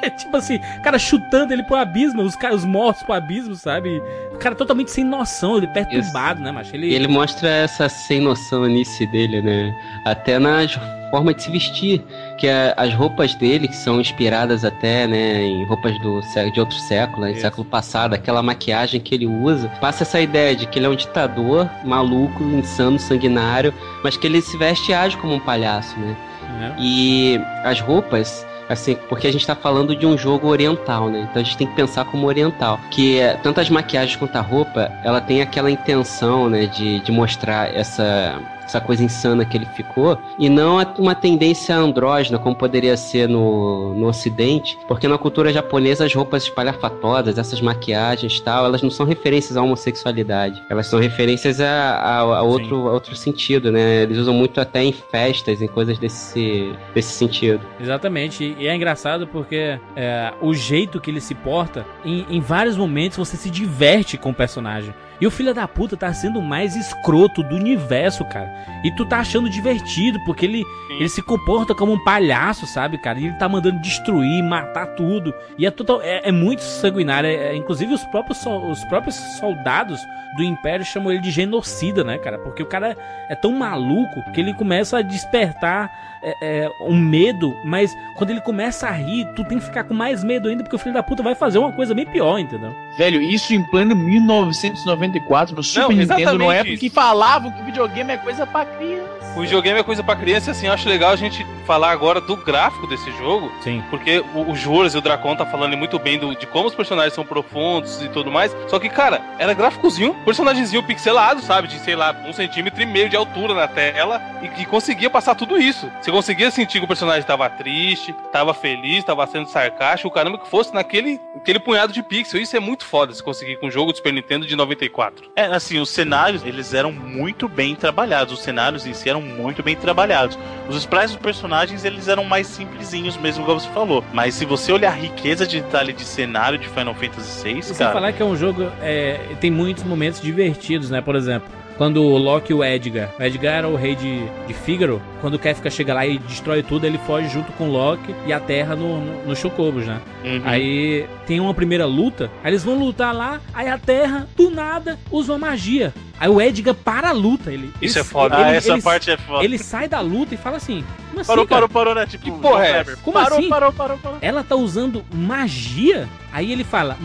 é 0.01 0.09
tipo 0.17 0.35
assim, 0.39 0.59
cara 0.83 0.99
chutando 0.99 1.53
ele 1.53 1.63
pro 1.65 1.77
abismo, 1.77 2.23
os 2.23 2.35
caras 2.35 2.61
os 2.61 2.65
mortos 2.65 3.03
pro 3.03 3.13
abismo, 3.13 3.55
sabe? 3.55 4.01
O 4.33 4.39
cara 4.39 4.55
totalmente 4.55 4.91
sem 4.91 5.05
noção, 5.05 5.59
ele 5.59 5.67
perturbado, 5.67 6.41
né, 6.41 6.51
macho? 6.51 6.75
Ele, 6.75 6.95
ele 6.95 7.07
mostra 7.07 7.49
essa 7.51 7.87
sem 7.87 8.19
noção 8.21 8.65
nisso 8.65 9.07
dele, 9.09 9.43
né? 9.43 9.75
Até 10.07 10.39
nas 10.39 10.75
formas 11.11 11.35
de 11.37 11.43
se 11.43 11.51
vestir. 11.51 12.03
Que 12.39 12.49
a- 12.49 12.75
as 12.77 12.95
roupas 12.95 13.35
dele, 13.35 13.69
que 13.69 13.77
são 13.77 14.01
inspiradas 14.01 14.65
até, 14.65 15.07
né, 15.07 15.43
em 15.43 15.65
roupas 15.67 15.99
do, 16.01 16.21
de 16.53 16.61
outro 16.61 16.77
século, 16.79 17.23
né, 17.27 17.35
século 17.35 17.65
passado, 17.65 18.15
aquela 18.15 18.43
maquiagem 18.43 19.01
que 19.01 19.15
ele 19.15 19.27
usa, 19.27 19.69
passa 19.81 20.03
essa 20.05 20.21
ideia 20.21 20.55
de 20.57 20.67
que 20.67 20.79
ele 20.79 20.87
é 20.87 20.89
um 20.89 20.95
ditador 20.97 21.69
maluco, 21.85 22.43
insano, 22.45 22.99
sanguinário, 22.99 23.75
mas 24.03 24.17
que 24.17 24.27
ele 24.27 24.41
se 24.41 24.57
veste 24.57 24.91
e 24.91 24.95
age 24.95 25.17
como 25.17 25.35
um 25.35 25.41
palhaço, 25.41 25.99
né? 25.99 26.17
né? 26.59 26.75
E 26.79 27.41
as 27.65 27.81
roupas, 27.81 28.47
assim, 28.69 28.97
porque 29.09 29.27
a 29.27 29.33
gente 29.33 29.47
tá 29.47 29.55
falando 29.55 29.95
de 29.97 30.07
um 30.07 30.17
jogo 30.19 30.49
oriental, 30.49 31.09
né? 31.09 31.27
Então 31.31 31.41
a 31.41 31.45
gente 31.45 31.57
tem 31.57 31.67
que 31.67 31.75
pensar 31.75 32.05
como 32.05 32.27
oriental. 32.27 32.79
Que 32.91 33.19
é, 33.19 33.35
tanto 33.35 33.61
as 33.61 33.69
maquiagens 33.71 34.17
quanto 34.17 34.37
a 34.37 34.41
roupa, 34.41 34.91
ela 35.05 35.21
tem 35.21 35.43
aquela 35.43 35.71
intenção, 35.71 36.49
né, 36.49 36.67
de, 36.67 37.01
de 37.01 37.11
mostrar 37.13 37.75
essa. 37.75 38.35
Essa 38.71 38.81
coisa 38.81 39.03
insana 39.03 39.45
que 39.45 39.57
ele 39.57 39.67
ficou, 39.67 40.17
e 40.39 40.49
não 40.49 40.79
a- 40.79 40.95
uma 40.97 41.13
tendência 41.15 41.75
andrógena, 41.77 42.39
como 42.39 42.55
poderia 42.55 42.97
ser 42.97 43.29
no, 43.29 43.95
no 43.95 44.07
Ocidente, 44.07 44.79
porque 44.87 45.09
na 45.09 45.19
cultura 45.19 45.53
japonesa 45.53 46.05
as 46.07 46.15
roupas 46.15 46.45
espalhafatosas, 46.45 47.37
essas 47.37 47.61
maquiagens 47.61 48.37
e 48.37 48.43
tal, 48.43 48.65
elas 48.65 48.81
não 48.81 48.89
são 48.91 49.05
referências 49.05 49.57
à 49.57 49.63
homossexualidade, 49.63 50.63
elas 50.71 50.87
são 50.87 51.01
referências 51.01 51.61
a, 51.61 51.67
a, 51.67 52.19
a 52.21 52.43
outro, 52.43 52.87
a 52.89 52.93
outro 52.93 53.17
sentido, 53.17 53.73
né? 53.73 54.03
Eles 54.05 54.19
usam 54.19 54.33
muito 54.35 54.61
até 54.61 54.85
em 54.85 54.93
festas, 54.93 55.61
em 55.61 55.67
coisas 55.67 55.99
desse, 55.99 56.73
desse 56.95 57.13
sentido. 57.13 57.61
Exatamente, 57.81 58.55
e 58.57 58.69
é 58.69 58.75
engraçado 58.77 59.27
porque 59.27 59.81
é, 59.97 60.33
o 60.41 60.55
jeito 60.55 61.01
que 61.01 61.11
ele 61.11 61.21
se 61.21 61.35
porta, 61.35 61.85
em, 62.05 62.25
em 62.31 62.41
vários 62.41 62.77
momentos 62.77 63.19
você 63.19 63.37
se 63.37 63.51
diverte 63.51 64.17
com 64.17 64.31
o 64.31 64.35
personagem. 64.35 64.95
E 65.21 65.27
o 65.27 65.31
filho 65.31 65.53
da 65.53 65.69
puta 65.69 65.97
tá 65.97 66.13
sendo 66.15 66.39
o 66.39 66.43
mais 66.43 66.75
escroto 66.75 67.43
do 67.43 67.55
universo, 67.55 68.25
cara. 68.25 68.51
E 68.83 68.91
tu 68.91 69.05
tá 69.05 69.19
achando 69.19 69.51
divertido, 69.51 70.19
porque 70.25 70.47
ele, 70.47 70.65
ele 70.99 71.09
se 71.09 71.21
comporta 71.23 71.75
como 71.75 71.93
um 71.93 72.03
palhaço, 72.03 72.67
sabe, 72.67 72.97
cara? 72.97 73.19
E 73.19 73.27
ele 73.27 73.35
tá 73.35 73.49
mandando 73.49 73.81
destruir, 73.81 74.43
matar 74.43 74.87
tudo. 74.95 75.35
E 75.59 75.67
é, 75.67 75.71
total, 75.71 76.01
é, 76.03 76.29
é 76.29 76.33
muito 76.33 76.63
sanguinário. 76.63 77.29
É, 77.29 77.35
é- 77.51 77.57
inclusive 77.57 77.93
os 77.93 78.05
próprios, 78.05 78.45
os 78.47 78.85
próprios 78.85 79.15
soldados 79.39 80.01
do 80.37 80.43
Império 80.43 80.87
chamam 80.87 81.13
ele 81.13 81.21
de 81.21 81.31
genocida, 81.31 82.03
né, 82.03 82.17
cara? 82.17 82.39
Porque 82.39 82.63
o 82.63 82.67
cara 82.67 82.97
é 83.29 83.35
tão 83.35 83.53
maluco 83.53 84.23
que 84.33 84.41
ele 84.41 84.55
começa 84.55 84.99
a 84.99 85.03
despertar 85.03 85.91
é, 86.23 86.37
é, 86.41 86.71
um 86.81 86.97
medo, 86.97 87.57
mas 87.65 87.97
quando 88.17 88.31
ele 88.31 88.41
começa 88.41 88.87
a 88.87 88.91
rir, 88.91 89.27
tu 89.35 89.45
tem 89.45 89.59
que 89.59 89.65
ficar 89.65 89.85
com 89.85 89.95
mais 89.95 90.23
medo 90.23 90.49
ainda, 90.49 90.63
porque 90.63 90.77
o 90.77 90.79
filho 90.79 90.95
da 90.95 91.03
puta 91.03 91.23
vai 91.23 91.35
fazer 91.35 91.59
uma 91.59 91.73
coisa 91.73 91.95
bem 91.95 92.07
pior, 92.07 92.39
entendeu? 92.39 92.75
Velho, 92.97 93.21
isso 93.21 93.55
em 93.55 93.63
plano 93.63 93.95
1994, 93.97 95.55
no 95.55 95.63
Super 95.63 95.83
Não, 95.83 95.89
Nintendo, 95.91 96.09
na 96.09 96.21
exatamente 96.21 96.55
época 96.55 96.71
isso. 96.75 96.81
que 96.81 96.91
falavam 96.91 97.51
que 97.53 97.63
videogame 97.63 98.13
é 98.13 98.17
coisa 98.17 98.47
pra 98.47 98.65
criança. 98.65 99.20
O 99.37 99.43
videogame 99.43 99.79
é 99.79 99.83
coisa 99.83 100.03
pra 100.03 100.17
criança, 100.17 100.51
assim, 100.51 100.67
eu 100.67 100.73
acho 100.73 100.89
legal 100.89 101.13
a 101.13 101.17
gente 101.17 101.47
falar 101.67 101.93
agora 101.93 102.21
do 102.21 102.37
gráfico 102.37 102.87
desse 102.89 103.11
jogo, 103.13 103.51
Sim. 103.63 103.83
porque 103.89 104.19
o, 104.35 104.51
o 104.51 104.57
Juras 104.57 104.93
e 104.95 104.99
o 104.99 105.01
Dracon 105.01 105.37
tá 105.37 105.47
falando 105.47 105.77
muito 105.77 105.99
bem 106.01 106.19
do- 106.19 106.35
de 106.35 106.47
como 106.49 106.67
os 106.67 106.75
personagens 106.75 107.15
são 107.15 107.25
profundos 107.25 108.03
e 108.03 108.09
tudo 108.09 108.31
mais. 108.31 108.55
Só 108.67 108.79
que, 108.79 108.89
cara, 108.89 109.23
era 109.39 109.55
gráficozinho, 109.55 110.15
personagemzinho 110.25 110.83
pixelado, 110.83 111.41
sabe? 111.43 111.69
De, 111.69 111.79
sei 111.79 111.95
lá, 111.95 112.15
um 112.27 112.33
centímetro 112.33 112.83
e 112.83 112.87
meio 112.87 113.09
de 113.09 113.17
altura 113.17 113.55
na 113.55 113.69
tela 113.69 114.21
e 114.43 114.49
que 114.49 114.65
conseguia 114.67 115.09
passar 115.09 115.37
tudo 115.37 115.57
isso. 115.59 115.89
Você 116.03 116.11
conseguia 116.11 116.51
sentir 116.51 116.81
que 116.81 116.85
o 116.85 116.89
personagem 116.89 117.23
tava 117.23 117.49
triste, 117.49 118.13
tava 118.33 118.53
feliz, 118.53 119.05
tava 119.05 119.25
sendo 119.29 119.49
sarcástico, 119.49 120.09
o 120.09 120.13
caramba 120.13 120.39
que 120.39 120.49
fosse 120.49 120.75
naquele 120.75 121.21
aquele 121.37 121.61
punhado 121.61 121.93
de 121.93 122.03
pixel. 122.03 122.41
Isso 122.41 122.57
é 122.57 122.61
muito 122.61 122.85
foda 122.85 123.15
se 123.15 123.23
conseguir 123.23 123.57
com 123.59 123.69
um 123.69 123.71
jogo 123.71 123.93
do 123.93 123.97
Super 123.97 124.13
Nintendo 124.13 124.45
de 124.45 124.57
94. 124.57 125.31
É, 125.37 125.45
assim, 125.47 125.79
os 125.79 125.89
cenários, 125.89 126.45
eles 126.45 126.75
eram 126.75 126.91
muito 126.93 127.49
bem 127.49 127.77
trabalhados. 127.77 128.35
Os 128.35 128.43
cenários 128.43 128.85
em 128.87 128.93
si 128.93 129.09
eram 129.09 129.20
muito 129.21 129.63
bem 129.63 129.77
trabalhados. 129.77 130.39
Os 130.69 130.77
sprites 130.77 131.13
dos 131.13 131.21
personagens, 131.23 131.85
eles 131.85 132.09
eram 132.09 132.25
mais 132.25 132.47
simplesinhos 132.47 133.17
mesmo, 133.17 133.45
como 133.45 133.61
você 133.61 133.69
falou. 133.71 134.05
Mas 134.13 134.35
se 134.35 134.45
você 134.45 134.73
olhar 134.73 134.91
a 134.93 134.95
riqueza 134.97 135.47
de 135.47 135.61
detalhe 135.61 135.93
de 135.93 136.05
cenário 136.05 136.59
de 136.59 136.69
Final 136.69 136.95
Fantasy 136.95 137.45
VI, 137.45 137.59
E 137.59 137.63
sem 137.63 137.77
cara... 137.77 137.93
falar 137.93 138.13
que 138.13 138.23
é 138.23 138.25
um 138.25 138.37
jogo. 138.37 138.71
É, 138.81 139.21
tem 139.41 139.51
muitos 139.51 139.85
momentos 139.85 140.21
divertidos, 140.21 140.91
né? 140.91 141.01
Por 141.01 141.15
exemplo, 141.17 141.49
quando 141.81 142.03
o 142.05 142.19
Loki 142.19 142.53
e 142.53 142.55
o 142.55 142.63
Edgar. 142.63 143.09
O 143.19 143.23
Edgar 143.23 143.55
era 143.55 143.67
o 143.67 143.75
rei 143.75 143.95
de, 143.97 144.23
de 144.47 144.53
Fígaro. 144.53 145.01
Quando 145.23 145.37
o 145.37 145.39
Kefka 145.39 145.71
chega 145.71 145.95
lá 145.95 146.07
e 146.07 146.19
destrói 146.19 146.63
tudo, 146.63 146.85
ele 146.87 146.99
foge 147.07 147.27
junto 147.31 147.51
com 147.53 147.71
o 147.71 147.73
Loki 147.73 148.15
e 148.27 148.35
a 148.35 148.39
Terra 148.39 148.77
no, 148.77 149.01
no, 149.01 149.25
no 149.29 149.35
Chocobos, 149.35 149.87
né? 149.87 149.99
Uhum. 150.23 150.43
Aí 150.45 151.07
tem 151.27 151.41
uma 151.41 151.55
primeira 151.55 151.87
luta, 151.87 152.31
aí 152.45 152.51
eles 152.51 152.63
vão 152.63 152.79
lutar 152.79 153.15
lá, 153.15 153.41
aí 153.55 153.67
a 153.67 153.79
Terra, 153.79 154.29
do 154.37 154.51
nada, 154.51 154.99
usa 155.11 155.33
uma 155.33 155.39
magia. 155.39 155.95
Aí 156.19 156.29
o 156.29 156.39
Edgar 156.39 156.75
para 156.75 157.09
a 157.09 157.13
luta. 157.13 157.51
Ele, 157.51 157.73
Isso 157.81 157.97
ele- 157.99 158.03
é 158.03 158.05
foda. 158.05 158.37
Ah, 158.37 158.49
ele- 158.49 158.57
essa 158.59 158.73
ele- 158.73 158.83
parte 158.83 159.11
é 159.11 159.17
foda. 159.17 159.43
Ele 159.43 159.57
sai 159.57 159.89
da 159.89 160.01
luta 160.01 160.35
e 160.35 160.37
fala 160.37 160.59
assim: 160.59 160.85
Como 161.09 161.21
assim, 161.23 161.29
Parou, 161.29 161.47
cara? 161.47 161.61
parou, 161.67 161.69
parou, 161.71 161.95
né? 161.95 162.07
Tipo, 162.07 162.25
Que 162.25 162.31
porra 162.31 162.67
é. 162.67 162.85
Como 163.03 163.15
parou, 163.15 163.39
assim? 163.39 163.49
Parou, 163.49 163.73
parou, 163.73 163.97
parou. 163.97 164.19
ela 164.21 164.45
tá 164.45 164.55
usando 164.55 165.03
magia? 165.11 166.07
Aí 166.31 166.53
ele 166.53 166.63
fala 166.63 166.99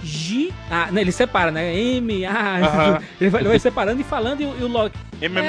magia. 0.00 0.50
Ah, 0.70 0.88
não, 0.90 1.00
ele 1.00 1.12
separa, 1.12 1.50
né? 1.50 1.74
M, 1.76 2.24
A. 2.26 3.00
Ele, 3.20 3.30
vai, 3.30 3.42
ele 3.42 3.48
vai 3.48 3.58
separando 3.58 4.00
e 4.00 4.04
falando, 4.04 4.40
e, 4.40 4.44
o- 4.46 4.54
e 4.60 4.62
o 4.62 4.68
Loki. 4.68 4.96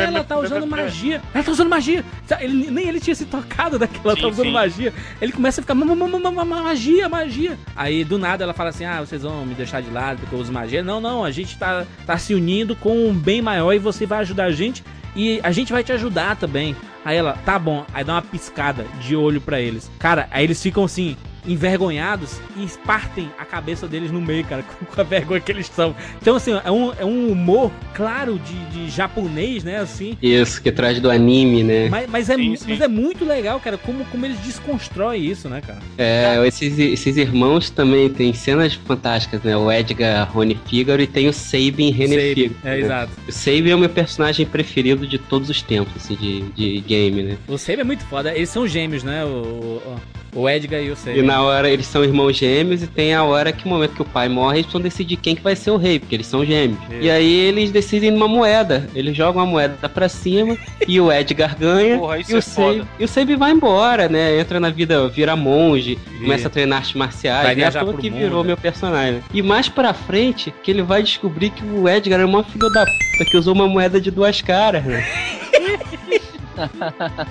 Ela 0.08 0.24
tá 0.24 0.36
usando 0.40 0.66
magia. 0.68 1.22
Ela 1.34 1.44
tá 1.44 1.52
usando 1.52 1.70
magia. 1.70 2.04
Ele, 2.40 2.72
nem 2.72 2.88
ele 2.88 3.00
tinha 3.00 3.16
se 3.16 3.26
tocado 3.26 3.78
daquela 3.78 4.16
Sim, 4.16 4.22
tá 4.22 4.28
usando 4.28 4.52
magia. 4.52 4.94
Ele 5.22 5.32
começa 5.32 5.62
a 5.62 5.64
ficar 5.64 5.76
"Ma- 5.76 5.86
ma- 5.86 5.96
ma- 5.96 6.20
ma- 6.20 6.46
ma- 6.46 6.64
magia, 6.64 7.08
magia. 7.08 7.58
Aí 7.76 8.04
do 8.04 8.18
nada 8.18 8.44
ela 8.44 8.54
fala 8.54 8.70
assim: 8.70 8.86
Ah, 8.86 9.00
vocês 9.02 9.22
vão 9.22 9.46
me 9.46 9.54
deixar 9.54 9.82
de 9.82 9.92
lado 9.92 10.20
porque 10.20 10.34
eu 10.34 10.40
uso 10.40 10.52
magia. 10.52 10.82
Não, 10.82 11.00
não, 11.00 11.24
a 11.24 11.30
gente 11.32 11.58
tá, 11.58 11.86
tá 12.06 12.18
se 12.18 12.34
unindo 12.34 12.76
com 12.76 13.08
um 13.10 13.14
bem 13.14 13.42
maior 13.42 13.74
e 13.74 13.80
você 13.80 14.06
vai 14.06 14.20
ajudar 14.20 14.46
a 14.46 14.52
gente. 14.52 14.84
E 15.16 15.40
a 15.44 15.52
gente 15.52 15.72
vai 15.72 15.84
te 15.84 15.92
ajudar 15.92 16.36
também. 16.36 16.76
Aí 17.06 17.18
ela, 17.18 17.34
tá 17.46 17.58
bom. 17.60 17.86
Aí 17.94 18.04
dá 18.04 18.14
uma 18.14 18.22
piscada 18.22 18.86
de 19.02 19.16
olho 19.16 19.40
pra 19.42 19.60
eles. 19.60 19.90
Cara, 20.00 20.28
aí 20.32 20.44
eles 20.44 20.62
ficam 20.62 20.84
assim, 20.84 21.16
envergonhados 21.48 22.40
e 22.58 22.68
partem 22.86 23.30
a 23.38 23.46
cabeça 23.46 23.88
deles 23.88 24.12
no 24.12 24.22
meio, 24.22 24.44
cara, 24.46 24.64
com 24.94 25.02
a 25.02 25.04
vergonha 25.04 25.40
que 25.40 25.52
eles 25.52 25.68
são. 25.68 25.96
Então, 26.22 26.36
assim, 26.36 26.52
é 26.64 26.72
um, 26.72 26.94
é 26.94 27.06
um 27.06 27.32
humor 27.32 27.72
claro 27.94 28.40
de, 28.40 28.66
de 28.66 28.90
japonês, 28.90 29.64
né? 29.64 29.78
Assim. 29.78 30.18
Isso, 30.22 30.62
que 30.62 30.72
traz 30.72 31.00
do 31.00 31.10
anime, 31.10 31.64
né? 31.64 31.90
Mas, 31.90 32.10
mas, 32.10 32.30
é, 32.30 32.36
Sim, 32.36 32.56
sim. 32.56 32.66
mas 32.70 32.82
é 32.82 32.88
muito 32.88 33.26
legal, 33.26 33.60
cara, 33.60 33.78
como, 33.78 34.04
como 34.06 34.26
eles 34.26 34.40
desconstroem 34.40 35.24
isso, 35.24 35.48
né, 35.50 35.62
cara? 35.62 35.80
É, 35.98 36.46
esses, 36.48 36.78
esses 36.78 37.18
irmãos 37.18 37.70
também 37.70 38.10
tem 38.10 38.34
cenas 38.34 38.74
fantásticas, 38.74 39.42
né? 39.44 39.56
O 39.56 39.72
Edgar 39.72 40.32
Rony 40.32 40.60
Figaro 40.68 41.02
e 41.02 41.08
tem 41.08 41.28
o 41.28 41.34
Sabin 41.34 41.92
René 41.92 42.16
Sabe? 42.16 42.36
Figaro. 42.36 42.56
É, 42.64 42.70
né? 42.70 42.80
exato. 42.80 43.12
O 43.28 43.32
Sabin 43.32 43.70
é 43.70 43.76
o 43.76 43.80
meu 43.80 43.90
personagem 43.90 44.46
preferido 44.46 45.08
de 45.08 45.18
todos 45.18 45.50
os 45.50 45.62
tempos, 45.62 45.94
assim, 45.96 46.16
de, 46.16 46.42
de 46.52 46.82
game, 46.82 47.24
né? 47.24 47.38
O 47.48 47.58
Sabe 47.58 47.82
é 47.82 47.84
muito 47.84 48.04
foda. 48.06 48.34
Eles 48.36 48.50
são 48.50 48.68
gêmeos, 48.68 49.04
né? 49.04 49.24
O, 49.26 49.28
o, 49.28 49.82
o 50.29 50.29
Edgar 50.50 50.82
e 50.82 50.92
o 50.92 50.96
Sabe. 50.96 51.20
E 51.20 51.22
na 51.22 51.42
hora 51.42 51.70
eles 51.70 51.86
são 51.86 52.04
irmãos 52.04 52.36
gêmeos 52.36 52.84
e 52.84 52.88
tem 52.88 53.14
a 53.14 53.24
hora 53.24 53.52
que 53.52 53.66
o 53.66 53.70
momento 53.70 53.94
que 53.96 54.02
o 54.02 54.06
pai 54.06 54.30
morre, 54.30 54.58
eles 54.58 54.66
precisam 54.66 54.82
decidir 54.82 55.18
quem 55.18 55.36
que 55.36 55.42
vai 55.42 55.56
ser 55.56 55.72
o 55.72 55.78
rei, 55.78 56.00
porque 56.00 56.16
eles 56.16 56.28
são 56.28 56.46
gêmeos. 56.46 56.80
Isso. 56.84 57.02
E 57.02 57.10
aí 57.10 57.34
eles 57.34 57.72
decidem 57.72 58.12
numa 58.12 58.28
moeda. 58.28 58.88
Eles 58.94 59.16
jogam 59.16 59.42
a 59.42 59.46
moeda 59.46 59.90
pra 59.90 60.08
cima 60.10 60.58
e 60.88 61.00
o 61.00 61.12
Edgar 61.12 61.58
ganha. 61.58 61.98
Porra, 61.98 62.20
isso 62.20 62.32
e, 62.32 62.36
o 62.36 62.38
é 62.38 62.86
e 63.00 63.04
o 63.06 63.08
Sabe 63.08 63.36
vai 63.36 63.52
embora, 63.52 64.08
né? 64.08 64.40
Entra 64.40 64.60
na 64.60 64.70
vida, 64.70 65.08
vira 65.08 65.36
monge, 65.36 65.98
começa 66.20 66.48
a 66.48 66.52
treinar 66.52 66.80
artes 66.80 66.94
marciais. 66.94 67.44
Vai 67.44 67.56
né? 67.56 67.62
viajar 67.62 67.86
pro 67.86 67.98
que 67.98 68.10
mundo, 68.10 68.20
virou 68.20 68.44
né? 68.44 68.48
meu 68.48 68.58
personagem. 68.58 69.14
né? 69.14 69.24
E 69.34 69.42
mais 69.42 69.70
pra 69.70 69.94
frente, 69.94 70.54
que 70.64 70.72
ele 70.72 70.82
vai 70.82 71.02
descobrir 71.02 71.50
que 71.50 71.64
o 71.64 71.88
Edgar 71.88 72.20
é 72.20 72.26
uma 72.26 72.44
filha 72.44 72.70
da 72.70 72.86
puta 72.86 73.26
que 73.30 73.38
usou 73.38 73.54
uma 73.54 73.68
moeda 73.68 74.00
de 74.00 74.12
duas 74.12 74.42
caras, 74.42 74.84
né? 74.86 75.06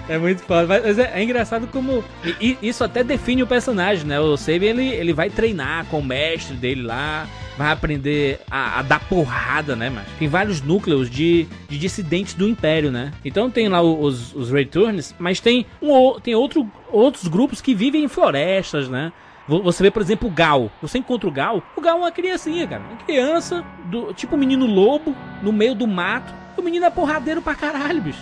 É 0.09 0.19
muito 0.19 0.43
foda. 0.43 0.81
Mas 0.83 0.99
é, 0.99 1.13
é 1.15 1.23
engraçado 1.23 1.67
como. 1.69 2.05
e- 2.41 2.57
e 2.63 2.69
isso 2.69 2.83
até 2.85 3.03
define 3.05 3.43
o 3.43 3.47
personagem, 3.47 4.05
né? 4.07 4.19
O 4.21 4.37
Sabe 4.37 4.65
ele, 4.67 4.87
ele 4.89 5.13
vai 5.13 5.31
treinar 5.31 5.85
com 5.87 5.99
o 5.99 6.05
mestre 6.05 6.57
dele 6.57 6.83
lá. 6.83 7.27
Vai 7.57 7.73
aprender 7.73 8.39
a, 8.49 8.79
a 8.79 8.83
dar 8.83 9.01
porrada, 9.01 9.75
né, 9.75 9.91
mas 9.91 10.07
Tem 10.17 10.29
vários 10.29 10.63
núcleos 10.63 11.11
de, 11.11 11.45
de 11.69 11.77
dissidentes 11.77 12.33
do 12.35 12.47
Império, 12.47 12.93
né? 12.93 13.11
Então 13.25 13.51
tem 13.51 13.67
lá 13.69 13.83
os, 13.83 14.33
os 14.33 14.53
Returns, 14.53 15.13
mas 15.19 15.41
tem, 15.41 15.67
um, 15.83 16.21
tem 16.21 16.37
outro, 16.37 16.71
outros 16.89 17.27
grupos 17.27 17.61
que 17.61 17.75
vivem 17.75 18.05
em 18.05 18.09
florestas, 18.09 18.89
né? 18.89 19.13
Vo- 19.49 19.61
Você 19.65 19.83
vê, 19.83 19.91
por 19.91 20.01
exemplo, 20.01 20.29
o 20.29 20.31
Gal. 20.33 20.71
Você 20.81 20.99
encontra 20.99 21.29
o 21.29 21.33
Gal, 21.33 21.61
o 21.77 21.81
Gal 21.81 21.97
é 21.97 22.01
uma 22.03 22.13
criancinha, 22.13 22.65
cara. 22.65 22.81
Uma 22.89 22.97
criança, 22.99 23.65
do, 23.87 24.15
tipo 24.15 24.37
um 24.37 24.39
menino 24.39 24.65
lobo, 24.65 25.13
no 25.43 25.53
meio 25.53 25.75
do 25.75 25.87
mato. 25.89 26.33
O 26.57 26.63
menino 26.63 26.85
é 26.87 26.91
porradeiro 26.91 27.43
pra 27.43 27.57
caralho, 27.57 28.01
bicho. 28.01 28.21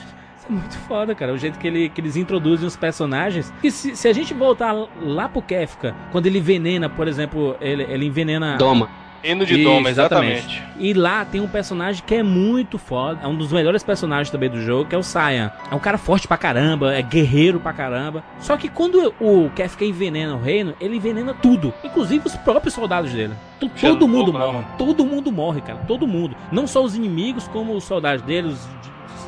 É 0.49 0.53
muito 0.53 0.77
foda, 0.81 1.15
cara. 1.15 1.33
O 1.33 1.39
jeito 1.39 1.59
que, 1.59 1.67
ele, 1.67 1.89
que 1.89 2.01
eles 2.01 2.17
introduzem 2.17 2.67
os 2.67 2.77
personagens. 2.77 3.53
E 3.63 3.71
se, 3.71 3.97
se 3.97 4.09
a 4.09 4.13
gente 4.13 4.33
voltar 4.33 4.73
lá 5.01 5.29
pro 5.29 5.43
Kefka, 5.43 5.95
quando 6.13 6.27
ele 6.27 6.39
envenena, 6.39 6.89
por 6.89 7.09
exemplo, 7.09 7.57
ele, 7.61 7.83
ele 7.85 8.07
envenena. 8.07 8.57
Doma. 8.57 8.89
Reino 9.23 9.45
de 9.45 9.55
Isso, 9.55 9.65
Doma, 9.65 9.91
exatamente. 9.91 10.63
E 10.79 10.95
lá 10.95 11.25
tem 11.25 11.41
um 11.41 11.49
personagem 11.49 12.01
que 12.07 12.15
é 12.15 12.23
muito 12.23 12.79
foda. 12.79 13.19
É 13.25 13.27
um 13.27 13.35
dos 13.35 13.51
melhores 13.51 13.83
personagens 13.83 14.31
também 14.31 14.49
do 14.49 14.61
jogo, 14.61 14.89
que 14.89 14.95
é 14.95 14.99
o 14.99 15.03
Saiyan. 15.03 15.51
É 15.69 15.75
um 15.75 15.81
cara 15.81 15.99
forte 15.99 16.29
pra 16.29 16.37
caramba, 16.37 16.95
é 16.95 17.03
guerreiro 17.03 17.59
pra 17.59 17.73
caramba. 17.73 18.23
Só 18.39 18.57
que 18.57 18.69
quando 18.69 19.13
o 19.21 19.51
Kefka 19.51 19.85
envenena 19.85 20.37
o 20.37 20.41
reino, 20.41 20.75
ele 20.81 20.97
envenena 20.97 21.35
tudo. 21.35 21.75
Inclusive 21.83 22.25
os 22.25 22.37
próprios 22.37 22.75
soldados 22.75 23.13
dele. 23.13 23.35
Todo 23.81 24.07
mundo 24.07 24.33
morre. 24.33 24.53
mano? 24.53 24.67
Todo 24.79 25.05
mundo 25.05 25.33
morre, 25.33 25.61
cara. 25.61 25.81
Todo 25.89 26.07
mundo. 26.07 26.37
Não 26.53 26.67
só 26.67 26.85
os 26.85 26.95
inimigos, 26.95 27.49
como 27.49 27.75
os 27.75 27.83
soldados 27.83 28.23
dele, 28.23 28.49
os, 28.49 28.69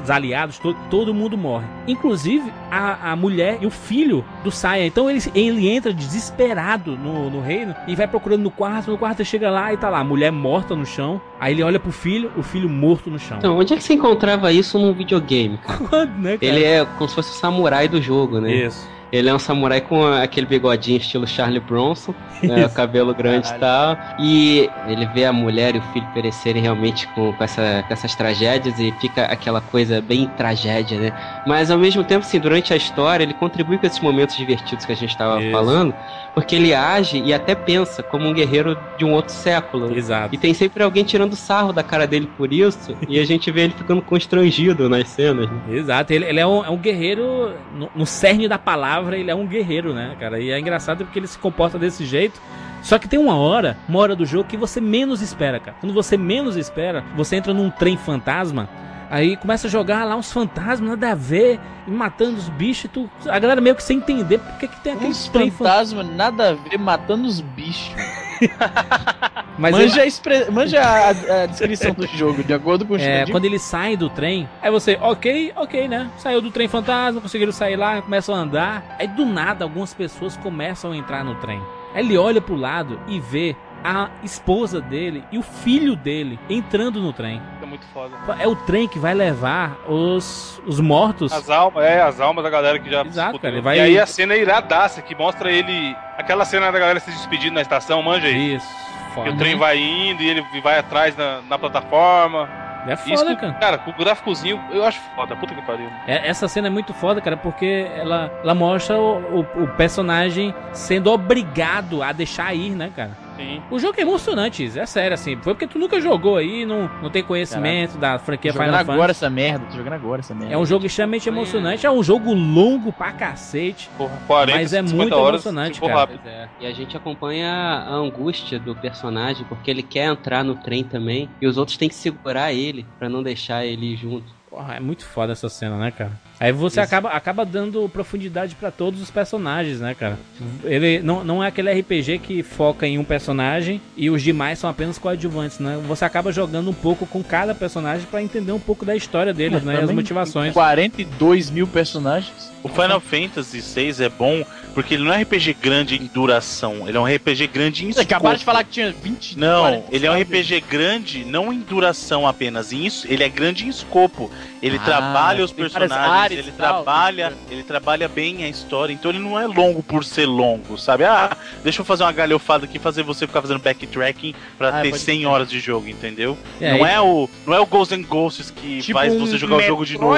os 0.02 0.10
aliados, 0.10 0.58
todo, 0.58 0.76
todo 0.90 1.14
mundo 1.14 1.36
morre. 1.36 1.66
Inclusive 1.86 2.52
a, 2.70 3.12
a 3.12 3.16
mulher 3.16 3.58
e 3.60 3.66
o 3.66 3.70
filho 3.70 4.24
do 4.42 4.50
Saiyan. 4.50 4.86
Então 4.86 5.10
ele, 5.10 5.22
ele 5.34 5.68
entra 5.68 5.92
desesperado 5.92 6.96
no, 6.96 7.30
no 7.30 7.40
reino 7.40 7.74
e 7.86 7.94
vai 7.94 8.06
procurando 8.06 8.42
no 8.42 8.50
quarto. 8.50 8.90
No 8.90 8.98
quarto 8.98 9.20
ele 9.20 9.28
chega 9.28 9.50
lá 9.50 9.72
e 9.72 9.76
tá 9.76 9.88
lá, 9.88 10.00
a 10.00 10.04
mulher 10.04 10.30
morta 10.30 10.74
no 10.74 10.86
chão. 10.86 11.20
Aí 11.40 11.54
ele 11.54 11.62
olha 11.62 11.78
pro 11.78 11.92
filho, 11.92 12.30
o 12.36 12.42
filho 12.42 12.68
morto 12.68 13.10
no 13.10 13.18
chão. 13.18 13.38
Então, 13.38 13.58
onde 13.58 13.72
é 13.72 13.76
que 13.76 13.82
você 13.82 13.94
encontrava 13.94 14.52
isso 14.52 14.78
num 14.78 14.92
videogame? 14.92 15.58
Quando, 15.88 16.12
né, 16.18 16.36
cara? 16.36 16.52
Ele 16.52 16.64
é 16.64 16.84
como 16.84 17.08
se 17.08 17.14
fosse 17.14 17.30
o 17.30 17.34
samurai 17.34 17.88
do 17.88 18.00
jogo, 18.02 18.40
né? 18.40 18.52
Isso. 18.52 18.97
Ele 19.12 19.28
é 19.28 19.34
um 19.34 19.38
samurai 19.38 19.80
com 19.80 20.04
aquele 20.06 20.46
bigodinho 20.46 20.98
estilo 20.98 21.26
Charlie 21.26 21.60
Bronson, 21.60 22.14
né, 22.42 22.68
cabelo 22.74 23.14
grande 23.14 23.48
e 23.48 23.58
tal. 23.58 23.96
E 24.18 24.68
ele 24.86 25.06
vê 25.06 25.24
a 25.24 25.32
mulher 25.32 25.74
e 25.74 25.78
o 25.78 25.82
filho 25.92 26.06
perecerem 26.12 26.60
realmente 26.62 27.06
com, 27.08 27.32
com, 27.32 27.44
essa- 27.44 27.84
com 27.86 27.92
essas 27.92 28.14
tragédias 28.14 28.78
e 28.78 28.92
fica 29.00 29.24
aquela 29.24 29.60
coisa 29.60 30.00
bem 30.00 30.26
tragédia, 30.36 30.98
né? 30.98 31.12
Mas 31.46 31.70
ao 31.70 31.78
mesmo 31.78 32.04
tempo, 32.04 32.24
assim, 32.26 32.38
durante 32.38 32.72
a 32.72 32.76
história, 32.76 33.22
ele 33.24 33.34
contribui 33.34 33.78
com 33.78 33.86
esses 33.86 34.00
momentos 34.00 34.36
divertidos 34.36 34.84
que 34.84 34.92
a 34.92 34.96
gente 34.96 35.10
estava 35.10 35.40
falando, 35.50 35.94
porque 36.34 36.56
ele 36.56 36.74
age 36.74 37.22
e 37.24 37.32
até 37.32 37.54
pensa 37.54 38.02
como 38.02 38.28
um 38.28 38.32
guerreiro 38.34 38.76
de 38.98 39.04
um 39.04 39.12
outro 39.12 39.32
século. 39.32 39.96
Exato. 39.96 40.34
E 40.34 40.38
tem 40.38 40.52
sempre 40.52 40.82
alguém 40.82 41.02
tirando 41.04 41.34
sarro 41.34 41.72
da 41.72 41.82
cara 41.82 42.06
dele 42.06 42.28
por 42.36 42.52
isso, 42.52 42.94
e 43.08 43.18
a 43.18 43.24
gente 43.24 43.50
vê 43.50 43.62
ele 43.62 43.72
ficando 43.76 44.02
constrangido 44.02 44.88
nas 44.88 45.08
cenas. 45.08 45.48
né? 45.50 45.60
Exato, 45.70 46.12
ele, 46.12 46.24
ele 46.26 46.40
é, 46.40 46.46
um, 46.46 46.64
é 46.64 46.70
um 46.70 46.76
guerreiro, 46.76 47.52
no, 47.74 47.88
no 47.94 48.06
cerne 48.06 48.46
da 48.48 48.58
palavra, 48.58 48.97
ele 49.06 49.30
é 49.30 49.34
um 49.34 49.46
guerreiro, 49.46 49.92
né, 49.94 50.16
cara? 50.18 50.40
E 50.40 50.50
é 50.50 50.58
engraçado 50.58 51.04
porque 51.04 51.18
ele 51.18 51.26
se 51.26 51.38
comporta 51.38 51.78
desse 51.78 52.04
jeito. 52.04 52.40
Só 52.82 52.98
que 52.98 53.08
tem 53.08 53.18
uma 53.18 53.36
hora, 53.36 53.76
uma 53.88 53.98
hora 53.98 54.14
do 54.14 54.24
jogo 54.24 54.44
que 54.48 54.56
você 54.56 54.80
menos 54.80 55.20
espera, 55.20 55.58
cara. 55.58 55.76
Quando 55.80 55.92
você 55.92 56.16
menos 56.16 56.56
espera, 56.56 57.02
você 57.16 57.36
entra 57.36 57.52
num 57.52 57.70
trem 57.70 57.96
fantasma, 57.96 58.68
aí 59.10 59.36
começa 59.36 59.66
a 59.66 59.70
jogar 59.70 60.04
lá 60.04 60.14
uns 60.14 60.30
fantasmas, 60.32 60.88
nada 60.90 61.10
a 61.10 61.14
ver, 61.14 61.58
matando 61.86 62.36
os 62.36 62.48
bichos 62.48 62.84
e 62.84 62.88
tu. 62.88 63.10
A 63.28 63.38
galera 63.38 63.60
meio 63.60 63.74
que 63.74 63.82
sem 63.82 63.98
entender 63.98 64.38
porque 64.38 64.68
que 64.68 64.80
tem 64.80 64.92
aquele 64.92 65.10
Uns 65.10 65.28
trem 65.28 65.50
fantasma. 65.50 66.02
fantasmas, 66.04 66.16
nada 66.16 66.50
a 66.50 66.52
ver, 66.54 66.78
matando 66.78 67.26
os 67.26 67.40
bichos. 67.40 67.94
Mas 69.58 69.72
manja 69.72 70.02
a, 70.02 70.06
expre- 70.06 70.50
manja 70.50 70.80
a, 70.80 71.08
a 71.42 71.46
descrição 71.46 71.92
do 71.92 72.06
jogo, 72.06 72.44
de 72.44 72.54
acordo 72.54 72.86
com 72.86 72.94
o 72.94 72.96
É, 72.96 73.26
quando 73.26 73.44
eles 73.44 73.60
saem 73.62 73.96
do 73.96 74.08
trem, 74.08 74.48
aí 74.62 74.70
você, 74.70 74.96
ok, 75.00 75.52
ok, 75.56 75.88
né? 75.88 76.08
Saiu 76.16 76.40
do 76.40 76.50
trem 76.52 76.68
fantasma, 76.68 77.20
conseguiram 77.20 77.50
sair 77.50 77.74
lá, 77.74 78.00
começam 78.00 78.34
a 78.34 78.38
andar. 78.38 78.96
Aí 78.98 79.08
do 79.08 79.26
nada 79.26 79.64
algumas 79.64 79.92
pessoas 79.92 80.36
começam 80.36 80.92
a 80.92 80.96
entrar 80.96 81.24
no 81.24 81.34
trem. 81.36 81.60
Aí 81.92 82.04
ele 82.04 82.16
olha 82.16 82.40
pro 82.40 82.54
lado 82.54 83.00
e 83.08 83.18
vê 83.18 83.56
a 83.84 84.08
esposa 84.22 84.80
dele 84.80 85.24
e 85.30 85.38
o 85.38 85.42
filho 85.42 85.94
dele 85.96 86.38
entrando 86.48 87.00
no 87.00 87.12
trem. 87.12 87.40
É 87.62 87.66
muito 87.66 87.86
foda. 87.86 88.14
É 88.38 88.46
o 88.46 88.54
trem 88.56 88.88
que 88.88 88.98
vai 88.98 89.14
levar 89.14 89.76
os, 89.88 90.60
os 90.66 90.80
mortos. 90.80 91.32
As 91.32 91.48
almas, 91.50 91.84
é, 91.84 92.00
as 92.02 92.20
almas 92.20 92.44
da 92.44 92.50
galera 92.50 92.78
que 92.78 92.90
já 92.90 93.02
Exato, 93.04 93.38
cara, 93.38 93.60
vai- 93.60 93.76
E 93.78 93.80
aí 93.80 93.98
a 93.98 94.06
cena 94.06 94.34
é 94.34 94.38
iradaça, 94.40 95.00
que 95.02 95.14
mostra 95.14 95.50
ele. 95.50 95.96
Aquela 96.16 96.44
cena 96.44 96.70
da 96.70 96.78
galera 96.78 97.00
se 97.00 97.10
despedindo 97.10 97.54
na 97.54 97.62
estação, 97.62 98.02
manja 98.02 98.26
aí. 98.26 98.54
Isso, 98.56 98.66
foda. 99.14 99.30
o 99.30 99.36
trem 99.36 99.56
vai 99.56 99.78
indo 99.78 100.22
e 100.22 100.28
ele 100.28 100.44
vai 100.62 100.78
atrás 100.78 101.16
na, 101.16 101.40
na 101.48 101.58
plataforma. 101.58 102.48
É 102.86 102.94
Isso, 102.94 103.08
foda, 103.18 103.36
cara. 103.36 103.52
cara, 103.54 103.78
com 103.78 103.90
o 103.90 103.94
gráficozinho, 103.94 104.58
eu 104.70 104.82
acho 104.84 104.98
foda. 105.14 105.36
Puta 105.36 105.54
que 105.54 105.60
pariu. 105.62 105.88
É- 106.06 106.28
Essa 106.28 106.48
cena 106.48 106.68
é 106.68 106.70
muito 106.70 106.94
foda, 106.94 107.20
cara, 107.20 107.36
porque 107.36 107.86
ela, 107.94 108.30
ela 108.42 108.54
mostra 108.54 108.98
o, 108.98 109.40
o- 109.40 109.64
o 109.64 109.68
personagem 109.76 110.54
sendo 110.72 111.10
obrigado 111.12 112.02
a 112.02 112.12
deixar 112.12 112.54
ir, 112.54 112.70
né, 112.70 112.90
cara? 112.94 113.10
Sim. 113.38 113.62
O 113.70 113.78
jogo 113.78 113.94
é 113.98 114.02
emocionante, 114.02 114.64
é 114.76 114.84
sério, 114.84 115.14
assim. 115.14 115.36
Foi 115.36 115.54
porque 115.54 115.68
tu 115.68 115.78
nunca 115.78 116.00
jogou 116.00 116.36
aí, 116.36 116.66
não, 116.66 116.90
não 117.00 117.08
tem 117.08 117.22
conhecimento 117.22 117.96
da 117.96 118.18
franquia 118.18 118.52
Tô 118.52 118.58
jogando 118.58 118.76
Final 118.78 118.80
agora 118.80 119.14
Fantasy. 119.14 119.24
essa 119.24 119.30
merda, 119.30 119.66
tô 119.70 119.76
jogando 119.76 119.92
agora 119.92 120.20
essa 120.20 120.34
merda. 120.34 120.54
É 120.54 120.58
um 120.58 120.66
jogo 120.66 120.86
extremamente 120.86 121.28
emocionante, 121.28 121.86
é 121.86 121.90
um 121.90 122.02
jogo 122.02 122.34
longo 122.34 122.92
pra 122.92 123.12
cacete. 123.12 123.88
Porra, 123.96 124.18
40, 124.26 124.58
Mas 124.58 124.72
é 124.72 124.76
50 124.78 124.96
muito 124.96 125.14
horas, 125.14 125.46
emocionante, 125.46 125.80
cara. 125.80 125.94
rápido. 125.94 126.20
E 126.60 126.66
a 126.66 126.72
gente 126.72 126.96
acompanha 126.96 127.48
a 127.52 127.94
angústia 127.94 128.58
do 128.58 128.74
personagem, 128.74 129.46
porque 129.48 129.70
ele 129.70 129.84
quer 129.84 130.06
entrar 130.06 130.42
no 130.42 130.56
trem 130.56 130.82
também, 130.82 131.28
e 131.40 131.46
os 131.46 131.56
outros 131.56 131.76
têm 131.76 131.88
que 131.88 131.94
segurar 131.94 132.52
ele 132.52 132.84
pra 132.98 133.08
não 133.08 133.22
deixar 133.22 133.64
ele 133.64 133.92
ir 133.92 133.96
junto. 133.96 134.26
Porra, 134.50 134.74
é 134.74 134.80
muito 134.80 135.04
foda 135.04 135.32
essa 135.32 135.48
cena, 135.48 135.76
né, 135.76 135.92
cara? 135.92 136.12
Aí 136.40 136.52
você 136.52 136.78
acaba, 136.80 137.08
acaba 137.10 137.44
dando 137.44 137.88
profundidade 137.88 138.54
pra 138.54 138.70
todos 138.70 139.02
os 139.02 139.10
personagens, 139.10 139.80
né, 139.80 139.94
cara? 139.94 140.16
Ele 140.62 141.00
não, 141.00 141.24
não 141.24 141.42
é 141.42 141.48
aquele 141.48 141.72
RPG 141.72 142.18
que 142.20 142.42
foca 142.44 142.86
em 142.86 142.96
um 142.98 143.02
personagem 143.04 143.80
e 143.96 144.08
os 144.08 144.22
demais 144.22 144.58
são 144.58 144.70
apenas 144.70 144.98
coadjuvantes, 144.98 145.58
né? 145.58 145.78
Você 145.88 146.04
acaba 146.04 146.30
jogando 146.30 146.70
um 146.70 146.74
pouco 146.74 147.06
com 147.06 147.24
cada 147.24 147.54
personagem 147.54 148.06
pra 148.08 148.22
entender 148.22 148.52
um 148.52 148.60
pouco 148.60 148.84
da 148.84 148.94
história 148.94 149.34
deles, 149.34 149.64
Mas 149.64 149.74
né? 149.74 149.80
E 149.80 149.84
as 149.84 149.90
motivações. 149.90 150.52
42 150.52 151.50
mil 151.50 151.66
personagens. 151.66 152.52
O 152.62 152.68
Final 152.68 153.00
Fantasy 153.00 153.60
VI 153.60 154.04
é 154.04 154.08
bom 154.08 154.44
porque 154.74 154.94
ele 154.94 155.04
não 155.04 155.12
é 155.12 155.22
RPG 155.22 155.54
grande 155.60 155.96
em 155.96 156.06
duração, 156.06 156.86
ele 156.88 156.96
é 156.96 157.00
um 157.00 157.04
RPG 157.06 157.46
grande 157.48 157.84
em 157.86 157.92
Você 157.92 158.00
acabaram 158.00 158.34
de 158.36 158.40
escopo. 158.40 158.52
falar 158.52 158.64
que 158.64 158.70
tinha 158.70 158.92
20 158.92 159.38
Não, 159.38 159.60
40, 159.62 159.84
ele 159.90 160.06
é 160.06 160.10
um? 160.10 160.20
RPG 160.20 160.60
grande, 160.68 161.24
não 161.24 161.52
em 161.52 161.60
duração 161.60 162.26
apenas, 162.26 162.72
em 162.72 162.84
isso, 162.84 163.06
ele 163.08 163.24
é 163.24 163.28
grande 163.28 163.64
em 163.64 163.68
escopo. 163.68 164.30
Ele 164.62 164.76
Ah, 164.76 164.84
trabalha 164.84 165.44
os 165.44 165.52
personagens, 165.52 165.88
áreas 166.32 166.46
ele 166.46 166.52
tal. 166.56 166.82
trabalha, 166.84 167.32
ele 167.50 167.62
trabalha 167.62 168.08
bem 168.08 168.44
a 168.44 168.48
história, 168.48 168.92
então 168.92 169.10
ele 169.10 169.18
não 169.18 169.38
é 169.38 169.46
longo 169.46 169.82
por 169.82 170.04
ser 170.04 170.26
longo, 170.26 170.76
sabe? 170.78 171.04
Ah, 171.04 171.36
deixa 171.62 171.80
eu 171.80 171.84
fazer 171.84 172.04
uma 172.04 172.12
galhofada 172.12 172.64
aqui, 172.64 172.78
fazer 172.78 173.02
você 173.02 173.26
ficar 173.26 173.42
fazendo 173.42 173.60
backtracking 173.60 174.34
pra 174.56 174.68
Ah, 174.68 174.82
ter 174.82 174.90
pode 174.90 175.02
100 175.02 175.18
crer. 175.20 175.28
horas 175.28 175.50
de 175.50 175.60
jogo, 175.60 175.88
entendeu? 175.88 176.36
É, 176.60 176.72
não 176.78 176.86
e- 176.86 176.90
é 176.90 177.00
o 177.00 177.28
não 177.46 177.54
é 177.54 177.60
o 177.60 177.66
Ghosts 177.66 177.98
and 177.98 178.02
Ghosts 178.02 178.50
que 178.50 178.80
Tipo 178.80 178.98
faz 178.98 179.14
você 179.14 179.36
jogar 179.38 179.56
o 179.56 179.62
jogo 179.62 179.84
de 179.86 179.98
novo. 179.98 180.16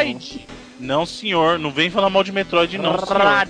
Não, 0.79 1.05
senhor, 1.05 1.59
não 1.59 1.71
vem 1.71 1.91
falar 1.91 2.09
mal 2.09 2.25
de 2.25 2.33
Metroid 2.33 2.79
não, 2.79 2.99
senhor. 2.99 3.47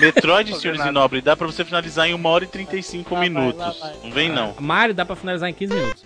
Metroid, 0.00 0.56
senhores 0.58 0.84
e 0.84 0.90
nobres, 0.90 1.22
dá 1.22 1.36
pra 1.36 1.46
você 1.46 1.64
finalizar 1.64 2.08
em 2.08 2.14
1 2.14 2.26
hora 2.26 2.44
e 2.44 2.46
35 2.48 3.14
Lá 3.14 3.20
vai, 3.20 3.28
minutos. 3.28 3.60
lá 3.60 3.70
vai. 3.80 3.92
Não 4.02 4.10
vem 4.10 4.28
não. 4.30 4.54
Mario 4.58 4.94
dá 4.94 5.04
pra 5.04 5.14
finalizar 5.14 5.48
em 5.48 5.54
15 5.54 5.74
minutos. 5.74 6.02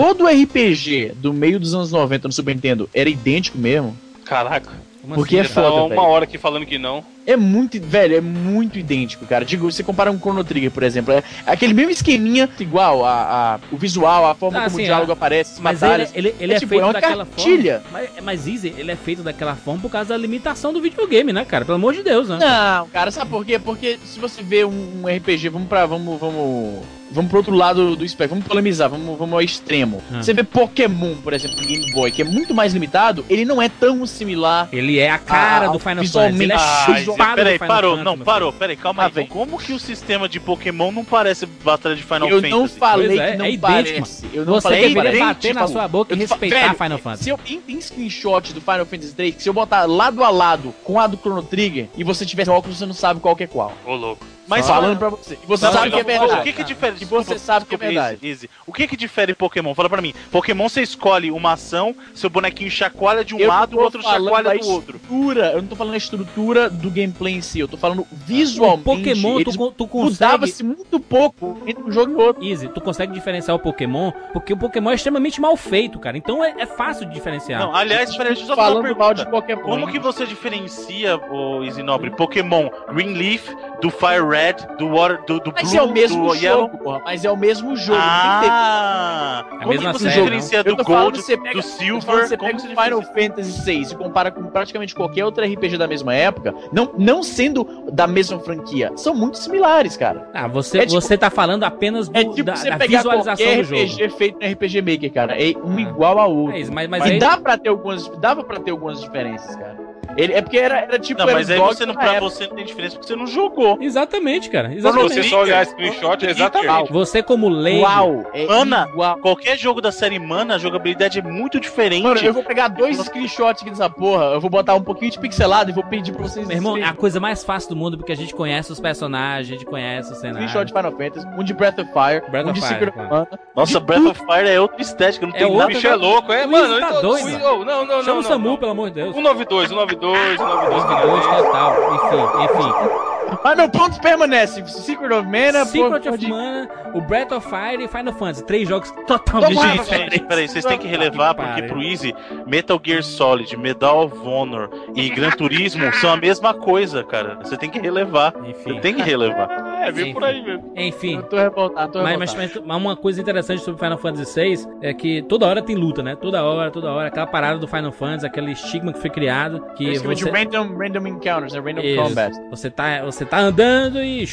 Todo 0.00 0.26
RPG 0.28 1.12
do 1.16 1.32
meio 1.32 1.58
dos 1.58 1.74
anos 1.74 1.90
90 1.90 2.28
no 2.28 2.32
Super 2.32 2.54
Nintendo 2.54 2.88
era 2.94 3.08
idênco 3.10 3.58
mesmo. 3.58 3.96
Caraca. 4.24 4.70
Porque 5.14 5.38
assim, 5.38 5.50
é 5.50 5.54
cara? 5.54 5.66
foda, 5.68 5.76
Tá 5.76 5.82
uma 5.82 5.88
velho. 5.88 6.00
hora 6.02 6.24
aqui 6.24 6.36
falando 6.38 6.66
que 6.66 6.78
não. 6.78 7.02
É 7.26 7.34
muito, 7.34 7.80
velho, 7.80 8.14
é 8.16 8.20
muito 8.20 8.78
idêntico, 8.78 9.26
cara. 9.26 9.44
Digo, 9.44 9.70
você 9.70 9.82
compara 9.82 10.10
um 10.10 10.18
Chrono 10.18 10.44
Trigger, 10.44 10.70
por 10.70 10.82
exemplo, 10.82 11.12
é 11.14 11.22
aquele 11.46 11.72
mesmo 11.74 11.90
esqueminha, 11.90 12.48
igual 12.60 13.04
a, 13.04 13.54
a- 13.54 13.58
o 13.72 13.76
visual, 13.76 14.26
a 14.30 14.34
forma 14.34 14.58
Ah, 14.58 14.64
como 14.64 14.76
sim, 14.76 14.82
o 14.82 14.84
diálogo 14.84 15.10
é. 15.10 15.14
aparece, 15.14 15.54
as 15.54 15.60
Mas 15.60 15.82
ele, 15.82 15.90
batalhas. 15.90 16.10
ele, 16.14 16.34
ele 16.38 16.52
É 16.52 16.56
é, 16.56 16.58
tipo, 16.60 16.70
feito 16.70 16.82
é 16.82 16.86
uma 16.86 16.92
daquela 16.92 17.26
cartilha. 17.26 17.80
forma. 17.90 17.98
Mas, 18.14 18.24
mas 18.24 18.46
Easy, 18.46 18.74
ele 18.76 18.92
é 18.92 18.96
feito 18.96 19.22
daquela 19.22 19.56
forma 19.56 19.80
por 19.80 19.90
causa 19.90 20.10
da 20.10 20.16
limitação 20.16 20.72
do 20.72 20.80
videogame, 20.80 21.32
né, 21.32 21.44
cara? 21.44 21.64
Pelo 21.64 21.76
amor 21.76 21.94
de 21.94 22.02
Deus, 22.02 22.28
né? 22.28 22.38
Não, 22.38 22.88
cara, 22.88 23.10
sabe 23.10 23.30
por 23.30 23.44
quê? 23.44 23.58
Porque 23.58 23.98
se 24.04 24.20
você 24.20 24.42
vê 24.42 24.64
um, 24.64 25.02
um 25.02 25.06
RPG, 25.08 25.48
vamos 25.48 25.68
pra. 25.68 25.86
Vamos. 25.86 26.20
Vamos. 26.20 26.97
Vamos 27.10 27.30
pro 27.30 27.38
outro 27.38 27.54
lado 27.54 27.96
do 27.96 28.04
espectro, 28.04 28.34
vamos 28.36 28.46
polemizar, 28.46 28.88
vamos, 28.90 29.18
vamos 29.18 29.32
ao 29.32 29.40
extremo. 29.40 30.02
Ah. 30.12 30.22
Você 30.22 30.34
vê 30.34 30.42
Pokémon, 30.44 31.14
por 31.16 31.32
exemplo, 31.32 31.56
no 31.60 31.66
Game 31.66 31.90
Boy, 31.92 32.10
que 32.10 32.20
é 32.22 32.24
muito 32.24 32.54
mais 32.54 32.74
limitado, 32.74 33.24
ele 33.30 33.44
não 33.44 33.60
é 33.62 33.68
tão 33.68 34.04
similar. 34.06 34.68
Ele 34.72 34.98
é 34.98 35.10
a 35.10 35.18
cara 35.18 35.66
Ah, 35.66 35.68
do 35.70 35.78
Final 35.78 36.04
Fantasy. 36.04 36.42
Ele 36.42 36.52
é 36.52 36.56
Ah, 36.56 36.58
chupado 36.84 37.04
chupado 37.04 37.30
do 37.30 37.36
peraí, 37.36 37.52
Final 37.58 37.68
parou, 37.68 37.96
Fantasy, 37.96 38.16
não, 38.18 38.24
parou, 38.24 38.52
peraí, 38.52 38.76
calma 38.76 39.02
Ah, 39.02 39.06
aí. 39.06 39.12
vem. 39.12 39.26
Como 39.26 39.58
que 39.58 39.72
o 39.72 39.78
sistema 39.78 40.28
de 40.28 40.38
Pokémon 40.38 40.92
não 40.92 41.04
parece 41.04 41.46
batalha 41.46 41.96
de 41.96 42.02
Final 42.02 42.28
eu 42.28 42.36
Fantasy? 42.42 42.50
não 42.50 42.68
falei 42.68 43.06
Pois 43.08 43.20
é, 43.20 43.30
que 43.32 43.36
não 43.38 43.44
é 43.44 43.50
idêntico, 43.52 43.98
parece. 44.00 44.26
Eu 44.34 44.44
não 44.44 44.52
Você 44.54 44.62
falei 44.62 44.80
que 44.80 44.88
deveria 44.88 45.10
parece. 45.20 45.34
bater 45.34 45.54
na 45.54 45.66
sua 45.66 45.88
boca 45.88 46.12
e 46.12 46.16
Eu 46.16 46.20
respeitar 46.20 46.60
velho, 46.60 46.74
Final 46.74 46.98
Fantasy. 46.98 47.24
Se 47.24 47.30
eu 47.30 47.38
tem, 47.38 47.80
screenshot 47.80 48.52
do 48.52 48.60
Final 48.60 48.84
Fantasy 48.86 49.14
3, 49.14 49.34
que 49.34 49.42
se 49.42 49.48
eu 49.48 49.52
botar 49.54 49.86
lado 49.86 50.22
a 50.22 50.30
lado 50.30 50.74
com 50.84 51.00
a 51.00 51.06
do 51.06 51.16
Chrono 51.16 51.42
Trigger 51.42 51.88
e 51.96 52.04
você 52.04 52.26
tiver 52.26 52.48
óculos, 52.50 52.78
você 52.78 52.86
não 52.86 52.92
sabe 52.94 53.18
qual 53.20 53.34
que 53.34 53.44
é 53.44 53.46
qual. 53.46 53.72
Ô, 53.86 53.94
louco. 53.94 54.26
Mas 54.48 54.66
Falando 54.66 54.98
pra 54.98 55.10
você. 55.10 55.38
E 55.42 55.46
você 55.46 55.66
sabe 55.66 55.90
não, 55.90 55.96
que 55.96 56.00
é 56.00 56.04
verdade. 56.04 56.40
O 56.40 56.42
que, 56.42 56.52
que 56.52 56.64
difere 56.64 56.96
que 56.96 57.04
você 57.04 57.38
sabe 57.38 57.66
que 57.66 57.74
é 57.74 57.78
verdade. 57.78 58.18
Easy, 58.22 58.46
easy. 58.46 58.50
O 58.66 58.72
que 58.72 58.86
que 58.86 58.96
difere 58.96 59.34
Pokémon? 59.34 59.74
Fala 59.74 59.88
pra 59.88 60.00
mim. 60.00 60.14
Pokémon 60.30 60.68
você 60.68 60.82
escolhe 60.82 61.30
uma 61.30 61.52
ação, 61.52 61.94
seu 62.14 62.30
bonequinho 62.30 62.70
chacoalha 62.70 63.24
de 63.24 63.34
um 63.34 63.38
Eu 63.38 63.48
lado, 63.48 63.76
o 63.76 63.80
outro 63.80 64.02
falando 64.02 64.24
chacoalha 64.24 64.58
do 64.58 64.68
outro. 64.68 64.96
estrutura, 64.96 65.52
eu 65.52 65.62
não 65.62 65.68
tô 65.68 65.76
falando 65.76 65.92
da 65.92 65.98
estrutura 65.98 66.70
do 66.70 66.90
gameplay 66.90 67.34
em 67.34 67.40
si, 67.40 67.60
eu 67.60 67.68
tô 67.68 67.76
falando 67.76 68.06
visualmente. 68.12 68.80
O 68.80 68.84
Pokémon, 68.84 69.42
tu, 69.42 69.72
tu 69.72 69.86
consegue. 69.86 70.12
mudava-se 70.12 70.62
muito 70.62 70.98
pouco 71.00 71.62
entre 71.66 71.82
um 71.82 71.90
jogo 71.90 72.12
e 72.12 72.14
outro. 72.14 72.44
Easy, 72.44 72.68
tu 72.68 72.80
consegue 72.80 73.12
diferenciar 73.12 73.56
o 73.56 73.60
Pokémon, 73.60 74.12
porque 74.32 74.52
o 74.52 74.56
Pokémon 74.56 74.90
é 74.90 74.94
extremamente 74.94 75.40
mal 75.40 75.56
feito, 75.56 75.98
cara. 75.98 76.16
Então 76.16 76.44
é, 76.44 76.54
é 76.58 76.66
fácil 76.66 77.06
de 77.06 77.14
diferenciar. 77.14 77.60
Não, 77.60 77.74
aliás, 77.74 78.16
peraí, 78.16 78.34
deixa 78.34 78.42
eu 78.42 78.46
só 78.46 78.56
fazer 78.56 78.74
uma 78.74 78.82
Falando 78.82 78.98
mal 78.98 79.14
de. 79.14 79.28
Pokémon. 79.28 79.62
Como 79.62 79.88
que 79.88 79.98
você 79.98 80.26
diferencia, 80.26 81.16
o 81.30 81.62
Isinobre, 81.64 82.10
Pokémon 82.10 82.68
Green 82.92 83.14
Leaf 83.14 83.48
do 83.80 83.90
Fire 83.90 84.26
Red, 84.26 84.37
do 84.78 84.88
Water, 84.90 85.20
do, 85.26 85.40
do 85.40 85.52
Mas 85.52 85.70
Blue, 85.70 85.78
é 85.78 85.82
o 85.82 85.92
mesmo 85.92 86.22
do 86.22 86.28
jogo, 86.34 86.44
Yellow? 86.44 86.68
porra. 86.70 87.00
Mas 87.04 87.24
é 87.24 87.30
o 87.30 87.36
mesmo 87.36 87.76
jogo. 87.76 87.98
tem 87.98 88.08
Ah! 88.08 89.44
É 89.50 89.54
a 89.54 89.58
Como 89.58 89.68
mesma 89.70 89.92
que 89.92 89.98
você 89.98 90.10
série, 90.10 90.20
diferencia 90.22 90.62
Eu 90.64 90.76
do 90.76 90.84
Gold, 90.84 91.18
você 91.22 91.36
pega- 91.36 91.54
do 91.54 91.62
Silver? 91.62 92.00
Você 92.28 92.36
Como 92.36 92.50
pega 92.50 92.58
o 92.58 92.68
Final 92.68 93.00
diferencia? 93.00 93.28
Fantasy 93.28 93.62
VI 93.64 93.92
e 93.92 93.96
compara 93.96 94.30
com 94.30 94.44
praticamente 94.44 94.94
qualquer 94.94 95.24
outro 95.24 95.44
RPG 95.44 95.76
da 95.76 95.86
mesma 95.86 96.14
época, 96.14 96.54
não, 96.72 96.90
não 96.98 97.22
sendo 97.22 97.64
da 97.92 98.06
mesma 98.06 98.38
franquia, 98.40 98.90
são 98.96 99.14
muito 99.14 99.38
similares, 99.38 99.96
cara. 99.96 100.28
Ah, 100.34 100.46
você, 100.48 100.78
É 100.78 100.80
tipo- 100.86 101.00
você 101.00 101.16
tá 101.18 101.30
falando 101.30 101.64
apenas 101.64 102.08
do, 102.08 102.16
É 102.16 102.24
tipo 102.24 102.44
da, 102.44 102.56
você 102.56 102.70
da 102.70 102.76
pegar 102.78 102.98
visualização 102.98 103.36
qualquer 103.46 103.56
do 103.58 103.64
jogo. 103.64 103.82
RPG 103.82 104.08
feito 104.10 104.38
no 104.40 104.46
RPG 104.46 104.82
Maker, 104.82 105.12
cara. 105.12 105.42
É 105.42 105.52
um 105.64 105.76
Ah. 105.76 105.80
igual 105.80 106.18
ao 106.18 106.34
outro. 106.34 106.56
É 106.56 106.60
isso, 106.60 106.72
mas, 106.72 106.88
mas 106.88 107.04
e 107.06 107.12
aí. 107.12 107.18
dá 107.18 107.36
pra 107.36 107.56
ter 107.58 107.68
algumas, 107.68 108.08
dava 108.18 108.42
pra 108.44 108.58
ter 108.60 108.70
algumas 108.70 109.00
diferenças, 109.00 109.54
cara. 109.56 109.87
Ele, 110.16 110.32
é 110.32 110.40
porque 110.42 110.58
era, 110.58 110.78
era 110.80 110.98
tipo. 110.98 111.18
Não, 111.20 111.32
mas 111.32 111.50
aí 111.50 111.58
você 111.58 111.86
não, 111.86 111.94
pra 111.94 112.14
época. 112.14 112.20
você 112.30 112.46
não 112.46 112.56
tem 112.56 112.64
diferença 112.64 112.96
porque 112.96 113.06
você 113.08 113.16
não 113.16 113.26
jogou. 113.26 113.78
Exatamente, 113.80 114.48
cara. 114.50 114.68
Quando 114.68 114.78
Exatamente. 114.78 115.14
você 115.14 115.22
só 115.24 115.40
olhar 115.42 115.66
screenshot, 115.66 116.26
é 116.26 116.30
exatamente. 116.30 116.92
Você, 116.92 117.22
como 117.22 117.48
leigo. 117.48 117.82
Uau, 117.82 118.24
é 118.32 118.46
Mana, 118.46 118.88
igual. 118.90 119.18
Qualquer 119.18 119.56
jogo 119.58 119.80
da 119.80 119.92
série 119.92 120.18
Mana, 120.18 120.54
a 120.54 120.58
jogabilidade 120.58 121.18
é 121.18 121.22
muito 121.22 121.60
diferente. 121.60 122.02
Mano, 122.02 122.20
eu 122.20 122.32
vou 122.32 122.42
pegar 122.42 122.68
dois 122.68 122.96
screenshots 122.98 123.62
aqui 123.62 123.70
dessa 123.70 123.88
porra, 123.90 124.24
eu 124.26 124.40
vou 124.40 124.50
botar 124.50 124.74
um 124.74 124.82
pouquinho 124.82 125.10
de 125.10 125.18
pixelado 125.18 125.70
e 125.70 125.72
vou 125.72 125.84
pedir 125.84 126.12
pra 126.12 126.22
vocês. 126.22 126.46
Meu 126.46 126.56
irmão, 126.56 126.76
é 126.76 126.84
a 126.84 126.92
coisa 126.94 127.20
mais 127.20 127.44
fácil 127.44 127.70
do 127.70 127.76
mundo 127.76 127.96
porque 127.96 128.12
a 128.12 128.16
gente 128.16 128.34
conhece 128.34 128.72
os 128.72 128.80
personagens, 128.80 129.48
a 129.48 129.52
gente 129.58 129.64
conhece 129.66 130.12
o 130.12 130.14
cenário. 130.16 130.48
Screenshot 130.48 130.64
de 130.66 130.72
Final 130.72 130.92
Fantasy, 130.92 131.26
um 131.38 131.44
de 131.44 131.54
Breath 131.54 131.78
of 131.78 131.90
Fire, 131.92 132.22
Breath 132.30 132.46
um 132.46 132.50
of 132.50 132.60
de 132.60 132.66
Fire, 132.66 132.74
Secret 132.80 132.88
of 133.00 133.10
Mana. 133.10 133.28
Nossa, 133.54 133.80
Breath 133.80 134.06
of 134.06 134.20
Fire 134.24 134.48
é 134.48 134.60
outra 134.60 134.80
estética, 134.80 135.26
não 135.26 135.34
É 135.34 135.38
tem 135.38 135.46
outra- 135.46 135.58
nada. 135.60 135.70
O 135.72 135.74
bicho 135.74 135.86
é 135.86 135.94
louco, 135.94 136.32
é, 136.32 136.46
mano. 136.46 136.80
Tá 136.80 136.88
então- 136.88 137.02
doido, 137.02 137.40
oh, 137.44 137.64
não, 137.64 137.84
não, 137.84 138.02
Chama 138.02 138.14
não. 138.14 138.18
o 138.18 138.22
Samu, 138.22 138.48
não. 138.50 138.56
pelo 138.56 138.70
amor 138.72 138.88
de 138.90 138.94
Deus. 138.96 139.14
192, 139.14 139.68
192, 139.68 140.07
192. 140.16 141.02
Dois 141.02 141.26
total. 141.26 141.94
Enfim, 141.94 142.44
enfim. 142.44 143.08
Mas 143.44 143.56
meu 143.56 143.68
ponto 143.68 144.00
permanece: 144.00 144.66
Secret 144.66 145.12
of 145.12 145.26
Mana, 145.28 145.64
Secret 145.66 146.02
pô, 146.02 146.08
of 146.08 146.18
de- 146.18 146.28
Mana, 146.28 146.68
o 146.94 147.00
Breath 147.02 147.30
of 147.32 147.46
Fire 147.46 147.82
e 147.84 147.86
Final 147.88 148.14
Fantasy. 148.14 148.44
Três 148.44 148.66
jogos 148.68 148.90
totalmente 149.06 149.60
diferentes. 149.78 150.14
gente, 150.14 150.26
peraí, 150.26 150.48
vocês 150.48 150.64
têm 150.64 150.78
que 150.78 150.86
relevar 150.86 151.34
Que 151.34 151.42
porque 151.42 151.62
pro 151.62 151.82
Easy, 151.82 152.14
Metal 152.46 152.80
Gear 152.82 153.02
Solid, 153.02 153.54
Medal 153.56 154.04
of 154.06 154.16
Honor 154.26 154.70
e 154.94 155.10
Gran 155.10 155.30
Turismo 155.30 155.92
são 155.94 156.10
a 156.12 156.16
mesma 156.16 156.54
coisa, 156.54 157.04
cara. 157.04 157.38
Você 157.42 157.56
tem 157.56 157.68
que 157.68 157.78
relevar. 157.78 158.32
Você 158.32 158.50
Enfim, 158.50 158.80
tem 158.80 158.94
que 158.94 159.02
relevar. 159.02 159.48
É, 159.80 159.92
veio 159.92 160.12
por 160.12 160.24
aí 160.24 160.42
mesmo. 160.42 160.72
enfim. 160.76 161.16
Eu 161.16 161.22
tô 161.24 161.36
revoltado, 161.36 161.92
tô 161.92 162.02
Mas, 162.02 162.10
revoltado. 162.18 162.38
mas, 162.38 162.66
mas 162.66 162.76
uma 162.76 162.96
coisa 162.96 163.20
interessante 163.20 163.62
sobre 163.62 163.80
Final 163.80 163.98
Fantasy 163.98 164.40
VI 164.40 164.66
é 164.82 164.92
que 164.94 165.22
toda 165.22 165.46
hora 165.46 165.62
tem 165.62 165.76
luta, 165.76 166.02
né? 166.02 166.16
Toda 166.16 166.42
hora, 166.42 166.70
toda 166.70 166.90
hora. 166.92 167.08
Aquela 167.08 167.26
parada 167.26 167.58
do 167.58 167.66
Final 167.68 167.92
Fantasy, 167.92 168.26
aquele 168.26 168.52
estigma 168.52 168.92
que 168.92 168.98
foi 169.00 169.10
criado. 169.10 169.60
Que 169.76 169.84
Eles 169.86 169.98
chamam 170.00 170.14
de 170.14 170.24
você, 170.24 170.30
random, 170.30 170.76
random 170.76 171.06
encounters, 171.06 171.52
né? 171.52 171.60
Random 171.60 171.80
Isso. 171.82 172.02
combat. 172.02 172.32
você, 172.50 172.70
tá, 172.70 173.02
você 173.04 173.24
tá 173.24 173.38
andando 173.38 174.02
e. 174.02 174.26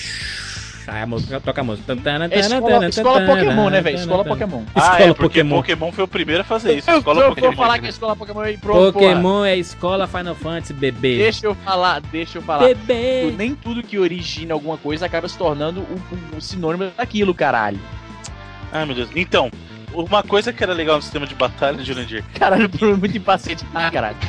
Aí 0.87 1.01
a 1.01 1.05
música 1.07 1.39
toca 1.39 1.61
a 1.61 1.63
música. 1.63 1.93
É 2.29 2.39
escola, 2.39 2.87
escola 2.89 3.25
Pokémon, 3.25 3.69
né, 3.69 3.81
velho? 3.81 3.97
Escola 3.97 4.23
Pokémon. 4.23 4.61
Ah, 4.75 4.79
Escola 4.79 4.99
é, 4.99 5.13
porque 5.13 5.39
Pokémon. 5.39 5.55
Pokémon 5.57 5.91
foi 5.91 6.03
o 6.03 6.07
primeiro 6.07 6.41
a 6.41 6.45
fazer 6.45 6.77
isso. 6.77 6.91
Escola 6.91 7.21
eu 7.21 7.29
Pokémon. 7.29 7.47
vou 7.47 7.55
falar 7.55 7.79
que 7.79 7.85
é 7.87 7.89
escola 7.89 8.15
Pokémon 8.15 8.39
aí 8.41 8.57
pronto, 8.57 8.93
Pokémon 8.93 9.43
é 9.45 9.57
escola 9.57 10.05
Final 10.07 10.35
Fantasy, 10.35 10.73
bebê. 10.73 11.17
Deixa 11.17 11.47
eu 11.47 11.55
falar, 11.55 12.01
deixa 12.01 12.37
eu 12.37 12.41
falar. 12.43 12.65
Bebê. 12.67 13.33
Nem 13.35 13.55
tudo 13.55 13.81
que 13.81 13.97
origina 13.97 14.53
alguma 14.53 14.77
coisa 14.77 15.05
acaba 15.07 15.27
se 15.27 15.37
tornando 15.37 15.81
o, 15.81 16.35
o- 16.35 16.37
o 16.37 16.41
sinônimo 16.41 16.91
daquilo, 16.95 17.33
caralho. 17.33 17.79
Ai, 18.71 18.85
meu 18.85 18.93
Deus. 18.95 19.09
Então, 19.15 19.49
uma 20.03 20.23
coisa 20.23 20.51
que 20.53 20.63
era 20.63 20.73
legal 20.73 20.95
no 20.97 21.01
sistema 21.01 21.25
de 21.27 21.35
batalha, 21.35 21.83
Jurandir, 21.83 22.23
Caralho, 22.33 22.65
o 22.65 22.69
Bruno 22.69 22.93
é 22.93 22.97
muito 22.97 23.17
impaciente. 23.17 23.65
Ah, 23.73 23.89
caralho. 23.91 24.15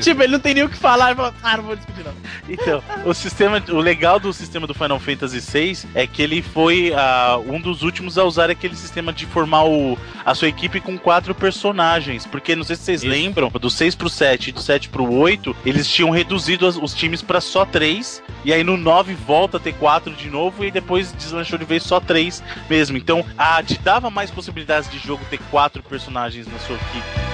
tipo, 0.00 0.22
ele 0.22 0.32
não 0.32 0.40
tem 0.40 0.54
nem 0.54 0.64
o 0.64 0.68
que 0.68 0.76
falar. 0.76 1.08
Ele 1.08 1.16
fala, 1.16 1.34
ah, 1.42 1.56
não 1.56 1.64
vou 1.64 1.76
discutir 1.76 2.04
não. 2.04 2.12
Então, 2.48 2.82
o 3.04 3.14
sistema, 3.14 3.62
o 3.70 3.78
legal 3.78 4.18
do 4.18 4.32
sistema 4.32 4.66
do 4.66 4.74
Final 4.74 4.98
Fantasy 4.98 5.40
VI 5.40 5.78
é 5.94 6.06
que 6.06 6.22
ele 6.22 6.42
foi 6.42 6.92
ah, 6.94 7.38
um 7.46 7.60
dos 7.60 7.82
últimos 7.82 8.18
a 8.18 8.24
usar 8.24 8.50
aquele 8.50 8.74
sistema 8.76 9.12
de 9.12 9.26
formar 9.26 9.64
o, 9.64 9.98
a 10.24 10.34
sua 10.34 10.48
equipe 10.48 10.80
com 10.80 10.98
quatro 10.98 11.34
personagens. 11.34 12.26
Porque 12.26 12.56
não 12.56 12.64
sei 12.64 12.76
se 12.76 12.82
vocês 12.82 13.02
Isso. 13.02 13.10
lembram, 13.10 13.48
do 13.50 13.70
6 13.70 13.94
pro 13.94 14.08
7 14.08 14.48
e 14.48 14.52
do 14.52 14.60
7 14.60 14.88
pro 14.88 15.10
8, 15.12 15.54
eles 15.64 15.88
tinham 15.88 16.10
reduzido 16.10 16.66
as- 16.66 16.76
os 16.76 16.94
times 16.94 17.22
pra 17.22 17.40
só 17.40 17.64
três. 17.64 18.22
E 18.44 18.52
aí 18.52 18.62
no 18.62 18.76
9 18.76 19.14
volta 19.14 19.56
a 19.56 19.60
ter 19.60 19.74
quatro 19.74 20.14
de 20.14 20.30
novo 20.30 20.64
e 20.64 20.70
depois 20.70 21.12
deslanchou 21.12 21.58
de 21.58 21.64
vez 21.64 21.82
só 21.82 22.00
três 22.00 22.42
mesmo. 22.70 22.96
Então, 22.96 23.24
ah, 23.36 23.62
te 23.62 23.78
dava 23.78 24.10
mais 24.10 24.30
possibilidades 24.30 24.90
de 24.90 24.98
jogo 24.98 25.24
ter 25.28 25.38
quatro 25.50 25.82
personagens 25.82 26.46
na 26.46 26.58
sua 26.58 26.76
equipe. 26.76 27.28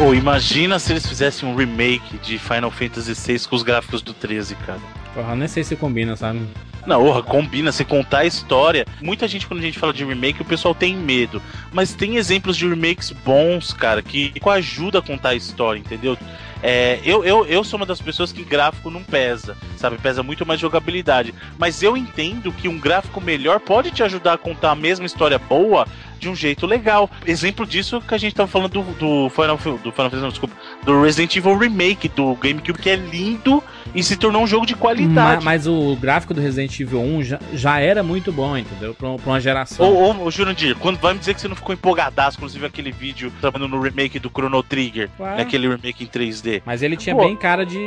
Pô, 0.00 0.14
imagina 0.14 0.78
se 0.78 0.94
eles 0.94 1.04
fizessem 1.04 1.46
um 1.46 1.54
remake 1.54 2.16
de 2.18 2.38
Final 2.38 2.70
Fantasy 2.70 3.12
VI 3.12 3.46
com 3.46 3.54
os 3.54 3.62
gráficos 3.62 4.00
do 4.00 4.14
13, 4.14 4.54
cara. 4.54 4.99
Porra, 5.14 5.34
nem 5.34 5.48
sei 5.48 5.64
se 5.64 5.76
combina, 5.76 6.16
sabe? 6.16 6.40
Não, 6.86 7.22
combina, 7.22 7.72
você 7.72 7.84
contar 7.84 8.20
a 8.20 8.26
história. 8.26 8.86
Muita 9.02 9.28
gente, 9.28 9.46
quando 9.46 9.60
a 9.60 9.62
gente 9.62 9.78
fala 9.78 9.92
de 9.92 10.04
remake, 10.04 10.40
o 10.40 10.46
pessoal 10.46 10.74
tem 10.74 10.96
medo. 10.96 11.42
Mas 11.72 11.94
tem 11.94 12.16
exemplos 12.16 12.56
de 12.56 12.66
remakes 12.68 13.10
bons, 13.10 13.72
cara, 13.72 14.02
que 14.02 14.32
ajuda 14.46 14.98
a 14.98 15.02
contar 15.02 15.30
a 15.30 15.34
história, 15.34 15.78
entendeu? 15.78 16.16
É, 16.62 17.00
eu, 17.04 17.24
eu, 17.24 17.46
eu 17.46 17.64
sou 17.64 17.78
uma 17.78 17.86
das 17.86 18.00
pessoas 18.00 18.32
que 18.32 18.44
gráfico 18.44 18.90
não 18.90 19.02
pesa, 19.02 19.56
sabe? 19.76 19.96
Pesa 19.98 20.22
muito 20.22 20.44
mais 20.44 20.60
jogabilidade. 20.60 21.34
Mas 21.58 21.82
eu 21.82 21.96
entendo 21.96 22.52
que 22.52 22.68
um 22.68 22.78
gráfico 22.78 23.20
melhor 23.20 23.60
pode 23.60 23.90
te 23.90 24.02
ajudar 24.02 24.34
a 24.34 24.38
contar 24.38 24.72
a 24.72 24.76
mesma 24.76 25.06
história 25.06 25.38
boa 25.38 25.86
de 26.18 26.28
um 26.28 26.36
jeito 26.36 26.66
legal. 26.66 27.10
Exemplo 27.26 27.66
disso 27.66 28.00
que 28.00 28.14
a 28.14 28.18
gente 28.18 28.34
tava 28.34 28.48
falando 28.48 28.72
do, 28.72 28.82
do 28.94 29.30
Final 29.30 29.56
Fantasy, 29.58 30.40
do 30.84 31.02
Resident 31.02 31.34
Evil 31.36 31.56
Remake 31.56 32.08
do 32.08 32.34
GameCube, 32.34 32.78
que 32.78 32.90
é 32.90 32.96
lindo 32.96 33.62
e 33.94 34.02
se 34.02 34.16
tornou 34.16 34.42
um 34.42 34.46
jogo 34.46 34.66
de 34.66 34.74
qualidade. 34.74 35.44
Mas, 35.44 35.66
o 35.66 35.96
gráfico 35.96 36.34
do 36.34 36.40
Resident 36.40 36.78
Evil 36.80 37.00
1 37.00 37.22
já, 37.22 37.38
já 37.52 37.78
era 37.80 38.02
muito 38.02 38.32
bom, 38.32 38.56
entendeu? 38.56 38.94
Pra, 38.94 39.14
pra 39.16 39.30
uma 39.30 39.40
geração. 39.40 39.86
Ô, 39.86 40.10
ô, 40.12 40.24
ô, 40.26 40.30
Jurandir, 40.30 40.76
quando 40.76 40.98
vai 40.98 41.12
me 41.12 41.18
dizer 41.18 41.34
que 41.34 41.40
você 41.40 41.48
não 41.48 41.56
ficou 41.56 41.72
empolgadaço 41.74 42.38
viu 42.50 42.66
aquele 42.66 42.90
vídeo 42.90 43.32
trabalhando 43.40 43.76
no 43.76 43.80
remake 43.82 44.18
do 44.18 44.28
Chrono 44.28 44.62
Trigger, 44.62 45.08
Claro. 45.16 45.36
naquele 45.38 45.68
remake 45.68 46.04
em 46.04 46.06
3D? 46.06 46.62
Mas 46.64 46.82
ele 46.82 46.96
tinha 46.96 47.14
Pô. 47.14 47.22
bem 47.22 47.36
cara 47.36 47.64
de. 47.64 47.78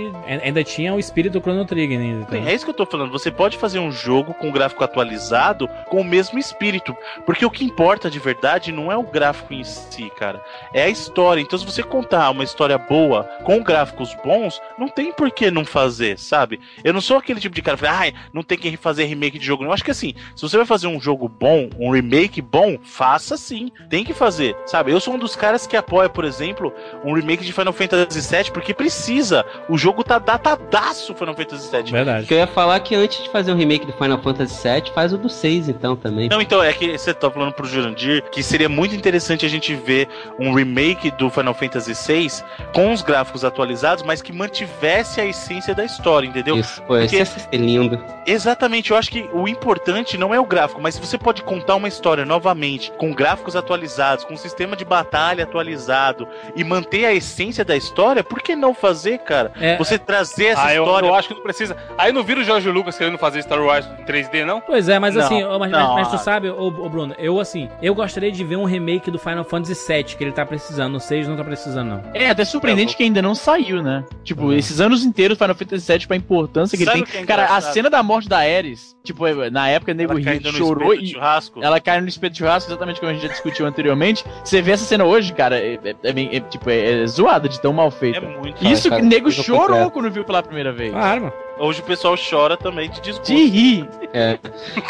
Ainda 0.43 0.63
tinha 0.63 0.93
o 0.93 0.99
espírito 0.99 1.33
do 1.33 1.41
Chrono 1.41 1.65
Trigger 1.65 1.99
ainda. 1.99 2.21
entendeu? 2.23 2.47
É 2.47 2.53
isso 2.53 2.63
que 2.65 2.71
eu 2.71 2.75
tô 2.75 2.85
falando. 2.85 3.11
Você 3.11 3.29
pode 3.31 3.57
fazer 3.57 3.79
um 3.79 3.91
jogo 3.91 4.33
com 4.33 4.51
gráfico 4.51 4.83
atualizado 4.83 5.67
com 5.89 6.01
o 6.01 6.03
mesmo 6.03 6.39
espírito. 6.39 6.95
Porque 7.25 7.45
o 7.45 7.49
que 7.51 7.63
importa 7.65 8.09
de 8.09 8.19
verdade 8.19 8.71
não 8.71 8.91
é 8.91 8.97
o 8.97 9.03
gráfico 9.03 9.53
em 9.53 9.63
si, 9.63 10.11
cara. 10.17 10.41
É 10.73 10.83
a 10.83 10.89
história. 10.89 11.41
Então, 11.41 11.57
se 11.59 11.65
você 11.65 11.83
contar 11.83 12.29
uma 12.29 12.43
história 12.43 12.77
boa 12.77 13.23
com 13.43 13.61
gráficos 13.63 14.15
bons, 14.23 14.61
não 14.77 14.87
tem 14.87 15.11
por 15.11 15.29
que 15.31 15.51
não 15.51 15.65
fazer, 15.65 15.82
sabe? 16.17 16.59
Eu 16.83 16.93
não 16.93 17.01
sou 17.01 17.17
aquele 17.17 17.39
tipo 17.39 17.55
de 17.55 17.61
cara 17.61 17.77
que 17.77 17.85
fala, 17.85 17.99
ai, 17.99 18.13
não 18.33 18.43
tem 18.43 18.57
que 18.57 18.75
fazer 18.77 19.05
remake 19.05 19.39
de 19.39 19.45
jogo. 19.45 19.63
Eu 19.63 19.71
acho 19.71 19.83
que 19.83 19.91
assim, 19.91 20.13
se 20.35 20.41
você 20.41 20.57
vai 20.57 20.65
fazer 20.65 20.87
um 20.87 20.99
jogo 20.99 21.27
bom, 21.27 21.69
um 21.79 21.91
remake 21.91 22.41
bom, 22.41 22.77
faça 22.81 23.37
sim. 23.37 23.71
Tem 23.89 24.03
que 24.03 24.13
fazer, 24.13 24.55
sabe? 24.65 24.91
Eu 24.91 24.99
sou 24.99 25.15
um 25.15 25.19
dos 25.19 25.35
caras 25.35 25.67
que 25.67 25.77
apoia, 25.77 26.09
por 26.09 26.25
exemplo, 26.25 26.73
um 27.03 27.13
remake 27.13 27.43
de 27.43 27.53
Final 27.53 27.73
Fantasy 27.73 28.35
VII 28.35 28.51
porque 28.51 28.73
precisa. 28.73 29.45
O 29.69 29.77
jogo 29.77 30.03
tá 30.03 30.19
datadaço 30.19 31.13
Final 31.13 31.35
Fantasy 31.35 31.69
VII. 31.69 31.91
Verdade. 31.91 32.27
Que 32.27 32.33
eu 32.33 32.37
ia 32.37 32.47
falar 32.47 32.79
que 32.79 32.95
antes 32.95 33.23
de 33.23 33.29
fazer 33.29 33.51
um 33.51 33.57
remake 33.57 33.85
do 33.85 33.93
Final 33.93 34.21
Fantasy 34.21 34.67
VII, 34.67 34.91
faz 34.93 35.13
o 35.13 35.17
do 35.17 35.29
6 35.29 35.69
então 35.69 35.95
também. 35.95 36.29
Não, 36.29 36.41
então, 36.41 36.63
é 36.63 36.73
que 36.73 36.97
você 36.97 37.13
tá 37.13 37.29
falando 37.29 37.53
pro 37.53 37.65
Jurandir 37.65 38.23
que 38.31 38.43
seria 38.43 38.69
muito 38.69 38.95
interessante 38.95 39.45
a 39.45 39.49
gente 39.49 39.75
ver 39.75 40.07
um 40.39 40.53
remake 40.53 41.11
do 41.11 41.29
Final 41.29 41.53
Fantasy 41.53 41.93
VI 41.93 42.43
com 42.73 42.91
os 42.91 43.01
gráficos 43.01 43.43
atualizados, 43.43 44.03
mas 44.03 44.21
que 44.21 44.31
mantivesse 44.31 45.19
a 45.19 45.25
essência 45.25 45.72
essência 45.73 45.75
da 45.75 45.85
história, 45.85 46.27
entendeu? 46.27 46.55
Isso, 46.57 46.81
pô, 46.83 46.95
Porque- 46.95 47.17
isso 47.21 47.47
é 47.51 47.57
lindo. 47.57 47.99
Exatamente, 48.25 48.91
eu 48.91 48.97
acho 48.97 49.11
que 49.11 49.29
o 49.33 49.47
importante 49.47 50.17
não 50.17 50.33
é 50.33 50.39
o 50.39 50.45
gráfico, 50.45 50.79
mas 50.81 50.95
se 50.95 51.01
você 51.01 51.17
pode 51.17 51.43
contar 51.43 51.75
uma 51.75 51.87
história 51.87 52.23
novamente, 52.25 52.91
com 52.97 53.11
gráficos 53.13 53.55
atualizados, 53.55 54.23
com 54.23 54.33
um 54.33 54.37
sistema 54.37 54.75
de 54.75 54.85
batalha 54.85 55.43
atualizado 55.43 56.27
e 56.55 56.63
manter 56.63 57.05
a 57.05 57.13
essência 57.13 57.65
da 57.65 57.75
história, 57.75 58.23
por 58.23 58.41
que 58.41 58.55
não 58.55 58.73
fazer, 58.73 59.19
cara? 59.19 59.51
É, 59.59 59.77
Você 59.77 59.97
trazer 59.97 60.47
essa 60.47 60.65
Ah, 60.67 60.73
eu, 60.75 60.83
história. 60.83 61.07
eu 61.07 61.15
acho 61.15 61.27
que 61.27 61.33
não 61.33 61.41
precisa. 61.41 61.75
Aí 61.97 62.11
não 62.13 62.23
vira 62.23 62.39
o 62.39 62.43
Jorge 62.43 62.69
Lucas 62.69 62.97
querendo 62.97 63.17
fazer 63.17 63.41
Star 63.43 63.61
Wars 63.61 63.85
em 63.99 64.03
3D, 64.05 64.45
não? 64.45 64.61
Pois 64.61 64.87
é, 64.87 64.97
mas 64.99 65.15
Não, 65.15 65.23
assim, 65.23 65.43
mas, 65.43 65.71
não. 65.71 65.95
mas- 65.95 66.03
mas 66.03 66.07
tu 66.11 66.17
sabe, 66.23 66.49
ô, 66.49 66.67
ô, 66.67 66.89
Bruno, 66.89 67.13
eu 67.17 67.39
assim, 67.39 67.69
eu 67.81 67.93
gostaria 67.95 68.31
de 68.31 68.43
ver 68.43 68.55
um 68.55 68.63
remake 68.65 69.09
do 69.11 69.19
Final 69.19 69.43
Fantasy 69.43 69.73
VII, 69.87 70.03
que 70.15 70.23
ele 70.23 70.31
tá 70.31 70.45
precisando, 70.45 70.93
no 70.93 70.99
6 70.99 71.27
não 71.27 71.35
tá 71.35 71.43
precisando, 71.43 71.89
não. 71.89 72.01
É 72.13 72.29
até 72.29 72.45
surpreendente 72.45 72.95
que 72.95 73.03
ainda 73.03 73.21
não 73.21 73.33
saiu, 73.35 73.81
né? 73.81 74.03
Tipo, 74.23 74.43
Uhum. 74.45 74.53
esses 74.53 74.79
anos 74.79 75.03
inteiros 75.03 75.37
Final 75.37 75.55
Fantasy 75.55 75.62
VII 75.71 76.07
pra 76.07 76.15
importância 76.17 76.77
que 76.77 76.83
Sabe 76.85 76.97
ele 76.99 77.03
o 77.03 77.05
que 77.07 77.11
é 77.13 77.17
tem. 77.17 77.25
Cara, 77.25 77.45
a 77.55 77.61
cena 77.61 77.89
da 77.89 78.01
morte 78.03 78.27
da 78.29 78.39
Ares, 78.39 78.95
tipo, 79.03 79.23
na 79.51 79.69
época 79.69 79.91
o 79.91 79.95
Nego 79.95 80.13
Rio 80.15 80.51
chorou 80.53 80.93
e 80.95 81.13
ela 81.61 81.79
cai 81.79 81.99
no 82.01 82.07
espeto 82.07 82.33
de 82.33 82.39
churrasco, 82.39 82.69
exatamente 82.71 82.99
como 82.99 83.11
a 83.11 83.13
gente 83.13 83.23
já 83.23 83.29
discutiu 83.29 83.65
anteriormente. 83.65 84.23
Você 84.43 84.61
vê 84.61 84.71
essa 84.71 84.85
cena 84.85 85.03
hoje, 85.05 85.33
cara, 85.33 85.57
é, 85.59 85.79
é- 85.83 85.95
é 86.03 86.13
bem- 86.13 86.29
é, 86.31 86.39
tipo, 86.39 86.69
é, 86.69 87.03
é 87.03 87.07
zoada 87.07 87.47
de 87.49 87.59
tão 87.61 87.73
mal 87.73 87.87
É 87.87 87.91
feita. 87.91 88.21
muito. 88.21 88.65
Isso 88.65 88.89
cara, 88.89 89.01
que 89.01 89.07
o 89.07 89.09
nego 89.09 89.31
chorou 89.31 89.89
quando 89.91 90.11
viu 90.11 90.23
pela 90.23 90.41
primeira 90.43 90.71
vez. 90.71 90.91
Claro, 90.91 91.21
mano. 91.21 91.33
Hoje 91.59 91.81
o 91.81 91.83
pessoal 91.83 92.15
chora 92.17 92.57
também 92.57 92.89
de 92.89 92.99
desgosto. 92.99 93.33
De 93.33 93.45
rir. 93.45 93.89
É. 94.13 94.37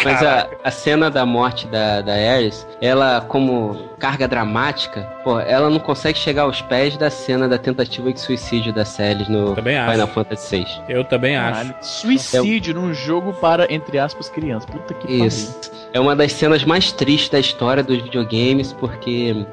Mas 0.03 0.23
a, 0.23 0.49
a 0.63 0.71
cena 0.71 1.09
da 1.09 1.25
morte 1.25 1.67
da, 1.67 2.01
da 2.01 2.13
Ares, 2.13 2.65
ela, 2.81 3.21
como 3.21 3.89
carga 3.99 4.27
dramática, 4.27 5.01
pô, 5.23 5.39
ela 5.39 5.69
não 5.69 5.79
consegue 5.79 6.17
chegar 6.17 6.43
aos 6.43 6.61
pés 6.61 6.97
da 6.97 7.09
cena 7.09 7.47
da 7.47 7.57
tentativa 7.57 8.11
de 8.11 8.19
suicídio 8.19 8.73
da 8.73 8.85
Celes 8.85 9.27
no 9.27 9.55
Também 9.55 9.77
acho. 9.77 9.91
Final 9.91 10.07
Fantasy 10.07 10.57
VI. 10.57 10.67
Eu 10.89 11.03
também 11.03 11.35
acho. 11.35 11.73
Suicídio 11.81 12.73
num 12.73 12.93
jogo 12.93 13.33
para, 13.33 13.71
entre 13.73 13.99
aspas, 13.99 14.29
crianças. 14.29 14.69
Puta 14.69 14.93
que 14.93 15.11
Isso. 15.11 15.59
É 15.93 15.99
uma 15.99 16.15
das 16.15 16.33
cenas 16.33 16.63
mais 16.63 16.91
tristes 16.91 17.29
da 17.29 17.39
história 17.39 17.83
dos 17.83 18.01
videogames, 18.01 18.73
porque 18.73 19.45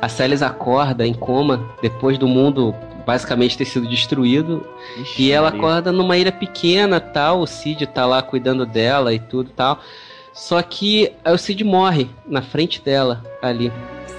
a 0.00 0.08
Celes 0.08 0.42
acorda 0.42 1.06
em 1.06 1.14
coma 1.14 1.60
depois 1.82 2.16
do 2.16 2.28
mundo 2.28 2.74
basicamente 3.08 3.56
ter 3.56 3.64
sido 3.64 3.88
destruído. 3.88 4.68
Ixi, 4.98 5.22
E 5.22 5.32
ela 5.32 5.48
acorda 5.48 5.90
numa 5.90 6.18
ilha 6.18 6.30
pequena, 6.30 7.00
tal, 7.00 7.40
o 7.40 7.46
Cid 7.46 7.86
tá 7.86 8.04
lá 8.04 8.20
cuidando 8.20 8.66
dela 8.66 9.14
e 9.14 9.18
tudo 9.18 9.48
tal. 9.48 9.80
Só 10.34 10.60
que 10.60 11.10
aí 11.24 11.32
o 11.32 11.38
Cid 11.38 11.64
morre 11.64 12.06
na 12.26 12.42
frente 12.42 12.82
dela 12.82 13.24
ali. 13.40 13.72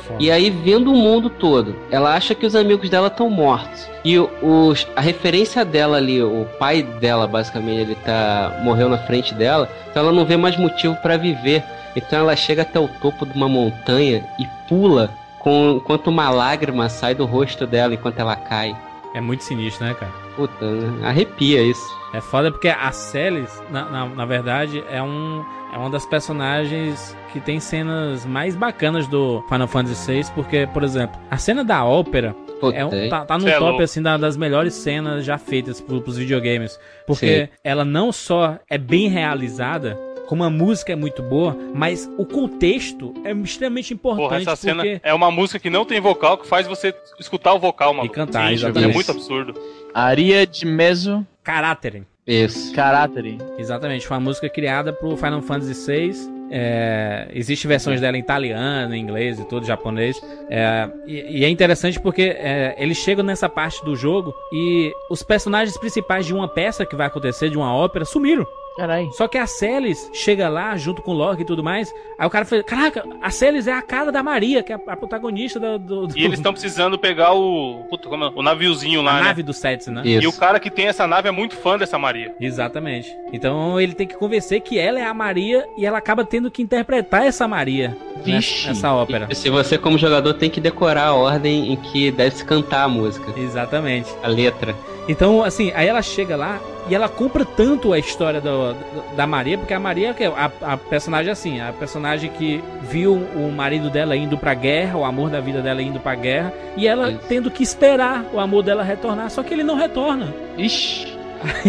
Foda. 0.07 0.17
E 0.19 0.31
aí, 0.31 0.49
vendo 0.49 0.91
o 0.91 0.95
mundo 0.95 1.29
todo, 1.29 1.75
ela 1.91 2.15
acha 2.15 2.33
que 2.33 2.47
os 2.47 2.55
amigos 2.55 2.89
dela 2.89 3.09
estão 3.09 3.29
mortos. 3.29 3.87
E 4.03 4.17
os, 4.17 4.87
a 4.95 5.01
referência 5.01 5.63
dela 5.63 5.97
ali, 5.97 6.23
o 6.23 6.47
pai 6.57 6.81
dela, 6.81 7.27
basicamente, 7.27 7.81
ele 7.81 7.95
tá 7.95 8.59
morreu 8.63 8.89
na 8.89 8.97
frente 8.97 9.35
dela, 9.35 9.69
então 9.91 10.01
ela 10.01 10.11
não 10.11 10.25
vê 10.25 10.35
mais 10.35 10.57
motivo 10.57 10.95
pra 10.95 11.15
viver. 11.15 11.63
Então 11.95 12.19
ela 12.19 12.35
chega 12.35 12.63
até 12.63 12.79
o 12.79 12.87
topo 12.87 13.23
de 13.23 13.33
uma 13.33 13.47
montanha 13.47 14.25
e 14.39 14.47
pula 14.67 15.11
com, 15.39 15.77
enquanto 15.77 16.07
uma 16.07 16.29
lágrima 16.29 16.89
sai 16.89 17.15
do 17.15 17.25
rosto 17.25 17.65
dela 17.65 17.93
enquanto 17.93 18.19
ela 18.19 18.35
cai. 18.35 18.75
É 19.13 19.19
muito 19.21 19.43
sinistro, 19.43 19.85
né, 19.85 19.93
cara? 19.95 20.11
Puta, 20.35 20.65
arrepia 21.03 21.61
isso. 21.63 21.81
É 22.13 22.21
foda 22.21 22.51
porque 22.51 22.67
a 22.67 22.91
Celis, 22.91 23.61
na, 23.71 23.85
na, 23.85 24.05
na 24.05 24.25
verdade, 24.25 24.83
é 24.89 25.01
um. 25.01 25.43
É 25.73 25.77
uma 25.77 25.89
das 25.91 26.03
personagens 26.05 27.15
que 27.31 27.39
tem 27.39 27.59
cenas 27.59 28.25
mais 28.25 28.55
bacanas 28.55 29.05
do 29.07 29.43
Final 29.47 29.67
Fantasy 29.67 30.11
VI, 30.23 30.31
porque, 30.33 30.67
por 30.73 30.83
exemplo, 30.83 31.19
a 31.29 31.37
cena 31.37 31.63
da 31.63 31.85
ópera 31.85 32.35
Puta, 32.59 32.75
é 32.75 32.83
um, 32.83 33.07
tá, 33.07 33.23
tá 33.23 33.37
no 33.37 33.47
é 33.47 33.51
top 33.53 33.63
louco. 33.65 33.83
assim 33.83 34.01
da- 34.01 34.17
das 34.17 34.35
melhores 34.35 34.73
cenas 34.73 35.23
já 35.23 35.37
feitas 35.37 35.79
pro, 35.79 36.01
pros 36.01 36.17
videogames, 36.17 36.79
porque 37.05 37.49
ela 37.63 37.85
não 37.85 38.11
só 38.11 38.57
é 38.67 38.79
bem 38.79 39.09
realizada, 39.09 39.95
como 40.29 40.43
a 40.43 40.49
música 40.49 40.93
é 40.93 40.95
muito 40.95 41.23
boa, 41.23 41.57
mas 41.73 42.07
o 42.15 42.23
contexto 42.23 43.15
é 43.25 43.31
extremamente 43.31 43.95
importante 43.95 44.21
Porra, 44.21 44.37
essa 44.37 44.55
cena 44.55 44.83
porque 44.83 45.01
é 45.01 45.11
uma 45.11 45.31
música 45.31 45.57
que 45.57 45.71
não 45.71 45.83
tem 45.83 45.99
vocal, 45.99 46.37
que 46.37 46.45
faz 46.45 46.67
você 46.67 46.93
escutar 47.19 47.55
o 47.55 47.59
vocal, 47.59 47.95
mano. 47.95 48.05
E 48.05 48.09
cantar, 48.09 48.51
É 48.51 48.53
exatamente. 48.53 48.93
muito 48.93 49.09
absurdo. 49.09 49.59
Aria 49.91 50.45
de 50.45 50.67
Meso 50.67 51.25
caráter. 51.43 52.03
Isso. 52.27 52.71
Caráter. 52.75 53.37
Exatamente, 53.57 54.05
foi 54.05 54.17
uma 54.17 54.23
música 54.23 54.47
criada 54.47 54.93
pro 54.93 55.17
Final 55.17 55.41
Fantasy 55.41 55.73
VI. 55.73 56.11
É, 56.51 57.27
existe 57.33 57.67
versões 57.67 57.99
dela 57.99 58.15
em 58.15 58.19
italiano, 58.19 58.93
em 58.93 59.01
inglês 59.01 59.39
e 59.39 59.45
tudo, 59.45 59.65
japonês. 59.65 60.21
É, 60.47 60.87
e, 61.07 61.39
e 61.39 61.43
é 61.43 61.49
interessante 61.49 61.99
porque 61.99 62.21
é, 62.37 62.75
eles 62.77 62.97
chegam 62.97 63.25
nessa 63.25 63.49
parte 63.49 63.83
do 63.83 63.95
jogo 63.95 64.31
e 64.53 64.93
os 65.09 65.23
personagens 65.23 65.75
principais 65.75 66.27
de 66.27 66.35
uma 66.35 66.47
peça 66.47 66.85
que 66.85 66.95
vai 66.95 67.07
acontecer, 67.07 67.49
de 67.49 67.57
uma 67.57 67.73
ópera, 67.73 68.05
sumiram. 68.05 68.45
Caralho. 68.77 69.11
Só 69.13 69.27
que 69.27 69.37
a 69.37 69.45
Celis 69.45 70.09
chega 70.13 70.47
lá 70.47 70.77
junto 70.77 71.01
com 71.01 71.11
o 71.11 71.13
Loki 71.13 71.41
e 71.41 71.45
tudo 71.45 71.61
mais. 71.63 71.93
Aí 72.17 72.25
o 72.25 72.29
cara 72.29 72.45
fala: 72.45 72.63
Caraca, 72.63 73.03
a 73.21 73.29
Celis 73.29 73.67
é 73.67 73.73
a 73.73 73.81
cara 73.81 74.11
da 74.11 74.23
Maria, 74.23 74.63
que 74.63 74.71
é 74.71 74.75
a, 74.75 74.93
a 74.93 74.95
protagonista 74.95 75.59
do, 75.59 75.77
do, 75.77 76.07
do- 76.07 76.17
E 76.17 76.23
eles 76.23 76.39
estão 76.39 76.53
precisando 76.53 76.97
pegar 76.97 77.33
o. 77.33 77.85
Puta, 77.89 78.07
como 78.07 78.23
é? 78.25 78.31
O 78.35 78.41
naviozinho 78.41 79.01
a 79.01 79.03
lá, 79.03 79.13
né? 79.17 79.21
nave 79.23 79.43
do 79.43 79.51
Sets, 79.53 79.87
né? 79.87 80.01
Isso. 80.05 80.23
E 80.23 80.27
o 80.27 80.33
cara 80.33 80.59
que 80.59 80.69
tem 80.69 80.87
essa 80.87 81.05
nave 81.05 81.27
é 81.27 81.31
muito 81.31 81.55
fã 81.57 81.77
dessa 81.77 81.99
Maria. 81.99 82.33
Exatamente. 82.39 83.13
Então 83.33 83.79
ele 83.81 83.93
tem 83.93 84.07
que 84.07 84.15
convencer 84.15 84.61
que 84.61 84.79
ela 84.79 84.99
é 84.99 85.05
a 85.05 85.13
Maria 85.13 85.65
e 85.77 85.85
ela 85.85 85.97
acaba 85.97 86.23
tendo 86.23 86.49
que 86.49 86.61
interpretar 86.61 87.25
essa 87.25 87.47
Maria 87.47 87.97
Vixe. 88.23 88.67
nessa, 88.67 88.67
nessa 88.69 88.93
ópera. 88.93 89.27
E 89.29 89.35
se 89.35 89.49
você, 89.49 89.77
como 89.77 89.97
jogador, 89.97 90.33
tem 90.35 90.49
que 90.49 90.61
decorar 90.61 91.07
a 91.07 91.13
ordem 91.13 91.73
em 91.73 91.75
que 91.75 92.11
deve 92.11 92.35
se 92.35 92.45
cantar 92.45 92.83
a 92.83 92.87
música, 92.87 93.33
Exatamente. 93.37 94.09
a 94.23 94.27
letra. 94.27 94.73
Então, 95.07 95.43
assim, 95.43 95.71
aí 95.75 95.87
ela 95.87 96.01
chega 96.01 96.35
lá 96.37 96.59
e 96.87 96.95
ela 96.95 97.09
compra 97.09 97.43
tanto 97.45 97.91
a 97.93 97.99
história 97.99 98.39
do- 98.41 98.75
da 99.15 99.27
Maria, 99.27 99.57
porque 99.57 99.73
a 99.73 99.79
Maria, 99.79 100.13
que 100.13 100.23
é 100.23 100.27
a, 100.27 100.51
a 100.61 100.77
personagem 100.77 101.31
assim, 101.31 101.59
a 101.61 101.71
personagem 101.73 102.29
que 102.31 102.63
viu 102.81 103.13
o 103.15 103.51
marido 103.51 103.89
dela 103.89 104.15
indo 104.15 104.37
pra 104.37 104.53
guerra, 104.53 104.97
o 104.97 105.03
amor 105.05 105.29
da 105.29 105.39
vida 105.39 105.61
dela 105.61 105.81
indo 105.81 105.99
pra 105.99 106.15
guerra, 106.15 106.53
e 106.77 106.87
ela 106.87 107.11
Isso. 107.11 107.19
tendo 107.27 107.51
que 107.51 107.61
esperar 107.63 108.25
o 108.33 108.39
amor 108.39 108.63
dela 108.63 108.83
retornar, 108.83 109.29
só 109.29 109.43
que 109.43 109.53
ele 109.53 109.63
não 109.63 109.75
retorna. 109.75 110.33
Ixi. 110.57 111.17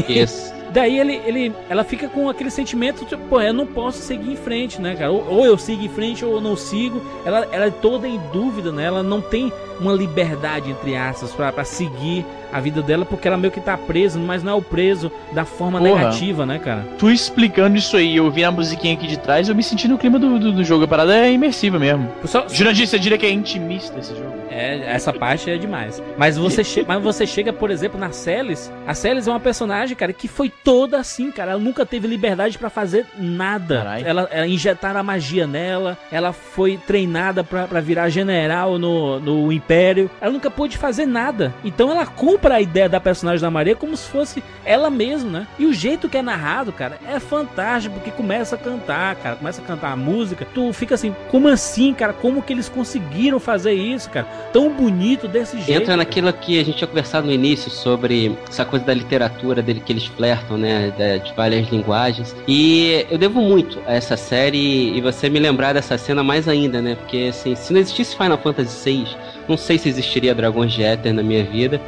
Isso. 0.08 0.52
Daí 0.72 0.98
ele, 0.98 1.20
ele, 1.24 1.52
ela 1.68 1.84
fica 1.84 2.08
com 2.08 2.28
aquele 2.28 2.50
sentimento, 2.50 3.04
tipo, 3.04 3.22
pô, 3.28 3.40
eu 3.40 3.52
não 3.52 3.66
posso 3.66 3.98
seguir 3.98 4.32
em 4.32 4.36
frente, 4.36 4.80
né, 4.80 4.94
cara? 4.94 5.10
Ou, 5.10 5.26
ou 5.28 5.46
eu 5.46 5.58
sigo 5.58 5.82
em 5.82 5.88
frente 5.88 6.24
ou 6.24 6.34
eu 6.34 6.40
não 6.40 6.56
sigo. 6.56 7.00
Ela, 7.24 7.48
ela 7.52 7.66
é 7.66 7.70
toda 7.70 8.06
em 8.06 8.20
dúvida, 8.32 8.70
né? 8.70 8.84
Ela 8.84 9.02
não 9.02 9.20
tem 9.20 9.52
uma 9.80 9.92
liberdade, 9.92 10.70
entre 10.70 10.94
aspas, 10.94 11.32
pra, 11.32 11.50
pra 11.50 11.64
seguir 11.64 12.24
a 12.52 12.60
vida 12.60 12.82
dela, 12.82 13.04
porque 13.04 13.28
ela 13.28 13.36
meio 13.36 13.52
que 13.52 13.60
tá 13.60 13.76
presa, 13.76 14.18
mas 14.18 14.42
não 14.42 14.52
é 14.52 14.54
o 14.54 14.62
preso 14.62 15.10
da 15.32 15.44
forma 15.44 15.78
Porra. 15.78 15.94
negativa, 15.94 16.44
né, 16.44 16.58
cara? 16.58 16.86
Tu 16.98 17.10
explicando 17.10 17.76
isso 17.76 17.96
aí, 17.96 18.16
eu 18.16 18.24
ouvi 18.24 18.44
a 18.44 18.50
musiquinha 18.50 18.94
aqui 18.94 19.06
de 19.06 19.18
trás, 19.18 19.48
eu 19.48 19.54
me 19.54 19.62
senti 19.62 19.88
no 19.88 19.96
clima 19.96 20.18
do, 20.18 20.38
do, 20.38 20.52
do 20.52 20.64
jogo. 20.64 20.84
A 20.84 20.88
parada 20.88 21.16
é 21.16 21.32
imersiva 21.32 21.78
mesmo. 21.78 22.08
Só, 22.24 22.46
Jurandir, 22.48 22.86
você 22.86 22.98
diria 22.98 23.16
que 23.16 23.26
é 23.26 23.30
intimista 23.30 23.98
esse 23.98 24.14
jogo? 24.14 24.40
É, 24.50 24.94
essa 24.94 25.12
parte 25.12 25.48
é 25.48 25.56
demais. 25.56 26.02
Mas 26.18 26.36
você, 26.36 26.62
che 26.64 26.84
mas 26.86 27.02
você 27.02 27.26
chega, 27.26 27.52
por 27.52 27.70
exemplo, 27.70 27.98
na 27.98 28.10
Celis. 28.10 28.70
A 28.86 28.94
Celis 28.94 29.28
é 29.28 29.30
uma 29.30 29.40
personagem, 29.40 29.96
cara, 29.96 30.12
que 30.12 30.26
foi 30.26 30.50
toda 30.64 30.98
assim, 30.98 31.30
cara. 31.30 31.52
Ela 31.52 31.60
nunca 31.60 31.86
teve 31.86 32.06
liberdade 32.06 32.58
pra 32.58 32.70
fazer 32.70 33.06
nada. 33.18 34.00
Ela, 34.04 34.28
ela 34.30 34.46
injetaram 34.46 35.00
a 35.00 35.02
magia 35.02 35.46
nela. 35.46 35.98
Ela 36.10 36.32
foi 36.32 36.76
treinada 36.76 37.42
pra 37.44 37.66
pra 37.66 37.80
virar 37.80 38.08
general 38.08 38.78
no, 38.78 39.20
no 39.20 39.52
Império. 39.52 40.10
Ela 40.20 40.32
nunca 40.32 40.50
pôde 40.50 40.76
fazer 40.76 41.06
nada. 41.06 41.54
Então 41.64 41.90
ela 41.90 42.06
compra 42.06 42.56
a 42.56 42.60
ideia 42.60 42.88
da 42.88 43.00
personagem 43.00 43.40
da 43.40 43.50
Maria 43.50 43.76
como 43.76 43.96
se 43.96 44.08
fosse 44.08 44.42
ela 44.64 44.90
mesma, 44.90 45.30
né? 45.30 45.46
E 45.58 45.66
o 45.66 45.72
jeito 45.72 46.08
que 46.08 46.16
é 46.16 46.22
narrado, 46.22 46.72
cara, 46.72 46.98
é 47.06 47.18
fantástico. 47.20 47.94
Porque 47.94 48.10
começa 48.10 48.56
a 48.56 48.58
cantar, 48.58 49.14
cara. 49.16 49.36
Começa 49.36 49.60
a 49.62 49.64
cantar 49.64 49.92
a 49.92 49.96
música. 49.96 50.46
Tu 50.52 50.72
fica 50.72 50.94
assim, 50.94 51.14
como 51.30 51.48
assim, 51.48 51.94
cara? 51.94 52.12
Como 52.12 52.42
que 52.42 52.52
eles 52.52 52.68
conseguiram 52.68 53.38
fazer 53.38 53.72
isso, 53.72 54.10
cara? 54.10 54.26
tão 54.52 54.70
bonito 54.70 55.28
desse 55.28 55.56
jeito. 55.56 55.70
Entra 55.70 55.86
cara. 55.86 55.96
naquilo 55.98 56.32
que 56.32 56.58
a 56.60 56.64
gente 56.64 56.78
tinha 56.78 56.88
conversado 56.88 57.26
no 57.26 57.32
início 57.32 57.70
sobre 57.70 58.36
essa 58.48 58.64
coisa 58.64 58.84
da 58.84 58.94
literatura 58.94 59.62
dele 59.62 59.80
que 59.84 59.92
eles 59.92 60.06
flertam, 60.06 60.49
né? 60.56 60.92
De 61.24 61.32
várias 61.34 61.68
linguagens. 61.68 62.34
E 62.46 63.06
eu 63.10 63.18
devo 63.18 63.40
muito 63.40 63.78
a 63.86 63.94
essa 63.94 64.16
série 64.16 64.96
e 64.96 65.00
você 65.00 65.28
me 65.28 65.38
lembrar 65.38 65.72
dessa 65.72 65.96
cena 65.98 66.22
mais 66.22 66.48
ainda, 66.48 66.80
né? 66.80 66.94
Porque 66.94 67.28
assim, 67.30 67.54
se 67.54 67.72
não 67.72 67.80
existisse 67.80 68.16
Final 68.16 68.38
Fantasy 68.38 68.90
VI, 68.90 69.16
não 69.48 69.56
sei 69.56 69.78
se 69.78 69.88
existiria 69.88 70.34
Dragões 70.34 70.72
de 70.72 70.82
Éter 70.82 71.12
na 71.12 71.22
minha 71.22 71.44
vida. 71.44 71.80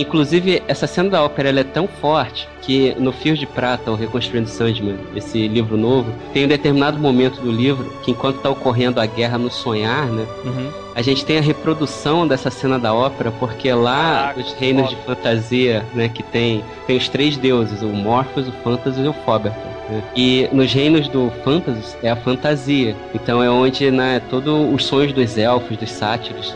Inclusive, 0.00 0.62
essa 0.68 0.86
cena 0.86 1.10
da 1.10 1.24
ópera 1.24 1.48
é 1.58 1.64
tão 1.64 1.86
forte 1.86 2.48
que 2.62 2.94
no 2.98 3.12
Fio 3.12 3.36
de 3.36 3.46
Prata, 3.46 3.90
o 3.90 3.94
Reconstruindo 3.94 4.48
Sandman, 4.48 4.96
esse 5.14 5.46
livro 5.46 5.76
novo, 5.76 6.12
tem 6.32 6.44
um 6.44 6.48
determinado 6.48 6.98
momento 6.98 7.40
do 7.40 7.50
livro 7.50 7.90
que 8.02 8.10
enquanto 8.10 8.36
está 8.36 8.50
ocorrendo 8.50 9.00
a 9.00 9.06
guerra 9.06 9.38
no 9.38 9.50
sonhar, 9.50 10.06
né? 10.06 10.26
Uhum. 10.44 10.70
A 10.94 11.02
gente 11.02 11.24
tem 11.24 11.38
a 11.38 11.42
reprodução 11.42 12.26
dessa 12.26 12.50
cena 12.50 12.78
da 12.78 12.92
ópera, 12.92 13.30
porque 13.30 13.72
lá 13.72 14.32
Caraca, 14.32 14.40
os 14.40 14.52
reinos 14.54 14.88
de 14.88 14.96
fantasia, 14.96 15.84
né, 15.94 16.08
que 16.08 16.22
tem, 16.22 16.64
tem 16.86 16.96
os 16.96 17.08
três 17.08 17.36
deuses, 17.36 17.82
o 17.82 17.88
Morpheus, 17.88 18.48
o 18.48 18.52
Phantasy 18.64 19.02
e 19.02 19.08
o 19.08 19.12
Foberton. 19.12 19.60
né? 19.90 20.02
E 20.16 20.48
nos 20.52 20.72
reinos 20.72 21.06
do 21.08 21.30
Phantasy 21.44 21.96
é 22.02 22.10
a 22.10 22.16
fantasia. 22.16 22.96
Então 23.14 23.42
é 23.42 23.50
onde, 23.50 23.90
né, 23.90 24.20
todos 24.30 24.74
os 24.74 24.86
sonhos 24.86 25.12
dos 25.12 25.36
elfos, 25.36 25.76
dos 25.76 25.90
sátiros, 25.90 26.54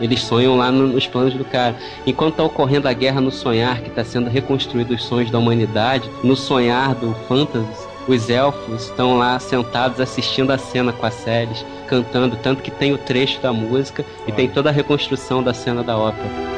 Eles 0.00 0.20
sonham 0.20 0.56
lá 0.56 0.70
no, 0.70 0.86
nos 0.86 1.06
planos 1.06 1.34
do 1.34 1.44
cara. 1.44 1.76
Enquanto 2.06 2.36
tá 2.36 2.44
ocorrendo 2.44 2.88
a 2.88 2.92
guerra 2.92 3.20
no 3.20 3.30
sonhar, 3.30 3.80
que 3.80 3.90
tá 3.90 4.04
sendo 4.04 4.28
reconstruído 4.28 4.94
os 4.94 5.04
sonhos 5.04 5.30
da 5.30 5.38
humanidade, 5.38 6.08
no 6.22 6.36
sonhar 6.36 6.94
do 6.94 7.14
Fantasy, 7.28 7.94
os 8.06 8.28
elfos 8.28 8.84
estão 8.84 9.16
lá 9.16 9.38
sentados 9.38 10.00
assistindo 10.00 10.50
a 10.50 10.58
cena 10.58 10.92
com 10.92 11.06
as 11.06 11.14
séries, 11.14 11.64
cantando, 11.86 12.36
tanto 12.36 12.62
que 12.62 12.70
tem 12.70 12.92
o 12.92 12.98
trecho 12.98 13.40
da 13.40 13.52
música 13.52 14.04
e 14.26 14.32
tem 14.32 14.48
toda 14.48 14.68
a 14.68 14.72
reconstrução 14.72 15.42
da 15.42 15.54
cena 15.54 15.82
da 15.82 15.96
ópera. 15.96 16.53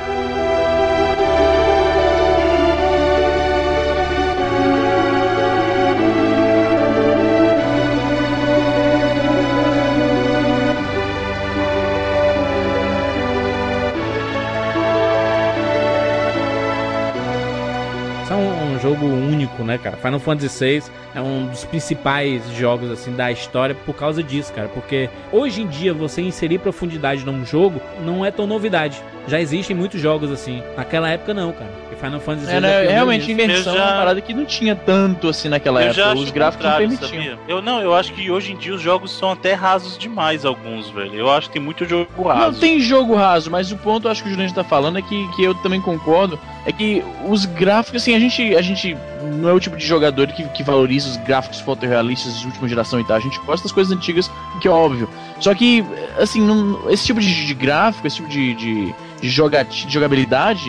Final 20.06 20.20
Fantasy 20.20 20.64
VI 20.64 20.82
é 21.14 21.20
um 21.20 21.48
dos 21.48 21.64
principais 21.64 22.48
jogos, 22.50 22.90
assim, 22.90 23.12
da 23.12 23.32
história 23.32 23.74
por 23.74 23.94
causa 23.94 24.22
disso, 24.22 24.52
cara. 24.52 24.68
Porque 24.68 25.10
hoje 25.32 25.62
em 25.62 25.66
dia 25.66 25.92
você 25.92 26.22
inserir 26.22 26.58
profundidade 26.58 27.24
num 27.24 27.44
jogo 27.44 27.80
não 28.04 28.24
é 28.24 28.30
tão 28.30 28.46
novidade. 28.46 29.02
Já 29.26 29.40
existem 29.40 29.74
muitos 29.74 30.00
jogos 30.00 30.30
assim. 30.30 30.62
Naquela 30.76 31.10
época 31.10 31.34
não, 31.34 31.52
cara. 31.52 31.85
Final 32.00 32.20
Fantasy 32.20 32.50
É, 32.50 32.56
é 32.56 32.60
né, 32.60 32.68
pioneiro 32.68 32.92
realmente, 32.92 33.30
Eu 33.32 33.62
já- 33.62 33.72
uma 33.72 33.86
parada 33.96 34.20
que 34.20 34.32
não 34.34 34.44
tinha 34.44 34.76
tanto 34.76 35.28
assim 35.28 35.48
naquela 35.48 35.82
Eu 35.82 35.90
época. 35.90 36.14
Os 36.14 36.30
gráficos 36.30 36.66
não 36.66 36.76
permitiam. 36.76 37.08
sabia? 37.08 37.38
Eu 37.48 37.62
não, 37.62 37.80
eu 37.80 37.94
acho 37.94 38.12
que 38.12 38.30
hoje 38.30 38.52
em 38.52 38.56
dia 38.56 38.74
os 38.74 38.80
jogos 38.82 39.10
são 39.16 39.32
até 39.32 39.54
rasos 39.54 39.96
demais, 39.98 40.44
alguns, 40.44 40.88
velho. 40.90 41.14
Eu 41.14 41.30
acho 41.30 41.48
que 41.48 41.54
tem 41.54 41.62
muito 41.62 41.84
jogo 41.84 42.08
Não 42.16 42.24
raso. 42.24 42.60
tem 42.60 42.80
jogo 42.80 43.14
raso, 43.14 43.50
mas 43.50 43.72
o 43.72 43.76
ponto 43.76 44.08
acho 44.08 44.22
que 44.22 44.28
o 44.28 44.32
Juliano 44.32 44.52
tá 44.54 44.62
falando 44.64 44.98
é 44.98 45.02
que, 45.02 45.28
que 45.34 45.42
eu 45.42 45.54
também 45.56 45.80
concordo. 45.80 46.38
É 46.64 46.72
que 46.72 47.02
os 47.28 47.44
gráficos, 47.44 48.02
assim, 48.02 48.14
a 48.14 48.18
gente, 48.18 48.54
a 48.56 48.62
gente 48.62 48.96
não 49.40 49.48
é 49.48 49.52
o 49.52 49.60
tipo 49.60 49.76
de 49.76 49.86
jogador 49.86 50.26
que, 50.28 50.42
que 50.48 50.62
valoriza 50.62 51.08
os 51.08 51.16
gráficos 51.18 51.60
fotorrealistas 51.60 52.38
de 52.40 52.46
última 52.46 52.68
geração 52.68 52.98
e 53.00 53.04
tal. 53.04 53.16
A 53.16 53.20
gente 53.20 53.38
gosta 53.46 53.64
das 53.64 53.72
coisas 53.72 53.96
antigas, 53.96 54.30
que 54.60 54.66
é 54.68 54.70
óbvio. 54.70 55.08
Só 55.40 55.54
que, 55.54 55.84
assim, 56.18 56.40
não- 56.40 56.90
esse 56.90 57.04
tipo 57.06 57.20
de, 57.20 57.46
de 57.46 57.54
gráfico, 57.54 58.06
esse 58.06 58.16
tipo 58.16 58.28
de, 58.28 58.54
de, 58.54 58.94
de, 59.20 59.28
joga, 59.28 59.64
de 59.64 59.86
jogabilidade 59.92 60.68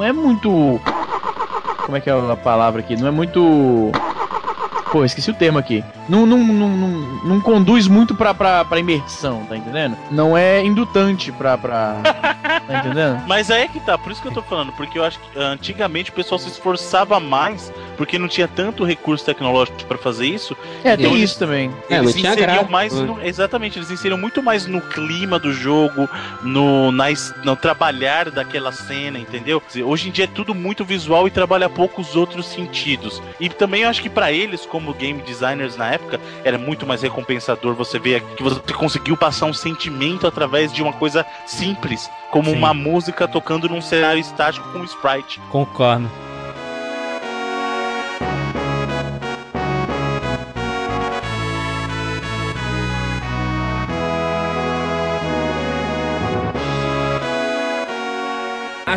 não 0.00 0.04
é 0.06 0.12
muito. 0.12 0.80
Como 1.84 1.96
é 1.96 2.00
que 2.00 2.08
é 2.08 2.12
a 2.12 2.36
palavra 2.36 2.80
aqui? 2.80 2.96
Não 2.96 3.06
é 3.06 3.10
muito. 3.10 3.92
Pô, 4.90 5.04
esqueci 5.04 5.30
o 5.30 5.34
termo 5.34 5.58
aqui. 5.58 5.84
Não, 6.08 6.24
não, 6.24 6.38
não, 6.38 6.68
não, 6.68 6.88
não 7.22 7.40
conduz 7.40 7.86
muito 7.86 8.14
pra, 8.14 8.32
pra, 8.32 8.64
pra 8.64 8.80
imersão, 8.80 9.44
tá 9.48 9.56
entendendo? 9.56 9.96
Não 10.10 10.36
é 10.36 10.64
indutante 10.64 11.30
pra. 11.30 11.58
pra... 11.58 11.96
tá 12.66 12.78
entendendo? 12.78 13.22
Mas 13.28 13.50
aí 13.50 13.62
é 13.62 13.68
que 13.68 13.80
tá, 13.80 13.96
por 13.98 14.10
isso 14.12 14.20
que 14.22 14.28
eu 14.28 14.32
tô 14.32 14.42
falando, 14.42 14.72
porque 14.72 14.98
eu 14.98 15.04
acho 15.04 15.18
que 15.18 15.38
antigamente 15.38 16.10
o 16.10 16.14
pessoal 16.14 16.38
se 16.38 16.48
esforçava 16.48 17.18
mais, 17.20 17.72
porque 17.96 18.18
não 18.18 18.28
tinha 18.28 18.48
tanto 18.48 18.84
recurso 18.84 19.24
tecnológico 19.24 19.84
pra 19.84 19.98
fazer 19.98 20.26
isso. 20.26 20.56
É, 20.84 20.96
tem 20.96 21.06
Eles- 21.12 21.30
isso 21.30 21.38
também. 21.38 21.70
É, 21.88 21.96
eles 21.96 22.14
inseriam 22.16 22.64
mais 22.70 22.92
no- 22.92 23.22
exatamente, 23.22 23.78
eles 23.78 23.90
inseriam 23.90 24.18
muito 24.18 24.42
mais 24.42 24.66
no 24.66 24.80
clima 24.80 25.38
do 25.38 25.52
jogo, 25.52 26.08
no, 26.42 26.90
na 26.92 27.06
no 27.44 27.56
trabalhar 27.56 28.30
daquela 28.30 28.70
cena, 28.72 29.18
entendeu? 29.18 29.60
Hoje 29.84 30.08
em 30.08 30.12
dia 30.12 30.24
é 30.24 30.28
tudo 30.28 30.54
muito 30.54 30.84
visual 30.84 31.26
e 31.26 31.30
trabalha 31.30 31.68
pouco 31.68 32.00
os 32.00 32.14
outros 32.16 32.46
sentidos. 32.46 33.20
E 33.40 33.48
também 33.48 33.82
eu 33.82 33.88
acho 33.88 34.00
que 34.00 34.08
pra 34.08 34.30
eles, 34.32 34.64
como 34.64 34.94
game 34.94 35.20
designers 35.22 35.76
na 35.76 35.90
época, 35.92 36.20
era 36.44 36.56
muito 36.56 36.86
mais 36.86 37.02
recompensador 37.02 37.74
você 37.74 37.98
ver 37.98 38.22
que 38.36 38.42
você 38.42 38.60
conseguiu 38.74 39.16
passar 39.16 39.46
um 39.46 39.52
sentimento 39.52 40.26
através 40.26 40.72
de 40.72 40.82
uma 40.82 40.92
coisa 40.92 41.26
simples, 41.46 42.08
como 42.30 42.49
Sim. 42.50 42.58
uma 42.58 42.74
música 42.74 43.26
tocando 43.26 43.68
num 43.68 43.80
cenário 43.80 44.20
estático 44.20 44.68
com 44.72 44.78
um 44.78 44.84
sprite. 44.84 45.40
Concordo. 45.50 46.08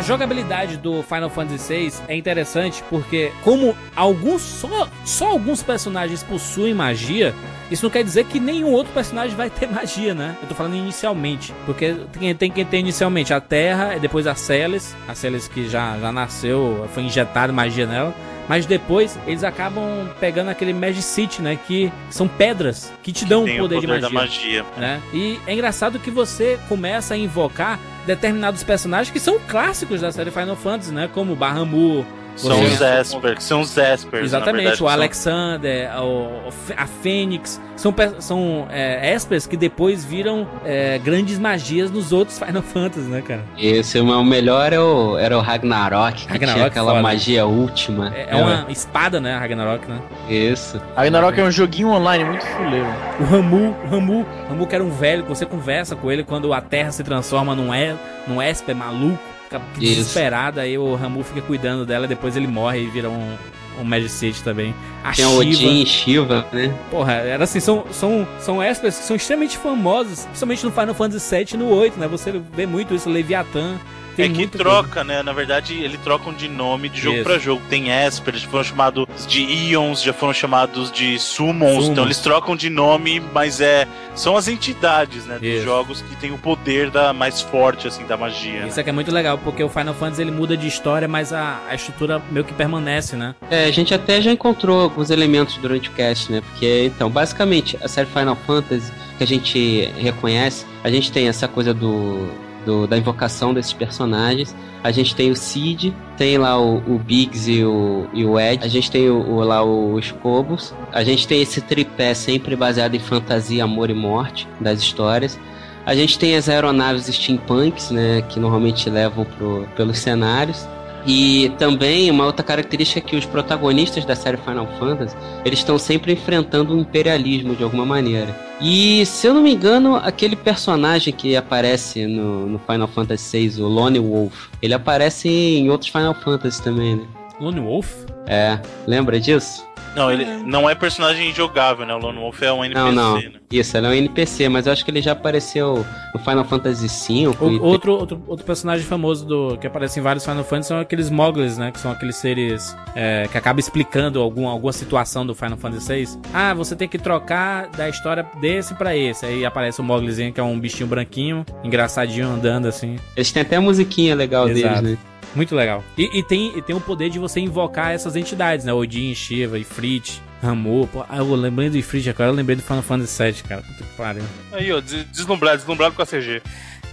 Jogabilidade 0.04 0.76
do 0.76 1.02
Final 1.02 1.30
Fantasy 1.30 1.74
VI 1.74 1.92
é 2.08 2.16
interessante 2.16 2.82
porque, 2.90 3.32
como 3.42 3.76
alguns 3.96 4.42
só, 4.42 4.88
só 5.04 5.30
alguns 5.30 5.62
personagens 5.62 6.22
possuem 6.22 6.74
magia, 6.74 7.34
isso 7.70 7.84
não 7.84 7.90
quer 7.90 8.04
dizer 8.04 8.24
que 8.26 8.38
nenhum 8.38 8.70
outro 8.72 8.92
personagem 8.92 9.34
vai 9.34 9.48
ter 9.50 9.66
magia, 9.68 10.14
né? 10.14 10.36
Eu 10.42 10.48
tô 10.48 10.54
falando 10.54 10.76
inicialmente. 10.76 11.54
Porque 11.64 11.94
tem, 12.12 12.34
tem 12.34 12.50
que 12.50 12.64
ter 12.64 12.78
inicialmente 12.78 13.32
a 13.32 13.40
Terra, 13.40 13.96
e 13.96 14.00
depois 14.00 14.26
a 14.26 14.34
Celes. 14.34 14.94
A 15.08 15.14
Celes 15.14 15.48
que 15.48 15.68
já, 15.68 15.98
já 15.98 16.12
nasceu, 16.12 16.88
foi 16.92 17.04
injetada 17.04 17.52
magia 17.52 17.86
nela. 17.86 18.14
Mas 18.46 18.66
depois 18.66 19.18
eles 19.26 19.42
acabam 19.42 20.06
pegando 20.20 20.50
aquele 20.50 20.74
Magicite, 20.74 21.40
né? 21.40 21.58
Que 21.66 21.90
são 22.10 22.28
pedras 22.28 22.92
que 23.02 23.10
te 23.10 23.24
dão 23.24 23.44
Tem 23.44 23.58
o 23.58 23.62
poder, 23.62 23.80
de 23.80 23.86
magia 23.86 24.10
magia. 24.10 24.64
né? 24.76 25.00
E 25.14 25.38
é 25.46 25.54
engraçado 25.54 25.98
que 25.98 26.10
você 26.10 26.58
começa 26.68 27.14
a 27.14 27.16
invocar 27.16 27.78
determinados 28.06 28.62
personagens 28.62 29.12
que 29.12 29.20
são 29.20 29.38
clássicos 29.48 30.00
da 30.00 30.12
série 30.12 30.30
Final 30.30 30.56
Fantasy, 30.56 30.92
né? 30.92 31.08
Como 31.12 31.34
Bahamut, 31.34 32.06
São 32.36 32.60
os 32.62 32.80
Esper, 32.80 33.36
que 33.36 33.42
são 33.42 33.60
os 33.60 33.76
Espers. 33.76 34.12
na 34.12 34.38
exatamente, 34.38 34.62
verdade, 34.62 34.74
o 34.74 34.76
são- 34.78 34.88
Alexander, 34.88 35.90
o, 36.02 36.48
o 36.48 36.50
Fê- 36.50 36.74
a 36.76 36.86
Fênix, 36.86 37.60
são, 37.76 37.94
são 38.18 38.66
é, 38.70 39.14
Espers 39.14 39.46
que 39.46 39.56
depois 39.56 40.04
viram 40.04 40.46
é, 40.64 40.98
grandes 40.98 41.38
magias 41.38 41.90
nos 41.90 42.12
outros 42.12 42.38
Final 42.38 42.62
Fantasy, 42.74 43.06
né, 43.08 43.22
cara? 43.22 43.42
Esse 43.58 44.00
o 44.00 44.04
meu 44.04 44.22
melhor 44.24 44.66
era 44.66 44.82
o, 44.84 45.16
era 45.18 45.36
o 45.38 45.40
Ragnarok, 45.40 46.26
que 46.26 46.32
Ragnarok 46.32 46.54
tinha 46.54 46.66
aquela 46.66 46.90
foda. 46.92 47.02
magia 47.02 47.46
última. 47.46 48.12
É, 48.14 48.28
é 48.30 48.36
uma 48.36 48.66
espada, 48.68 49.20
né, 49.20 49.34
a 49.34 49.38
Ragnarok, 49.38 49.88
né? 49.88 49.98
Isso. 50.28 50.80
Ragnarok 50.96 51.38
é 51.40 51.44
um 51.44 51.50
joguinho 51.50 51.88
online 51.90 52.24
muito 52.24 52.44
fuleiro. 52.46 52.86
O 53.20 53.24
Ramu, 53.24 53.76
o 53.84 53.88
Ramu, 53.90 54.20
o 54.22 54.48
Ramu 54.48 54.66
que 54.66 54.74
era 54.74 54.84
um 54.84 54.90
velho, 54.90 55.22
que 55.22 55.28
você 55.28 55.46
conversa 55.46 55.94
com 55.96 56.10
ele 56.10 56.22
quando 56.24 56.52
a 56.52 56.60
Terra 56.60 56.90
se 56.90 57.02
transforma 57.04 57.54
num, 57.54 57.74
e, 57.74 57.94
num 58.26 58.40
Esper 58.42 58.74
maluco, 58.74 59.18
fica 59.60 59.84
Isso. 59.84 59.96
desesperado, 59.96 60.60
aí 60.60 60.76
o 60.78 60.94
Ramu 60.94 61.22
fica 61.22 61.40
cuidando 61.42 61.84
dela, 61.84 62.06
depois 62.06 62.36
ele 62.36 62.46
morre 62.46 62.80
e 62.82 62.86
vira 62.86 63.08
um, 63.08 63.36
um 63.80 63.84
Magicite 63.84 64.42
também. 64.42 64.74
A 65.02 65.12
Tem 65.12 65.24
o 65.24 65.38
Odin 65.38 65.82
e 65.82 65.86
Shiva, 65.86 66.46
né? 66.52 66.74
porra, 66.90 67.12
era 67.14 67.44
assim, 67.44 67.60
são, 67.60 67.84
são, 67.90 68.26
são 68.40 68.62
Espers 68.62 68.98
que 68.98 69.04
são 69.04 69.16
extremamente 69.16 69.58
famosos, 69.58 70.24
principalmente 70.26 70.64
no 70.64 70.72
Final 70.72 70.94
Fantasy 70.94 71.36
VII 71.36 71.46
e 71.54 71.56
no 71.56 71.68
8, 71.68 71.98
né? 71.98 72.08
Você 72.08 72.40
vê 72.52 72.66
muito 72.66 72.94
isso, 72.94 73.08
Leviathan. 73.08 73.78
Tem 74.14 74.30
é 74.30 74.34
que 74.34 74.46
troca, 74.46 75.04
né? 75.04 75.22
Na 75.22 75.32
verdade, 75.32 75.74
eles 75.74 76.00
trocam 76.00 76.32
de 76.32 76.48
nome 76.48 76.88
de 76.88 77.00
jogo 77.00 77.16
Isso. 77.16 77.24
pra 77.24 77.38
jogo. 77.38 77.62
Tem 77.68 77.90
Esper, 77.90 78.36
já 78.36 78.48
foram 78.48 78.64
chamados 78.64 79.06
de 79.26 79.42
Ions, 79.42 80.02
já 80.02 80.12
foram 80.12 80.32
chamados 80.32 80.90
de 80.90 81.18
Summons. 81.18 81.70
Summons. 81.70 81.88
Então 81.88 82.04
eles 82.04 82.18
trocam 82.18 82.56
de 82.56 82.70
nome, 82.70 83.20
mas 83.32 83.60
é 83.60 83.86
são 84.14 84.36
as 84.36 84.46
entidades, 84.46 85.26
né? 85.26 85.38
Dos 85.38 85.48
Isso. 85.48 85.64
jogos 85.64 86.02
que 86.02 86.16
tem 86.16 86.32
o 86.32 86.38
poder 86.38 86.90
da 86.90 87.12
mais 87.12 87.40
forte, 87.40 87.88
assim, 87.88 88.06
da 88.06 88.16
magia. 88.16 88.50
coisa. 88.50 88.62
né? 88.62 88.68
Isso 88.68 88.80
aqui 88.80 88.90
é 88.90 88.92
muito 88.92 89.10
legal, 89.10 89.38
porque 89.38 89.62
o 89.62 89.68
Final 89.68 89.94
Fantasy 89.94 90.22
ele 90.22 90.30
muda 90.30 90.56
de 90.56 90.66
história, 90.66 91.08
mas 91.08 91.32
a, 91.32 91.60
a 91.68 91.74
estrutura 91.74 92.22
meio 92.30 92.44
que 92.44 92.52
permanece, 92.52 93.16
né? 93.16 93.34
É, 93.50 93.64
a 93.64 93.70
gente 93.70 93.92
até 93.92 94.20
já 94.20 94.30
encontrou 94.30 94.80
alguns 94.80 95.10
elementos 95.10 95.56
durante 95.56 95.88
o 95.88 95.92
cast, 95.92 96.30
né? 96.30 96.40
Porque, 96.40 96.90
então, 96.94 97.10
basicamente, 97.10 97.76
a 97.82 97.88
série 97.88 98.08
Final 98.08 98.36
Fantasy 98.46 98.92
que 99.16 99.24
a 99.24 99.26
gente 99.26 99.92
reconhece, 99.96 100.66
a 100.82 100.90
gente 100.90 101.12
tem 101.12 101.28
essa 101.28 101.46
coisa 101.46 101.72
do, 101.72 102.28
do- 102.64 102.86
da 102.86 102.96
invocação 102.98 103.52
desses 103.54 103.72
personagens. 103.72 104.54
A 104.82 104.90
gente 104.90 105.14
tem 105.14 105.30
o 105.30 105.36
Cid, 105.36 105.94
tem 106.16 106.36
lá 106.38 106.60
o, 106.60 106.76
o 106.78 106.98
Biggs 106.98 107.50
e 107.50 107.64
o, 107.64 108.06
e 108.12 108.24
o 108.24 108.38
Ed, 108.38 108.62
a 108.64 108.68
gente 108.68 108.90
tem 108.90 109.08
o, 109.08 109.16
o- 109.20 109.40
lá 109.42 109.64
os 109.64 110.10
Cobos, 110.12 110.74
a 110.92 111.02
gente 111.04 111.26
tem 111.26 111.40
esse 111.42 111.60
tripé 111.60 112.12
sempre 112.14 112.54
baseado 112.56 112.94
em 112.94 112.98
fantasia, 112.98 113.64
amor 113.64 113.90
e 113.90 113.94
morte 113.94 114.46
das 114.60 114.80
histórias. 114.80 115.38
A 115.86 115.94
gente 115.94 116.18
tem 116.18 116.34
as 116.34 116.48
aeronaves 116.48 117.04
steampunks, 117.06 117.90
né, 117.90 118.22
que 118.22 118.40
normalmente 118.40 118.88
levam 118.88 119.24
pro, 119.24 119.66
pelos 119.76 119.98
cenários. 119.98 120.66
E 121.06 121.52
também 121.58 122.10
uma 122.10 122.24
outra 122.24 122.44
característica 122.44 122.98
é 122.98 123.02
que 123.02 123.16
os 123.16 123.26
protagonistas 123.26 124.04
da 124.04 124.16
série 124.16 124.38
Final 124.38 124.66
Fantasy, 124.78 125.14
eles 125.44 125.58
estão 125.58 125.78
sempre 125.78 126.12
enfrentando 126.12 126.74
o 126.74 126.78
imperialismo 126.78 127.54
de 127.54 127.62
alguma 127.62 127.84
maneira. 127.84 128.34
E 128.60 129.04
se 129.04 129.26
eu 129.26 129.34
não 129.34 129.42
me 129.42 129.52
engano, 129.52 129.96
aquele 129.96 130.36
personagem 130.36 131.12
que 131.12 131.36
aparece 131.36 132.06
no, 132.06 132.46
no 132.46 132.58
Final 132.58 132.88
Fantasy 132.88 133.48
VI, 133.48 133.62
o 133.62 133.66
Lone 133.66 133.98
Wolf, 133.98 134.48
ele 134.62 134.72
aparece 134.72 135.28
em 135.28 135.68
outros 135.68 135.90
Final 135.90 136.14
Fantasy 136.14 136.62
também, 136.62 136.96
né? 136.96 137.04
Lone 137.40 137.60
Wolf? 137.60 138.04
É, 138.26 138.58
lembra 138.86 139.20
disso? 139.20 139.66
Não, 139.94 140.10
ele 140.10 140.24
não 140.44 140.68
é 140.68 140.74
personagem 140.74 141.32
jogável, 141.34 141.86
né? 141.86 141.94
O 141.94 141.98
Lone 141.98 142.18
Wolf 142.18 142.42
é 142.42 142.52
um 142.52 142.64
NPC, 142.64 142.84
Não, 142.86 142.92
não. 142.92 143.14
né? 143.20 143.32
Isso, 143.50 143.76
ele 143.76 143.86
é 143.86 143.90
um 143.90 143.92
NPC, 143.92 144.48
mas 144.48 144.66
eu 144.66 144.72
acho 144.72 144.84
que 144.84 144.90
ele 144.90 145.00
já 145.00 145.12
apareceu 145.12 145.86
no 146.12 146.20
Final 146.20 146.44
Fantasy 146.44 146.88
V. 146.88 147.28
O- 147.40 147.50
e- 147.50 147.58
outro, 147.60 147.92
outro, 147.92 148.22
outro 148.26 148.44
personagem 148.44 148.84
famoso 148.84 149.24
do 149.24 149.56
que 149.58 149.66
aparece 149.66 150.00
em 150.00 150.02
vários 150.02 150.24
Final 150.24 150.42
Fantasy 150.42 150.68
são 150.68 150.80
aqueles 150.80 151.08
Moggles, 151.10 151.56
né? 151.58 151.70
Que 151.70 151.78
são 151.78 151.92
aqueles 151.92 152.16
seres 152.16 152.76
é, 152.96 153.28
que 153.30 153.38
acabam 153.38 153.60
explicando 153.60 154.20
algum, 154.20 154.48
alguma 154.48 154.72
situação 154.72 155.24
do 155.24 155.34
Final 155.34 155.56
Fantasy 155.56 156.04
VI. 156.04 156.18
Ah, 156.32 156.52
você 156.54 156.74
tem 156.74 156.88
que 156.88 156.98
trocar 156.98 157.68
da 157.68 157.88
história 157.88 158.26
desse 158.40 158.74
pra 158.74 158.96
esse. 158.96 159.24
Aí 159.24 159.44
aparece 159.44 159.80
o 159.80 159.84
Mogglezinho, 159.84 160.32
que 160.32 160.40
é 160.40 160.42
um 160.42 160.58
bichinho 160.58 160.88
branquinho, 160.88 161.44
engraçadinho 161.62 162.28
andando 162.28 162.66
assim. 162.66 162.96
Eles 163.16 163.30
têm 163.30 163.42
até 163.42 163.56
a 163.56 163.60
musiquinha 163.60 164.14
legal 164.14 164.48
Exato. 164.48 164.82
deles, 164.82 164.98
né? 164.98 164.98
Muito 165.34 165.54
legal. 165.54 165.82
E, 165.98 166.18
e 166.18 166.22
tem, 166.22 166.56
e 166.56 166.62
tem 166.62 166.74
o 166.76 166.80
poder 166.80 167.10
de 167.10 167.18
você 167.18 167.40
invocar 167.40 167.90
essas 167.92 168.14
entidades, 168.16 168.64
né? 168.64 168.72
Odin, 168.72 169.14
Shiva, 169.14 169.58
Ifrit, 169.58 170.22
Ramu. 170.42 170.86
Pô, 170.92 171.04
ah, 171.08 171.16
eu 171.18 171.34
lembrei 171.34 171.68
do 171.70 171.76
Ifrit 171.76 172.08
agora, 172.08 172.30
eu 172.30 172.34
lembrei 172.34 172.56
do 172.56 172.62
Final 172.62 172.82
Fantasy 172.82 173.22
VII, 173.22 173.32
cara. 173.48 173.62
Puta 173.62 173.84
que 173.84 173.96
pariu. 173.96 174.22
Aí, 174.52 174.70
ó, 174.72 174.80
des- 174.80 175.04
deslumbrado, 175.10 175.56
deslumbrado 175.58 175.94
com 175.94 176.02
a 176.02 176.06
CG. 176.06 176.40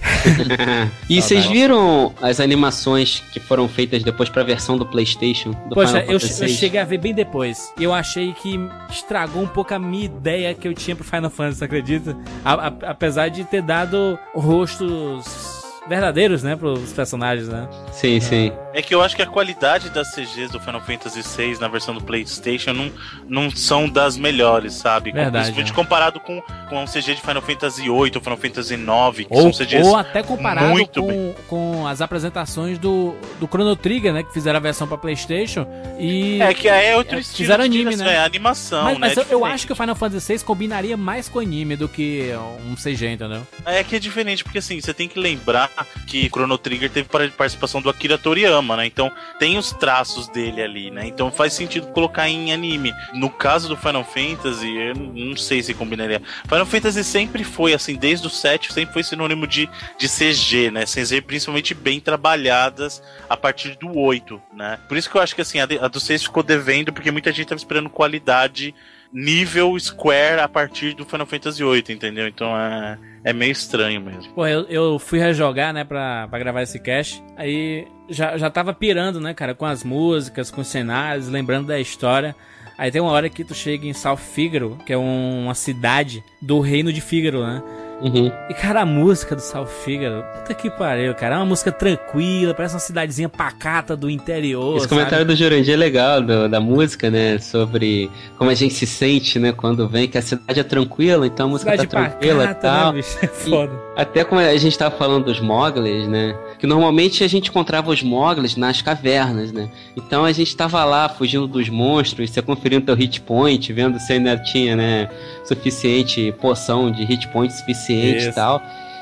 e 1.08 1.22
Tá 1.22 1.28
vocês 1.28 1.46
viram 1.46 2.14
as 2.22 2.40
animações 2.40 3.22
que 3.32 3.40
foram 3.40 3.68
feitas 3.68 4.02
depois 4.04 4.30
pra 4.30 4.42
versão 4.44 4.76
do 4.78 4.86
PlayStation? 4.86 5.52
Do 5.70 5.76
Poxa, 5.76 6.00
Final 6.02 6.06
eu, 6.08 6.14
eu 6.14 6.48
cheguei 6.50 6.80
a 6.80 6.84
ver 6.86 6.98
bem 6.98 7.14
depois. 7.14 7.72
Eu 7.80 7.94
achei 7.94 8.34
que 8.34 8.60
estragou 8.90 9.44
um 9.44 9.48
pouco 9.48 9.74
a 9.76 9.80
minha 9.80 10.06
ideia 10.06 10.54
que 10.56 10.68
eu 10.68 10.74
tinha 10.74 10.96
pro 10.96 11.06
Final 11.06 11.30
Fantasy, 11.30 11.64
acredita? 11.64 12.18
A- 12.44 12.68
a- 12.68 12.74
apesar 12.90 13.28
de 13.30 13.44
ter 13.44 13.62
dado 13.62 14.18
rostos 14.34 15.61
verdadeiros, 15.88 16.44
né, 16.44 16.56
pros 16.56 16.94
personagens, 16.94 17.48
né? 17.48 17.68
Sim, 17.92 18.20
sim. 18.20 18.52
É 18.74 18.82
que 18.82 18.94
eu 18.94 19.02
acho 19.02 19.16
que 19.16 19.22
a 19.22 19.26
qualidade 19.26 19.90
das 19.90 20.14
CGs 20.14 20.52
do 20.52 20.60
Final 20.60 20.80
Fantasy 20.82 21.22
VI 21.22 21.60
na 21.60 21.68
versão 21.68 21.94
do 21.94 22.02
PlayStation 22.02 22.72
não, 22.72 22.92
não 23.28 23.52
são 23.52 23.90
das 23.90 24.16
melhores, 24.16 24.74
sabe? 24.74 25.12
Verdade, 25.12 25.52
Principalmente 25.52 25.72
é. 25.72 25.76
comparado 25.76 26.20
com, 26.20 26.42
com 26.70 26.82
um 26.82 26.86
CG 26.86 27.16
de 27.16 27.22
Final 27.22 27.42
Fantasy 27.42 27.82
VIII 27.82 27.90
ou 27.92 28.22
Final 28.22 28.38
Fantasy 28.38 28.74
IX, 28.76 29.18
que 29.18 29.28
Ou, 29.30 29.42
são 29.42 29.66
CGs. 29.66 29.88
ou 29.88 29.96
até 29.98 30.24
comparado 30.24 30.70
muito 30.70 31.02
com, 31.04 31.36
com 31.48 31.88
as 31.88 32.00
apresentações 32.02 32.78
do, 32.78 33.16
do 33.40 33.48
Chrono 33.48 33.76
Trigger, 33.76 34.14
né, 34.14 34.24
que 34.24 34.32
fizeram 34.32 34.58
a 34.58 34.62
versão 34.62 34.88
pra 34.88 34.98
PlayStation 34.98 35.68
e... 36.00 36.42
É 36.42 36.54
que 36.54 36.68
é 36.70 36.96
outro 36.96 37.18
É, 37.18 37.20
estilo 37.20 37.38
fizeram 37.38 37.64
anime, 37.66 37.96
né? 37.96 38.14
É 38.16 38.20
animação, 38.20 38.84
mas 38.84 38.94
né? 38.94 39.00
mas 39.00 39.18
É 39.18 39.22
eu, 39.22 39.26
eu 39.40 39.46
acho 39.46 39.66
que 39.68 39.74
o 39.74 39.76
Final 39.76 39.96
Fantasy 39.96 40.38
VI 40.38 40.44
combinaria 40.44 40.96
mais 40.96 41.28
com 41.28 41.40
anime 41.40 41.76
do 41.76 41.90
que 41.90 42.30
um 42.70 42.76
CG, 42.76 43.08
entendeu? 43.10 43.46
É 43.66 43.84
que 43.84 43.96
é 43.96 44.00
diferente, 44.00 44.44
porque 44.44 44.60
assim, 44.60 44.80
você 44.80 44.94
tem 44.94 45.08
que 45.10 45.20
lembrar 45.20 45.70
que 46.08 46.28
Chrono 46.30 46.58
Trigger 46.58 46.90
teve 46.90 47.08
par- 47.10 47.30
participação 47.32 47.82
do 47.82 47.90
Akira 47.90 48.18
Toriyama, 48.18 48.78
né? 48.78 48.86
Então 48.86 49.12
tem 49.40 49.58
os 49.58 49.72
traços 49.72 50.28
dele 50.28 50.62
ali, 50.62 50.92
né? 50.92 51.08
Então 51.08 51.32
faz 51.32 51.54
sentido 51.54 51.88
colocar 51.88 52.30
em 52.30 52.54
anime. 52.54 52.94
No 53.14 53.30
caso 53.30 53.68
do 53.68 53.78
Final 53.78 54.04
Fantasy, 54.04 54.68
eu 54.76 54.96
não 54.96 55.36
sei 55.36 55.62
se 55.64 55.74
combinaria. 55.74 56.22
Final 56.48 56.66
Fantasy 56.66 57.04
sempre 57.04 57.44
foi, 57.44 57.74
assim, 57.74 57.96
desde 57.96 58.28
o 58.28 58.30
7, 58.30 58.74
sempre 58.74 58.94
foi 58.94 59.04
sinônimo 59.04 59.46
de, 59.48 59.70
de 59.98 60.08
CG, 60.08 60.72
né? 60.72 60.86
CG 60.86 61.22
principalmente 61.22 61.74
bem 61.74 62.00
trabalhadas 62.00 63.02
a 63.30 63.36
partir 63.38 63.78
do 63.78 63.98
8, 63.98 64.42
né? 64.54 64.80
Por 64.88 64.98
isso 64.98 65.10
que 65.10 65.16
eu 65.18 65.22
acho 65.22 65.36
que 65.36 65.42
assim, 65.42 65.60
a 65.60 65.66
do 65.66 66.00
6 66.00 66.24
ficou 66.24 66.44
devendo, 66.44 66.94
porque 66.94 67.12
muita 67.12 67.32
gente 67.32 67.48
tava 67.48 67.60
esperando 67.60 67.90
qualidade 67.90 68.74
nível 69.14 69.78
Square 69.80 70.42
a 70.42 70.48
partir 70.48 70.94
do 70.94 71.06
Final 71.06 71.26
Fantasy 71.28 71.64
VIII, 71.64 71.84
entendeu? 71.96 72.28
Então 72.28 72.58
é, 72.58 72.98
é 73.24 73.34
meio 73.34 73.52
estranho 73.52 74.00
mesmo. 74.02 74.32
Pô, 74.34 74.46
eu, 74.48 74.64
eu 74.70 75.00
fui 75.00 75.20
rejogar, 75.20 75.74
né, 75.74 75.84
pra, 75.84 76.28
pra 76.30 76.40
gravar 76.40 76.62
esse 76.62 76.80
cast. 76.80 77.24
Aí 77.36 77.88
já, 78.10 78.38
já 78.38 78.50
tava 78.50 78.74
pirando, 78.74 79.20
né, 79.20 79.34
cara, 79.34 79.54
com 79.54 79.66
as 79.66 79.84
músicas, 79.84 80.50
com 80.52 80.62
os 80.62 80.68
cenários, 80.68 81.28
lembrando 81.28 81.68
da 81.68 81.80
história. 81.80 82.36
Aí 82.78 82.90
tem 82.90 83.02
uma 83.02 83.12
hora 83.12 83.30
que 83.30 83.44
tu 83.44 83.54
chega 83.54 83.86
em 83.86 83.94
South 83.94 84.18
Figaro, 84.18 84.78
que 84.86 84.94
é 84.94 84.98
um- 84.98 85.44
uma 85.44 85.54
cidade 85.54 86.24
do 86.42 86.60
reino 86.60 86.92
de 86.92 87.00
Fígaro, 87.02 87.46
né? 87.46 87.62
Uhum. 88.02 88.32
E, 88.50 88.54
cara, 88.54 88.82
a 88.82 88.86
música 88.86 89.36
do 89.36 89.42
South 89.42 89.68
Figaro, 89.68 90.24
puta 90.34 90.54
que 90.54 90.70
pariu, 90.70 91.14
cara. 91.14 91.36
É 91.36 91.38
uma 91.38 91.46
música 91.46 91.72
tranquila, 91.72 92.54
parece 92.54 92.74
uma 92.74 92.80
cidadezinha 92.80 93.30
pacata 93.30 93.96
do 93.96 94.10
interior. 94.10 94.78
Esse 94.78 94.88
sabe? 94.88 94.90
comentário 95.00 95.26
do 95.26 95.36
Jurandir 95.36 95.74
é 95.74 95.78
legal, 95.78 96.22
do- 96.22 96.50
da 96.50 96.60
música, 96.60 97.10
né? 97.12 97.38
Sobre 97.38 98.10
como 98.38 98.50
a 98.50 98.54
gente 98.56 98.74
se 98.74 98.88
sente, 98.88 99.38
né? 99.40 99.52
Quando 99.52 99.88
vem, 99.88 100.08
que 100.08 100.18
a 100.18 100.22
cidade 100.22 100.60
é 100.60 100.64
tranquila, 100.64 101.28
então 101.28 101.46
a 101.46 101.50
música 101.50 101.72
Cidade 101.72 101.90
tá 101.90 102.00
tranquila 102.10 102.44
e 102.44 102.48
pacata, 102.48 102.62
tal. 102.62 102.88
né, 102.88 102.98
bicho? 102.98 103.18
É 103.22 103.28
foda. 103.28 103.72
Até 103.96 104.24
como 104.24 104.40
a 104.40 104.58
gente 104.58 104.78
tava 104.78 104.96
falando 104.96 105.26
dos 105.26 105.40
Moglis, 105.42 106.08
né? 106.08 106.34
Que 106.58 106.66
normalmente 106.66 107.24
a 107.24 107.28
gente 107.28 107.50
encontrava 107.50 107.92
os 107.92 108.02
Moglis 108.02 108.56
nas 108.56 108.82
cavernas, 108.82 109.52
né? 109.52 109.70
Então 109.98 110.24
a 110.24 110.32
gente 110.32 110.56
tava 110.56 110.84
lá 110.86 111.10
fugindo 111.10 111.46
dos 111.46 111.68
monstros, 111.68 112.30
você 112.30 112.42
conferindo 112.42 112.86
teu 112.86 112.96
hit 112.96 113.20
point, 113.22 113.72
vendo 113.74 114.00
se 114.00 114.14
ainda 114.14 114.38
tinha, 114.38 114.76
né? 114.76 115.10
Suficiente 115.44 116.34
poção 116.40 116.90
de 116.90 117.04
hit 117.04 117.28
point 117.30 117.52
suficiente 117.52 118.26
e 118.26 118.28
Isso. 118.28 118.36
tal. 118.36 118.62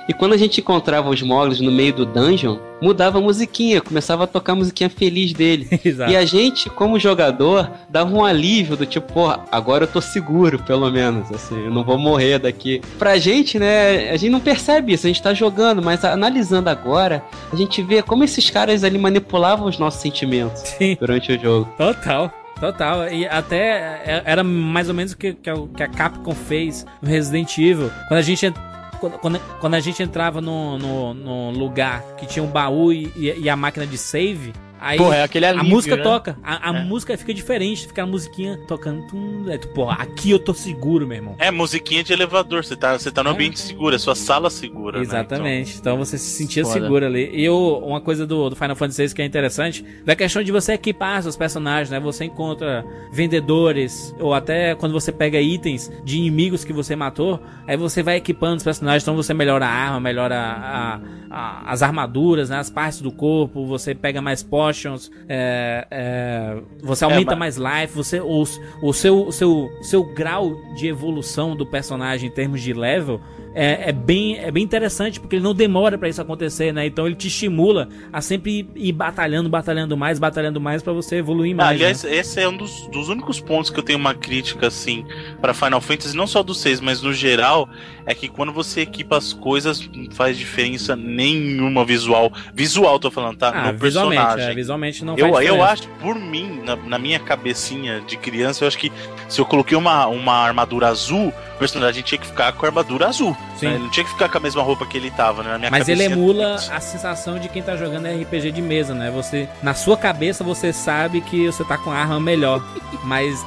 E 0.09 0.13
quando 0.13 0.33
a 0.33 0.37
gente 0.37 0.59
encontrava 0.59 1.07
os 1.07 1.21
Moglis 1.21 1.59
no 1.61 1.71
meio 1.71 1.93
do 1.93 2.03
dungeon, 2.03 2.57
mudava 2.81 3.19
a 3.19 3.21
musiquinha, 3.21 3.79
começava 3.79 4.23
a 4.23 4.27
tocar 4.27 4.53
a 4.53 4.55
musiquinha 4.55 4.89
feliz 4.89 5.33
dele. 5.33 5.67
Exato. 5.85 6.11
E 6.11 6.17
a 6.17 6.25
gente, 6.25 6.67
como 6.67 6.97
jogador, 6.99 7.69
dava 7.87 8.11
um 8.13 8.25
alívio 8.25 8.75
do 8.75 8.87
tipo, 8.87 9.13
porra, 9.13 9.41
agora 9.51 9.83
eu 9.83 9.87
tô 9.87 10.01
seguro, 10.01 10.57
pelo 10.63 10.89
menos, 10.89 11.31
assim, 11.31 11.63
eu 11.63 11.69
não 11.69 11.83
vou 11.83 11.95
morrer 11.99 12.39
daqui. 12.39 12.81
Pra 12.97 13.17
gente, 13.19 13.59
né, 13.59 14.09
a 14.09 14.17
gente 14.17 14.31
não 14.31 14.39
percebe 14.39 14.93
isso, 14.93 15.05
a 15.05 15.09
gente 15.09 15.21
tá 15.21 15.31
jogando, 15.31 15.79
mas 15.79 16.03
analisando 16.03 16.69
agora, 16.71 17.23
a 17.53 17.55
gente 17.55 17.83
vê 17.83 18.01
como 18.01 18.23
esses 18.23 18.49
caras 18.49 18.83
ali 18.83 18.97
manipulavam 18.97 19.67
os 19.67 19.77
nossos 19.77 20.01
sentimentos 20.01 20.61
Sim. 20.61 20.97
durante 20.99 21.31
o 21.31 21.39
jogo. 21.39 21.69
Total. 21.77 22.33
Total, 22.59 23.07
e 23.07 23.25
até 23.25 24.01
é- 24.05 24.21
era 24.25 24.43
mais 24.43 24.89
ou 24.89 24.93
menos 24.95 25.13
o 25.13 25.17
que, 25.17 25.33
que 25.33 25.49
a- 25.49 25.87
Capcom 25.87 26.33
fez 26.35 26.85
no 27.01 27.07
Resident 27.07 27.57
Evil. 27.57 27.89
Quando 28.09 28.17
a 28.17 28.21
gente, 28.21 28.47
en- 28.47 28.53
quando, 28.99 29.39
quando, 29.59 29.73
a 29.75 29.79
gente 29.79 30.01
entrava 30.03 30.41
no, 30.41 30.77
no, 30.77 31.13
no 31.13 31.51
lugar 31.51 32.01
que 32.17 32.25
tinha 32.25 32.43
um 32.43 32.47
baú 32.51 32.91
e- 32.91 33.11
e 33.15 33.49
a 33.49 33.55
máquina 33.55 33.85
de 33.87 33.97
save, 33.97 34.53
aí 34.79 34.97
Porra, 34.97 35.17
é 35.17 35.23
aquele 35.23 35.45
a 35.45 35.49
alívio, 35.49 35.69
música 35.69 35.95
né? 35.95 36.03
toca, 36.03 36.37
a, 36.43 36.71
a 36.71 36.77
É. 36.77 36.83
música 36.83 37.17
fica 37.17 37.33
diferente, 37.33 37.87
fica 37.87 38.03
a 38.03 38.05
musiquinha 38.05 38.57
tocando. 38.67 39.07
Tum, 39.07 39.45
é, 39.49 39.57
tipo, 39.57 39.73
pô, 39.73 39.89
aqui 39.89 40.31
eu 40.31 40.39
tô 40.39 40.53
seguro, 40.53 41.05
meu 41.07 41.17
irmão. 41.17 41.35
É 41.39 41.51
musiquinha 41.51 42.03
de 42.03 42.13
elevador, 42.13 42.63
você 42.63 42.75
tá, 42.75 42.97
você 42.97 43.11
tá 43.11 43.23
no 43.23 43.29
É. 43.29 43.33
ambiente 43.33 43.59
seguro, 43.59 43.95
é 43.95 43.99
sua 43.99 44.15
sala 44.15 44.49
segura. 44.49 44.97
né? 44.99 45.03
Exatamente. 45.03 45.77
Então 45.77 45.97
você 45.97 46.17
se 46.17 46.29
sentia 46.31 46.63
Foda. 46.63 46.79
seguro 46.79 47.05
ali. 47.05 47.29
E 47.33 47.49
o- 47.49 47.77
uma 47.79 48.01
coisa 48.01 48.25
do, 48.25 48.49
do 48.49 48.55
Final 48.55 48.75
Fantasy 48.75 49.07
VI 49.07 49.13
que 49.15 49.21
é 49.21 49.25
interessante 49.25 49.85
é 50.05 50.11
a 50.11 50.15
questão 50.15 50.43
de 50.43 50.51
você 50.51 50.73
equipar 50.73 51.21
seus 51.23 51.35
personagens, 51.35 51.89
né? 51.89 51.99
Você 51.99 52.25
encontra 52.25 52.83
vendedores, 53.11 54.13
ou 54.19 54.33
até 54.33 54.75
quando 54.75 54.91
você 54.93 55.11
pega 55.11 55.39
itens 55.39 55.91
de 56.03 56.17
inimigos 56.17 56.63
que 56.63 56.73
você 56.73 56.95
matou, 56.95 57.39
aí 57.67 57.77
você 57.77 58.01
vai 58.03 58.17
equipando 58.17 58.57
os 58.57 58.63
personagens, 58.63 59.03
então 59.03 59.15
você 59.15 59.33
melhora 59.33 59.65
a 59.65 59.69
arma, 59.69 59.99
melhora 59.99 60.35
a- 60.35 60.95
a- 61.28 61.28
as 61.29 61.83
armaduras, 61.83 62.49
né? 62.49 62.57
As 62.57 62.69
partes 62.69 63.01
do 63.01 63.11
corpo, 63.11 63.65
você 63.65 63.93
pega 63.93 64.21
mais 64.21 64.41
potions, 64.41 65.11
é, 65.27 65.87
é, 65.91 66.57
você 66.81 67.05
aumenta 67.05 67.35
mas- 67.35 67.57
mais 67.57 67.81
life, 67.81 67.95
você, 67.95 68.19
o, 68.19 68.43
o 68.81 68.93
seu, 68.93 69.27
o 69.27 69.31
seu, 69.31 69.69
seu 69.81 70.03
grau 70.03 70.55
de 70.75 70.87
evolução 70.87 71.55
do 71.55 71.65
personagem 71.65 72.29
em 72.29 72.31
termos 72.33 72.61
de 72.61 72.73
level 72.73 73.21
é, 73.61 73.89
é 73.89 73.91
bem, 73.91 74.37
é 74.37 74.49
bem 74.51 74.63
interessante, 74.63 75.19
porque 75.19 75.35
ele 75.35 75.43
não 75.43 75.53
demora 75.53 75.97
pra 75.97 76.07
isso 76.07 76.21
acontecer, 76.21 76.71
né? 76.73 76.85
Então 76.85 77.05
ele 77.05 77.15
te 77.15 77.27
estimula 77.27 77.89
a 78.13 78.21
sempre 78.21 78.69
ir 78.75 78.91
batalhando, 78.93 79.49
batalhando 79.49 79.97
mais, 79.97 80.17
batalhando 80.19 80.61
mais 80.61 80.81
pra 80.81 80.93
você 80.93 81.17
evoluir 81.17 81.53
Ah, 81.53 81.57
mais. 81.57 81.69
aliás, 81.71 82.03
né? 82.03 82.15
esse 82.15 82.39
é 82.39 82.47
um 82.47 82.55
dos, 82.55 82.87
dos 82.87 83.09
únicos 83.09 83.39
pontos 83.39 83.69
que 83.69 83.77
eu 83.79 83.83
tenho 83.83 83.99
uma 83.99 84.13
crítica, 84.13 84.67
assim, 84.67 85.05
pra 85.41 85.53
Final 85.53 85.81
Fantasy, 85.81 86.15
não 86.15 86.25
só 86.27 86.41
do 86.41 86.53
6, 86.53 86.79
mas 86.79 87.01
no 87.01 87.11
geral, 87.13 87.67
é 88.05 88.15
que 88.15 88.27
quando 88.29 88.53
você 88.53 88.81
equipa 88.81 89.17
as 89.17 89.33
coisas, 89.33 89.87
não 89.93 90.09
faz 90.11 90.37
diferença 90.37 90.95
nenhuma 90.95 91.83
visual. 91.83 92.31
Visual, 92.53 92.97
tô 92.99 93.11
falando, 93.11 93.37
tá? 93.37 93.49
Ah, 93.53 93.71
no 93.71 93.77
visualmente, 93.77 94.21
personagem. 94.21 94.51
é, 94.51 94.55
visualmente 94.55 95.05
não 95.05 95.17
Eu, 95.17 95.31
faz 95.33 95.47
eu 95.47 95.53
diferença. 95.55 95.73
acho, 95.73 95.87
por 96.01 96.15
mim, 96.15 96.61
na, 96.63 96.75
na 96.75 96.97
minha 96.97 97.19
cabecinha 97.19 98.01
de 98.01 98.15
criança, 98.17 98.63
eu 98.63 98.67
acho 98.67 98.77
que 98.77 98.91
se 99.27 99.39
eu 99.41 99.45
coloquei 99.45 99.77
uma, 99.77 100.07
uma 100.07 100.33
armadura 100.33 100.87
azul, 100.87 101.27
o 101.55 101.59
personagem 101.59 102.01
tinha 102.03 102.17
que 102.19 102.25
ficar 102.27 102.51
com 102.53 102.65
a 102.65 102.69
armadura 102.69 103.07
azul. 103.07 103.35
Sim. 103.57 103.67
né? 103.67 103.73
Ele 103.75 103.83
não 103.83 103.89
tinha 103.89 104.03
que 104.03 104.09
ficar 104.11 104.29
com 104.29 104.37
a 104.37 104.41
mesma 104.41 104.61
roupa 104.61 104.85
que 104.85 104.97
ele 104.97 105.11
tava, 105.11 105.43
né? 105.43 105.51
Na 105.51 105.57
minha 105.57 105.71
Mas 105.71 105.87
ele 105.89 106.03
emula 106.03 106.55
a 106.55 106.79
sensação 106.79 107.37
de 107.39 107.49
quem 107.49 107.61
tá 107.61 107.75
jogando 107.75 108.07
RPG 108.07 108.51
de 108.51 108.61
mesa, 108.61 108.93
né? 108.93 109.11
Você, 109.11 109.47
na 109.61 109.73
sua 109.73 109.97
cabeça 109.97 110.43
você 110.43 110.71
sabe 110.71 111.21
que 111.21 111.45
você 111.47 111.63
tá 111.63 111.77
com 111.77 111.91
a 111.91 111.95
arma 111.95 112.19
melhor, 112.19 112.63
mas 113.03 113.45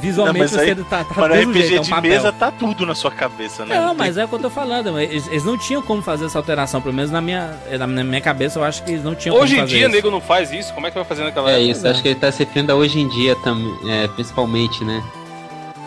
visualmente 0.00 0.38
Não, 0.38 0.40
mas 0.42 0.50
você 0.50 0.60
aí- 0.72 0.84
tá, 0.84 1.04
tá 1.04 1.14
do 1.28 1.28
mesmo 1.34 1.50
RPG 1.52 1.60
jeito, 1.60 1.76
é 1.76 1.80
um 1.80 1.82
de 1.84 1.90
papel. 1.90 2.10
mesa 2.10 2.32
tá 2.32 2.50
tudo 2.50 2.84
na 2.84 2.94
sua 2.94 3.10
cabeça, 3.12 3.64
né? 3.64 3.76
Não, 3.78 3.88
tem- 3.90 3.98
mas 3.98 4.16
é 4.16 4.24
o 4.24 4.28
que 4.28 4.34
eu 4.34 4.38
tô 4.40 4.50
falando. 4.50 4.98
Eles, 4.98 5.28
eles 5.28 5.44
não 5.44 5.56
tinham 5.56 5.80
como 5.80 6.02
fazer 6.02 6.24
essa 6.26 6.38
alteração, 6.38 6.80
pelo 6.82 6.92
menos 6.94 7.10
na 7.12 7.20
minha, 7.20 7.56
na 7.78 7.86
minha 7.86 8.20
cabeça 8.20 8.58
eu 8.58 8.64
acho 8.64 8.82
que 8.82 8.90
eles 8.90 9.04
não 9.04 9.14
tinham 9.14 9.36
Hoje 9.36 9.52
em 9.54 9.56
como 9.58 9.68
fazer 9.68 9.76
dia, 9.78 9.86
isso. 9.86 9.94
nego 9.94 10.10
não 10.10 10.20
faz 10.20 10.50
isso. 10.52 10.74
Como 10.74 10.86
é 10.88 10.90
que 10.90 10.96
vai 10.96 11.04
fazer 11.04 11.22
naquela 11.22 11.50
É 11.52 11.54
época? 11.54 11.70
isso, 11.70 11.86
acho 11.86 12.02
que 12.02 12.08
ele 12.08 12.18
tá 12.18 12.32
se 12.32 12.40
referindo 12.40 12.72
a 12.72 12.74
hoje 12.74 12.98
em 12.98 13.06
dia 13.08 13.36
também, 13.36 13.72
é, 13.88 14.08
principalmente, 14.08 14.82
né? 14.84 15.00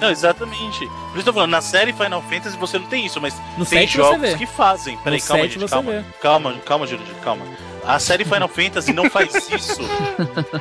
Não, 0.02 0.10
exatamente. 0.12 0.86
Por 0.88 1.10
isso 1.12 1.20
eu 1.20 1.24
tô 1.24 1.34
falando, 1.34 1.52
na 1.52 1.62
série 1.62 1.93
Final 1.93 2.22
Fantasy 2.22 2.58
você 2.58 2.78
não 2.78 2.86
tem 2.88 3.06
isso, 3.06 3.20
mas 3.22 3.34
No 3.58 3.66
tem 3.66 3.80
7 3.88 3.98
jogos 3.98 4.34
que 4.36 4.46
fazem. 4.46 4.98
Peraí, 4.98 5.20
No 5.20 5.26
calma, 5.28 5.43
7 5.43 5.54
gente, 5.54 5.62
você 5.62 5.74
calma. 5.74 5.91
vê. 5.91 6.04
Calma, 6.22 6.54
calma, 6.66 6.88
Júlio, 6.88 7.06
calma. 7.24 7.46
a 7.86 7.98
série 8.00 8.26
Final 8.26 8.48
Fantasy 8.50 8.91
não 8.93 9.10
faz 9.10 9.34
isso. 9.50 9.82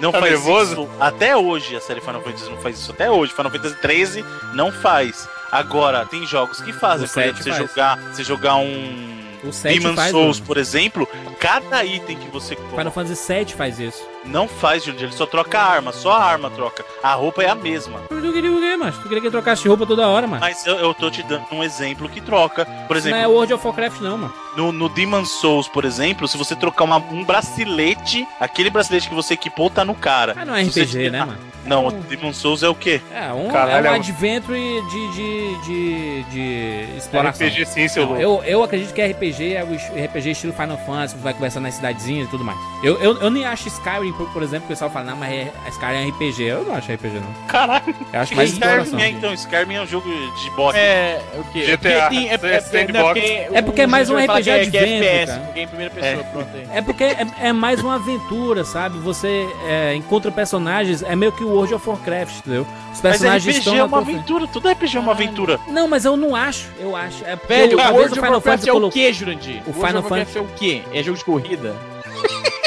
Não 0.01 0.13
Tá 0.13 0.21
faz 0.21 0.33
nervoso? 0.33 0.73
isso. 0.83 0.91
Até 1.01 1.37
hoje 1.37 1.75
a 1.77 1.81
série 1.81 2.01
Final 2.01 2.21
Fantasy 2.23 2.49
não 2.51 2.59
faz 2.59 2.79
isso. 2.79 2.93
Até 2.93 3.11
hoje, 3.11 3.33
Final 3.33 3.51
Fantasy 3.51 3.75
13 3.77 4.25
não 4.55 4.71
faz. 4.71 5.29
Agora, 5.51 6.05
tem 6.07 6.27
jogos 6.27 6.61
que 6.61 6.73
fazem. 6.73 7.07
O 7.07 7.11
Por 7.11 7.21
exemplo, 7.21 7.43
7 7.43 7.45
você 7.45 7.51
faz. 7.59 7.71
jogar, 7.71 7.99
você 8.13 8.25
jogar 8.25 8.57
um 8.57 9.21
O 9.45 9.53
7 9.53 9.79
Demon 9.81 9.95
faz, 9.95 10.11
Souls, 10.11 10.39
mano. 10.39 10.47
por 10.47 10.57
exemplo, 10.57 11.09
cada 11.39 11.85
item 11.85 12.17
que 12.17 12.29
você 12.31 12.57
Final 12.57 12.91
Fantasy 12.93 13.33
VII 13.33 13.55
faz 13.55 13.79
isso. 13.79 14.03
Não 14.27 14.49
faz, 14.49 14.85
Jurandir, 14.85 15.07
ele 15.09 15.17
só 15.17 15.27
troca 15.27 15.59
a 15.59 15.65
arma, 15.65 15.93
só 15.93 16.13
a 16.13 16.25
arma 16.25 16.51
troca. 16.51 16.85
A 17.03 17.15
roupa 17.15 17.43
é 17.43 17.49
a 17.49 17.55
mesma. 17.55 18.01
Tu 18.09 18.33
queria 18.33 18.51
o 18.53 18.61
quê, 18.61 18.77
mano? 18.77 18.93
Tu 18.93 19.03
queria 19.03 19.21
que 19.21 19.27
eu 19.27 19.31
trocasse 19.31 19.67
roupa 19.69 19.87
toda 19.87 20.09
hora, 20.09 20.27
mano. 20.27 20.41
Mas 20.41 20.67
eu, 20.67 20.77
eu 20.77 20.95
tô 20.95 21.11
te 21.11 21.23
dando 21.23 21.45
um 21.53 21.63
exemplo 21.63 22.09
que 22.09 22.21
troca. 22.21 22.65
Por 22.87 22.97
Isso 22.97 23.09
não 23.09 23.17
é 23.17 23.21
exemplo, 23.21 23.35
World 23.37 23.55
of 23.55 23.67
Warcraft, 23.67 24.01
não, 24.01 24.19
mano. 24.19 24.35
no, 24.57 24.73
no 24.73 24.89
Demon 24.89 25.25
Souls, 25.25 25.69
por 25.69 25.85
exemplo, 25.85 26.27
se 26.29 26.37
você 26.39 26.55
trocar 26.57 26.85
uma- 26.85 26.97
um 26.99 27.25
bracelete, 27.25 28.27
aquele 28.41 28.71
bracelete 28.71 29.09
que 29.09 29.15
você 29.15 29.35
equipou 29.35 29.69
tá 29.71 29.85
no 29.85 29.95
cara. 29.95 30.35
Ah, 30.37 30.45
não 30.45 30.55
é 30.55 30.63
RPG, 30.63 31.11
né, 31.11 31.21
mano? 31.25 31.39
Não, 31.67 31.87
o 31.87 31.91
Demon 31.93 32.33
Souls 32.33 32.63
é 32.63 32.69
o 32.69 32.75
quê? 32.75 33.01
É 33.11 33.33
um, 33.33 33.49
Caralho, 33.51 33.87
é 33.87 33.91
um 33.91 33.95
é 33.95 33.97
um- 33.97 34.01
adventure 34.01 34.59
de, 34.91 35.13
de, 35.13 35.65
de, 35.65 36.23
de 36.25 36.97
exploração. 36.99 37.47
RPG 37.47 37.65
sim, 37.67 37.89
seu 37.89 38.05
louco. 38.05 38.21
Eu, 38.21 38.43
eu 38.45 38.63
acredito 38.63 38.93
que 38.93 39.03
RPG 39.03 39.55
é 39.55 39.65
o 39.65 40.05
RPG 40.05 40.31
estilo 40.33 40.53
Final 40.53 40.77
Fantasy, 40.85 41.15
que 41.17 41.23
vai 41.23 41.33
conversar 41.33 41.61
nas 41.61 41.75
cidadezinhas 41.75 42.29
e 42.29 42.31
tudo 42.31 42.45
mais. 42.45 42.59
Eu, 42.83 43.01
eu, 43.01 43.19
eu 43.19 43.31
nem 43.31 43.47
acho 43.47 43.69
Skyrim, 43.69 44.13
por, 44.17 44.29
por 44.31 44.43
exemplo, 44.43 44.67
o 44.67 44.69
pessoal 44.69 44.91
fala, 44.91 45.07
não, 45.07 45.17
mas 45.17 45.33
é, 45.33 45.53
Skyrim 45.69 46.07
é 46.07 46.09
RPG. 46.09 46.43
Eu 46.43 46.65
não 46.65 46.75
acho 46.75 46.93
RPG, 46.93 47.21
não. 47.21 47.47
Caralho. 47.49 47.95
Eu 48.13 48.21
acho 48.21 48.35
mais 48.35 48.51
Skyrim 48.53 49.03
é, 49.03 49.09
então, 49.09 49.35
Skyrim 49.35 49.75
é 49.75 49.81
um 49.83 49.87
jogo 49.87 50.09
de 50.09 50.51
boss. 50.51 50.75
É, 50.75 51.21
o 51.37 51.45
quê? 51.53 51.65
GTA, 51.67 52.09
tem- 52.09 52.29
é, 52.31 52.35
é, 52.35 52.55
é, 52.55 52.61
sandbox. 52.61 53.05
porque 53.05 53.49
É 53.53 53.63
porque 53.63 53.83
é 53.83 53.87
o 53.87 53.89
mais 53.89 54.11
um 54.11 54.17
RPG 54.17 54.51
é, 54.51 54.59
é 54.59 54.63
adventure, 54.63 55.07
FPS, 55.07 55.39
porque 55.41 55.59
é 55.59 55.63
em 55.63 55.69
primeira 55.69 55.95
pessoa, 55.95 56.25
pronto 56.25 56.49
aí. 56.55 56.69
É 56.73 56.83
porque 56.83 57.05
é, 57.05 57.27
é 57.41 57.53
mais 57.53 57.81
uma 57.83 57.95
aventura, 57.97 58.65
sabe? 58.65 58.99
Você 58.99 59.49
é, 59.67 59.95
encontra 59.95 60.31
personagens, 60.31 61.03
é 61.03 61.15
meio 61.17 61.33
que 61.33 61.45
o 61.45 61.49
World 61.49 61.75
of 61.75 61.89
Warcraft, 61.89 62.39
entendeu? 62.39 62.63
Os 62.63 63.01
Mas 63.01 63.01
personagens 63.01 63.45
RPG 63.45 63.59
estão 63.59 63.77
é 63.77 63.85
uma 63.85 63.99
aventura, 63.99 64.47
tudo 64.47 64.69
RPG 64.69 64.97
é 64.97 65.01
uma 65.01 65.13
aventura. 65.13 65.59
Não, 65.69 65.89
mas 65.89 66.05
eu 66.05 66.17
não 66.17 66.35
acho. 66.35 66.69
Eu 66.79 66.95
acho. 66.95 67.25
É 67.25 67.37
Velho, 67.37 67.79
o 67.79 67.81
World 67.83 68.13
of 68.13 68.15
Final 68.15 68.33
Warcraft 68.33 68.45
Fantasy 68.45 68.69
é 68.69 68.73
o 68.73 68.91
quê, 68.91 69.13
Jurandir? 69.13 69.63
O 69.67 69.71
World 69.71 69.87
Final 69.87 70.03
of 70.03 70.11
Warcraft 70.13 70.37
é 70.37 70.41
o 70.41 70.47
quê? 70.57 70.83
É 70.93 71.03
jogo 71.03 71.19
de 71.19 71.25
corrida? 71.25 71.75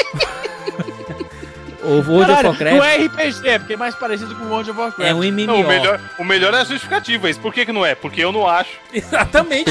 O 1.88 1.94
World 2.02 2.12
of 2.12 2.26
Caralho, 2.26 2.48
Warcraft 2.48 2.76
não 2.76 2.84
é 2.84 2.96
RPG, 2.96 3.48
é 3.48 3.58
porque 3.58 3.72
é 3.72 3.76
mais 3.76 3.94
parecido 3.94 4.34
com 4.36 4.44
o 4.44 4.48
World 4.50 4.70
of 4.70 4.78
Warcraft. 4.80 5.10
é 5.10 5.14
um 5.14 5.18
MMO. 5.22 5.46
Não, 5.46 5.60
o, 5.60 5.66
melhor, 5.66 6.00
o 6.18 6.24
melhor 6.24 6.54
é 6.54 6.58
a 6.60 6.64
justificativa. 6.64 7.28
Isso 7.30 7.40
por 7.40 7.52
que, 7.52 7.64
que 7.66 7.72
não 7.72 7.84
é? 7.84 7.94
Porque 7.94 8.22
eu 8.22 8.30
não 8.32 8.46
acho. 8.46 8.70
Exatamente. 8.92 9.70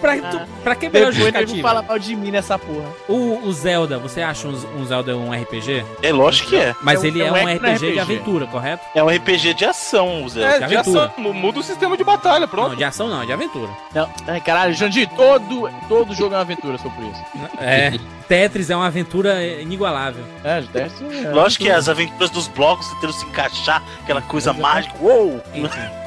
pra, 0.00 0.16
tu, 0.18 0.40
pra 0.62 0.74
que 0.74 0.88
melhor 0.88 1.06
não 1.06 1.12
justificativa? 1.12 1.62
fala 1.68 1.82
mal 1.82 1.98
de 1.98 2.16
mim 2.16 2.30
nessa 2.30 2.58
porra. 2.58 2.88
O, 3.08 3.46
o 3.46 3.52
Zelda, 3.52 3.98
você 3.98 4.22
acha 4.22 4.46
um, 4.48 4.52
um 4.80 4.84
Zelda 4.86 5.16
um 5.16 5.30
RPG? 5.32 5.84
É 6.02 6.12
lógico 6.12 6.50
que 6.50 6.56
é. 6.56 6.74
Mas 6.82 7.02
É 7.02 7.06
ele 7.08 7.22
é 7.22 7.26
é 7.26 7.30
um 7.32 7.34
um 7.34 7.36
action 7.36 7.56
RPG, 7.56 7.78
de 7.78 7.86
RPG. 7.86 8.00
aventura, 8.00 8.46
correto? 8.46 8.84
É 8.94 9.02
um 9.02 9.08
RPG 9.08 9.54
de 9.54 9.64
ação, 9.64 10.24
o 10.24 10.28
Zé. 10.28 10.42
É, 10.42 10.52
de 10.52 10.58
de 10.58 10.76
aventura. 10.76 11.04
ação. 11.06 11.22
Mu- 11.22 11.34
Muda 11.34 11.58
o 11.60 11.62
sistema 11.62 11.96
de 11.96 12.04
batalha, 12.04 12.46
pronto. 12.48 12.70
Não, 12.70 12.76
de 12.76 12.84
ação 12.84 13.08
não, 13.08 13.22
é 13.22 13.26
de 13.26 13.32
aventura. 13.32 13.70
Não, 13.94 14.08
ai, 14.26 14.40
caralho, 14.40 14.72
Jurandir, 14.74 15.08
todo, 15.10 15.68
todo 15.88 16.14
jogo 16.14 16.34
é 16.34 16.38
uma 16.38 16.42
aventura, 16.42 16.78
só 16.78 16.88
por 16.88 17.04
isso. 17.04 17.20
É. 17.60 17.92
Tetris 18.26 18.70
é 18.70 18.76
uma 18.76 18.86
aventura 18.86 19.44
inigualável. 19.60 20.24
É, 20.42 20.62
deve 20.62 20.86
é 21.26 21.33
Lógico 21.34 21.64
que 21.64 21.70
é, 21.70 21.74
as 21.74 21.88
aventuras 21.88 22.30
dos 22.30 22.48
blocos 22.48 22.88
tentando 22.88 23.12
se 23.12 23.24
encaixar, 23.26 23.82
aquela 24.02 24.22
coisa 24.22 24.52
mágica. 24.52 24.94
Uou! 25.00 25.40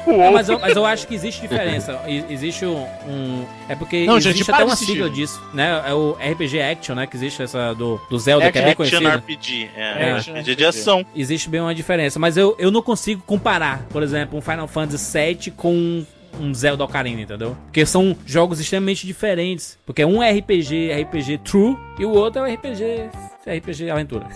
Não, 0.06 0.32
mas, 0.32 0.48
eu, 0.48 0.58
mas 0.58 0.74
eu 0.74 0.86
acho 0.86 1.06
que 1.06 1.14
existe 1.14 1.42
diferença. 1.42 2.00
Existe 2.30 2.64
um. 2.64 2.82
um- 3.06 3.44
é 3.68 3.74
porque 3.74 4.06
Não, 4.06 4.16
existe 4.16 4.38
gente, 4.38 4.50
até 4.50 4.64
uma 4.64 4.74
sigla 4.74 5.10
disso, 5.10 5.42
né? 5.52 5.82
É 5.86 5.92
o 5.92 6.12
RPG 6.12 6.60
Action, 6.62 6.94
né? 6.94 7.06
Que 7.06 7.16
existe 7.16 7.42
essa 7.42 7.74
do, 7.74 8.00
do 8.08 8.18
Zelda, 8.18 8.50
que 8.50 8.58
é 8.58 8.62
bem 8.62 8.70
Action 8.72 9.00
conhecida. 9.00 9.16
RPG. 9.16 9.70
É, 9.76 9.82
É. 9.82 10.08
é 10.10 10.18
RPG 10.40 10.54
de 10.56 10.64
ação. 10.64 11.04
Existe 11.14 11.50
bem 11.50 11.60
uma 11.60 11.74
diferença. 11.74 12.18
Mas 12.18 12.38
eu, 12.38 12.56
eu 12.58 12.70
não 12.70 12.80
consigo 12.80 13.22
comparar, 13.26 13.82
por 13.90 14.02
exemplo, 14.02 14.38
um 14.38 14.40
Final 14.40 14.66
Fantasy 14.66 15.18
VII 15.18 15.50
com 15.50 16.04
um 16.40 16.54
Zelda 16.54 16.84
Ocarina, 16.84 17.20
entendeu? 17.20 17.54
Porque 17.64 17.84
são 17.84 18.16
jogos 18.24 18.60
extremamente 18.60 19.06
diferentes. 19.06 19.78
Porque 19.84 20.02
um 20.04 20.22
é 20.22 20.30
RPG, 20.32 20.90
RPG 21.02 21.38
True, 21.44 21.76
e 21.98 22.04
o 22.06 22.10
outro 22.10 22.40
é 22.46 22.50
o 22.50 22.54
RPG, 22.54 23.10
RPG 23.48 23.90
Aventura. 23.90 24.26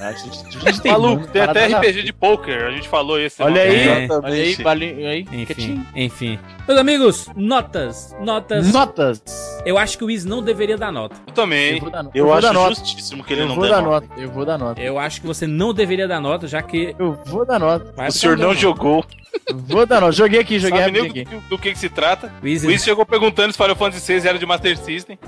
Maluco, 0.85 1.27
tem 1.29 1.43
até 1.43 1.67
RPG 1.67 2.03
de 2.03 2.13
poker. 2.13 2.65
A 2.67 2.71
gente 2.71 2.89
falou 2.89 3.19
esse. 3.21 3.43
Olha 3.43 3.63
aí, 3.63 3.89
É. 3.89 4.09
olha 4.11 4.27
aí, 4.35 4.55
vale, 4.55 5.07
aí. 5.07 5.27
Enfim, 5.33 5.85
enfim. 5.95 6.39
Meus 6.67 6.79
amigos, 6.79 7.29
notas. 7.37 8.15
Notas. 8.21 8.73
Notas. 8.73 9.23
Eu 9.65 9.77
acho 9.79 9.99
que 9.99 10.05
o 10.05 10.07
Wiz 10.07 10.25
não 10.25 10.43
deveria 10.43 10.77
dar 10.77 10.93
nota. 10.93 11.17
Eu 11.27 11.33
também. 11.33 11.75
Eu 11.75 11.81
vou 11.81 11.91
dar, 11.91 12.07
Eu, 12.15 12.25
vou 12.27 12.35
acho 12.35 12.43
dar 12.43 12.53
nota. 12.53 12.75
justíssimo 12.75 13.25
que 13.25 13.33
ele 13.33 13.43
Eu 13.43 13.49
não 13.49 13.55
vou 13.57 13.69
dar 13.69 13.83
nota. 13.83 14.07
nota. 14.09 14.21
Eu 14.21 14.31
vou 14.31 14.45
dar 14.45 14.59
nota. 14.59 14.81
Eu 14.81 14.99
acho 14.99 15.21
que 15.21 15.27
você 15.27 15.47
não 15.47 15.73
deveria 15.75 16.07
dar 16.09 16.21
nota, 16.21 16.47
já 16.47 16.63
que. 16.63 16.95
Eu 16.99 17.19
vou 17.27 17.45
dar 17.45 17.59
nota. 17.59 17.93
Vai 17.97 18.09
O 18.09 18.13
senhor 18.13 18.37
não 18.37 18.49
nota. 18.49 18.61
jogou. 18.61 19.05
Vou 19.53 19.87
dar 19.87 20.01
nota. 20.01 20.13
Joguei 20.13 20.41
aqui, 20.41 20.59
joguei 20.59 20.79
Sabe 20.81 20.93
nem 20.93 21.03
do, 21.03 21.09
aqui. 21.11 21.25
do- 21.25 21.41
do 21.49 21.59
que, 21.59 21.73
que 21.73 21.79
se 21.79 21.89
trata. 21.89 22.33
Wiz, 22.43 22.63
O 22.63 22.67
Luiz 22.67 22.85
chegou 22.85 23.05
perguntando 23.07 23.53
se 23.53 23.59
Final 23.59 23.75
Fantasy 23.77 24.21
VI 24.21 24.29
era 24.29 24.39
de 24.39 24.47
Master 24.47 24.77
System. 24.79 25.19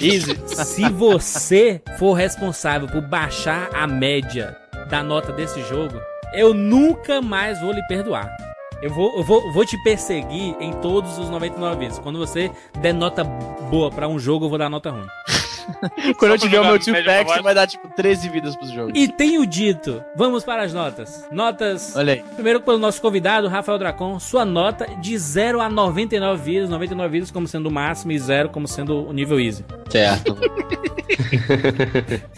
Easy, 0.00 0.38
se 0.46 0.88
você 0.90 1.80
for 1.98 2.12
responsável 2.12 2.88
por 2.88 3.00
baixar 3.02 3.70
a 3.72 3.86
média 3.86 4.56
da 4.88 5.02
nota 5.02 5.32
desse 5.32 5.62
jogo, 5.62 6.00
eu 6.34 6.52
nunca 6.52 7.20
mais 7.20 7.60
vou 7.60 7.72
lhe 7.72 7.82
perdoar. 7.86 8.30
Eu 8.82 8.90
vou, 8.90 9.16
eu 9.16 9.22
vou, 9.22 9.52
vou 9.52 9.64
te 9.64 9.80
perseguir 9.84 10.56
em 10.60 10.72
todos 10.80 11.16
os 11.16 11.30
99 11.30 11.76
vezes. 11.76 11.98
Quando 12.00 12.18
você 12.18 12.50
der 12.80 12.92
nota 12.92 13.22
boa 13.22 13.90
pra 13.90 14.08
um 14.08 14.18
jogo, 14.18 14.46
eu 14.46 14.48
vou 14.48 14.58
dar 14.58 14.68
nota 14.68 14.90
ruim. 14.90 15.06
Quando 16.18 16.32
eu 16.32 16.38
tiver 16.38 16.60
o 16.60 16.64
meu 16.64 16.78
tio 16.78 16.94
pack, 17.04 17.30
você 17.30 17.42
vai 17.42 17.54
dar 17.54 17.66
tipo 17.66 17.88
13 17.88 18.28
vidas 18.28 18.56
pros 18.56 18.70
jogos. 18.70 18.92
E 18.94 19.08
tenho 19.08 19.44
dito, 19.46 20.02
vamos 20.16 20.44
para 20.44 20.62
as 20.62 20.72
notas. 20.72 21.26
Notas. 21.30 21.94
Olha 21.96 22.14
aí. 22.14 22.24
Primeiro 22.34 22.60
pelo 22.60 22.78
nosso 22.78 23.00
convidado, 23.00 23.48
Rafael 23.48 23.78
Dracon, 23.78 24.18
sua 24.18 24.44
nota 24.44 24.86
de 25.00 25.16
0 25.16 25.60
a 25.60 25.68
99 25.68 26.42
vidas, 26.42 26.70
99 26.70 27.10
vidas 27.10 27.30
como 27.30 27.46
sendo 27.46 27.68
o 27.68 27.72
máximo 27.72 28.12
e 28.12 28.18
0 28.18 28.50
como 28.50 28.68
sendo 28.68 29.08
o 29.08 29.12
nível 29.12 29.40
easy. 29.40 29.64
Certo. 29.88 30.36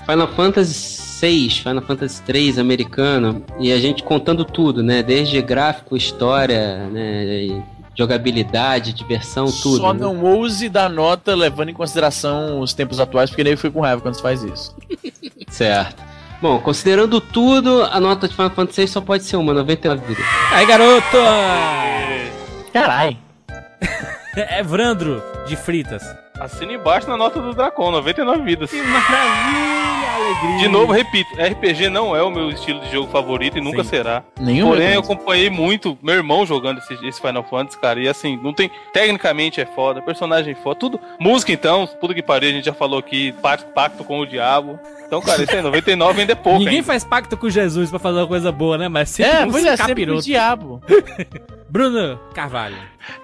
Final 0.06 0.28
Fantasy 0.28 1.04
VI, 1.20 1.50
Final 1.50 1.82
Fantasy 1.82 2.22
III 2.28 2.60
americano, 2.60 3.44
e 3.58 3.72
a 3.72 3.78
gente 3.78 4.02
contando 4.02 4.44
tudo, 4.44 4.82
né? 4.82 5.02
Desde 5.02 5.40
gráfico, 5.40 5.96
história, 5.96 6.88
né? 6.88 7.62
Jogabilidade, 7.96 8.92
diversão, 8.92 9.46
tudo. 9.46 9.78
Só 9.78 9.92
né? 9.92 10.00
não 10.00 10.22
ouse 10.24 10.68
dar 10.68 10.90
nota 10.90 11.34
levando 11.34 11.70
em 11.70 11.74
consideração 11.74 12.60
os 12.60 12.74
tempos 12.74 13.00
atuais, 13.00 13.30
porque 13.30 13.44
nem 13.44 13.56
foi 13.56 13.70
com 13.70 13.80
raiva 13.80 14.02
quando 14.02 14.14
você 14.14 14.22
faz 14.22 14.42
isso. 14.42 14.74
Certo. 15.48 16.02
Bom, 16.42 16.58
considerando 16.58 17.20
tudo, 17.20 17.84
a 17.84 17.98
nota 17.98 18.28
de 18.28 18.34
Final 18.34 18.50
Fantasy 18.50 18.82
VI 18.82 18.88
só 18.88 19.00
pode 19.00 19.24
ser 19.24 19.36
uma, 19.36 19.54
99 19.54 20.04
vidas. 20.06 20.24
Aí, 20.52 20.66
garoto! 20.66 21.16
Caralho. 22.72 23.16
É 24.36 24.64
Vrandro 24.64 25.22
de 25.46 25.54
Fritas. 25.54 26.02
Assina 26.40 26.72
embaixo 26.72 27.08
na 27.08 27.16
nota 27.16 27.40
do 27.40 27.54
Dracon, 27.54 27.92
99 27.92 28.42
vidas. 28.42 28.68
Que 28.68 28.82
maravilha, 28.82 29.93
alegria. 30.14 30.58
De 30.58 30.68
novo, 30.68 30.92
repito, 30.92 31.30
RPG 31.36 31.88
não 31.88 32.14
é 32.14 32.22
o 32.22 32.30
meu 32.30 32.50
estilo 32.50 32.80
de 32.80 32.90
jogo 32.90 33.10
favorito 33.10 33.58
e 33.58 33.60
nunca 33.60 33.82
Sim. 33.84 33.90
será. 33.90 34.22
Nenhum. 34.38 34.68
Porém, 34.68 34.94
eu 34.94 35.00
acompanhei 35.00 35.50
muito 35.50 35.98
meu 36.02 36.14
irmão 36.14 36.46
jogando 36.46 36.78
esse, 36.78 36.94
esse 37.06 37.20
Final 37.20 37.44
Fantasy, 37.44 37.78
cara. 37.78 38.00
E 38.00 38.08
assim, 38.08 38.38
não 38.42 38.52
tem. 38.52 38.70
Tecnicamente 38.92 39.60
é 39.60 39.66
foda, 39.66 40.02
personagem 40.02 40.52
é 40.52 40.56
foda. 40.56 40.78
Tudo. 40.78 41.00
Música, 41.18 41.52
então, 41.52 41.86
puta 42.00 42.14
que 42.14 42.22
pariu, 42.22 42.50
a 42.50 42.52
gente 42.52 42.64
já 42.64 42.74
falou 42.74 42.98
aqui, 42.98 43.32
pacto, 43.74 44.04
com 44.04 44.20
o 44.20 44.26
diabo. 44.26 44.78
Então, 45.06 45.20
cara, 45.20 45.42
isso 45.42 45.54
aí, 45.54 45.62
99 45.62 46.20
ainda 46.20 46.32
é 46.32 46.36
pouco. 46.36 46.58
Ninguém 46.58 46.76
ainda. 46.76 46.86
faz 46.86 47.04
pacto 47.04 47.36
com 47.36 47.48
Jesus 47.48 47.90
pra 47.90 47.98
fazer 47.98 48.18
uma 48.18 48.26
coisa 48.26 48.50
boa, 48.50 48.76
né? 48.78 48.88
Mas 48.88 49.10
sempre 49.10 49.32
É, 49.32 49.44
um 49.44 49.50
pois 49.50 49.64
é, 49.64 49.76
sempre 49.76 50.10
o 50.10 50.20
diabo. 50.20 50.82
Bruno 51.68 52.18
Carvalho. 52.34 52.76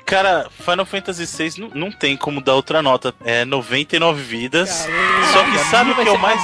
Cara, 0.05 0.49
Final 0.51 0.87
Fantasy 0.87 1.25
VI 1.25 1.61
não, 1.61 1.69
não 1.69 1.93
tem 1.93 2.17
como 2.17 2.41
dar 2.41 2.55
outra 2.55 2.83
nota. 2.83 3.15
É 3.25 3.45
99 3.45 4.23
vidas. 4.23 4.89
Só 5.33 5.45
que 5.45 5.59
sabe 5.71 5.91
o 5.93 5.95
que 5.95 6.09
é 6.09 6.13
o 6.13 6.19
mais. 6.19 6.41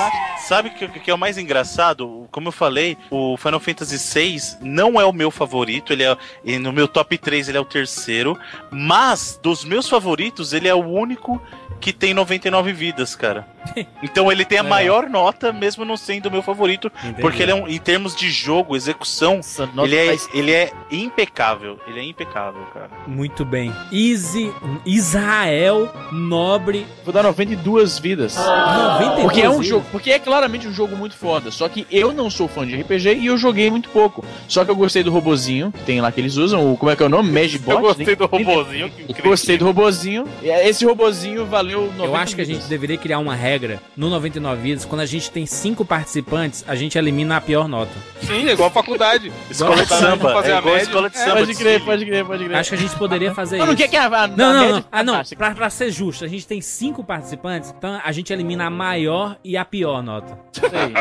Sabe 0.47 0.68
o 0.68 0.74
que, 0.74 1.01
que 1.01 1.11
é 1.11 1.14
o 1.14 1.18
mais 1.18 1.39
engraçado? 1.39 2.28
Como 2.30 2.49
eu 2.49 2.53
falei, 2.53 2.97
o 3.11 3.37
Final 3.37 3.59
Fantasy 3.59 3.99
VI 3.99 4.39
não 4.61 5.01
é 5.01 5.05
o 5.05 5.12
meu 5.12 5.30
favorito. 5.30 5.93
Ele 5.93 6.05
é. 6.05 6.16
e 6.45 6.59
no 6.59 6.72
meu 6.72 6.87
top 6.87 7.18
3 7.18 7.49
ele 7.49 7.59
é 7.59 7.61
o 7.61 7.64
terceiro. 7.64 8.39
Mas, 8.70 9.39
dos 9.43 9.64
meus 9.64 9.89
favoritos, 9.89 10.53
ele 10.53 10.68
é 10.68 10.74
o 10.74 10.87
único 10.87 11.43
que 11.80 11.92
tem 11.92 12.12
99 12.14 12.72
vidas, 12.72 13.14
cara. 13.14 13.46
Então 14.02 14.30
ele 14.30 14.44
tem 14.44 14.58
a 14.58 14.62
Legal. 14.62 14.76
maior 14.78 15.08
nota, 15.10 15.52
mesmo 15.52 15.84
não 15.84 15.96
sendo 15.96 16.26
o 16.26 16.30
meu 16.30 16.40
favorito. 16.42 16.90
Porque 17.20 17.42
ele 17.42 17.50
é 17.50 17.54
um, 17.54 17.66
em 17.66 17.78
termos 17.78 18.14
de 18.14 18.30
jogo, 18.30 18.76
execução, 18.76 19.40
ele 19.84 19.96
é, 19.96 20.06
faz- 20.06 20.28
ele 20.32 20.52
é 20.52 20.70
impecável. 20.90 21.78
Ele 21.86 21.98
é 21.98 22.04
impecável, 22.04 22.62
cara. 22.72 22.88
Muito 23.08 23.44
bem. 23.44 23.72
Easy, 23.92 24.52
Israel 24.84 25.92
Nobre. 26.12 26.86
Vou 27.04 27.12
dar 27.12 27.22
92 27.24 27.98
vidas. 27.98 28.36
92 28.36 29.22
Porque 29.22 29.40
é 29.42 29.48
um 29.48 29.52
vidas. 29.54 29.66
jogo. 29.66 29.86
Porque 29.90 30.10
é 30.12 30.18
claramente 30.18 30.68
um 30.68 30.72
jogo 30.72 30.96
muito 30.96 31.16
foda. 31.16 31.50
Só 31.50 31.68
que 31.68 31.86
eu 31.90 32.12
não 32.12 32.30
sou 32.30 32.46
fã 32.48 32.66
de 32.66 32.76
RPG 32.80 33.14
e 33.16 33.26
eu 33.26 33.36
joguei 33.36 33.70
muito 33.70 33.88
pouco. 33.90 34.24
Só 34.48 34.64
que 34.64 34.70
eu 34.70 34.76
gostei 34.76 35.02
do 35.02 35.10
robozinho, 35.10 35.72
que 35.72 35.82
tem 35.84 36.00
lá 36.00 36.10
que 36.12 36.20
eles 36.20 36.36
usam, 36.36 36.72
o, 36.72 36.76
como 36.76 36.90
é 36.92 36.96
que 36.96 37.02
é 37.02 37.06
o 37.06 37.08
nome? 37.10 37.30
Magibot? 37.30 37.72
Eu 37.74 37.80
gostei 37.80 38.14
do 38.16 38.26
robozinho. 38.26 38.92
Gostei 39.22 39.58
do 39.58 39.64
robozinho. 39.64 40.24
E 40.42 40.48
Esse 40.48 40.84
robozinho 40.84 41.44
valeu 41.46 41.65
90 41.74 42.04
Eu 42.04 42.16
acho 42.16 42.34
que 42.34 42.40
a 42.40 42.44
gente 42.46 42.66
deveria 42.66 42.96
criar 42.96 43.18
uma 43.18 43.34
regra 43.34 43.80
no 43.96 44.08
99 44.08 44.60
vidas. 44.62 44.84
Quando 44.84 45.00
a 45.00 45.06
gente 45.06 45.30
tem 45.30 45.46
cinco 45.46 45.84
participantes, 45.84 46.64
a 46.66 46.74
gente 46.74 46.96
elimina 46.98 47.36
a 47.36 47.40
pior 47.40 47.68
nota. 47.68 47.92
Sim, 48.22 48.48
é 48.48 48.52
igual 48.52 48.68
a 48.68 48.72
faculdade. 48.72 49.32
Escola 49.50 49.76
de 49.76 49.88
Tá, 49.88 49.96
samba. 49.98 50.32
fazer 50.32 50.50
É 50.50 50.54
a 50.54 50.58
igual 50.58 50.74
a 50.74 50.78
escola 50.82 51.10
de 51.10 51.16
É, 51.16 51.20
samba. 51.20 51.36
pode 51.36 51.46
de 51.46 51.54
crer, 51.58 51.84
pode 51.84 52.06
crer, 52.06 52.24
pode 52.24 52.44
crer. 52.44 52.56
Acho 52.56 52.70
que 52.70 52.76
a 52.76 52.78
gente 52.78 52.96
poderia 52.96 53.34
fazer 53.34 53.58
Não, 53.58 53.66
não 53.66 53.72
isso. 53.74 53.82
quer 53.82 53.88
que 53.88 53.96
a, 53.96 54.06
a, 54.06 54.26
Não, 54.28 54.52
não, 54.52 54.72
não. 54.72 54.84
Ah, 54.92 55.02
não. 55.02 55.22
Pra, 55.36 55.50
pra 55.52 55.70
ser 55.70 55.90
justo, 55.90 56.24
a 56.24 56.28
gente 56.28 56.46
tem 56.46 56.60
cinco 56.60 57.02
participantes, 57.04 57.74
então 57.76 58.00
a 58.04 58.12
gente 58.12 58.32
elimina 58.32 58.66
a 58.66 58.70
maior 58.70 59.36
e 59.44 59.56
a 59.56 59.64
pior 59.64 60.02
nota. 60.02 60.38
Isso 60.52 60.64
aí. 60.66 60.92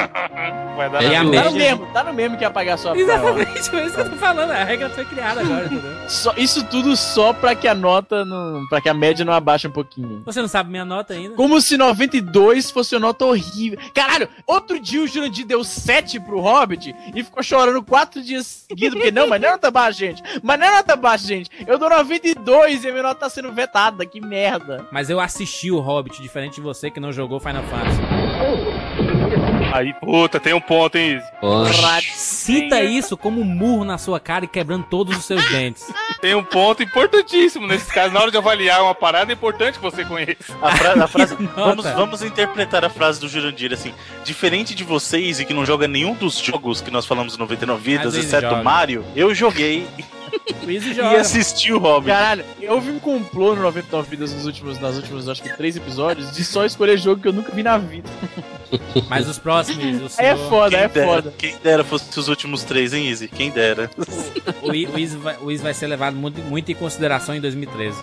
Vai 0.75 0.89
dar 0.89 1.03
É, 1.03 1.15
a 1.15 1.19
Tá 1.19 1.23
média- 1.23 1.49
no 1.51 1.57
mesmo, 1.57 1.85
tá 1.93 2.03
no 2.03 2.13
mesmo 2.13 2.37
que 2.37 2.43
ia 2.43 2.51
pagar 2.51 2.77
só 2.77 2.89
a 2.91 2.93
pior. 2.93 3.03
Exatamente, 3.09 3.49
é 3.51 3.59
isso 3.59 3.69
que 3.95 4.01
eu 4.01 4.09
tô 4.09 4.15
falando. 4.17 4.51
A 4.51 4.63
regra 4.63 4.89
foi 4.89 5.05
criada 5.05 5.41
agora, 5.41 5.65
entendeu? 5.65 5.91
Só- 6.09 6.33
Isso 6.37 6.63
tudo 6.65 6.95
só 6.95 7.33
pra 7.33 7.55
que 7.55 7.67
a 7.67 7.73
nota 7.73 8.25
não. 8.25 8.65
pra 8.69 8.81
que 8.81 8.89
a 8.89 8.93
média 8.93 9.23
não 9.25 9.33
abaixe 9.33 9.67
um 9.67 9.71
pouquinho. 9.71 10.21
Você 10.25 10.41
não 10.41 10.47
sabe 10.55 10.71
minha 10.71 10.85
nota 10.85 11.13
ainda? 11.13 11.35
Como 11.35 11.59
se 11.59 11.77
92 11.77 12.71
fosse 12.71 12.95
uma 12.95 13.07
nota 13.07 13.25
horrível. 13.25 13.77
Caralho, 13.93 14.29
outro 14.47 14.79
dia 14.79 15.01
o 15.01 15.07
Jurandir 15.07 15.45
deu 15.45 15.65
7 15.65 16.17
pro 16.21 16.39
Hobbit 16.39 16.95
e 17.13 17.23
ficou 17.23 17.43
chorando 17.43 17.83
4 17.83 18.21
dias 18.21 18.65
seguidos. 18.67 18.95
Porque 18.95 19.11
não, 19.11 19.27
mas 19.27 19.41
não 19.41 19.49
é 19.49 19.51
nota 19.51 19.69
baixa, 19.69 19.99
gente. 19.99 20.23
Mas 20.41 20.57
não 20.57 20.67
é 20.67 20.71
nota 20.77 20.95
baixa, 20.95 21.27
gente. 21.27 21.49
Eu 21.67 21.77
dou 21.77 21.89
92 21.89 22.85
e 22.85 22.87
a 22.87 22.91
minha 22.91 23.03
nota 23.03 23.21
tá 23.21 23.29
sendo 23.29 23.51
vetada. 23.51 24.05
Que 24.05 24.21
merda. 24.21 24.87
Mas 24.91 25.09
eu 25.09 25.19
assisti 25.19 25.69
o 25.71 25.79
Hobbit, 25.79 26.21
diferente 26.21 26.55
de 26.55 26.61
você 26.61 26.89
que 26.89 27.01
não 27.01 27.11
jogou 27.11 27.39
Final 27.39 27.63
Fantasy. 27.63 29.04
Aí, 29.77 29.93
puta, 29.93 30.39
tem 30.39 30.53
um 30.53 30.61
ponto, 30.61 30.97
hein, 30.97 31.17
Izzy? 31.17 31.25
Sinta 32.15 32.83
isso 32.83 33.17
como 33.17 33.41
um 33.41 33.45
murro 33.45 33.83
na 33.83 33.97
sua 33.97 34.19
cara 34.19 34.45
e 34.45 34.47
quebrando 34.47 34.85
todos 34.89 35.17
os 35.17 35.25
seus 35.25 35.43
dentes. 35.49 35.85
Tem 36.21 36.33
um 36.35 36.43
ponto 36.43 36.81
importantíssimo 36.83 37.67
nesse 37.67 37.91
caso. 37.93 38.13
Na 38.13 38.21
hora 38.21 38.31
de 38.31 38.37
avaliar 38.37 38.81
uma 38.83 38.95
parada, 38.95 39.31
é 39.31 39.33
importante 39.33 39.75
que 39.77 39.81
você 39.83 40.03
conheça. 40.05 40.35
A, 40.61 40.75
fra- 40.75 41.03
a 41.03 41.07
frase. 41.07 41.35
Vamos, 41.55 41.85
vamos 41.85 42.21
interpretar 42.21 42.83
a 42.85 42.89
frase 42.89 43.19
do 43.19 43.27
Jurandir 43.27 43.73
assim. 43.73 43.93
Diferente 44.23 44.73
de 44.75 44.83
vocês 44.83 45.39
e 45.39 45.45
que 45.45 45.53
não 45.53 45.65
joga 45.65 45.87
nenhum 45.87 46.13
dos 46.13 46.37
jogos 46.39 46.81
que 46.81 46.91
nós 46.91 47.05
falamos 47.05 47.35
em 47.35 47.39
99 47.39 47.81
vidas, 47.83 48.15
exceto 48.15 48.47
joga. 48.49 48.61
o 48.61 48.63
Mario, 48.63 49.05
eu 49.15 49.33
joguei 49.33 49.87
O 50.65 50.69
Easy 50.71 50.91
e 50.91 50.93
joga. 50.95 51.21
assisti 51.21 51.71
o 51.71 51.77
Hobbit. 51.77 52.07
Caralho, 52.11 52.43
eu 52.61 52.79
vi 52.81 52.91
um 52.91 52.99
complô 52.99 53.55
no 53.55 53.61
99 53.61 54.09
Vidas 54.09 54.33
nos 54.33 54.45
últimos, 54.45 54.79
nas 54.79 54.95
últimos, 54.95 55.29
acho 55.29 55.41
que, 55.43 55.55
3 55.55 55.77
episódios 55.77 56.31
de 56.31 56.43
só 56.43 56.65
escolher 56.65 56.97
jogo 56.97 57.21
que 57.21 57.27
eu 57.27 57.33
nunca 57.33 57.51
vi 57.51 57.61
na 57.63 57.77
vida. 57.77 58.09
Mas 59.09 59.27
os 59.29 59.37
próximos, 59.37 59.83
o 60.17 60.21
Aí 60.21 60.27
é 60.27 60.35
senhor- 60.35 60.49
foda, 60.49 60.69
Quem 60.71 60.79
é 60.79 60.87
dera, 60.87 61.07
foda. 61.07 61.33
quem 61.37 61.55
dera 61.63 61.83
fosse 61.83 62.19
os 62.19 62.27
últimos 62.27 62.63
três, 62.63 62.93
hein, 62.93 63.07
Easy? 63.09 63.27
Quem 63.27 63.51
dera. 63.51 63.89
o, 64.61 64.69
o 64.69 64.75
Easy 64.99 65.17
vai, 65.17 65.37
o 65.41 65.51
Easy 65.51 65.63
vai 65.63 65.73
ser 65.73 65.87
levado 65.87 66.15
muito, 66.15 66.41
muito 66.41 66.71
em 66.71 66.75
consideração 66.75 67.35
em 67.35 67.39
2013. 67.41 68.01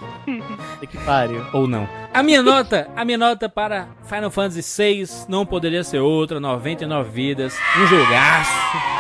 É 0.81 0.87
que 0.87 0.97
pariu. 0.99 1.45
Ou 1.53 1.67
não. 1.67 1.89
A 2.15 2.23
minha 2.23 2.43
nota, 2.43 2.89
a 2.95 3.05
minha 3.05 3.19
nota 3.19 3.49
para 3.49 3.89
Final 4.09 4.31
Fantasy 4.31 4.63
VI 4.83 5.09
não 5.29 5.45
poderia 5.45 5.83
ser 5.83 5.99
outra, 5.99 6.39
99 6.39 7.11
vidas, 7.11 7.55
um 7.79 7.87
jogaço, 7.87 8.53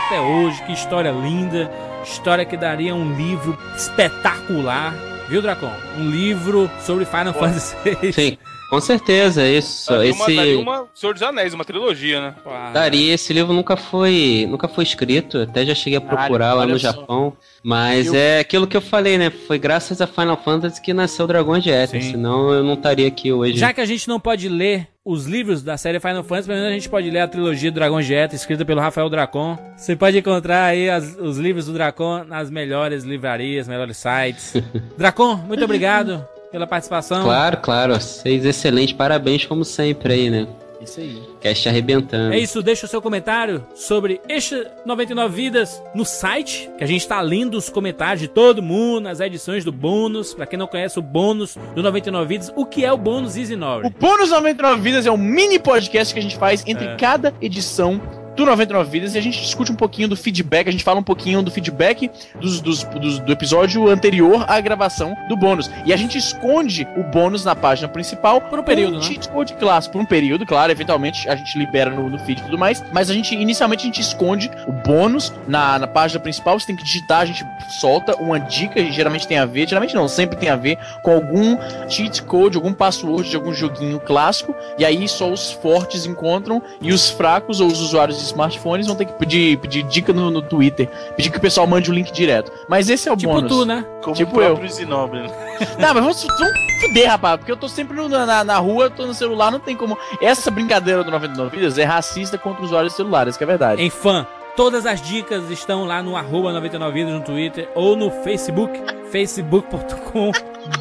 até 0.07 0.21
hoje, 0.21 0.63
que 0.65 0.73
história 0.73 1.11
linda, 1.11 1.71
história 2.05 2.45
que 2.45 2.57
daria 2.57 2.95
um 2.95 3.15
livro 3.17 3.57
espetacular, 3.77 4.95
viu, 5.29 5.41
Dracon? 5.43 5.73
Um 5.99 6.11
livro 6.11 6.71
sobre 6.81 7.05
Final 7.05 7.33
Fantasy 7.35 7.75
VI. 7.85 8.13
sim, 8.13 8.39
com 8.69 8.81
certeza, 8.81 9.47
isso. 9.47 9.91
Daria 9.91 10.13
uma, 10.15 10.27
daria 10.27 10.43
Esse. 10.53 10.57
uma 10.63 10.87
Senhor 10.95 11.13
dos 11.13 11.23
Anéis, 11.23 11.55
uma 11.55 11.65
trilogia, 11.65 12.21
né? 12.21 12.35
Daria, 12.73 13.15
esse 13.15 13.33
livro 13.33 13.53
nunca 13.53 13.77
foi, 13.77 14.47
nunca 14.49 14.67
foi 14.69 14.85
escrito, 14.85 15.39
até 15.39 15.65
já 15.65 15.75
cheguei 15.75 15.99
a 15.99 16.01
procurar 16.01 16.55
lá 16.55 16.67
no 16.67 16.79
só. 16.79 16.93
Japão, 16.93 17.37
mas 17.63 18.07
Eu- 18.09 18.15
é 18.15 18.41
aquilo 18.41 18.67
que 18.67 18.77
eu 18.77 18.81
falei, 18.83 19.19
né? 19.19 19.31
Foi 19.31 19.59
graças 19.59 20.01
a 20.01 20.07
Final 20.07 20.37
Fantasy 20.43 20.81
que 20.81 20.93
nasceu 20.93 21.25
o 21.25 21.29
Dragão 21.29 21.59
de 21.59 21.71
Éter, 21.71 22.03
senão 22.03 22.51
eu 22.51 22.65
não 22.65 22.75
estaria 22.75 23.07
aqui 23.09 23.31
hoje. 23.33 23.57
Já 23.59 23.73
que 23.73 23.81
a 23.81 23.87
gente 23.87 24.09
não 24.09 24.19
pode 24.19 24.49
ler 24.49 24.89
os 25.05 25.27
livros 25.27 25.63
da 25.63 25.77
série 25.77 25.99
Final 25.99 26.23
Fantasy, 26.23 26.47
pelo 26.47 26.59
menos 26.61 26.71
a 26.71 26.75
gente 26.75 26.89
pode 26.89 27.11
ler 27.11 27.21
a 27.21 27.29
trilogia 27.29 27.71
do 27.73 27.75
Dragão 27.75 28.01
Jetta, 28.01 28.37
escrita 28.37 28.65
pelo 28.65 28.81
Rafael 28.81 29.11
Dracon. 29.11 29.59
Você 29.77 29.97
pode 29.97 30.17
encontrar 30.19 30.67
aí 30.67 30.89
as- 30.89 31.17
os 31.19 31.39
livros 31.39 31.67
do 31.67 31.73
Dracon 31.73 32.23
nas 32.25 32.51
melhores 32.51 33.03
livrarias, 33.03 33.67
melhores 33.67 33.97
sites. 33.97 34.55
Dracon, 34.97 35.37
muito 35.37 35.65
obrigado 35.65 36.25
pela 36.53 36.69
participação. 36.69 37.25
Claro, 37.25 37.57
claro, 37.57 37.95
vocês 37.95 38.45
excelentes, 38.45 38.93
parabéns 38.95 39.45
como 39.45 39.65
sempre 39.65 40.13
aí, 40.13 40.31
né? 40.31 40.47
Isso 40.83 41.01
aí. 41.01 41.23
Cast 41.41 41.69
arrebentando. 41.69 42.35
É 42.35 42.39
isso, 42.39 42.63
deixa 42.63 42.87
o 42.87 42.89
seu 42.89 43.01
comentário 43.01 43.65
sobre 43.75 44.21
este 44.29 44.67
99 44.85 45.35
Vidas 45.35 45.83
no 45.95 46.05
site, 46.05 46.71
que 46.77 46.85
a 46.85 46.87
gente 46.87 47.07
tá 47.07 47.21
lendo 47.21 47.55
os 47.57 47.69
comentários 47.69 48.21
de 48.21 48.29
todo 48.29 48.63
mundo, 48.63 49.01
nas 49.05 49.21
edições 49.21 49.65
do 49.65 49.73
bônus. 49.73 50.35
Pra 50.35 50.47
quem 50.47 50.59
não 50.59 50.67
conhece 50.67 50.99
o 50.99 51.03
bônus 51.03 51.57
do 51.75 51.83
99 51.83 52.27
Vidas, 52.27 52.53
o 52.57 52.67
que 52.67 52.85
é 52.85 52.93
o 52.93 52.97
bônus 52.97 53.37
Easy 53.37 53.55
O 53.55 53.59
Nori? 53.59 53.91
Bônus 53.99 54.31
99 54.31 54.81
Vidas 54.81 55.07
é 55.07 55.11
um 55.11 55.17
mini 55.17 55.59
podcast 55.59 56.13
que 56.13 56.19
a 56.21 56.23
gente 56.23 56.37
faz 56.37 56.65
entre 56.67 56.87
É. 56.87 56.97
cada 56.97 57.33
edição 57.41 58.01
do 58.37 58.45
99 58.47 58.91
Vidas 58.91 59.15
e 59.15 59.19
a 59.19 59.21
gente 59.21 59.41
discute 59.41 59.71
um 59.71 59.75
pouquinho 59.77 60.09
do 60.09 60.17
feedback, 60.17 60.69
a 60.69 60.73
gente 60.73 60.85
fala 60.85 60.99
um 61.01 61.03
pouquinho 61.03 61.43
do 61.43 61.51
feedback 61.51 62.11
dos, 62.41 62.61
dos- 62.61 62.83
dos- 62.85 63.19
do 63.21 63.33
episódio 63.33 63.89
anterior 63.89 64.45
à 64.49 64.61
gravação 64.61 65.15
do 65.29 65.37
bônus. 65.37 65.71
E 65.85 65.93
a 65.93 65.97
gente 65.97 66.17
esconde 66.19 66.87
o 66.97 67.03
bônus 67.05 67.45
na 67.45 67.55
página 67.55 67.89
principal 67.89 68.41
Por 68.41 68.59
um 68.59 68.63
período, 68.63 68.97
um 68.97 69.01
né? 69.01 69.05
cheat 69.05 69.29
code 69.29 69.55
clássico, 69.55 69.93
por 69.93 70.03
um 70.03 70.07
período, 70.07 70.47
claro, 70.47 70.73
eventualmente 70.73 71.29
a 71.29 71.37
gente 71.37 71.59
libera 71.59 71.91
no, 71.91 72.09
no 72.09 72.19
feed 72.21 72.41
e 72.41 72.45
tudo 72.45 72.59
mais, 72.59 72.83
mas 72.93 73.11
a 73.11 73.15
gente, 73.15 73.35
inicialmente 73.35 73.83
a 73.83 73.87
gente 73.87 74.01
esconde 74.01 74.51
o 74.67 74.73
bônus 74.73 75.33
na, 75.47 75.79
na 75.79 75.87
página 75.87 76.19
principal, 76.21 76.59
você 76.59 76.67
tem 76.67 76.77
que 76.77 76.85
digitar, 76.85 77.21
a 77.21 77.25
gente 77.27 77.45
solta 77.81 78.17
uma 78.17 78.39
dica, 78.39 78.83
geralmente 78.91 79.27
tem 79.27 79.39
a 79.39 79.45
ver, 79.47 79.69
geralmente 79.69 79.95
não, 79.95 80.09
sempre 80.09 80.37
tem 80.37 80.49
a 80.49 80.57
ver 80.57 80.79
com 81.03 81.13
algum 81.13 81.57
cheat 81.89 82.23
code, 82.23 82.57
algum 82.57 82.73
password 82.73 83.29
de 83.29 83.37
algum 83.37 83.53
joguinho 83.53 84.01
clássico, 84.01 84.55
e 84.79 84.85
aí 84.85 85.07
só 85.09 85.31
os 85.31 85.53
fortes 85.53 86.07
encontram 86.07 86.63
e 86.81 86.93
os 86.93 87.11
fracos 87.11 87.61
ou 87.61 87.67
os 87.69 87.81
usuários 87.81 88.22
de 88.23 88.29
smartphones 88.33 88.87
vão 88.87 88.97
ter 88.97 89.05
que 89.07 89.13
pedir, 89.15 89.59
pedir 89.59 89.83
dica 89.85 90.13
no, 90.13 90.31
no 90.31 90.41
Twitter, 90.43 90.89
pedir 91.17 91.31
que 91.31 91.39
o 91.39 91.41
pessoal 91.41 91.67
mande 91.67 91.91
o 91.91 91.95
link 91.95 92.11
direto. 92.13 92.51
Mas 92.69 92.89
esse 92.89 93.09
é 93.09 93.13
o 93.13 93.17
Tipo 93.17 93.33
bônus. 93.33 93.49
tu, 93.51 93.65
né? 93.65 93.85
Como 94.03 94.17
Tipo 94.17 94.31
o 94.33 94.35
próprio 94.35 94.69
Zinobre. 94.71 95.21
Não, 95.79 95.95
mas 95.95 96.03
vamos, 96.03 96.27
vamos 96.39 96.53
fuder, 96.81 97.09
rapaz, 97.09 97.37
porque 97.39 97.53
eu 97.53 97.57
tô 97.57 97.69
sempre 97.69 97.97
no- 97.97 98.09
na, 98.09 98.43
na 98.45 98.59
rua, 98.59 98.85
eu 98.85 98.91
tô 98.91 99.07
no 99.07 99.15
celular, 99.15 99.51
não 99.53 99.61
tem 99.61 99.77
como. 99.77 99.97
Essa 100.21 100.51
brincadeira 100.51 101.05
do 101.05 101.11
99 101.11 101.57
Vidas 101.57 101.79
é 101.79 101.85
racista 101.85 102.37
contra 102.37 102.65
usuários 102.65 102.95
celulares, 102.95 103.37
que 103.37 103.45
é 103.45 103.47
verdade. 103.47 103.81
Em 103.83 103.91
fã. 103.91 104.27
Todas 104.55 104.85
as 104.85 105.01
dicas 105.01 105.51
estão 105.51 105.85
lá 105.85 106.03
no 106.03 106.15
arroba 106.15 106.53
99vidas 106.53 107.11
no 107.11 107.21
Twitter 107.23 107.71
ou 107.75 107.97
no 107.97 108.11
Facebook, 108.11 108.79
facebook.com 109.11 110.31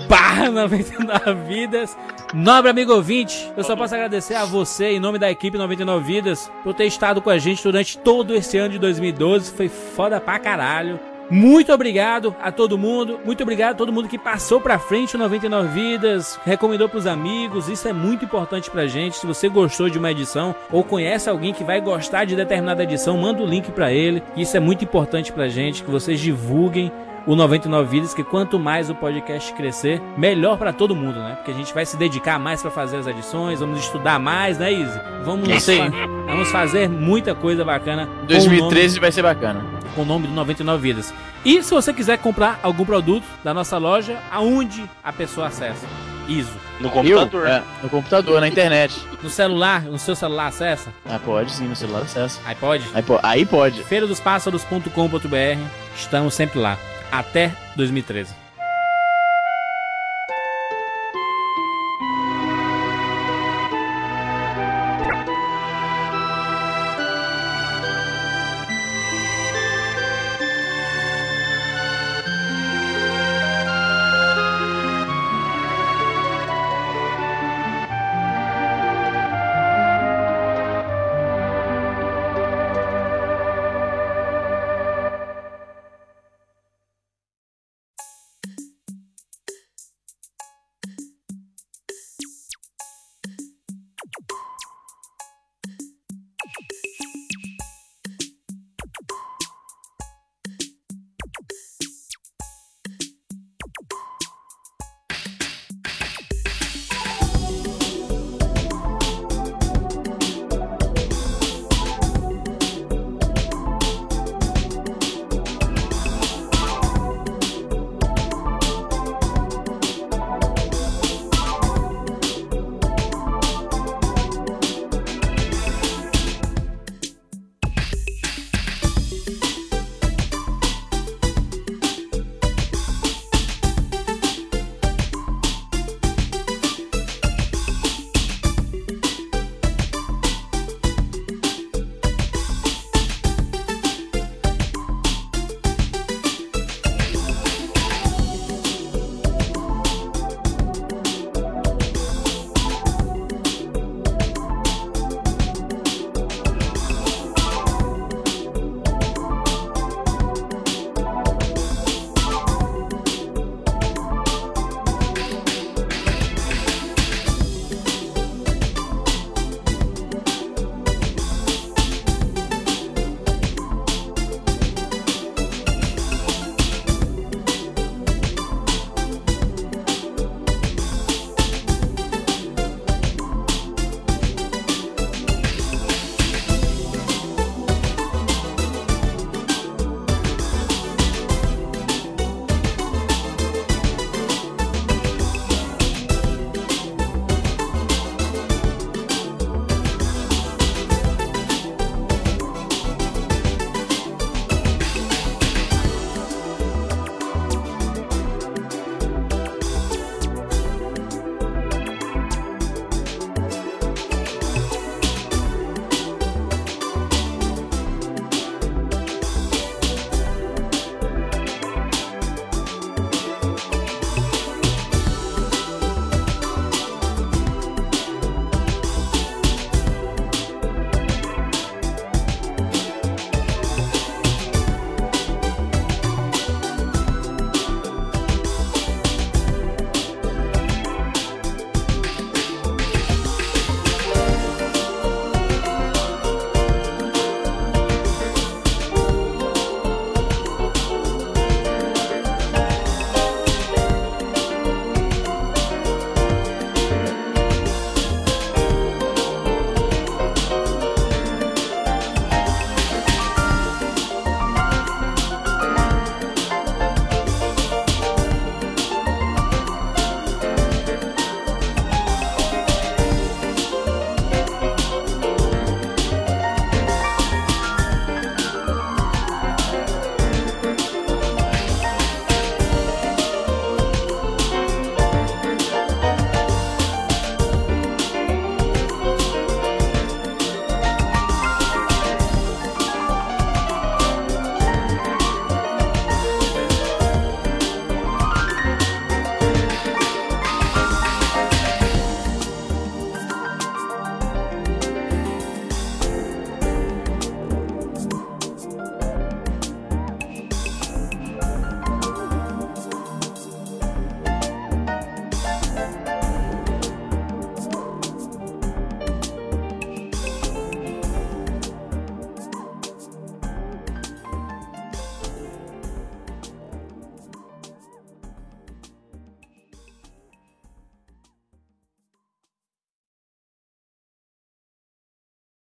barra 0.09 0.49
99vidas. 0.49 1.95
Nobre 2.33 2.69
amigo 2.69 2.93
ouvinte, 2.93 3.49
eu 3.55 3.63
só 3.63 3.73
posso 3.75 3.95
agradecer 3.95 4.35
a 4.35 4.43
você, 4.43 4.91
em 4.91 4.99
nome 4.99 5.17
da 5.17 5.31
equipe 5.31 5.57
99 5.57 6.03
Vidas, 6.03 6.51
por 6.63 6.73
ter 6.73 6.85
estado 6.85 7.21
com 7.21 7.29
a 7.29 7.37
gente 7.37 7.63
durante 7.63 7.97
todo 7.97 8.35
esse 8.35 8.57
ano 8.57 8.73
de 8.73 8.79
2012. 8.79 9.51
Foi 9.53 9.69
foda 9.69 10.19
pra 10.19 10.37
caralho. 10.37 10.99
Muito 11.31 11.71
obrigado 11.71 12.35
a 12.41 12.51
todo 12.51 12.77
mundo. 12.77 13.17
Muito 13.23 13.41
obrigado 13.41 13.71
a 13.71 13.77
todo 13.77 13.93
mundo 13.93 14.09
que 14.09 14.17
passou 14.17 14.59
pra 14.59 14.77
frente 14.77 15.15
o 15.15 15.17
99 15.17 15.69
Vidas, 15.69 16.37
recomendou 16.43 16.89
pros 16.89 17.07
amigos. 17.07 17.69
Isso 17.69 17.87
é 17.87 17.93
muito 17.93 18.25
importante 18.25 18.69
pra 18.69 18.85
gente. 18.85 19.15
Se 19.15 19.25
você 19.25 19.47
gostou 19.47 19.89
de 19.89 19.97
uma 19.97 20.11
edição 20.11 20.53
ou 20.69 20.83
conhece 20.83 21.29
alguém 21.29 21.53
que 21.53 21.63
vai 21.63 21.79
gostar 21.79 22.25
de 22.25 22.35
determinada 22.35 22.83
edição, 22.83 23.17
manda 23.17 23.41
o 23.41 23.45
link 23.45 23.71
pra 23.71 23.93
ele. 23.93 24.21
Isso 24.35 24.57
é 24.57 24.59
muito 24.59 24.83
importante 24.83 25.31
pra 25.31 25.47
gente 25.47 25.85
que 25.85 25.89
vocês 25.89 26.19
divulguem 26.19 26.91
o 27.27 27.35
99 27.35 27.87
Vidas, 27.89 28.13
que 28.13 28.23
quanto 28.23 28.57
mais 28.59 28.89
o 28.89 28.95
podcast 28.95 29.53
crescer, 29.53 30.01
melhor 30.17 30.57
pra 30.57 30.73
todo 30.73 30.95
mundo, 30.95 31.19
né? 31.19 31.35
Porque 31.35 31.51
a 31.51 31.53
gente 31.53 31.73
vai 31.73 31.85
se 31.85 31.95
dedicar 31.97 32.39
mais 32.39 32.61
pra 32.61 32.71
fazer 32.71 32.97
as 32.97 33.07
edições, 33.07 33.59
vamos 33.59 33.79
estudar 33.79 34.19
mais, 34.19 34.57
né, 34.57 34.71
Izzy? 34.71 34.99
Vamos, 35.23 35.47
É 35.49 35.89
vamos 36.25 36.49
fazer 36.51 36.89
muita 36.89 37.35
coisa 37.35 37.63
bacana. 37.63 38.05
com 38.05 38.11
o 38.11 38.15
nome- 38.17 38.27
2013 38.27 38.99
vai 38.99 39.11
ser 39.11 39.21
bacana. 39.21 39.63
com 39.95 40.03
o 40.03 40.05
nome 40.05 40.27
do 40.27 40.33
99 40.33 40.81
Vidas. 40.81 41.13
E 41.43 41.61
se 41.61 41.71
você 41.73 41.91
quiser 41.93 42.17
comprar 42.19 42.59
algum 42.63 42.85
produto 42.85 43.25
da 43.43 43.53
nossa 43.53 43.77
loja, 43.77 44.17
aonde 44.31 44.89
a 45.03 45.11
pessoa 45.11 45.47
acessa? 45.47 45.85
ISO. 46.27 46.53
No 46.79 46.89
computador. 46.89 47.47
É, 47.47 47.61
no 47.83 47.89
computador, 47.89 48.39
na 48.39 48.47
internet. 48.47 48.95
No 49.21 49.29
celular, 49.29 49.81
no 49.83 49.99
seu 49.99 50.15
celular 50.15 50.47
acessa? 50.47 50.93
Ah, 51.09 51.19
pode 51.23 51.51
sim, 51.51 51.67
no 51.67 51.75
celular 51.75 52.03
acessa. 52.03 52.39
Aí, 52.45 52.55
po- 53.03 53.19
aí 53.21 53.45
pode. 53.45 53.83
feiradosπássaros.com.br. 53.83 55.59
Estamos 55.95 56.33
sempre 56.33 56.59
lá. 56.59 56.77
Até 57.11 57.51
2013. 57.75 58.40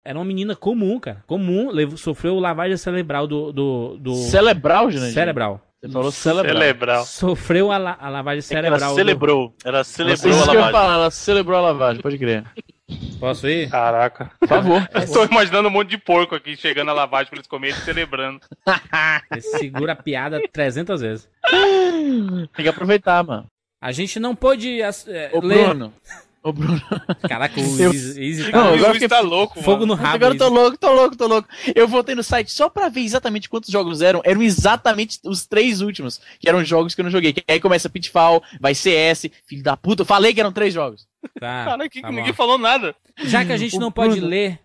Era 0.09 0.17
uma 0.17 0.25
menina 0.25 0.55
comum, 0.55 0.99
cara. 0.99 1.23
Comum, 1.27 1.69
levou- 1.69 1.97
sofreu 1.97 2.39
lavagem 2.39 2.75
cerebral 2.77 3.27
do. 3.27 3.51
do, 3.51 3.97
do 3.99 4.15
Cerebral, 4.15 4.89
Jurandir? 4.89 5.13
cerebral. 5.13 5.61
Você 5.81 5.89
falou 5.93 6.11
cerebral. 6.11 6.53
Celebral. 6.55 7.05
Sofreu 7.05 7.71
a, 7.71 7.77
la- 7.77 7.97
a 8.01 8.09
lavagem 8.09 8.39
É 8.39 8.41
cerebral. 8.41 8.79
ela 8.81 8.89
do- 8.89 8.95
celebrou. 8.95 9.53
Ela 9.63 9.81
Isso 9.81 9.91
celebrou 9.93 10.31
a 10.33 10.41
que 10.43 10.47
eu 10.49 10.53
ia 10.53 10.59
lavagem. 10.59 10.71
falar, 10.71 10.93
ela 10.95 11.11
celebrou 11.11 11.57
a 11.57 11.61
lavagem, 11.61 12.01
pode 12.01 12.17
crer. 12.17 12.43
Posso 13.19 13.47
ir? 13.47 13.69
Caraca. 13.69 14.31
Por 14.39 14.47
favor. 14.49 14.89
Estou 14.95 15.25
imaginando 15.25 15.67
um 15.69 15.71
monte 15.71 15.89
de 15.91 15.97
porco 15.99 16.33
aqui 16.35 16.57
chegando 16.57 16.89
à 16.89 16.93
lavagem 16.93 17.27
pra 17.29 17.37
eles 17.37 17.47
comerem 17.47 17.77
e 17.77 17.81
celebrando. 17.81 18.39
Ele 19.31 19.41
segura 19.41 19.93
a 19.93 19.95
piada 19.95 20.41
300 20.51 21.01
vezes. 21.01 21.29
Tem 22.55 22.63
que 22.63 22.67
aproveitar, 22.69 23.23
mano. 23.23 23.45
A 23.81 23.91
gente 23.93 24.19
não 24.19 24.35
pôde 24.35 24.81
é, 24.81 24.89
Ô, 25.33 25.39
ler. 25.39 25.65
Bruno. 25.67 25.93
Ô, 26.41 26.53
Bruno. 26.53 26.81
Caraca, 27.27 27.59
o 27.59 27.79
Eu- 27.81 27.91
Easy, 27.93 28.43
Não, 28.43 28.51
tá 28.51 28.57
eu 28.59 28.71
o 28.71 28.75
agora 28.75 28.93
fiquei 28.93 29.07
tá 29.09 29.19
louco, 29.19 29.61
fogo 29.61 29.81
mano. 29.81 29.87
no 29.87 29.93
rabo. 29.95 30.15
Agora 30.15 30.33
eu 30.33 30.37
tô 30.37 30.47
louco, 30.49 30.77
tô 30.77 30.93
louco, 30.93 31.17
tô 31.17 31.27
louco. 31.27 31.49
Eu 31.75 31.85
voltei 31.87 32.15
no 32.15 32.23
site 32.23 32.51
só 32.51 32.69
pra 32.69 32.87
ver 32.87 33.01
exatamente 33.01 33.49
quantos 33.49 33.69
jogos 33.69 34.01
eram. 34.01 34.21
Eram 34.23 34.41
exatamente 34.41 35.19
os 35.25 35.45
três 35.45 35.81
últimos, 35.81 36.21
que 36.39 36.47
eram 36.47 36.63
jogos 36.63 36.95
que 36.95 37.01
eu 37.01 37.03
não 37.03 37.11
joguei. 37.11 37.33
Que 37.33 37.43
aí 37.47 37.59
começa 37.59 37.89
Pitfall, 37.89 38.41
vai 38.59 38.73
CS, 38.73 39.29
filho 39.45 39.61
da 39.63 39.75
puta. 39.75 40.03
Eu 40.03 40.05
falei 40.05 40.33
que 40.33 40.39
eram 40.39 40.51
três 40.53 40.73
jogos. 40.73 41.05
Tá, 41.39 41.65
Cara, 41.65 41.89
que 41.89 42.01
tá 42.01 42.09
ninguém 42.09 42.27
bom. 42.27 42.33
falou 42.33 42.57
nada. 42.57 42.95
Já 43.25 43.43
que 43.43 43.51
a 43.51 43.57
gente 43.57 43.75
O 43.75 43.79
não 43.79 43.91
pode 43.91 44.13
Bruno. 44.15 44.27
ler 44.27 44.59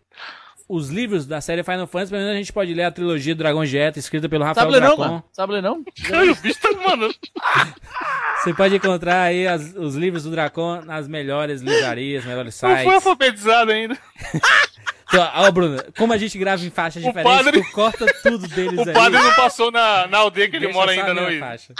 os 0.68 0.88
livros 0.88 1.26
da 1.26 1.40
série 1.40 1.62
Final 1.62 1.86
Fantasy, 1.86 2.10
pelo 2.10 2.22
menos 2.22 2.34
a 2.34 2.38
gente 2.38 2.52
pode 2.52 2.72
ler 2.72 2.84
a 2.84 2.90
trilogia 2.90 3.34
do 3.34 3.38
Dragão 3.38 3.64
Jetta, 3.66 3.98
escrita 3.98 4.28
pelo 4.28 4.44
Rafael 4.44 4.66
Sabe 4.66 4.72
ler 4.72 4.80
não, 4.80 4.96
Dracon. 4.96 5.10
mano? 5.12 5.24
Sabe 5.32 5.52
ler 5.52 5.62
não? 5.62 5.84
Ai, 6.12 6.28
o 6.30 6.36
bicho 6.36 6.60
tá, 6.60 6.72
mano. 6.72 7.14
Você 8.42 8.52
pode 8.54 8.76
encontrar 8.76 9.22
aí 9.22 9.46
as- 9.46 9.74
os 9.74 9.94
livros 9.94 10.24
do 10.24 10.30
Dracon 10.30 10.82
nas 10.82 11.08
melhores 11.08 11.60
livrarias, 11.62 12.24
melhores 12.24 12.60
Não 12.60 12.68
foi 12.70 12.78
sites. 12.78 12.94
alfabetizado 12.94 13.70
ainda. 13.70 13.96
Então, 15.06 15.30
ó, 15.34 15.50
Bruno, 15.52 15.80
como 15.96 16.12
a 16.12 16.16
gente 16.16 16.36
grava 16.38 16.64
em 16.64 16.70
faixas 16.70 17.04
O 17.04 17.06
diferentes, 17.06 17.36
padre- 17.44 17.62
tu 17.62 17.70
corta 17.72 18.06
tudo 18.22 18.48
deles 18.48 18.80
O 18.84 18.88
aí. 18.88 18.92
padre 18.94 19.22
não 19.22 19.32
passou 19.36 19.70
na, 19.70 20.08
na 20.08 20.18
aldeia 20.18 20.48
que 20.48 20.56
ele 20.56 20.64
deixa 20.66 20.76
mora 20.78 20.92
só 20.92 21.00
a 21.00 21.04
ainda, 21.04 21.20
não, 21.30 21.38
faixa. 21.38 21.72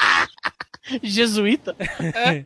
Jesuíta. 1.02 1.74
É 2.14 2.44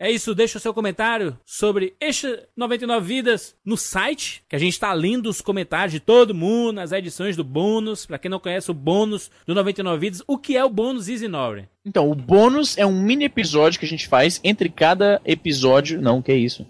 isso, 0.00 0.34
deixa 0.34 0.58
o 0.58 0.60
seu 0.60 0.74
comentário 0.74 1.38
sobre 1.46 1.94
este 2.00 2.40
99 2.56 3.06
Vidas 3.06 3.54
no 3.64 3.76
site, 3.76 4.42
que 4.48 4.56
a 4.56 4.58
gente 4.58 4.78
tá 4.78 4.92
lendo 4.92 5.28
os 5.28 5.40
comentários 5.40 5.92
de 5.92 6.00
todo 6.00 6.34
mundo, 6.34 6.72
nas 6.74 6.90
edições 6.92 7.36
do 7.36 7.44
bônus. 7.44 8.04
Pra 8.04 8.18
quem 8.18 8.30
não 8.30 8.40
conhece 8.40 8.70
o 8.70 8.74
bônus 8.74 9.30
do 9.46 9.54
99 9.54 9.98
Vidas, 10.00 10.22
o 10.26 10.36
que 10.36 10.56
é 10.56 10.64
o 10.64 10.68
bônus 10.68 11.08
Easy 11.08 11.28
Nobre? 11.28 11.68
Então, 11.86 12.10
o 12.10 12.14
bônus 12.14 12.76
é 12.76 12.84
um 12.84 13.00
mini 13.00 13.24
episódio 13.24 13.78
que 13.78 13.86
a 13.86 13.88
gente 13.88 14.08
faz 14.08 14.40
entre 14.42 14.68
cada 14.68 15.20
episódio. 15.24 16.00
Não, 16.02 16.20
que 16.20 16.34
isso? 16.34 16.66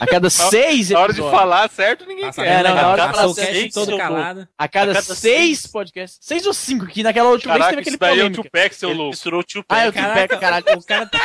A 0.00 0.06
cada 0.06 0.30
seis 0.30 0.90
Na 0.90 1.00
hora 1.00 1.12
de 1.12 1.20
episódios. 1.20 1.40
falar 1.40 1.68
certo, 1.70 2.06
ninguém 2.06 2.24
Passa 2.26 2.42
quer. 2.42 2.60
É, 2.60 2.62
não, 2.68 2.74
na 2.74 2.88
hora 2.88 3.02
de 3.02 3.08
o 3.10 3.14
falar 3.14 3.34
seis, 3.34 3.74
todo 3.74 3.96
calado. 3.96 4.48
A 4.58 4.68
cada, 4.68 4.92
A 4.92 4.94
cada 4.94 5.14
seis, 5.14 5.16
seis. 5.60 5.66
podcasts. 5.66 6.18
Seis 6.22 6.46
ou 6.46 6.54
cinco, 6.54 6.86
que 6.86 7.02
naquela 7.02 7.28
última 7.30 7.54
vez 7.54 7.64
Caraca, 7.66 7.82
teve 7.84 7.96
aquele 7.96 8.12
isso 8.12 8.16
daí 8.16 8.20
é 8.20 8.24
o. 8.24 8.42
Tupac, 8.42 8.74
seu 8.74 8.88
Ele 8.90 8.98
louco. 8.98 9.10
misturou 9.10 9.40
o 9.40 9.44
tio 9.44 9.64
Ah, 9.68 9.86
tô 9.86 9.92
Caraca, 9.92 10.28
pé, 10.28 10.36
caralho. 10.38 10.64
O 10.78 10.82
cara 10.84 11.06
tá. 11.06 11.18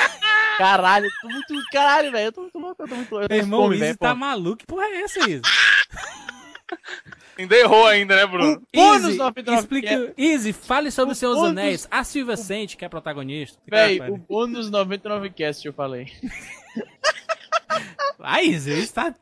Caralho, 0.57 1.07
tô 1.21 1.27
muito. 1.29 1.53
Caralho, 1.71 2.11
velho. 2.11 2.25
Eu 2.27 2.31
tô 2.31 2.41
muito 2.41 2.57
louco, 2.59 2.83
eu 2.83 2.87
tô 2.87 2.95
muito 2.95 3.11
louco. 3.11 3.27
Meu 3.29 3.37
irmão, 3.39 3.59
o 3.59 3.63
fome, 3.63 3.75
Easy 3.75 3.85
velho. 3.85 3.97
tá 3.97 4.09
pô. 4.11 4.15
maluco. 4.15 4.57
Que 4.57 4.65
porra 4.65 4.85
é 4.85 5.01
essa, 5.01 5.19
Easy? 5.19 5.41
Ainda 7.37 7.55
errou 7.57 7.85
ainda, 7.85 8.15
né, 8.15 8.25
Bruno? 8.25 8.61
Bônus 8.73 9.03
Easy, 9.05 9.17
99 9.17 9.59
explica, 9.61 10.13
Easy, 10.17 10.53
fale 10.53 10.89
sobre 10.89 11.09
O 11.09 11.13
os 11.13 11.17
seus 11.17 11.35
bônus- 11.35 11.49
anéis. 11.51 11.87
A 11.91 12.03
Silvia 12.03 12.37
Sente, 12.37 12.77
que 12.77 12.85
é 12.85 12.87
a 12.87 12.89
protagonista. 12.89 13.59
Véi, 13.69 13.99
Cara, 13.99 14.11
o 14.13 14.17
bônus 14.17 14.69
99 14.71 15.29
cast 15.31 15.65
eu 15.67 15.73
falei. 15.73 16.11
Ah, 18.19 18.41
Easy, 18.43 18.71
está. 18.71 19.13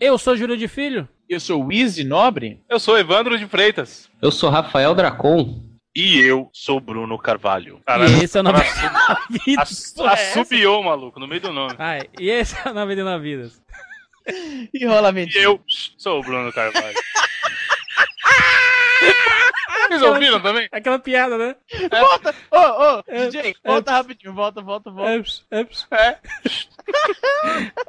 Eu 0.00 0.18
sou 0.18 0.36
Júlio 0.36 0.56
de 0.56 0.68
Filho. 0.68 1.08
Eu 1.28 1.40
sou 1.40 1.64
o 1.64 1.72
Easy 1.72 2.04
Nobre. 2.04 2.62
Eu 2.68 2.78
sou 2.78 2.96
Evandro 2.98 3.36
de 3.38 3.46
Freitas. 3.46 4.08
Eu 4.22 4.30
sou 4.30 4.48
Rafael 4.50 4.94
Dracon. 4.94 5.62
E 6.00 6.20
eu 6.20 6.48
sou 6.52 6.78
Bruno 6.80 7.18
Carvalho. 7.18 7.80
Caralho, 7.84 8.08
E 8.18 8.24
esse 8.24 8.36
é 8.38 8.40
o 8.40 8.44
99 8.44 9.20
Vidas. 9.44 9.62
ass- 9.70 9.92
Porra, 9.96 10.10
é 10.10 10.12
essa? 10.14 10.40
assobiou, 10.40 10.82
maluco, 10.82 11.18
no 11.18 11.26
meio 11.26 11.40
do 11.40 11.52
nome. 11.52 11.74
Ai, 11.78 12.02
e 12.20 12.30
esse 12.30 12.56
é 12.56 12.70
o 12.70 12.74
99 12.74 13.22
Vidas. 13.24 13.60
Enrola 14.74 15.08
a 15.08 15.10
E 15.10 15.14
mentira. 15.14 15.42
eu 15.44 15.60
sou 15.66 16.20
o 16.20 16.22
Bruno 16.22 16.52
Carvalho. 16.52 16.94
Vocês 19.88 20.02
ouviram 20.02 20.38
também? 20.40 20.68
Aquela 20.70 20.98
piada, 20.98 21.38
né? 21.38 21.56
Volta! 21.90 22.34
Ô, 22.50 22.58
ô, 22.58 23.02
É, 23.08 23.26
DJ, 23.28 23.50
é. 23.64 23.68
volta 23.68 23.90
rapidinho. 23.92 24.34
Volta, 24.34 24.60
volta, 24.60 24.90
volta. 24.90 25.14
Eps, 25.14 25.44
eps. 25.50 25.86
É. 25.90 26.18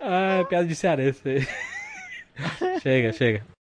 Ah, 0.02 0.46
piada 0.50 0.66
de 0.66 0.76
cearense 0.76 1.22
aí. 1.28 1.48
chega, 2.82 3.14
chega. 3.14 3.46